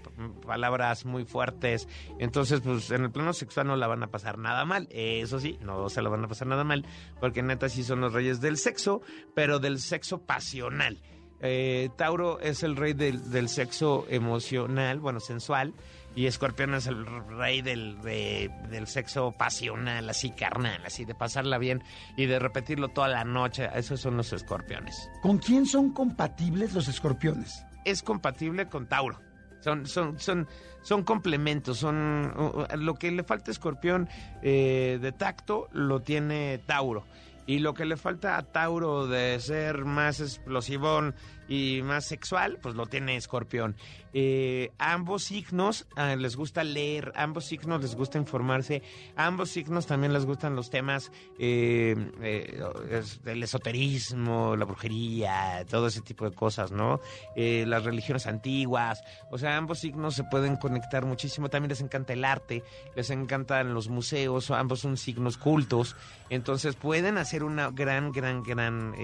palabras 0.45 1.05
muy 1.05 1.25
fuertes. 1.25 1.87
Entonces, 2.19 2.61
pues 2.61 2.89
en 2.91 3.03
el 3.03 3.11
plano 3.11 3.33
sexual 3.33 3.67
no 3.67 3.75
la 3.75 3.87
van 3.87 4.03
a 4.03 4.07
pasar 4.07 4.37
nada 4.37 4.65
mal. 4.65 4.87
Eso 4.91 5.39
sí, 5.39 5.57
no 5.61 5.89
se 5.89 6.01
la 6.01 6.09
van 6.09 6.23
a 6.23 6.27
pasar 6.27 6.47
nada 6.47 6.63
mal, 6.63 6.85
porque 7.19 7.43
neta 7.43 7.69
sí 7.69 7.83
son 7.83 8.01
los 8.01 8.13
reyes 8.13 8.41
del 8.41 8.57
sexo, 8.57 9.01
pero 9.35 9.59
del 9.59 9.79
sexo 9.79 10.19
pasional. 10.25 10.99
Eh, 11.39 11.89
Tauro 11.97 12.39
es 12.39 12.63
el 12.63 12.75
rey 12.75 12.93
del, 12.93 13.29
del 13.29 13.47
sexo 13.47 14.07
emocional, 14.09 14.99
bueno, 14.99 15.19
sensual, 15.19 15.75
y 16.15 16.25
Escorpión 16.25 16.73
es 16.73 16.87
el 16.87 17.05
rey 17.37 17.61
del, 17.61 18.01
de- 18.01 18.49
del 18.71 18.87
sexo 18.87 19.33
pasional, 19.37 20.09
así 20.09 20.31
carnal, 20.31 20.81
así 20.83 21.05
de 21.05 21.13
pasarla 21.13 21.59
bien 21.59 21.83
y 22.15 22.25
de 22.25 22.39
repetirlo 22.39 22.87
toda 22.87 23.07
la 23.07 23.23
noche. 23.23 23.69
Esos 23.75 24.01
son 24.01 24.17
los 24.17 24.33
escorpiones. 24.33 25.11
¿Con 25.21 25.37
quién 25.37 25.67
son 25.67 25.93
compatibles 25.93 26.73
los 26.73 26.87
escorpiones? 26.87 27.63
Es 27.87 28.03
compatible 28.03 28.67
con 28.67 28.87
Tauro. 28.87 29.19
Son, 29.61 29.87
son, 29.87 30.19
son, 30.19 30.47
son 30.81 31.03
complementos, 31.03 31.79
son 31.79 32.31
lo 32.77 32.93
que 32.95 33.11
le 33.11 33.23
falta 33.23 33.49
a 33.49 33.53
Escorpión 33.53 34.07
eh, 34.43 34.99
de 35.01 35.11
tacto 35.11 35.67
lo 35.71 36.01
tiene 36.01 36.59
Tauro. 36.65 37.05
Y 37.47 37.59
lo 37.59 37.73
que 37.73 37.85
le 37.85 37.95
falta 37.95 38.37
a 38.37 38.43
Tauro 38.43 39.07
de 39.07 39.39
ser 39.39 39.85
más 39.85 40.19
explosivón 40.19 41.15
y 41.47 41.81
más 41.83 42.05
sexual, 42.05 42.59
pues 42.61 42.75
lo 42.75 42.85
tiene 42.85 43.15
Escorpión. 43.15 43.75
Eh, 44.13 44.71
ambos 44.79 45.25
signos 45.25 45.85
ah, 45.95 46.15
les 46.15 46.35
gusta 46.35 46.63
leer, 46.63 47.11
ambos 47.15 47.45
signos 47.45 47.81
les 47.81 47.95
gusta 47.95 48.17
informarse, 48.17 48.81
ambos 49.15 49.49
signos 49.49 49.85
también 49.85 50.13
les 50.13 50.25
gustan 50.25 50.55
los 50.55 50.69
temas 50.69 51.11
eh, 51.37 51.95
eh, 52.21 53.03
del 53.23 53.43
esoterismo, 53.43 54.55
la 54.55 54.65
brujería, 54.65 55.65
todo 55.69 55.87
ese 55.87 56.01
tipo 56.01 56.27
de 56.27 56.35
cosas, 56.35 56.71
¿no? 56.71 56.99
Eh, 57.35 57.65
las 57.67 57.83
religiones 57.83 58.27
antiguas, 58.27 59.03
o 59.29 59.37
sea, 59.37 59.57
ambos 59.57 59.79
signos 59.79 60.15
se 60.15 60.23
pueden 60.23 60.55
conectar 60.55 61.05
muchísimo, 61.05 61.49
también 61.49 61.69
les 61.69 61.81
encanta 61.81 62.13
el 62.13 62.25
arte, 62.25 62.63
les 62.95 63.09
encantan 63.09 63.73
los 63.73 63.89
museos, 63.89 64.49
ambos 64.51 64.79
son 64.79 64.97
signos 64.97 65.37
cultos, 65.37 65.95
entonces 66.29 66.75
pueden 66.75 67.17
hacer 67.17 67.43
una 67.43 67.69
gran, 67.69 68.11
gran, 68.11 68.41
gran, 68.41 68.95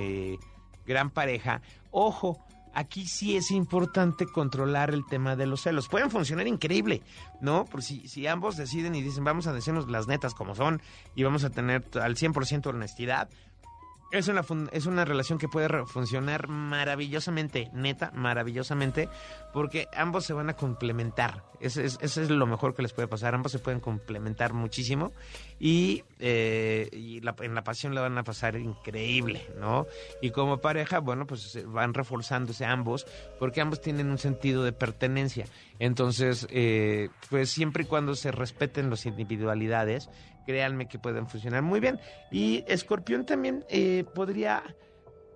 gran 0.86 1.10
pareja. 1.10 1.62
Ojo, 1.92 2.40
aquí 2.74 3.06
sí 3.06 3.36
es 3.38 3.52
importante 3.52 4.26
controlar 4.26 4.92
el 4.92 5.06
tema 5.06 5.36
de 5.36 5.46
los 5.46 5.62
celos. 5.62 5.88
Pueden 5.88 6.10
funcionar 6.10 6.48
increíble, 6.48 7.02
¿no? 7.42 7.66
Por 7.66 7.84
si, 7.84 8.08
si 8.08 8.28
ambos 8.28 8.58
deciden 8.58 8.96
y 8.96 9.02
dicen, 9.02 9.24
vamos 9.24 9.48
a 9.48 9.54
decirnos 9.54 9.90
las 9.90 10.08
netas 10.08 10.34
como 10.34 10.56
son 10.56 10.82
y 11.16 11.24
vamos 11.24 11.44
a 11.44 11.50
tener 11.50 11.84
al 12.02 12.16
100% 12.16 12.68
honestidad. 12.68 13.30
Es 14.14 14.28
una, 14.28 14.46
es 14.72 14.86
una 14.86 15.06
relación 15.06 15.40
que 15.40 15.48
puede 15.48 15.86
funcionar 15.88 16.48
maravillosamente, 16.48 17.72
neta, 17.74 18.12
maravillosamente, 18.14 19.10
porque 19.52 19.88
ambos 19.98 20.24
se 20.26 20.34
van 20.34 20.50
a 20.52 20.56
complementar. 20.56 21.44
Ese 21.60 21.84
es, 21.86 22.18
lo 22.30 22.46
mejor 22.46 22.76
que 22.76 22.84
les 22.84 22.94
puede 22.94 23.08
pasar. 23.08 23.34
Ambos 23.34 23.52
se 23.54 23.58
pueden 23.60 23.80
complementar 23.80 24.54
muchísimo 24.54 25.14
y, 25.60 26.04
eh, 26.20 26.90
y 26.92 27.22
la- 27.22 27.36
en 27.42 27.56
la 27.56 27.64
pasión 27.64 27.96
la 27.96 28.02
van 28.02 28.16
a 28.20 28.24
pasar 28.24 28.56
increíble, 28.56 29.48
¿no? 29.60 29.88
Y 30.22 30.30
como 30.30 30.60
pareja, 30.60 31.00
bueno, 31.00 31.26
pues 31.26 31.58
van 31.66 31.96
reforzándose 31.96 32.66
ambos, 32.66 33.08
porque 33.40 33.62
ambos 33.62 33.82
tienen 33.82 34.12
un 34.12 34.20
sentido 34.20 34.64
de 34.64 34.74
pertenencia. 34.74 35.46
Entonces, 35.80 36.46
eh, 36.52 37.10
pues 37.32 37.50
siempre 37.50 37.84
y 37.84 37.88
cuando 37.88 38.14
se 38.14 38.32
respeten 38.32 38.92
las 38.92 39.08
individualidades, 39.08 40.10
créanme 40.46 40.88
que 40.88 41.00
pueden 41.00 41.28
funcionar 41.28 41.62
muy 41.62 41.80
bien. 41.80 42.00
Y 42.32 42.64
Escorpión 42.68 43.26
también 43.26 43.66
eh, 43.70 44.06
podría 44.14 44.64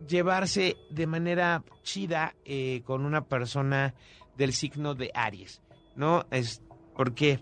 llevarse 0.08 0.78
de 0.89 1.08
manera 1.08 1.64
chida 1.84 2.36
eh, 2.45 2.82
con 2.86 3.05
una 3.05 3.26
persona 3.26 3.93
del 4.36 4.53
signo 4.53 4.93
de 4.93 5.12
Aries, 5.14 5.62
¿no? 5.95 6.26
Es 6.32 6.62
porque 6.95 7.39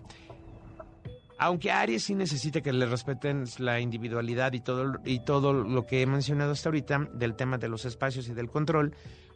aunque 1.38 1.70
Aries 1.70 2.04
sí 2.04 2.14
necesita 2.14 2.62
que 2.62 2.72
le 2.72 2.86
respeten 2.86 3.44
la 3.58 3.80
individualidad 3.80 4.52
y 4.54 4.60
todo 4.60 4.94
y 5.04 5.20
todo 5.20 5.52
lo 5.52 5.86
que 5.86 6.02
he 6.02 6.06
mencionado 6.06 6.52
hasta 6.52 6.70
ahorita 6.70 7.08
del 7.12 7.36
tema 7.36 7.58
de 7.58 7.68
los 7.68 7.84
espacios 7.84 8.28
y 8.28 8.34
del 8.34 8.48
control, 8.48 8.94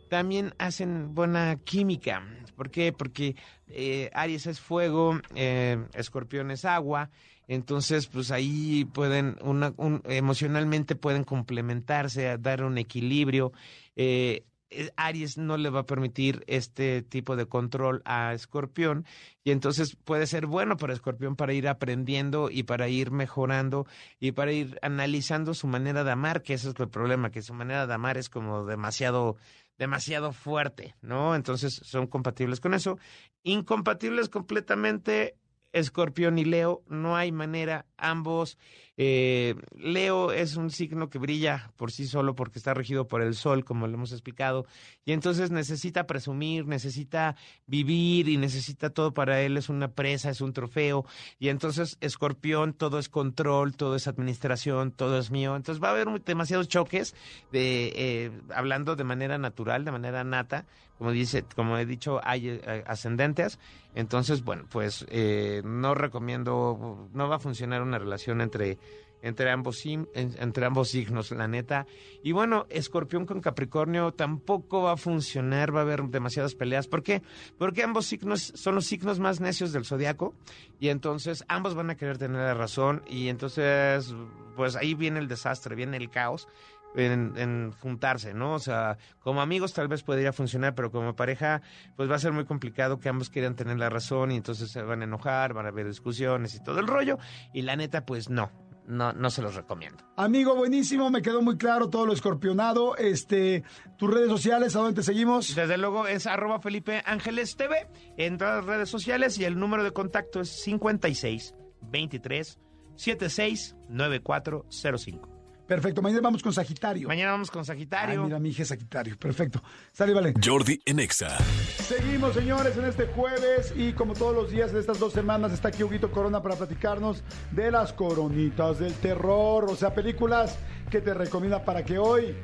también 0.08 0.54
hacen 0.58 1.14
buena 1.14 1.56
química. 1.56 2.22
¿Por 2.56 2.70
qué? 2.70 2.92
Porque 2.92 3.36
eh, 3.68 4.10
Aries 4.12 4.46
es 4.46 4.60
fuego, 4.60 5.18
eh, 5.34 5.78
Escorpión 5.94 6.50
es 6.50 6.64
agua, 6.64 7.10
Entonces, 7.50 8.06
pues 8.06 8.30
ahí 8.30 8.84
pueden, 8.84 9.36
una, 9.42 9.74
un- 9.76 10.02
emocionalmente 10.04 10.94
pueden 10.94 11.24
complementarse, 11.24 12.38
dar 12.38 12.62
un 12.62 12.78
equilibrio. 12.78 13.50
Eh, 13.96 14.44
eh, 14.70 14.92
Aries 14.96 15.36
no 15.36 15.56
le 15.56 15.68
va 15.68 15.80
a 15.80 15.86
permitir 15.86 16.44
este 16.46 17.02
tipo 17.02 17.34
de 17.34 17.46
control 17.46 18.02
a 18.04 18.34
Escorpión 18.34 19.04
y 19.42 19.50
entonces 19.50 19.96
puede 19.96 20.28
ser 20.28 20.46
bueno 20.46 20.76
para 20.76 20.92
Escorpión 20.92 21.34
para 21.34 21.52
ir 21.52 21.66
aprendiendo 21.66 22.50
y 22.52 22.62
para 22.62 22.88
ir 22.88 23.10
mejorando 23.10 23.84
y 24.20 24.30
para 24.30 24.52
ir 24.52 24.78
analizando 24.82 25.52
su 25.52 25.66
manera 25.66 26.04
de 26.04 26.12
amar, 26.12 26.42
que 26.42 26.54
ese 26.54 26.68
es 26.70 26.76
el 26.78 26.88
problema, 26.88 27.32
que 27.32 27.42
su 27.42 27.52
manera 27.52 27.88
de 27.88 27.94
amar 27.94 28.16
es 28.16 28.28
como 28.30 28.64
demasiado 28.64 29.36
demasiado 29.76 30.32
fuerte, 30.32 30.94
¿no? 31.00 31.34
Entonces 31.34 31.80
son 31.84 32.06
compatibles 32.06 32.60
con 32.60 32.74
eso. 32.74 32.98
Incompatibles 33.42 34.28
completamente 34.28 35.36
Escorpión 35.72 36.38
y 36.38 36.44
Leo, 36.44 36.82
no 36.88 37.16
hay 37.16 37.32
manera, 37.32 37.86
ambos. 37.96 38.58
Eh, 39.02 39.54
Leo 39.78 40.30
es 40.30 40.56
un 40.56 40.70
signo 40.70 41.08
que 41.08 41.18
brilla 41.18 41.72
por 41.78 41.90
sí 41.90 42.06
solo 42.06 42.34
porque 42.34 42.58
está 42.58 42.74
regido 42.74 43.08
por 43.08 43.22
el 43.22 43.34
sol, 43.34 43.64
como 43.64 43.86
lo 43.86 43.94
hemos 43.94 44.12
explicado, 44.12 44.66
y 45.06 45.12
entonces 45.12 45.50
necesita 45.50 46.06
presumir, 46.06 46.66
necesita 46.66 47.34
vivir 47.66 48.28
y 48.28 48.36
necesita 48.36 48.90
todo 48.90 49.14
para 49.14 49.40
él, 49.40 49.56
es 49.56 49.70
una 49.70 49.88
presa, 49.88 50.28
es 50.28 50.42
un 50.42 50.52
trofeo, 50.52 51.06
y 51.38 51.48
entonces 51.48 51.96
Escorpión 52.02 52.74
todo 52.74 52.98
es 52.98 53.08
control, 53.08 53.74
todo 53.74 53.96
es 53.96 54.06
administración, 54.06 54.92
todo 54.92 55.18
es 55.18 55.30
mío, 55.30 55.56
entonces 55.56 55.82
va 55.82 55.88
a 55.88 55.92
haber 55.92 56.22
demasiados 56.22 56.68
choques 56.68 57.14
de 57.52 57.92
eh, 57.96 58.30
hablando 58.54 58.96
de 58.96 59.04
manera 59.04 59.38
natural, 59.38 59.82
de 59.82 59.92
manera 59.92 60.24
nata, 60.24 60.66
como 61.00 61.12
dice, 61.12 61.46
como 61.56 61.78
he 61.78 61.86
dicho, 61.86 62.20
hay 62.22 62.50
eh, 62.50 62.84
ascendentes, 62.86 63.58
entonces 63.94 64.44
bueno, 64.44 64.66
pues 64.70 65.06
eh, 65.08 65.62
no 65.64 65.94
recomiendo, 65.94 67.08
no 67.14 67.28
va 67.30 67.36
a 67.36 67.38
funcionar 67.38 67.80
una 67.80 67.98
relación 67.98 68.42
entre 68.42 68.78
entre 69.22 69.50
ambos 69.50 69.82
entre 69.84 70.64
ambos 70.64 70.88
signos, 70.88 71.30
la 71.30 71.48
neta. 71.48 71.86
Y 72.22 72.32
bueno, 72.32 72.66
Escorpión 72.70 73.26
con 73.26 73.40
Capricornio 73.40 74.12
tampoco 74.12 74.82
va 74.82 74.92
a 74.92 74.96
funcionar, 74.96 75.74
va 75.74 75.80
a 75.80 75.82
haber 75.82 76.02
demasiadas 76.04 76.54
peleas. 76.54 76.86
¿Por 76.86 77.02
qué? 77.02 77.22
Porque 77.58 77.82
ambos 77.82 78.06
signos 78.06 78.52
son 78.54 78.74
los 78.74 78.86
signos 78.86 79.18
más 79.18 79.40
necios 79.40 79.72
del 79.72 79.84
zodiaco 79.84 80.34
y 80.78 80.88
entonces 80.88 81.44
ambos 81.48 81.74
van 81.74 81.90
a 81.90 81.96
querer 81.96 82.18
tener 82.18 82.38
la 82.38 82.54
razón 82.54 83.02
y 83.06 83.28
entonces 83.28 84.14
pues 84.56 84.76
ahí 84.76 84.94
viene 84.94 85.20
el 85.20 85.28
desastre, 85.28 85.74
viene 85.74 85.96
el 85.96 86.10
caos. 86.10 86.48
En 86.96 87.70
juntarse, 87.70 88.34
¿no? 88.34 88.54
O 88.54 88.58
sea, 88.58 88.98
como 89.20 89.40
amigos 89.40 89.72
tal 89.72 89.86
vez 89.86 90.02
podría 90.02 90.32
funcionar, 90.32 90.74
pero 90.74 90.90
como 90.90 91.14
pareja, 91.14 91.62
pues 91.94 92.10
va 92.10 92.16
a 92.16 92.18
ser 92.18 92.32
muy 92.32 92.46
complicado 92.46 92.98
que 92.98 93.08
ambos 93.08 93.30
quieran 93.30 93.54
tener 93.54 93.78
la 93.78 93.88
razón 93.88 94.32
y 94.32 94.36
entonces 94.36 94.72
se 94.72 94.82
van 94.82 95.02
a 95.02 95.04
enojar, 95.04 95.54
van 95.54 95.66
a 95.66 95.68
haber 95.68 95.86
discusiones 95.86 96.56
y 96.56 96.64
todo 96.64 96.80
el 96.80 96.88
rollo. 96.88 97.16
Y 97.54 97.62
la 97.62 97.76
neta, 97.76 98.04
pues 98.04 98.28
no, 98.28 98.50
no, 98.90 99.12
no 99.12 99.30
se 99.30 99.42
los 99.42 99.54
recomiendo. 99.54 100.04
Amigo, 100.16 100.54
buenísimo, 100.54 101.10
me 101.10 101.22
quedó 101.22 101.40
muy 101.42 101.56
claro 101.56 101.88
todo 101.88 102.06
lo 102.06 102.12
escorpionado. 102.12 102.96
Este, 102.96 103.64
tus 103.96 104.10
redes 104.10 104.28
sociales, 104.28 104.76
¿a 104.76 104.80
dónde 104.80 104.96
te 104.96 105.02
seguimos? 105.02 105.54
Desde 105.54 105.78
luego 105.78 106.06
es 106.06 106.26
arroba 106.26 106.60
Felipe 106.60 107.02
Ángeles 107.06 107.56
TV 107.56 107.88
en 108.16 108.36
todas 108.36 108.56
las 108.56 108.66
redes 108.66 108.88
sociales 108.88 109.38
y 109.38 109.44
el 109.44 109.58
número 109.58 109.84
de 109.84 109.92
contacto 109.92 110.40
es 110.40 110.62
56 110.62 111.54
23 111.82 112.58
76 112.96 113.76
9405. 113.88 115.39
Perfecto, 115.70 116.02
mañana 116.02 116.22
vamos 116.22 116.42
con 116.42 116.52
Sagitario. 116.52 117.06
Mañana 117.06 117.30
vamos 117.30 117.48
con 117.48 117.60
Ay, 117.60 117.64
Sagitario. 117.64 118.24
mira, 118.24 118.40
mi 118.40 118.48
hija 118.48 118.62
es 118.62 118.68
Sagitario. 118.70 119.16
Perfecto. 119.16 119.62
Sale, 119.92 120.12
vale. 120.12 120.34
Jordi 120.44 120.82
en 120.84 120.98
Exa. 120.98 121.38
Seguimos, 121.78 122.34
señores, 122.34 122.76
en 122.76 122.86
este 122.86 123.06
jueves 123.06 123.72
y 123.76 123.92
como 123.92 124.14
todos 124.14 124.34
los 124.34 124.50
días 124.50 124.72
de 124.72 124.80
estas 124.80 124.98
dos 124.98 125.12
semanas 125.12 125.52
está 125.52 125.68
aquí 125.68 125.84
Huguito 125.84 126.10
Corona 126.10 126.42
para 126.42 126.56
platicarnos 126.56 127.22
de 127.52 127.70
las 127.70 127.92
coronitas 127.92 128.80
del 128.80 128.94
terror, 128.94 129.66
o 129.70 129.76
sea, 129.76 129.94
películas 129.94 130.58
que 130.90 131.00
te 131.00 131.14
recomienda 131.14 131.64
para 131.64 131.84
que 131.84 131.98
hoy 132.00 132.34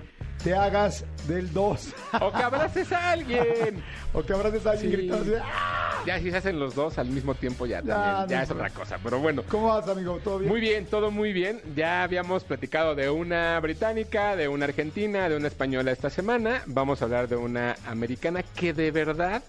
te 0.47 0.55
hagas 0.55 1.05
del 1.27 1.53
2 1.53 1.89
O 2.21 2.31
que 2.31 2.41
abraces 2.41 2.93
a 2.93 3.11
alguien. 3.11 3.83
o 4.13 4.23
que 4.23 4.33
abraces 4.33 4.65
a 4.65 4.71
alguien 4.71 4.91
Sí. 4.93 4.97
gritando 4.97 5.39
¡ah! 5.43 6.05
Ya 6.07 6.21
si 6.21 6.31
se 6.31 6.37
hacen 6.37 6.61
los 6.61 6.77
dos 6.77 6.99
al 6.99 7.09
mismo 7.09 7.35
tiempo 7.35 7.67
ya, 7.67 7.83
Ya, 7.83 7.95
también, 7.95 8.29
ya 8.29 8.37
no 8.37 8.43
es 8.45 8.51
otra 8.53 8.71
cosa. 8.71 8.97
Pero 9.03 9.19
bueno. 9.19 9.43
¿Cómo 9.51 9.67
vas, 9.67 9.89
amigo? 9.89 10.21
¿Todo 10.23 10.39
bien? 10.39 10.53
Muy 10.53 10.61
bien, 10.61 10.87
todo 10.87 11.11
muy 11.11 11.33
bien. 11.33 11.61
Ya 11.75 12.05
habíamos 12.05 12.45
platicado 12.45 12.95
de 12.95 13.11
una 13.11 13.59
británica, 13.59 14.37
de 14.37 14.47
una 14.47 14.67
argentina, 14.67 15.29
de 15.29 15.37
una 15.37 15.49
española 15.49 15.91
esta 15.91 16.11
semana. 16.11 16.63
Vamos 16.67 17.03
a 17.03 17.07
hablar 17.07 17.27
de 17.27 17.35
una 17.35 17.75
americana 17.85 18.45
que 18.55 18.73
de 18.73 18.93
verdad 18.93 19.43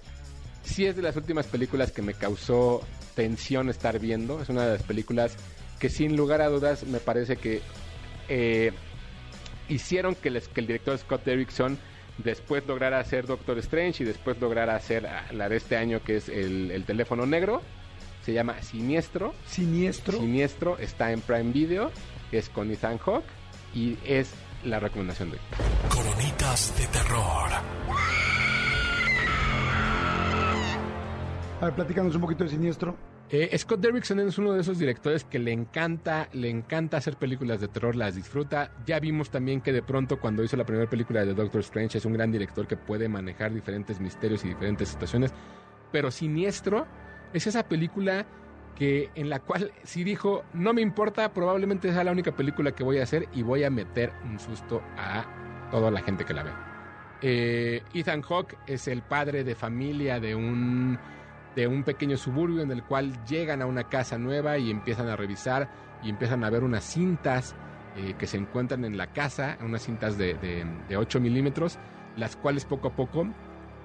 sí 0.64 0.88
es 0.88 0.96
de 0.96 1.04
las 1.04 1.16
últimas 1.16 1.46
películas 1.46 1.92
que 1.92 2.02
me 2.02 2.16
causó 2.16 2.82
tensión 3.14 3.70
estar 3.70 4.00
viendo. 4.00 4.42
Es 4.42 4.50
una 4.50 4.66
de 4.66 4.72
las 4.74 4.82
películas 4.82 5.36
que 5.78 5.90
sin 5.90 6.18
lugar 6.18 6.42
a 6.42 6.48
dudas 6.48 6.86
me 6.86 6.98
parece 6.98 7.38
que 7.38 7.62
eh, 8.30 8.74
hicieron 9.70 10.16
que, 10.16 10.30
les- 10.30 10.48
que 10.48 10.62
el 10.62 10.68
director 10.68 10.98
Scott 10.98 11.24
Derrickson 11.24 11.78
después 12.18 12.66
lograra 12.68 13.00
hacer 13.00 13.26
Doctor 13.28 13.58
Strange 13.60 14.04
y 14.04 14.06
después 14.08 14.40
lograra 14.40 14.76
hacer 14.76 15.06
ah, 15.08 15.26
la 15.32 15.50
de 15.50 15.58
este 15.58 15.78
año 15.78 16.02
que 16.04 16.18
es 16.18 16.30
el, 16.30 16.72
el 16.72 16.84
teléfono 16.86 17.26
negro. 17.26 17.62
Se 18.24 18.34
llama 18.34 18.62
Siniestro. 18.62 19.34
Siniestro. 19.46 20.18
Siniestro 20.20 20.78
está 20.80 21.12
en 21.12 21.22
Prime 21.22 21.52
Video, 21.54 21.92
es 22.32 22.50
con 22.50 22.70
Ethan 22.72 22.98
Hawke 22.98 23.24
y 23.74 23.98
es 24.06 24.32
la 24.66 24.80
recomendación 24.80 25.30
de 25.32 25.38
hoy. 25.38 25.42
Coronitas 25.90 26.74
de 26.78 26.88
terror. 26.88 27.50
A 31.60 31.66
ver, 31.66 31.74
platícanos 31.74 32.14
un 32.16 32.22
poquito 32.22 32.44
de 32.44 32.50
Siniestro. 32.52 32.96
Eh, 33.30 33.58
Scott 33.58 33.82
Derrickson 33.82 34.22
es 34.22 34.38
uno 34.38 34.54
de 34.54 34.62
esos 34.62 34.80
directores 34.80 35.26
que 35.26 35.38
le 35.38 35.52
encanta, 35.52 36.30
le 36.32 36.50
encanta 36.50 36.96
hacer 36.96 37.18
películas 37.18 37.60
de 37.60 37.68
terror, 37.68 37.96
las 37.96 38.16
disfruta. 38.16 38.72
Ya 38.86 39.02
vimos 39.02 39.30
también 39.30 39.60
que 39.60 39.74
de 39.74 39.82
pronto 39.82 40.20
cuando 40.20 40.44
hizo 40.44 40.56
la 40.56 40.66
primera 40.66 40.90
película 40.90 41.26
de 41.26 41.34
Doctor 41.34 41.60
Strange 41.60 41.98
es 41.98 42.06
un 42.06 42.14
gran 42.14 42.32
director 42.32 42.68
que 42.68 42.78
puede 42.78 43.10
manejar 43.10 43.54
diferentes 43.54 44.00
misterios 44.00 44.46
y 44.46 44.50
diferentes 44.50 44.88
situaciones. 44.88 45.34
Pero 45.92 46.10
Siniestro 46.10 46.88
es 47.34 47.48
esa 47.48 47.68
película 47.68 48.26
que 48.78 49.10
en 49.16 49.30
la 49.30 49.40
cual 49.40 49.74
sí 49.84 50.06
dijo, 50.06 50.46
no 50.54 50.72
me 50.72 50.82
importa, 50.82 51.34
probablemente 51.34 51.92
sea 51.92 52.06
la 52.06 52.12
única 52.12 52.32
película 52.32 52.72
que 52.72 52.84
voy 52.84 53.00
a 53.00 53.04
hacer 53.04 53.28
y 53.34 53.42
voy 53.42 53.66
a 53.66 53.70
meter 53.70 54.14
un 54.24 54.40
susto 54.40 54.82
a 54.98 55.26
toda 55.70 55.92
la 55.92 56.02
gente 56.02 56.24
que 56.24 56.34
la 56.34 56.44
ve. 56.44 56.52
Eh, 57.22 57.82
Ethan 57.94 58.22
Hawke 58.22 58.56
es 58.68 58.88
el 58.88 59.02
padre 59.02 59.44
de 59.44 59.56
familia 59.56 60.20
de 60.20 60.36
un 60.36 60.98
de 61.58 61.66
un 61.66 61.84
pequeño 61.84 62.18
suburbio 62.18 62.62
en 62.62 62.72
el 62.72 62.84
cual 62.84 63.26
llegan 63.26 63.64
a 63.64 63.66
una 63.66 63.86
casa 63.86 64.20
nueva 64.20 64.60
y 64.60 64.70
empiezan 64.70 65.10
a 65.10 65.16
revisar 65.16 65.68
y 66.04 66.10
empiezan 66.10 66.44
a 66.44 66.52
ver 66.52 66.64
unas 66.64 66.84
cintas 66.84 67.56
eh, 67.96 68.14
que 68.20 68.28
se 68.28 68.38
encuentran 68.38 68.86
en 68.86 68.96
la 68.96 69.08
casa, 69.08 69.58
unas 69.62 69.82
cintas 69.82 70.20
de, 70.20 70.36
de, 70.36 70.68
de 70.88 70.98
8 70.98 71.20
milímetros, 71.20 71.80
las 72.16 72.36
cuales 72.36 72.64
poco 72.64 72.90
a 72.90 72.96
poco 72.96 73.28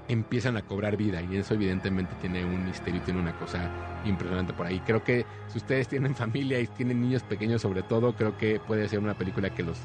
empiezan 0.07 0.59
a 0.59 0.63
cobrar 0.63 0.99
vida 0.99 1.23
y 1.23 1.37
eso 1.37 1.55
evidentemente 1.55 2.15
tiene 2.21 2.45
un 2.45 2.63
misterio, 2.67 3.01
tiene 3.01 3.21
una 3.21 3.33
cosa 3.39 3.71
impresionante 4.05 4.53
por 4.53 4.67
ahí. 4.67 4.79
Creo 4.81 5.03
que 5.03 5.25
si 5.49 5.57
ustedes 5.57 5.89
tienen 5.89 6.15
familia 6.15 6.61
y 6.61 6.67
tienen 6.67 7.01
niños 7.01 7.23
pequeños 7.23 7.63
sobre 7.63 7.83
todo, 7.83 8.15
creo 8.15 8.37
que 8.37 8.61
puede 8.61 8.87
ser 8.87 8.99
una 8.99 9.15
película 9.15 9.49
que 9.55 9.63
los, 9.63 9.79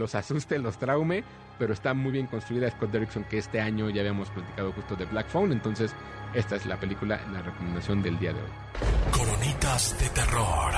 los 0.00 0.16
asuste, 0.16 0.58
los 0.58 0.78
traume, 0.78 1.22
pero 1.58 1.72
está 1.72 1.94
muy 1.94 2.10
bien 2.10 2.26
construida. 2.26 2.68
Scott 2.70 2.90
Derrickson, 2.90 3.22
que 3.24 3.38
este 3.38 3.60
año 3.60 3.88
ya 3.90 4.00
habíamos 4.00 4.28
platicado 4.30 4.72
justo 4.72 4.96
de 4.96 5.04
Black 5.04 5.28
Phone, 5.28 5.52
entonces 5.52 5.94
esta 6.34 6.56
es 6.56 6.66
la 6.66 6.80
película, 6.80 7.20
la 7.32 7.42
recomendación 7.42 8.02
del 8.02 8.18
día 8.18 8.32
de 8.32 8.40
hoy. 8.40 8.48
Coronitas 9.12 9.96
de 10.00 10.08
terror. 10.08 10.72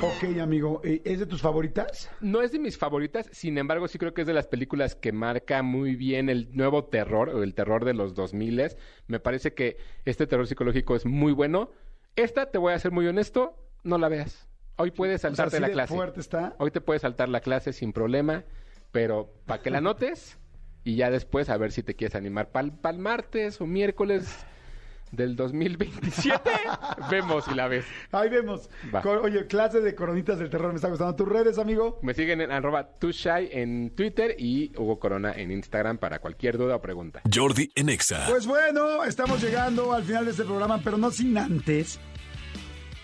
Ok, 0.00 0.38
amigo. 0.40 0.80
eh, 0.84 1.00
¿Es 1.04 1.18
de 1.20 1.26
tus 1.26 1.40
favoritas? 1.40 2.10
No 2.20 2.42
es 2.42 2.52
de 2.52 2.58
mis 2.58 2.76
favoritas, 2.76 3.26
sin 3.32 3.56
embargo 3.56 3.88
sí 3.88 3.98
creo 3.98 4.12
que 4.12 4.20
es 4.22 4.26
de 4.26 4.34
las 4.34 4.46
películas 4.46 4.96
que 4.96 5.12
marca 5.12 5.62
muy 5.62 5.94
bien 5.96 6.28
el 6.28 6.54
nuevo 6.54 6.84
terror 6.84 7.30
o 7.30 7.42
el 7.42 7.54
terror 7.54 7.84
de 7.84 7.94
los 7.94 8.14
2000. 8.14 8.76
Me 9.06 9.20
parece 9.20 9.54
que 9.54 9.78
este 10.04 10.26
terror 10.26 10.46
psicológico 10.46 10.94
es 10.96 11.06
muy 11.06 11.32
bueno. 11.32 11.70
Esta, 12.16 12.50
te 12.50 12.58
voy 12.58 12.74
a 12.74 12.78
ser 12.78 12.92
muy 12.92 13.06
honesto, 13.06 13.56
no 13.82 13.96
la 13.96 14.08
veas. 14.08 14.46
Hoy 14.76 14.90
puedes 14.90 15.20
O 15.20 15.28
sea, 15.28 15.30
saltarte 15.34 15.60
la 15.60 15.66
de 15.68 15.72
clase. 15.72 15.94
fuerte 15.94 16.20
está. 16.20 16.54
Hoy 16.58 16.70
te 16.70 16.80
puedes 16.80 17.02
saltar 17.02 17.28
la 17.28 17.40
clase 17.40 17.72
sin 17.72 17.92
problema, 17.92 18.44
pero 18.92 19.32
para 19.46 19.62
que 19.62 19.70
la 19.70 19.80
notes 19.80 20.38
y 20.82 20.96
ya 20.96 21.10
después 21.10 21.48
a 21.48 21.56
ver 21.56 21.72
si 21.72 21.82
te 21.82 21.94
quieres 21.94 22.14
animar 22.14 22.50
para 22.50 22.68
el 22.90 22.98
martes 22.98 23.60
o 23.60 23.66
miércoles 23.66 24.44
del 25.12 25.36
2027, 25.36 26.50
vemos 27.10 27.44
si 27.44 27.54
la 27.54 27.68
ves. 27.68 27.84
Ahí 28.10 28.28
vemos. 28.28 28.68
Va. 28.92 29.00
Oye, 29.22 29.46
clase 29.46 29.80
de 29.80 29.94
coronitas 29.94 30.38
del 30.40 30.50
terror 30.50 30.70
me 30.70 30.76
está 30.76 30.88
gustando. 30.88 31.14
¿Tus 31.14 31.28
redes, 31.28 31.58
amigo? 31.58 32.00
Me 32.02 32.14
siguen 32.14 32.40
en 32.40 32.50
arroba 32.50 32.98
tushai 32.98 33.48
en 33.52 33.90
Twitter 33.94 34.34
y 34.38 34.72
Hugo 34.76 34.98
Corona 34.98 35.32
en 35.32 35.52
Instagram 35.52 35.98
para 35.98 36.18
cualquier 36.18 36.58
duda 36.58 36.76
o 36.76 36.80
pregunta. 36.80 37.22
Jordi 37.32 37.70
en 37.76 37.90
Exa. 37.90 38.26
Pues 38.28 38.44
bueno, 38.46 39.04
estamos 39.04 39.40
llegando 39.40 39.92
al 39.92 40.02
final 40.02 40.24
de 40.24 40.32
este 40.32 40.44
programa, 40.44 40.80
pero 40.82 40.98
no 40.98 41.12
sin 41.12 41.38
antes. 41.38 42.00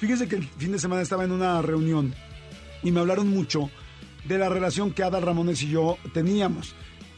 Fíjense 0.00 0.26
que 0.26 0.36
el 0.36 0.44
fin 0.44 0.72
de 0.72 0.78
semana 0.78 1.02
estaba 1.02 1.24
en 1.24 1.30
una 1.30 1.60
reunión 1.60 2.14
y 2.82 2.90
me 2.90 3.00
hablaron 3.00 3.28
mucho 3.28 3.70
de 4.24 4.38
la 4.38 4.48
relación 4.48 4.92
que 4.92 5.02
Adal 5.02 5.22
Ramones 5.22 5.62
y 5.62 5.68
yo 5.68 5.98
teníamos. 6.14 6.74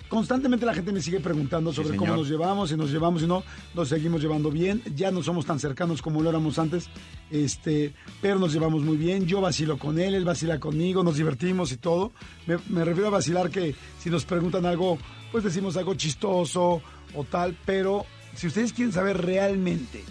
constantemente 0.09 0.66
la 0.66 0.74
gente 0.74 0.93
me 0.93 1.01
sigue 1.01 1.20
preguntando 1.20 1.72
sobre 1.72 1.97
cómo 1.97 2.16
nos 2.16 2.28
llevamos, 2.28 2.70
si 2.70 2.76
nos 2.76 2.91
llevamos 2.91 3.22
y 3.22 3.26
no, 3.28 3.45
nos 3.72 3.89
seguimos 3.89 4.20
llevando 4.20 4.51
bien. 4.51 4.83
Ya 4.97 5.12
no 5.12 5.22
somos 5.22 5.47
tan 5.47 5.61
cercanos 5.61 6.03
como 6.03 6.20
lo 6.22 6.28
éramos 6.28 6.59
antes, 6.59 6.89
este, 7.30 7.95
pero 8.20 8.41
nos 8.41 8.53
llevamos 8.53 8.83
muy 8.83 8.97
bien. 8.97 9.26
Yo 9.26 9.41
vacilo 9.41 9.78
con 9.78 10.01
él, 10.01 10.14
él 10.14 10.24
vacila 10.24 10.59
conmigo, 10.59 11.05
nos 11.05 11.16
divertimos 11.16 11.70
y 11.70 11.76
todo. 11.76 12.11
Me, 12.49 12.59
me 12.68 12.85
refiero 12.85 13.07
a 13.09 13.12
vacilar 13.12 13.49
que 13.49 13.76
si 14.01 14.11
nos 14.11 14.24
preguntan 14.24 14.66
algo, 14.66 14.99
pues 15.30 15.45
decimos 15.45 15.76
algo 15.76 15.95
chistoso 15.95 16.83
o 17.14 17.24
tal, 17.30 17.57
pero 17.64 18.05
si 18.35 18.49
ustedes 18.49 18.72
quieren 18.72 18.93
saber 18.93 19.24
realmente 19.24 20.03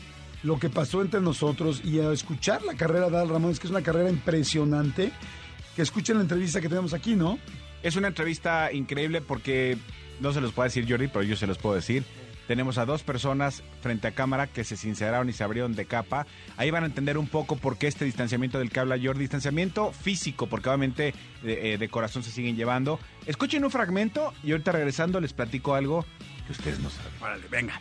lo 0.43 0.59
que 0.59 0.69
pasó 0.69 1.01
entre 1.01 1.21
nosotros 1.21 1.81
y 1.83 1.99
a 1.99 2.11
escuchar 2.11 2.63
la 2.63 2.75
carrera 2.75 3.09
de 3.09 3.17
Adal 3.17 3.29
Ramones, 3.29 3.59
que 3.59 3.67
es 3.67 3.71
una 3.71 3.81
carrera 3.81 4.09
impresionante, 4.09 5.11
que 5.75 5.81
escuchen 5.81 6.17
la 6.17 6.23
entrevista 6.23 6.61
que 6.61 6.69
tenemos 6.69 6.93
aquí, 6.93 7.15
¿no? 7.15 7.39
Es 7.83 7.95
una 7.95 8.09
entrevista 8.09 8.71
increíble 8.71 9.21
porque 9.21 9.77
no 10.19 10.33
se 10.33 10.41
los 10.41 10.51
puede 10.53 10.69
decir 10.69 10.85
Jordi, 10.87 11.07
pero 11.07 11.23
yo 11.23 11.35
se 11.35 11.47
los 11.47 11.57
puedo 11.57 11.75
decir. 11.75 12.03
Tenemos 12.47 12.77
a 12.77 12.85
dos 12.85 13.03
personas 13.03 13.63
frente 13.81 14.07
a 14.07 14.11
cámara 14.11 14.47
que 14.47 14.63
se 14.63 14.75
sinceraron 14.75 15.29
y 15.29 15.33
se 15.33 15.43
abrieron 15.43 15.73
de 15.73 15.85
capa. 15.85 16.25
Ahí 16.57 16.69
van 16.69 16.83
a 16.83 16.87
entender 16.87 17.17
un 17.17 17.27
poco 17.27 17.55
por 17.55 17.77
qué 17.77 17.87
este 17.87 18.03
distanciamiento 18.03 18.59
del 18.59 18.71
que 18.71 18.79
habla 18.79 18.99
Jordi. 19.01 19.21
Distanciamiento 19.21 19.93
físico, 19.93 20.47
porque 20.47 20.67
obviamente 20.67 21.13
de, 21.43 21.73
eh, 21.73 21.77
de 21.77 21.89
corazón 21.89 22.23
se 22.23 22.31
siguen 22.31 22.57
llevando. 22.57 22.99
Escuchen 23.25 23.63
un 23.63 23.71
fragmento 23.71 24.33
y 24.43 24.51
ahorita 24.51 24.73
regresando 24.73 25.21
les 25.21 25.33
platico 25.33 25.75
algo 25.75 26.05
que 26.45 26.51
ustedes 26.51 26.79
no 26.79 26.89
saben. 26.89 27.13
Órale, 27.21 27.47
venga. 27.49 27.79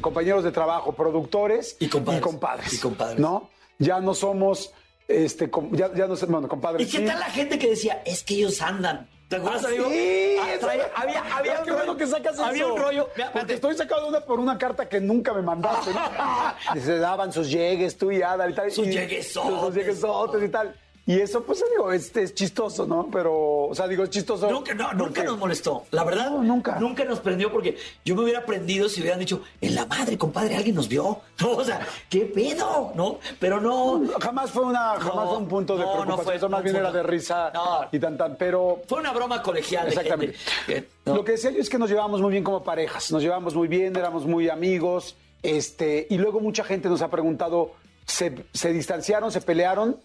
Compañeros 0.00 0.44
de 0.44 0.52
trabajo, 0.52 0.92
productores 0.92 1.76
Y 1.80 1.88
compadres. 1.88 2.20
y 2.20 2.22
compadres. 2.22 2.72
Y 2.74 2.78
compadres. 2.78 3.18
¿No? 3.18 3.50
Ya 3.78 4.00
no 4.00 4.14
somos, 4.14 4.72
este, 5.06 5.50
ya, 5.72 5.92
ya 5.94 6.06
no 6.06 6.16
somos, 6.16 6.32
bueno, 6.32 6.48
compadres. 6.48 6.86
¿Y 6.88 6.90
qué 6.90 6.98
sí. 6.98 7.04
tal 7.04 7.18
la 7.20 7.26
gente 7.30 7.58
que 7.58 7.70
decía, 7.70 8.02
es 8.04 8.22
que 8.22 8.34
ellos 8.34 8.60
andan? 8.62 9.08
¿Te 9.28 9.36
acuerdas, 9.36 9.64
Ah, 9.66 9.68
amigo? 9.68 9.88
sí, 9.90 10.36
Ah, 10.40 10.46
traía- 10.58 10.90
había, 10.96 11.36
había 11.36 11.58
un 11.58 11.64
qué 11.66 11.70
bueno 11.72 11.86
rollo. 11.92 11.96
que 11.98 12.06
sacas 12.06 12.38
Había 12.38 12.64
eso. 12.64 12.72
un 12.74 12.80
rollo. 12.80 13.08
Mira, 13.14 13.30
Porque 13.30 13.52
espérate. 13.52 13.54
estoy 13.54 13.76
sacando 13.76 14.08
una 14.08 14.20
por 14.20 14.40
una 14.40 14.56
carta 14.56 14.88
que 14.88 15.00
nunca 15.02 15.34
me 15.34 15.42
mandaste, 15.42 15.90
¿no? 15.92 16.00
Se 16.80 16.98
daban 16.98 17.30
sus 17.30 17.50
llegues, 17.50 17.98
tú 17.98 18.10
y 18.10 18.22
Ada 18.22 18.48
y 18.48 18.54
tal. 18.54 18.70
Sus 18.72 18.86
lleguesotes. 18.86 19.60
Sus 19.60 19.74
lleguesotes 19.74 20.42
y 20.42 20.48
tal. 20.48 20.74
Y 21.08 21.18
eso, 21.20 21.42
pues, 21.42 21.64
digo, 21.74 21.90
es 21.90 22.12
chistoso, 22.34 22.86
¿no? 22.86 23.08
Pero, 23.10 23.32
o 23.68 23.74
sea, 23.74 23.88
digo, 23.88 24.04
es 24.04 24.10
chistoso. 24.10 24.50
Nunca, 24.50 24.74
no, 24.74 24.92
nunca 24.92 25.24
nos 25.24 25.38
molestó. 25.38 25.84
La 25.90 26.04
verdad, 26.04 26.28
No, 26.30 26.42
nunca. 26.42 26.78
Nunca 26.78 27.02
nos 27.06 27.18
prendió 27.20 27.50
porque 27.50 27.78
yo 28.04 28.14
me 28.14 28.24
hubiera 28.24 28.44
prendido 28.44 28.90
si 28.90 29.00
hubieran 29.00 29.18
dicho, 29.18 29.40
en 29.62 29.74
la 29.74 29.86
madre, 29.86 30.18
compadre, 30.18 30.54
alguien 30.54 30.74
nos 30.76 30.86
vio. 30.86 31.20
No, 31.40 31.52
o 31.56 31.64
sea, 31.64 31.80
¿qué 32.10 32.26
pedo? 32.26 32.92
¿No? 32.94 33.20
Pero 33.40 33.58
no. 33.58 34.02
Jamás 34.20 34.50
fue, 34.50 34.64
una, 34.66 34.96
jamás 35.00 35.14
No, 35.24 35.28
fue 35.30 35.38
un 35.38 35.48
punto 35.48 35.78
de 35.78 35.84
no, 35.84 35.86
no 35.86 35.92
preocupación, 36.02 36.24
fue- 36.26 36.36
eso 36.36 36.48
más 36.50 36.62
bien 36.62 36.76
era 36.76 36.92
de 36.92 37.02
risa 37.02 37.52
y 37.90 37.98
tan 37.98 38.18
tan, 38.18 38.36
pero 38.36 38.82
Fue 38.86 39.00
una 39.00 39.12
broma 39.12 39.42
colegial 39.42 39.84
de 39.86 39.88
Exactamente. 39.92 40.36
gente. 40.66 40.88
no. 41.06 41.14
Lo 41.14 41.24
que 41.24 41.32
decía 41.32 41.50
yo 41.52 41.58
es 41.60 41.70
que 41.70 41.78
nos 41.78 41.88
llevábamos 41.88 42.20
muy 42.20 42.32
bien 42.32 42.44
como 42.44 42.62
parejas, 42.62 43.10
nos 43.12 43.22
llevábamos 43.22 43.54
muy 43.54 43.66
bien, 43.66 43.96
éramos 43.96 44.26
muy 44.26 44.50
amigos, 44.50 45.16
este, 45.42 46.06
y 46.10 46.18
luego 46.18 46.40
mucha 46.40 46.64
gente 46.64 46.90
nos 46.90 47.00
ha 47.00 47.08
preguntado, 47.08 47.72
¿se, 48.04 48.44
se 48.52 48.74
distanciaron, 48.74 49.32
se 49.32 49.40
pelearon? 49.40 49.96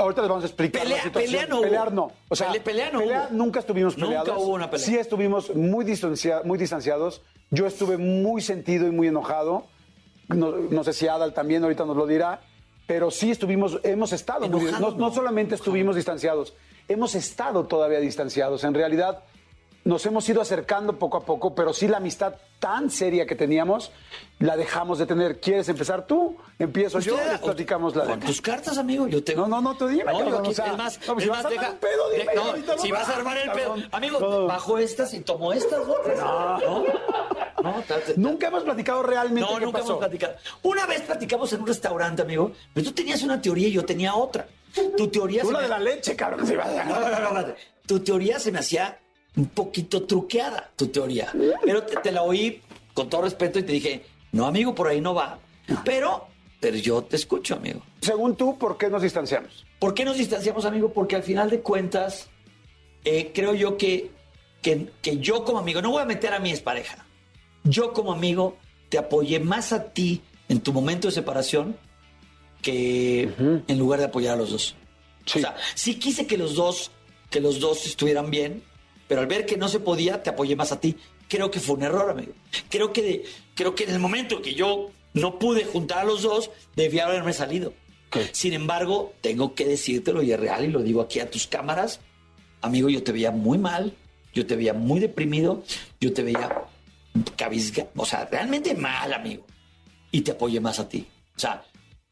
Ahorita 0.00 0.22
les 0.22 0.28
vamos 0.28 0.44
a 0.44 0.46
explicar 0.46 0.82
Pelea- 0.82 0.96
la 0.98 1.02
situación. 1.04 1.32
pelea 1.32 1.46
no. 1.46 1.60
Pelear 1.60 1.92
no. 1.92 2.12
O 2.28 2.36
sea, 2.36 2.48
Pele- 2.48 2.60
pelea 2.60 2.90
no 2.90 3.00
hubo. 3.00 3.12
nunca 3.30 3.60
estuvimos 3.60 3.96
Nunca 3.98 4.22
peleados. 4.22 4.42
hubo 4.44 4.54
una 4.54 4.70
pelea. 4.70 4.86
Sí 4.86 4.96
estuvimos 4.96 5.54
muy, 5.54 5.84
distancia- 5.84 6.42
muy 6.44 6.58
distanciados. 6.58 7.22
Yo 7.50 7.66
estuve 7.66 7.96
muy 7.98 8.40
sentido 8.42 8.86
y 8.86 8.90
muy 8.90 9.08
enojado. 9.08 9.66
No, 10.28 10.52
no 10.52 10.84
sé 10.84 10.92
si 10.92 11.08
Adal 11.08 11.34
también 11.34 11.62
ahorita 11.64 11.84
nos 11.84 11.96
lo 11.96 12.06
dirá. 12.06 12.40
Pero 12.86 13.10
sí 13.10 13.30
estuvimos, 13.30 13.78
hemos 13.84 14.12
estado 14.12 14.48
muy 14.48 14.62
Enojado, 14.62 14.90
no, 14.92 14.96
no 14.96 15.08
no. 15.08 15.14
solamente 15.14 15.54
estuvimos 15.54 15.94
distanciados, 15.94 16.54
hemos 16.88 17.14
estado 17.14 17.64
todavía 17.66 18.00
distanciados. 18.00 18.64
En 18.64 18.74
realidad, 18.74 19.22
nos 19.84 20.04
hemos 20.06 20.28
ido 20.28 20.40
acercando 20.42 20.98
poco 20.98 21.16
a 21.16 21.20
poco, 21.24 21.54
pero 21.54 21.72
sí 21.72 21.88
la 21.88 21.96
amistad 21.96 22.34
tan 22.58 22.90
seria 22.90 23.24
que 23.26 23.34
teníamos, 23.34 23.90
la 24.38 24.54
dejamos 24.56 24.98
de 24.98 25.06
tener. 25.06 25.40
¿Quieres 25.40 25.68
empezar 25.70 26.06
tú? 26.06 26.36
Empiezo 26.58 27.00
yo, 27.00 27.16
les 27.16 27.38
platicamos 27.40 27.96
la 27.96 28.04
Con 28.04 28.20
de 28.20 28.26
tus 28.26 28.42
cartas, 28.42 28.76
amigo, 28.76 29.06
yo 29.08 29.24
tengo. 29.24 29.42
No, 29.42 29.48
no, 29.48 29.62
no, 29.72 29.76
tú 29.78 29.88
dime, 29.88 30.04
No, 30.12 30.18
cabrón, 30.18 30.40
aquí- 30.40 30.50
o 30.50 30.54
sea, 30.54 30.66
es 30.66 30.76
más, 30.76 31.00
no, 31.06 31.14
pues 31.14 31.18
es 31.18 31.24
si 31.24 31.30
más, 31.30 31.42
vas 31.42 31.44
a 31.44 31.48
armar 31.48 31.60
deja- 31.60 31.72
un 31.72 31.78
pedo, 31.78 32.10
dime, 32.10 32.34
no, 32.34 32.42
ahorita 32.42 32.78
si 32.78 32.90
va. 32.90 32.98
vas 32.98 33.08
a 33.08 33.16
armar 33.16 33.38
el 33.38 33.50
pedo, 33.52 33.76
amigo, 33.92 34.20
No. 34.20 34.46
bajo 34.46 34.78
estas 34.78 35.14
y 35.14 35.20
tomo 35.20 35.52
estas 35.54 35.78
otras. 35.80 36.18
No, 36.18 36.58
no, 36.58 36.84
Nunca 38.16 38.48
hemos 38.48 38.62
platicado 38.64 39.02
realmente 39.02 39.50
no, 39.50 39.58
qué 39.58 39.64
nunca 39.64 39.78
pasó. 39.78 39.90
hemos 39.92 40.00
platicado. 40.00 40.34
Una 40.62 40.86
vez 40.86 41.00
platicamos 41.02 41.52
en 41.52 41.60
un 41.62 41.66
restaurante, 41.66 42.22
amigo, 42.22 42.52
pero 42.74 42.86
tú 42.86 42.92
tenías 42.92 43.22
una 43.22 43.40
teoría 43.40 43.68
y 43.68 43.72
yo 43.72 43.84
tenía 43.84 44.14
otra. 44.14 44.46
Tu 44.96 45.08
teoría 45.08 45.42
se 45.44 45.50
la 45.52 45.58
me- 45.58 45.62
de 45.64 45.68
la 45.68 45.78
leche, 45.78 46.14
cabrón. 46.16 46.40
vaya. 46.56 46.84
No, 46.84 47.00
no, 47.00 47.20
no, 47.32 47.40
no. 47.48 47.54
Tu 47.86 47.98
teoría 48.00 48.38
se 48.38 48.52
me 48.52 48.60
hacía 48.60 48.98
un 49.36 49.46
poquito 49.46 50.02
truqueada, 50.04 50.70
tu 50.76 50.88
teoría. 50.88 51.32
Pero 51.62 51.82
te, 51.84 51.96
te 51.96 52.12
la 52.12 52.22
oí 52.22 52.60
con 52.94 53.08
todo 53.08 53.22
respeto 53.22 53.58
y 53.58 53.62
te 53.62 53.72
dije, 53.72 54.04
no, 54.32 54.46
amigo, 54.46 54.74
por 54.74 54.88
ahí 54.88 55.00
no 55.00 55.14
va. 55.14 55.38
Pero, 55.84 56.26
pero 56.60 56.76
yo 56.76 57.02
te 57.02 57.16
escucho, 57.16 57.54
amigo. 57.54 57.80
Según 58.00 58.36
tú, 58.36 58.58
¿por 58.58 58.76
qué 58.76 58.88
nos 58.88 59.02
distanciamos? 59.02 59.64
¿Por 59.78 59.94
qué 59.94 60.04
nos 60.04 60.18
distanciamos, 60.18 60.64
amigo? 60.64 60.92
Porque 60.92 61.16
al 61.16 61.22
final 61.22 61.50
de 61.50 61.60
cuentas, 61.60 62.28
eh, 63.04 63.30
creo 63.34 63.54
yo 63.54 63.76
que, 63.76 64.10
que, 64.62 64.90
que 65.00 65.18
yo 65.18 65.44
como 65.44 65.58
amigo, 65.58 65.80
no 65.80 65.90
voy 65.90 66.02
a 66.02 66.06
meter 66.06 66.34
a 66.34 66.38
mi 66.38 66.50
expareja, 66.50 67.06
yo 67.64 67.92
como 67.92 68.12
amigo 68.12 68.56
te 68.88 68.98
apoyé 68.98 69.40
más 69.40 69.72
a 69.72 69.92
ti 69.92 70.22
en 70.48 70.60
tu 70.60 70.72
momento 70.72 71.08
de 71.08 71.12
separación 71.12 71.76
que 72.62 73.30
en 73.66 73.78
lugar 73.78 74.00
de 74.00 74.06
apoyar 74.06 74.34
a 74.34 74.36
los 74.36 74.50
dos. 74.50 74.74
Sí. 75.24 75.38
O 75.38 75.42
sea, 75.42 75.56
sí 75.74 75.94
quise 75.94 76.26
que 76.26 76.36
los 76.36 76.54
dos, 76.54 76.90
que 77.30 77.40
los 77.40 77.60
dos 77.60 77.86
estuvieran 77.86 78.30
bien, 78.30 78.62
pero 79.10 79.22
al 79.22 79.26
ver 79.26 79.44
que 79.44 79.56
no 79.56 79.66
se 79.66 79.80
podía, 79.80 80.22
te 80.22 80.30
apoyé 80.30 80.54
más 80.54 80.70
a 80.70 80.78
ti. 80.78 80.94
Creo 81.28 81.50
que 81.50 81.58
fue 81.58 81.74
un 81.74 81.82
error, 81.82 82.10
amigo. 82.10 82.32
Creo 82.68 82.92
que, 82.92 83.24
creo 83.56 83.74
que 83.74 83.82
en 83.82 83.90
el 83.90 83.98
momento 83.98 84.40
que 84.40 84.54
yo 84.54 84.92
no 85.14 85.36
pude 85.36 85.64
juntar 85.64 85.98
a 85.98 86.04
los 86.04 86.22
dos, 86.22 86.52
debía 86.76 87.06
haberme 87.06 87.32
salido. 87.32 87.74
Sin 88.30 88.52
embargo, 88.52 89.12
tengo 89.20 89.56
que 89.56 89.64
decírtelo 89.64 90.22
y 90.22 90.30
es 90.30 90.38
real 90.38 90.64
y 90.64 90.68
lo 90.68 90.80
digo 90.80 91.00
aquí 91.00 91.18
a 91.18 91.28
tus 91.28 91.48
cámaras. 91.48 91.98
Amigo, 92.60 92.88
yo 92.88 93.02
te 93.02 93.10
veía 93.10 93.32
muy 93.32 93.58
mal, 93.58 93.96
yo 94.32 94.46
te 94.46 94.54
veía 94.54 94.74
muy 94.74 95.00
deprimido, 95.00 95.64
yo 96.00 96.12
te 96.12 96.22
veía 96.22 96.66
cabizga, 97.36 97.88
o 97.96 98.06
sea, 98.06 98.26
realmente 98.26 98.76
mal, 98.76 99.12
amigo. 99.12 99.44
Y 100.12 100.20
te 100.20 100.30
apoyé 100.30 100.60
más 100.60 100.78
a 100.78 100.88
ti. 100.88 101.04
O 101.36 101.40
sea, 101.40 101.64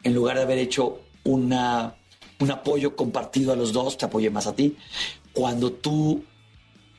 en 0.02 0.14
lugar 0.14 0.36
de 0.36 0.42
haber 0.42 0.58
hecho 0.58 0.98
una, 1.22 1.94
un 2.40 2.50
apoyo 2.50 2.96
compartido 2.96 3.52
a 3.52 3.56
los 3.56 3.72
dos, 3.72 3.96
te 3.96 4.06
apoyé 4.06 4.30
más 4.30 4.48
a 4.48 4.56
ti. 4.56 4.76
Cuando 5.32 5.70
tú 5.70 6.24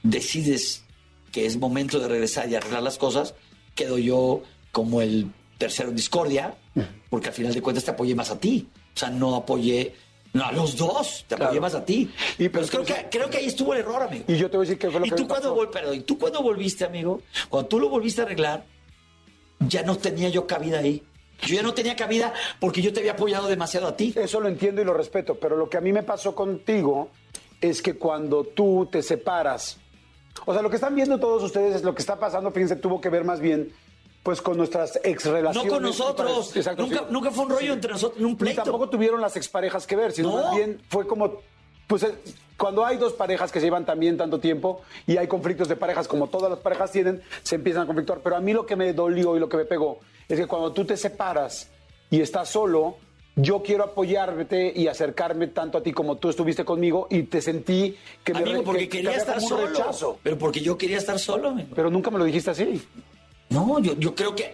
decides 0.03 0.83
que 1.31 1.45
es 1.45 1.57
momento 1.57 1.99
de 1.99 2.07
regresar 2.07 2.49
y 2.49 2.55
arreglar 2.55 2.83
las 2.83 2.97
cosas, 2.97 3.35
quedo 3.75 3.97
yo 3.97 4.41
como 4.71 5.01
el 5.01 5.31
tercero 5.57 5.89
en 5.89 5.95
discordia, 5.95 6.55
porque 7.09 7.27
al 7.27 7.33
final 7.33 7.53
de 7.53 7.61
cuentas 7.61 7.83
te 7.83 7.91
apoyé 7.91 8.15
más 8.15 8.31
a 8.31 8.39
ti. 8.39 8.67
O 8.95 8.97
sea, 8.99 9.09
no 9.09 9.35
apoyé 9.35 9.93
no, 10.33 10.45
a 10.45 10.51
los 10.51 10.77
dos, 10.77 11.25
te 11.27 11.35
apoyé 11.35 11.49
Claro. 11.51 11.61
más 11.61 11.75
a 11.75 11.83
ti. 11.85 12.09
Y 12.37 12.49
pero 12.49 12.51
pero 12.51 12.67
creo 12.67 12.81
entonces- 12.81 13.03
que, 13.05 13.17
creo 13.17 13.29
que 13.29 13.37
ahí 13.37 13.45
estuvo 13.45 13.73
el 13.73 13.79
error, 13.79 14.01
amigo. 14.03 14.25
Y 14.27 14.37
yo 14.37 14.49
te 14.49 14.57
voy 14.57 14.65
a 14.65 14.69
decir 14.69 14.79
qué 14.79 14.89
fue 14.91 14.99
lo 14.99 15.05
¿Y 15.05 15.09
que 15.09 15.15
tú 15.15 15.23
me 15.23 15.27
cuando, 15.29 15.55
vol- 15.55 15.69
perdón, 15.69 15.95
¿y 15.95 15.99
tú 16.01 16.17
cuando 16.17 16.41
volviste, 16.41 16.85
amigo? 16.85 17.21
Cuando 17.49 17.67
tú 17.67 17.79
lo 17.79 17.89
volviste 17.89 18.21
a 18.21 18.25
arreglar, 18.25 18.65
ya 19.59 19.83
no 19.83 19.97
tenía 19.97 20.29
yo 20.29 20.45
cabida 20.47 20.79
ahí. 20.79 21.03
Yo 21.41 21.55
ya 21.55 21.63
no 21.63 21.73
tenía 21.73 21.95
cabida 21.95 22.33
porque 22.59 22.81
yo 22.81 22.91
te 22.93 22.99
había 22.99 23.13
apoyado 23.13 23.47
demasiado 23.47 23.87
a 23.87 23.95
ti. 23.97 24.13
Eso 24.15 24.39
lo 24.39 24.49
entiendo 24.49 24.81
y 24.81 24.85
lo 24.85 24.93
respeto, 24.93 25.35
pero 25.39 25.55
lo 25.57 25.69
que 25.69 25.77
a 25.77 25.81
mí 25.81 25.91
me 25.93 26.03
pasó 26.03 26.35
contigo 26.35 27.09
es 27.61 27.81
que 27.81 27.95
cuando 27.95 28.43
tú 28.43 28.87
te 28.91 29.01
separas, 29.01 29.77
o 30.45 30.53
sea, 30.53 30.61
lo 30.61 30.69
que 30.69 30.75
están 30.75 30.95
viendo 30.95 31.19
todos 31.19 31.43
ustedes 31.43 31.75
es 31.75 31.84
lo 31.84 31.93
que 31.93 32.01
está 32.01 32.17
pasando, 32.17 32.51
fíjense, 32.51 32.75
tuvo 32.75 33.01
que 33.01 33.09
ver 33.09 33.23
más 33.23 33.39
bien 33.39 33.71
pues 34.23 34.41
con 34.41 34.57
nuestras 34.57 34.99
ex 35.03 35.25
No 35.25 35.65
con 35.65 35.82
nosotros. 35.82 36.55
Exacto, 36.55 36.84
nunca, 36.84 36.99
sí. 36.99 37.05
nunca 37.09 37.32
fue 37.32 37.45
un 37.45 37.51
rollo 37.51 37.73
entre 37.73 37.91
nosotros, 37.91 38.21
un 38.21 38.38
pleito. 38.38 38.63
tampoco 38.63 38.89
tuvieron 38.89 39.21
las 39.21 39.36
exparejas 39.38 39.88
que 39.88 39.95
ver, 39.95 40.11
sino 40.11 40.30
No. 40.30 40.43
más 40.43 40.55
bien 40.55 40.82
fue 40.89 41.07
como, 41.07 41.41
pues 41.88 42.03
eh, 42.03 42.13
cuando 42.57 42.86
hay 42.86 42.97
dos 42.97 43.13
parejas 43.13 43.51
que 43.51 43.59
se 43.59 43.65
llevan 43.65 43.86
también 43.86 44.17
tanto 44.17 44.39
tiempo 44.39 44.82
y 45.07 45.15
hay 45.17 45.27
conflictos 45.27 45.69
de 45.69 45.77
parejas 45.77 46.07
como 46.07 46.27
todas 46.27 46.49
las 46.49 46.59
parejas 46.59 46.91
tienen, 46.91 47.21
se 47.43 47.55
empiezan 47.55 47.84
a 47.84 47.86
conflictuar. 47.86 48.19
Pero 48.19 48.36
a 48.36 48.41
mí 48.41 48.51
lo 48.53 48.65
que 48.65 48.75
me 48.75 48.91
dolió 48.93 49.38
y 49.38 49.39
lo 49.39 49.47
que 49.47 49.57
me 49.57 49.65
pegó 49.65 49.99
es 50.27 50.38
que 50.38 50.45
cuando 50.45 50.73
tú 50.73 50.84
te 50.86 50.97
separas 50.97 51.69
y 52.09 52.19
estás 52.21 52.49
solo, 52.49 52.97
yo 53.41 53.61
quiero 53.63 53.83
apoyarte 53.83 54.71
y 54.75 54.87
acercarme 54.87 55.47
tanto 55.47 55.77
a 55.77 55.83
ti 55.83 55.91
como 55.91 56.17
tú 56.17 56.29
estuviste 56.29 56.63
conmigo 56.65 57.07
y 57.09 57.23
te 57.23 57.41
sentí 57.41 57.95
que 58.23 58.33
me 58.33 58.39
Amigo, 58.39 58.57
re- 58.59 58.63
porque 58.63 58.79
que- 58.83 58.89
que 58.89 58.97
quería 58.97 59.09
había 59.11 59.19
estar 59.21 59.41
solo. 59.41 59.67
rechazo. 59.67 60.19
Pero 60.23 60.37
porque 60.37 60.61
yo 60.61 60.77
quería 60.77 60.97
estar 60.97 61.17
solo, 61.19 61.49
amigo. 61.49 61.69
Pero 61.75 61.89
nunca 61.89 62.09
me 62.11 62.17
lo 62.19 62.25
dijiste 62.25 62.51
así. 62.51 62.81
No, 63.49 63.79
yo, 63.79 63.95
yo 63.97 64.13
creo 64.15 64.35
que. 64.35 64.53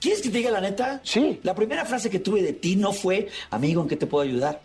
¿Quieres 0.00 0.20
que 0.20 0.30
te 0.30 0.38
diga 0.38 0.50
la 0.50 0.60
neta? 0.60 1.00
Sí. 1.04 1.38
La 1.44 1.54
primera 1.54 1.84
frase 1.84 2.10
que 2.10 2.18
tuve 2.18 2.42
de 2.42 2.52
ti 2.52 2.74
no 2.76 2.92
fue, 2.92 3.28
amigo, 3.50 3.82
¿en 3.82 3.88
qué 3.88 3.96
te 3.96 4.06
puedo 4.06 4.24
ayudar? 4.24 4.60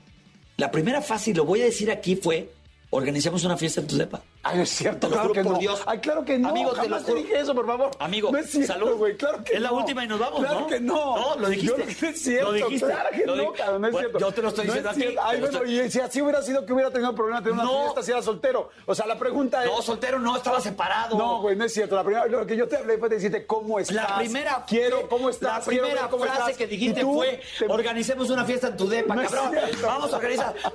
La 0.58 0.72
primera 0.72 1.02
frase, 1.02 1.30
y 1.30 1.34
lo 1.36 1.46
voy 1.46 1.62
a 1.62 1.66
decir 1.66 1.92
aquí, 1.92 2.16
fue, 2.16 2.50
organizamos 2.90 3.44
una 3.44 3.56
fiesta 3.56 3.82
en 3.82 3.88
tu 3.88 3.98
depa. 3.98 4.24
Ay, 4.50 4.62
es 4.62 4.70
cierto, 4.70 5.08
lo 5.08 5.14
claro 5.14 5.34
que 5.34 5.44
por 5.44 5.54
no. 5.54 5.60
Dios. 5.60 5.82
Ay, 5.86 6.00
claro 6.00 6.24
que 6.26 6.38
no. 6.38 6.50
Amigo, 6.50 6.72
te 6.72 6.78
lo 6.78 6.84
jamás 6.84 7.04
te, 7.06 7.12
juro. 7.12 7.24
dije 7.24 7.40
eso, 7.40 7.56
por 7.56 7.66
favor. 7.68 7.92
Amigo, 8.00 8.32
no 8.32 8.38
es 8.38 8.50
cierto, 8.52 8.74
salud. 8.74 8.92
güey, 8.98 9.18
claro 9.18 9.44
que 9.44 9.54
Es 9.56 9.62
la 9.62 9.70
no. 9.70 9.76
última 9.78 10.04
y 10.04 10.08
nos 10.08 10.20
vamos, 10.20 10.40
claro 10.40 10.60
¿no? 10.62 10.68
que 10.68 10.80
no. 10.80 11.18
No, 11.18 11.36
lo 11.38 11.50
dijiste. 11.50 11.68
Yo, 11.78 11.78
no 11.78 12.10
es 12.10 12.22
cierto, 12.22 12.46
Lo 12.52 12.54
dijiste. 12.54 12.86
claro 12.88 13.10
que 13.12 13.26
Lo 13.26 13.36
no, 13.36 13.54
cabrón, 13.54 13.82
no 13.82 13.88
es 13.88 13.94
Bueno, 13.94 14.10
cierto. 14.10 14.20
yo 14.28 14.32
te 14.34 14.42
lo 14.42 14.48
estoy 14.50 14.62
es 14.66 14.68
diciendo 14.68 14.90
aquí. 14.90 15.02
cierto. 15.02 15.22
Ay, 15.24 15.40
lo 15.40 15.42
bueno, 15.48 15.58
estoy- 15.64 15.80
y 15.82 15.92
si 15.92 16.00
así 16.00 16.22
hubiera 16.22 16.42
sido 16.42 16.66
que 16.66 16.74
hubiera 16.74 16.92
tenido 16.92 17.14
problema 17.16 17.40
tener 17.42 17.54
una 17.54 17.64
No. 17.64 17.82
fiesta 17.84 18.04
si 18.04 18.12
era 18.12 18.22
soltero. 18.22 18.70
O 18.86 18.96
sea, 18.96 19.06
la 19.06 19.18
pregunta 19.18 19.64
es... 19.64 19.70
No, 19.72 19.82
soltero 19.82 20.20
no, 20.20 20.36
estaba 20.38 20.60
separado. 20.62 21.18
No, 21.18 21.42
güey, 21.42 21.56
no 21.56 21.66
es 21.66 21.74
cierto. 21.74 21.96
La 21.96 22.04
primera, 22.04 22.26
lo 22.28 22.46
que 22.46 22.56
yo 22.56 22.68
te 22.68 22.78
hablé 22.78 22.98
fue 22.98 23.10
de 23.10 23.16
decirte 23.16 23.46
cómo 23.46 23.80
estás. 23.80 23.96
La 23.96 24.18
primera, 24.18 24.66
quiero, 24.68 25.08
¿cómo 25.10 25.30
estás? 25.30 25.60
La 25.60 25.66
primera 25.66 26.08
cómo 26.10 26.24
frase 26.24 26.40
estás. 26.40 26.58
que 26.58 26.68
dijiste 26.68 27.04
fue: 27.04 27.42
organicemos 27.68 28.30
una 28.30 28.46
fiesta 28.46 28.68
en 28.68 28.78
tu 28.78 28.88
depa, 28.88 29.16
es 29.24 29.32
cabrón. 29.32 29.56
Vamos 29.82 30.14
a 30.14 30.18
organizar. 30.18 30.56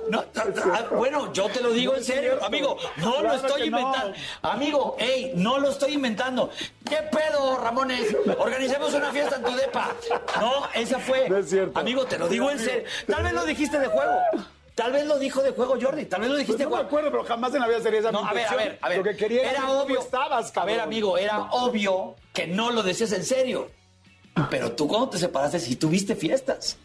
Ah, 0.73 0.85
bueno, 0.91 1.31
yo 1.33 1.47
te 1.49 1.61
lo 1.61 1.71
digo 1.71 1.93
en 1.93 1.99
es 2.01 2.05
serio, 2.07 2.37
amigo. 2.43 2.77
No 2.97 3.21
lo 3.21 3.33
estoy 3.33 3.62
no. 3.69 3.79
inventando. 3.79 4.17
Amigo, 4.41 4.95
hey, 4.99 5.31
no 5.35 5.57
lo 5.59 5.69
estoy 5.69 5.93
inventando. 5.93 6.49
¿Qué 6.87 6.97
pedo, 7.11 7.57
Ramones? 7.57 8.15
Organicemos 8.37 8.93
una 8.93 9.11
fiesta 9.11 9.35
en 9.37 9.43
tu 9.43 9.55
depa. 9.55 9.91
No, 10.39 10.51
esa 10.73 10.99
fue. 10.99 11.29
No 11.29 11.37
es 11.37 11.49
cierto. 11.49 11.79
Amigo, 11.79 12.05
te 12.05 12.17
lo 12.17 12.27
digo 12.27 12.49
en 12.51 12.59
serio. 12.59 12.83
Tal 13.07 13.23
vez 13.23 13.33
lo 13.33 13.45
dijiste 13.45 13.79
de 13.79 13.87
juego. 13.87 14.13
Tal 14.75 14.91
vez 14.91 15.05
lo 15.05 15.19
dijo 15.19 15.41
de 15.43 15.51
juego 15.51 15.75
Jordi. 15.79 16.05
Tal 16.05 16.21
vez 16.21 16.29
lo 16.29 16.35
Pues 16.35 16.47
dijiste 16.47 16.63
no 16.63 16.69
de 16.69 16.75
me 16.75 16.75
juego. 16.77 16.87
acuerdo, 16.87 17.11
pero 17.11 17.23
jamás 17.25 17.53
en 17.53 17.61
la 17.61 17.67
vida 17.67 17.79
sería 17.81 17.99
esa 17.99 18.11
No, 18.11 18.25
a 18.27 18.33
ver, 18.33 18.47
a 18.47 18.55
ver, 18.55 18.79
a 18.81 18.89
ver. 18.89 18.97
Lo 18.97 19.03
que 19.03 19.15
quería 19.15 19.51
era 19.51 19.69
obvio. 19.71 19.99
estabas, 19.99 20.51
a 20.57 20.65
ver, 20.65 20.79
amigo, 20.79 21.17
era 21.17 21.41
obvio 21.51 22.15
que 22.33 22.47
no 22.47 22.71
lo 22.71 22.81
decías 22.81 23.11
en 23.11 23.23
serio. 23.23 23.69
Pero 24.49 24.71
tú 24.71 24.87
cuando 24.87 25.09
te 25.09 25.19
separaste 25.19 25.59
sí 25.59 25.75
tuviste 25.75 26.15
fiestas. 26.15 26.77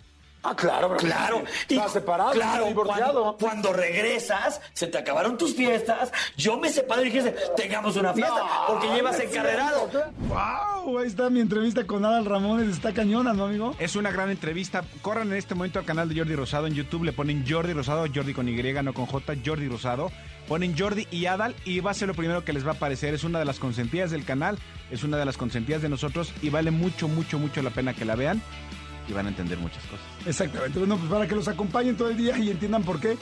Ah, 0.43 0.55
claro, 0.55 0.89
pero 0.89 1.01
Claro, 1.01 1.43
Estaba 1.69 1.89
separado, 1.89 2.31
claro, 2.33 2.67
divorciado. 2.67 3.37
Cuando, 3.37 3.37
cuando 3.39 3.73
regresas, 3.73 4.61
se 4.73 4.87
te 4.87 4.99
acabaron 4.99 5.37
tus 5.37 5.55
fiestas. 5.55 6.13
Yo 6.37 6.57
me 6.59 6.71
separé 6.71 7.03
y 7.03 7.11
dije, 7.11 7.35
tengamos 7.57 7.97
una 7.97 8.15
fiesta, 8.15 8.43
porque 8.69 8.89
llevas 8.89 9.19
encarrerado. 9.19 9.91
Wow, 10.29 10.99
ahí 10.99 11.07
está 11.09 11.29
mi 11.29 11.41
entrevista 11.41 11.85
con 11.85 12.05
Adal 12.05 12.25
Ramones, 12.25 12.69
está 12.69 12.93
cañona, 12.93 13.33
¿no, 13.33 13.47
amigo? 13.47 13.75
Es 13.79 13.97
una 13.97 14.13
gran 14.13 14.31
entrevista. 14.31 14.85
Corran 15.03 15.29
en 15.29 15.39
este 15.39 15.55
momento 15.55 15.81
al 15.81 15.85
canal 15.85 16.09
de 16.09 16.17
Jordi 16.17 16.37
Rosado 16.37 16.67
en 16.67 16.75
YouTube. 16.75 17.05
Le 17.05 17.13
ponen 17.13 17.45
Jordi 17.49 17.73
Rosado, 17.73 18.07
Jordi 18.13 18.33
con 18.33 18.49
Y, 18.49 18.59
no 18.83 18.95
con 18.95 19.07
J, 19.07 19.35
Jordi 19.45 19.69
Rosado. 19.69 20.13
Ponen 20.47 20.79
Jordi 20.79 21.07
y 21.11 21.27
Adal 21.27 21.55
y 21.65 21.81
va 21.81 21.91
a 21.91 21.95
ser 21.95 22.09
lo 22.09 22.15
primero 22.15 22.45
que 22.45 22.53
les 22.53 22.65
va 22.65 22.71
a 22.71 22.75
aparecer. 22.75 23.13
Es 23.13 23.25
una 23.25 23.39
de 23.39 23.45
las 23.45 23.59
consentidas 23.59 24.11
del 24.11 24.25
canal, 24.25 24.59
es 24.91 25.03
una 25.03 25.19
de 25.19 25.25
las 25.25 25.37
consentidas 25.37 25.83
de 25.83 25.89
nosotros 25.89 26.33
y 26.41 26.49
vale 26.49 26.71
mucho, 26.71 27.07
mucho, 27.07 27.39
mucho 27.39 27.61
la 27.61 27.71
pena 27.71 27.93
que 27.93 28.07
la 28.07 28.15
vean 28.15 28.41
y 29.09 29.13
van 29.13 29.27
a 29.27 29.29
entender 29.31 29.59
muchas 29.59 29.83
cosas. 29.85 30.05
Exactamente, 30.27 30.79
bueno, 30.79 30.97
pues 30.97 31.11
para 31.11 31.27
que 31.27 31.35
los 31.35 31.49
acompañen 31.49 31.97
todo 31.97 32.11
el 32.11 32.17
día 32.17 32.39
y 32.39 32.51
entiendan 32.51 32.83
por 32.83 33.01
qué. 33.01 33.17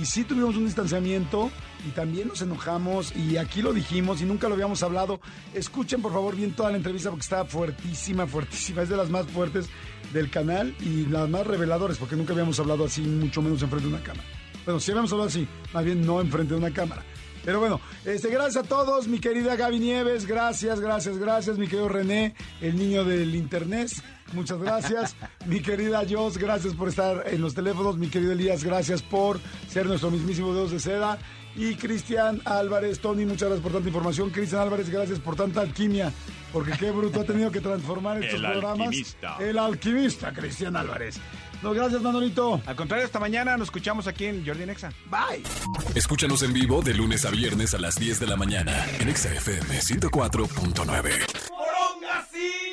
Y 0.00 0.06
sí 0.06 0.24
tuvimos 0.24 0.56
un 0.56 0.64
distanciamiento 0.64 1.50
y 1.86 1.90
también 1.90 2.28
nos 2.28 2.40
enojamos 2.40 3.14
y 3.14 3.36
aquí 3.36 3.60
lo 3.60 3.74
dijimos 3.74 4.22
y 4.22 4.24
nunca 4.24 4.48
lo 4.48 4.54
habíamos 4.54 4.82
hablado. 4.82 5.20
Escuchen 5.52 6.00
por 6.00 6.12
favor 6.12 6.34
bien 6.34 6.52
toda 6.52 6.70
la 6.70 6.78
entrevista 6.78 7.10
porque 7.10 7.22
está 7.22 7.44
fuertísima, 7.44 8.26
fuertísima. 8.26 8.82
Es 8.82 8.88
de 8.88 8.96
las 8.96 9.10
más 9.10 9.26
fuertes 9.26 9.68
del 10.12 10.30
canal 10.30 10.74
y 10.80 11.06
las 11.06 11.28
más 11.28 11.46
reveladoras 11.46 11.98
porque 11.98 12.16
nunca 12.16 12.32
habíamos 12.32 12.58
hablado 12.58 12.86
así, 12.86 13.02
mucho 13.02 13.42
menos 13.42 13.62
enfrente 13.62 13.88
de 13.88 13.94
una 13.94 14.02
cámara. 14.02 14.28
Bueno, 14.64 14.80
sí 14.80 14.92
habíamos 14.92 15.12
hablado 15.12 15.28
así, 15.28 15.46
más 15.74 15.84
bien 15.84 16.06
no 16.06 16.20
enfrente 16.20 16.54
de 16.54 16.60
una 16.60 16.70
cámara. 16.70 17.02
Pero 17.44 17.58
bueno, 17.58 17.80
este, 18.04 18.28
gracias 18.30 18.64
a 18.64 18.68
todos, 18.68 19.08
mi 19.08 19.18
querida 19.18 19.56
Gaby 19.56 19.80
Nieves, 19.80 20.26
gracias, 20.26 20.78
gracias, 20.78 21.18
gracias, 21.18 21.58
mi 21.58 21.66
querido 21.66 21.88
René, 21.88 22.36
el 22.60 22.76
niño 22.76 23.04
del 23.04 23.34
internet, 23.34 23.90
muchas 24.32 24.58
gracias, 24.58 25.16
mi 25.46 25.60
querida 25.60 26.02
Jos, 26.08 26.38
gracias 26.38 26.74
por 26.74 26.88
estar 26.88 27.24
en 27.26 27.40
los 27.40 27.54
teléfonos, 27.54 27.98
mi 27.98 28.08
querido 28.08 28.32
Elías, 28.32 28.64
gracias 28.64 29.02
por 29.02 29.38
ser 29.68 29.86
nuestro 29.86 30.10
mismísimo 30.10 30.54
Dios 30.54 30.70
de 30.70 30.80
seda, 30.80 31.18
y 31.54 31.74
Cristian 31.74 32.40
Álvarez, 32.46 33.00
Tony, 33.00 33.26
muchas 33.26 33.48
gracias 33.48 33.60
por 33.62 33.72
tanta 33.72 33.88
información, 33.88 34.30
Cristian 34.30 34.62
Álvarez, 34.62 34.88
gracias 34.88 35.18
por 35.18 35.36
tanta 35.36 35.60
alquimia, 35.60 36.10
porque 36.52 36.72
qué 36.72 36.90
bruto 36.90 37.20
ha 37.20 37.24
tenido 37.24 37.50
que 37.50 37.60
transformar 37.60 38.18
estos 38.22 38.40
El 38.40 38.50
programas. 38.50 38.86
alquimista. 38.88 39.36
El 39.38 39.58
alquimista, 39.58 40.32
Cristian 40.32 40.76
Álvarez. 40.76 41.16
No, 41.62 41.72
gracias, 41.72 42.02
Manolito. 42.02 42.60
Al 42.66 42.74
contrario, 42.74 43.06
esta 43.06 43.20
mañana 43.20 43.56
nos 43.56 43.68
escuchamos 43.68 44.08
aquí 44.08 44.24
en 44.24 44.44
Jordi 44.44 44.66
Nexa. 44.66 44.90
Bye. 45.08 45.44
Escúchanos 45.94 46.42
en 46.42 46.52
vivo 46.52 46.82
de 46.82 46.92
lunes 46.92 47.24
a 47.24 47.30
viernes 47.30 47.72
a 47.74 47.78
las 47.78 47.94
10 47.94 48.18
de 48.18 48.26
la 48.26 48.36
mañana 48.36 48.84
en 48.98 49.08
Exa 49.08 49.32
FM 49.32 49.78
104.9. 49.78 52.71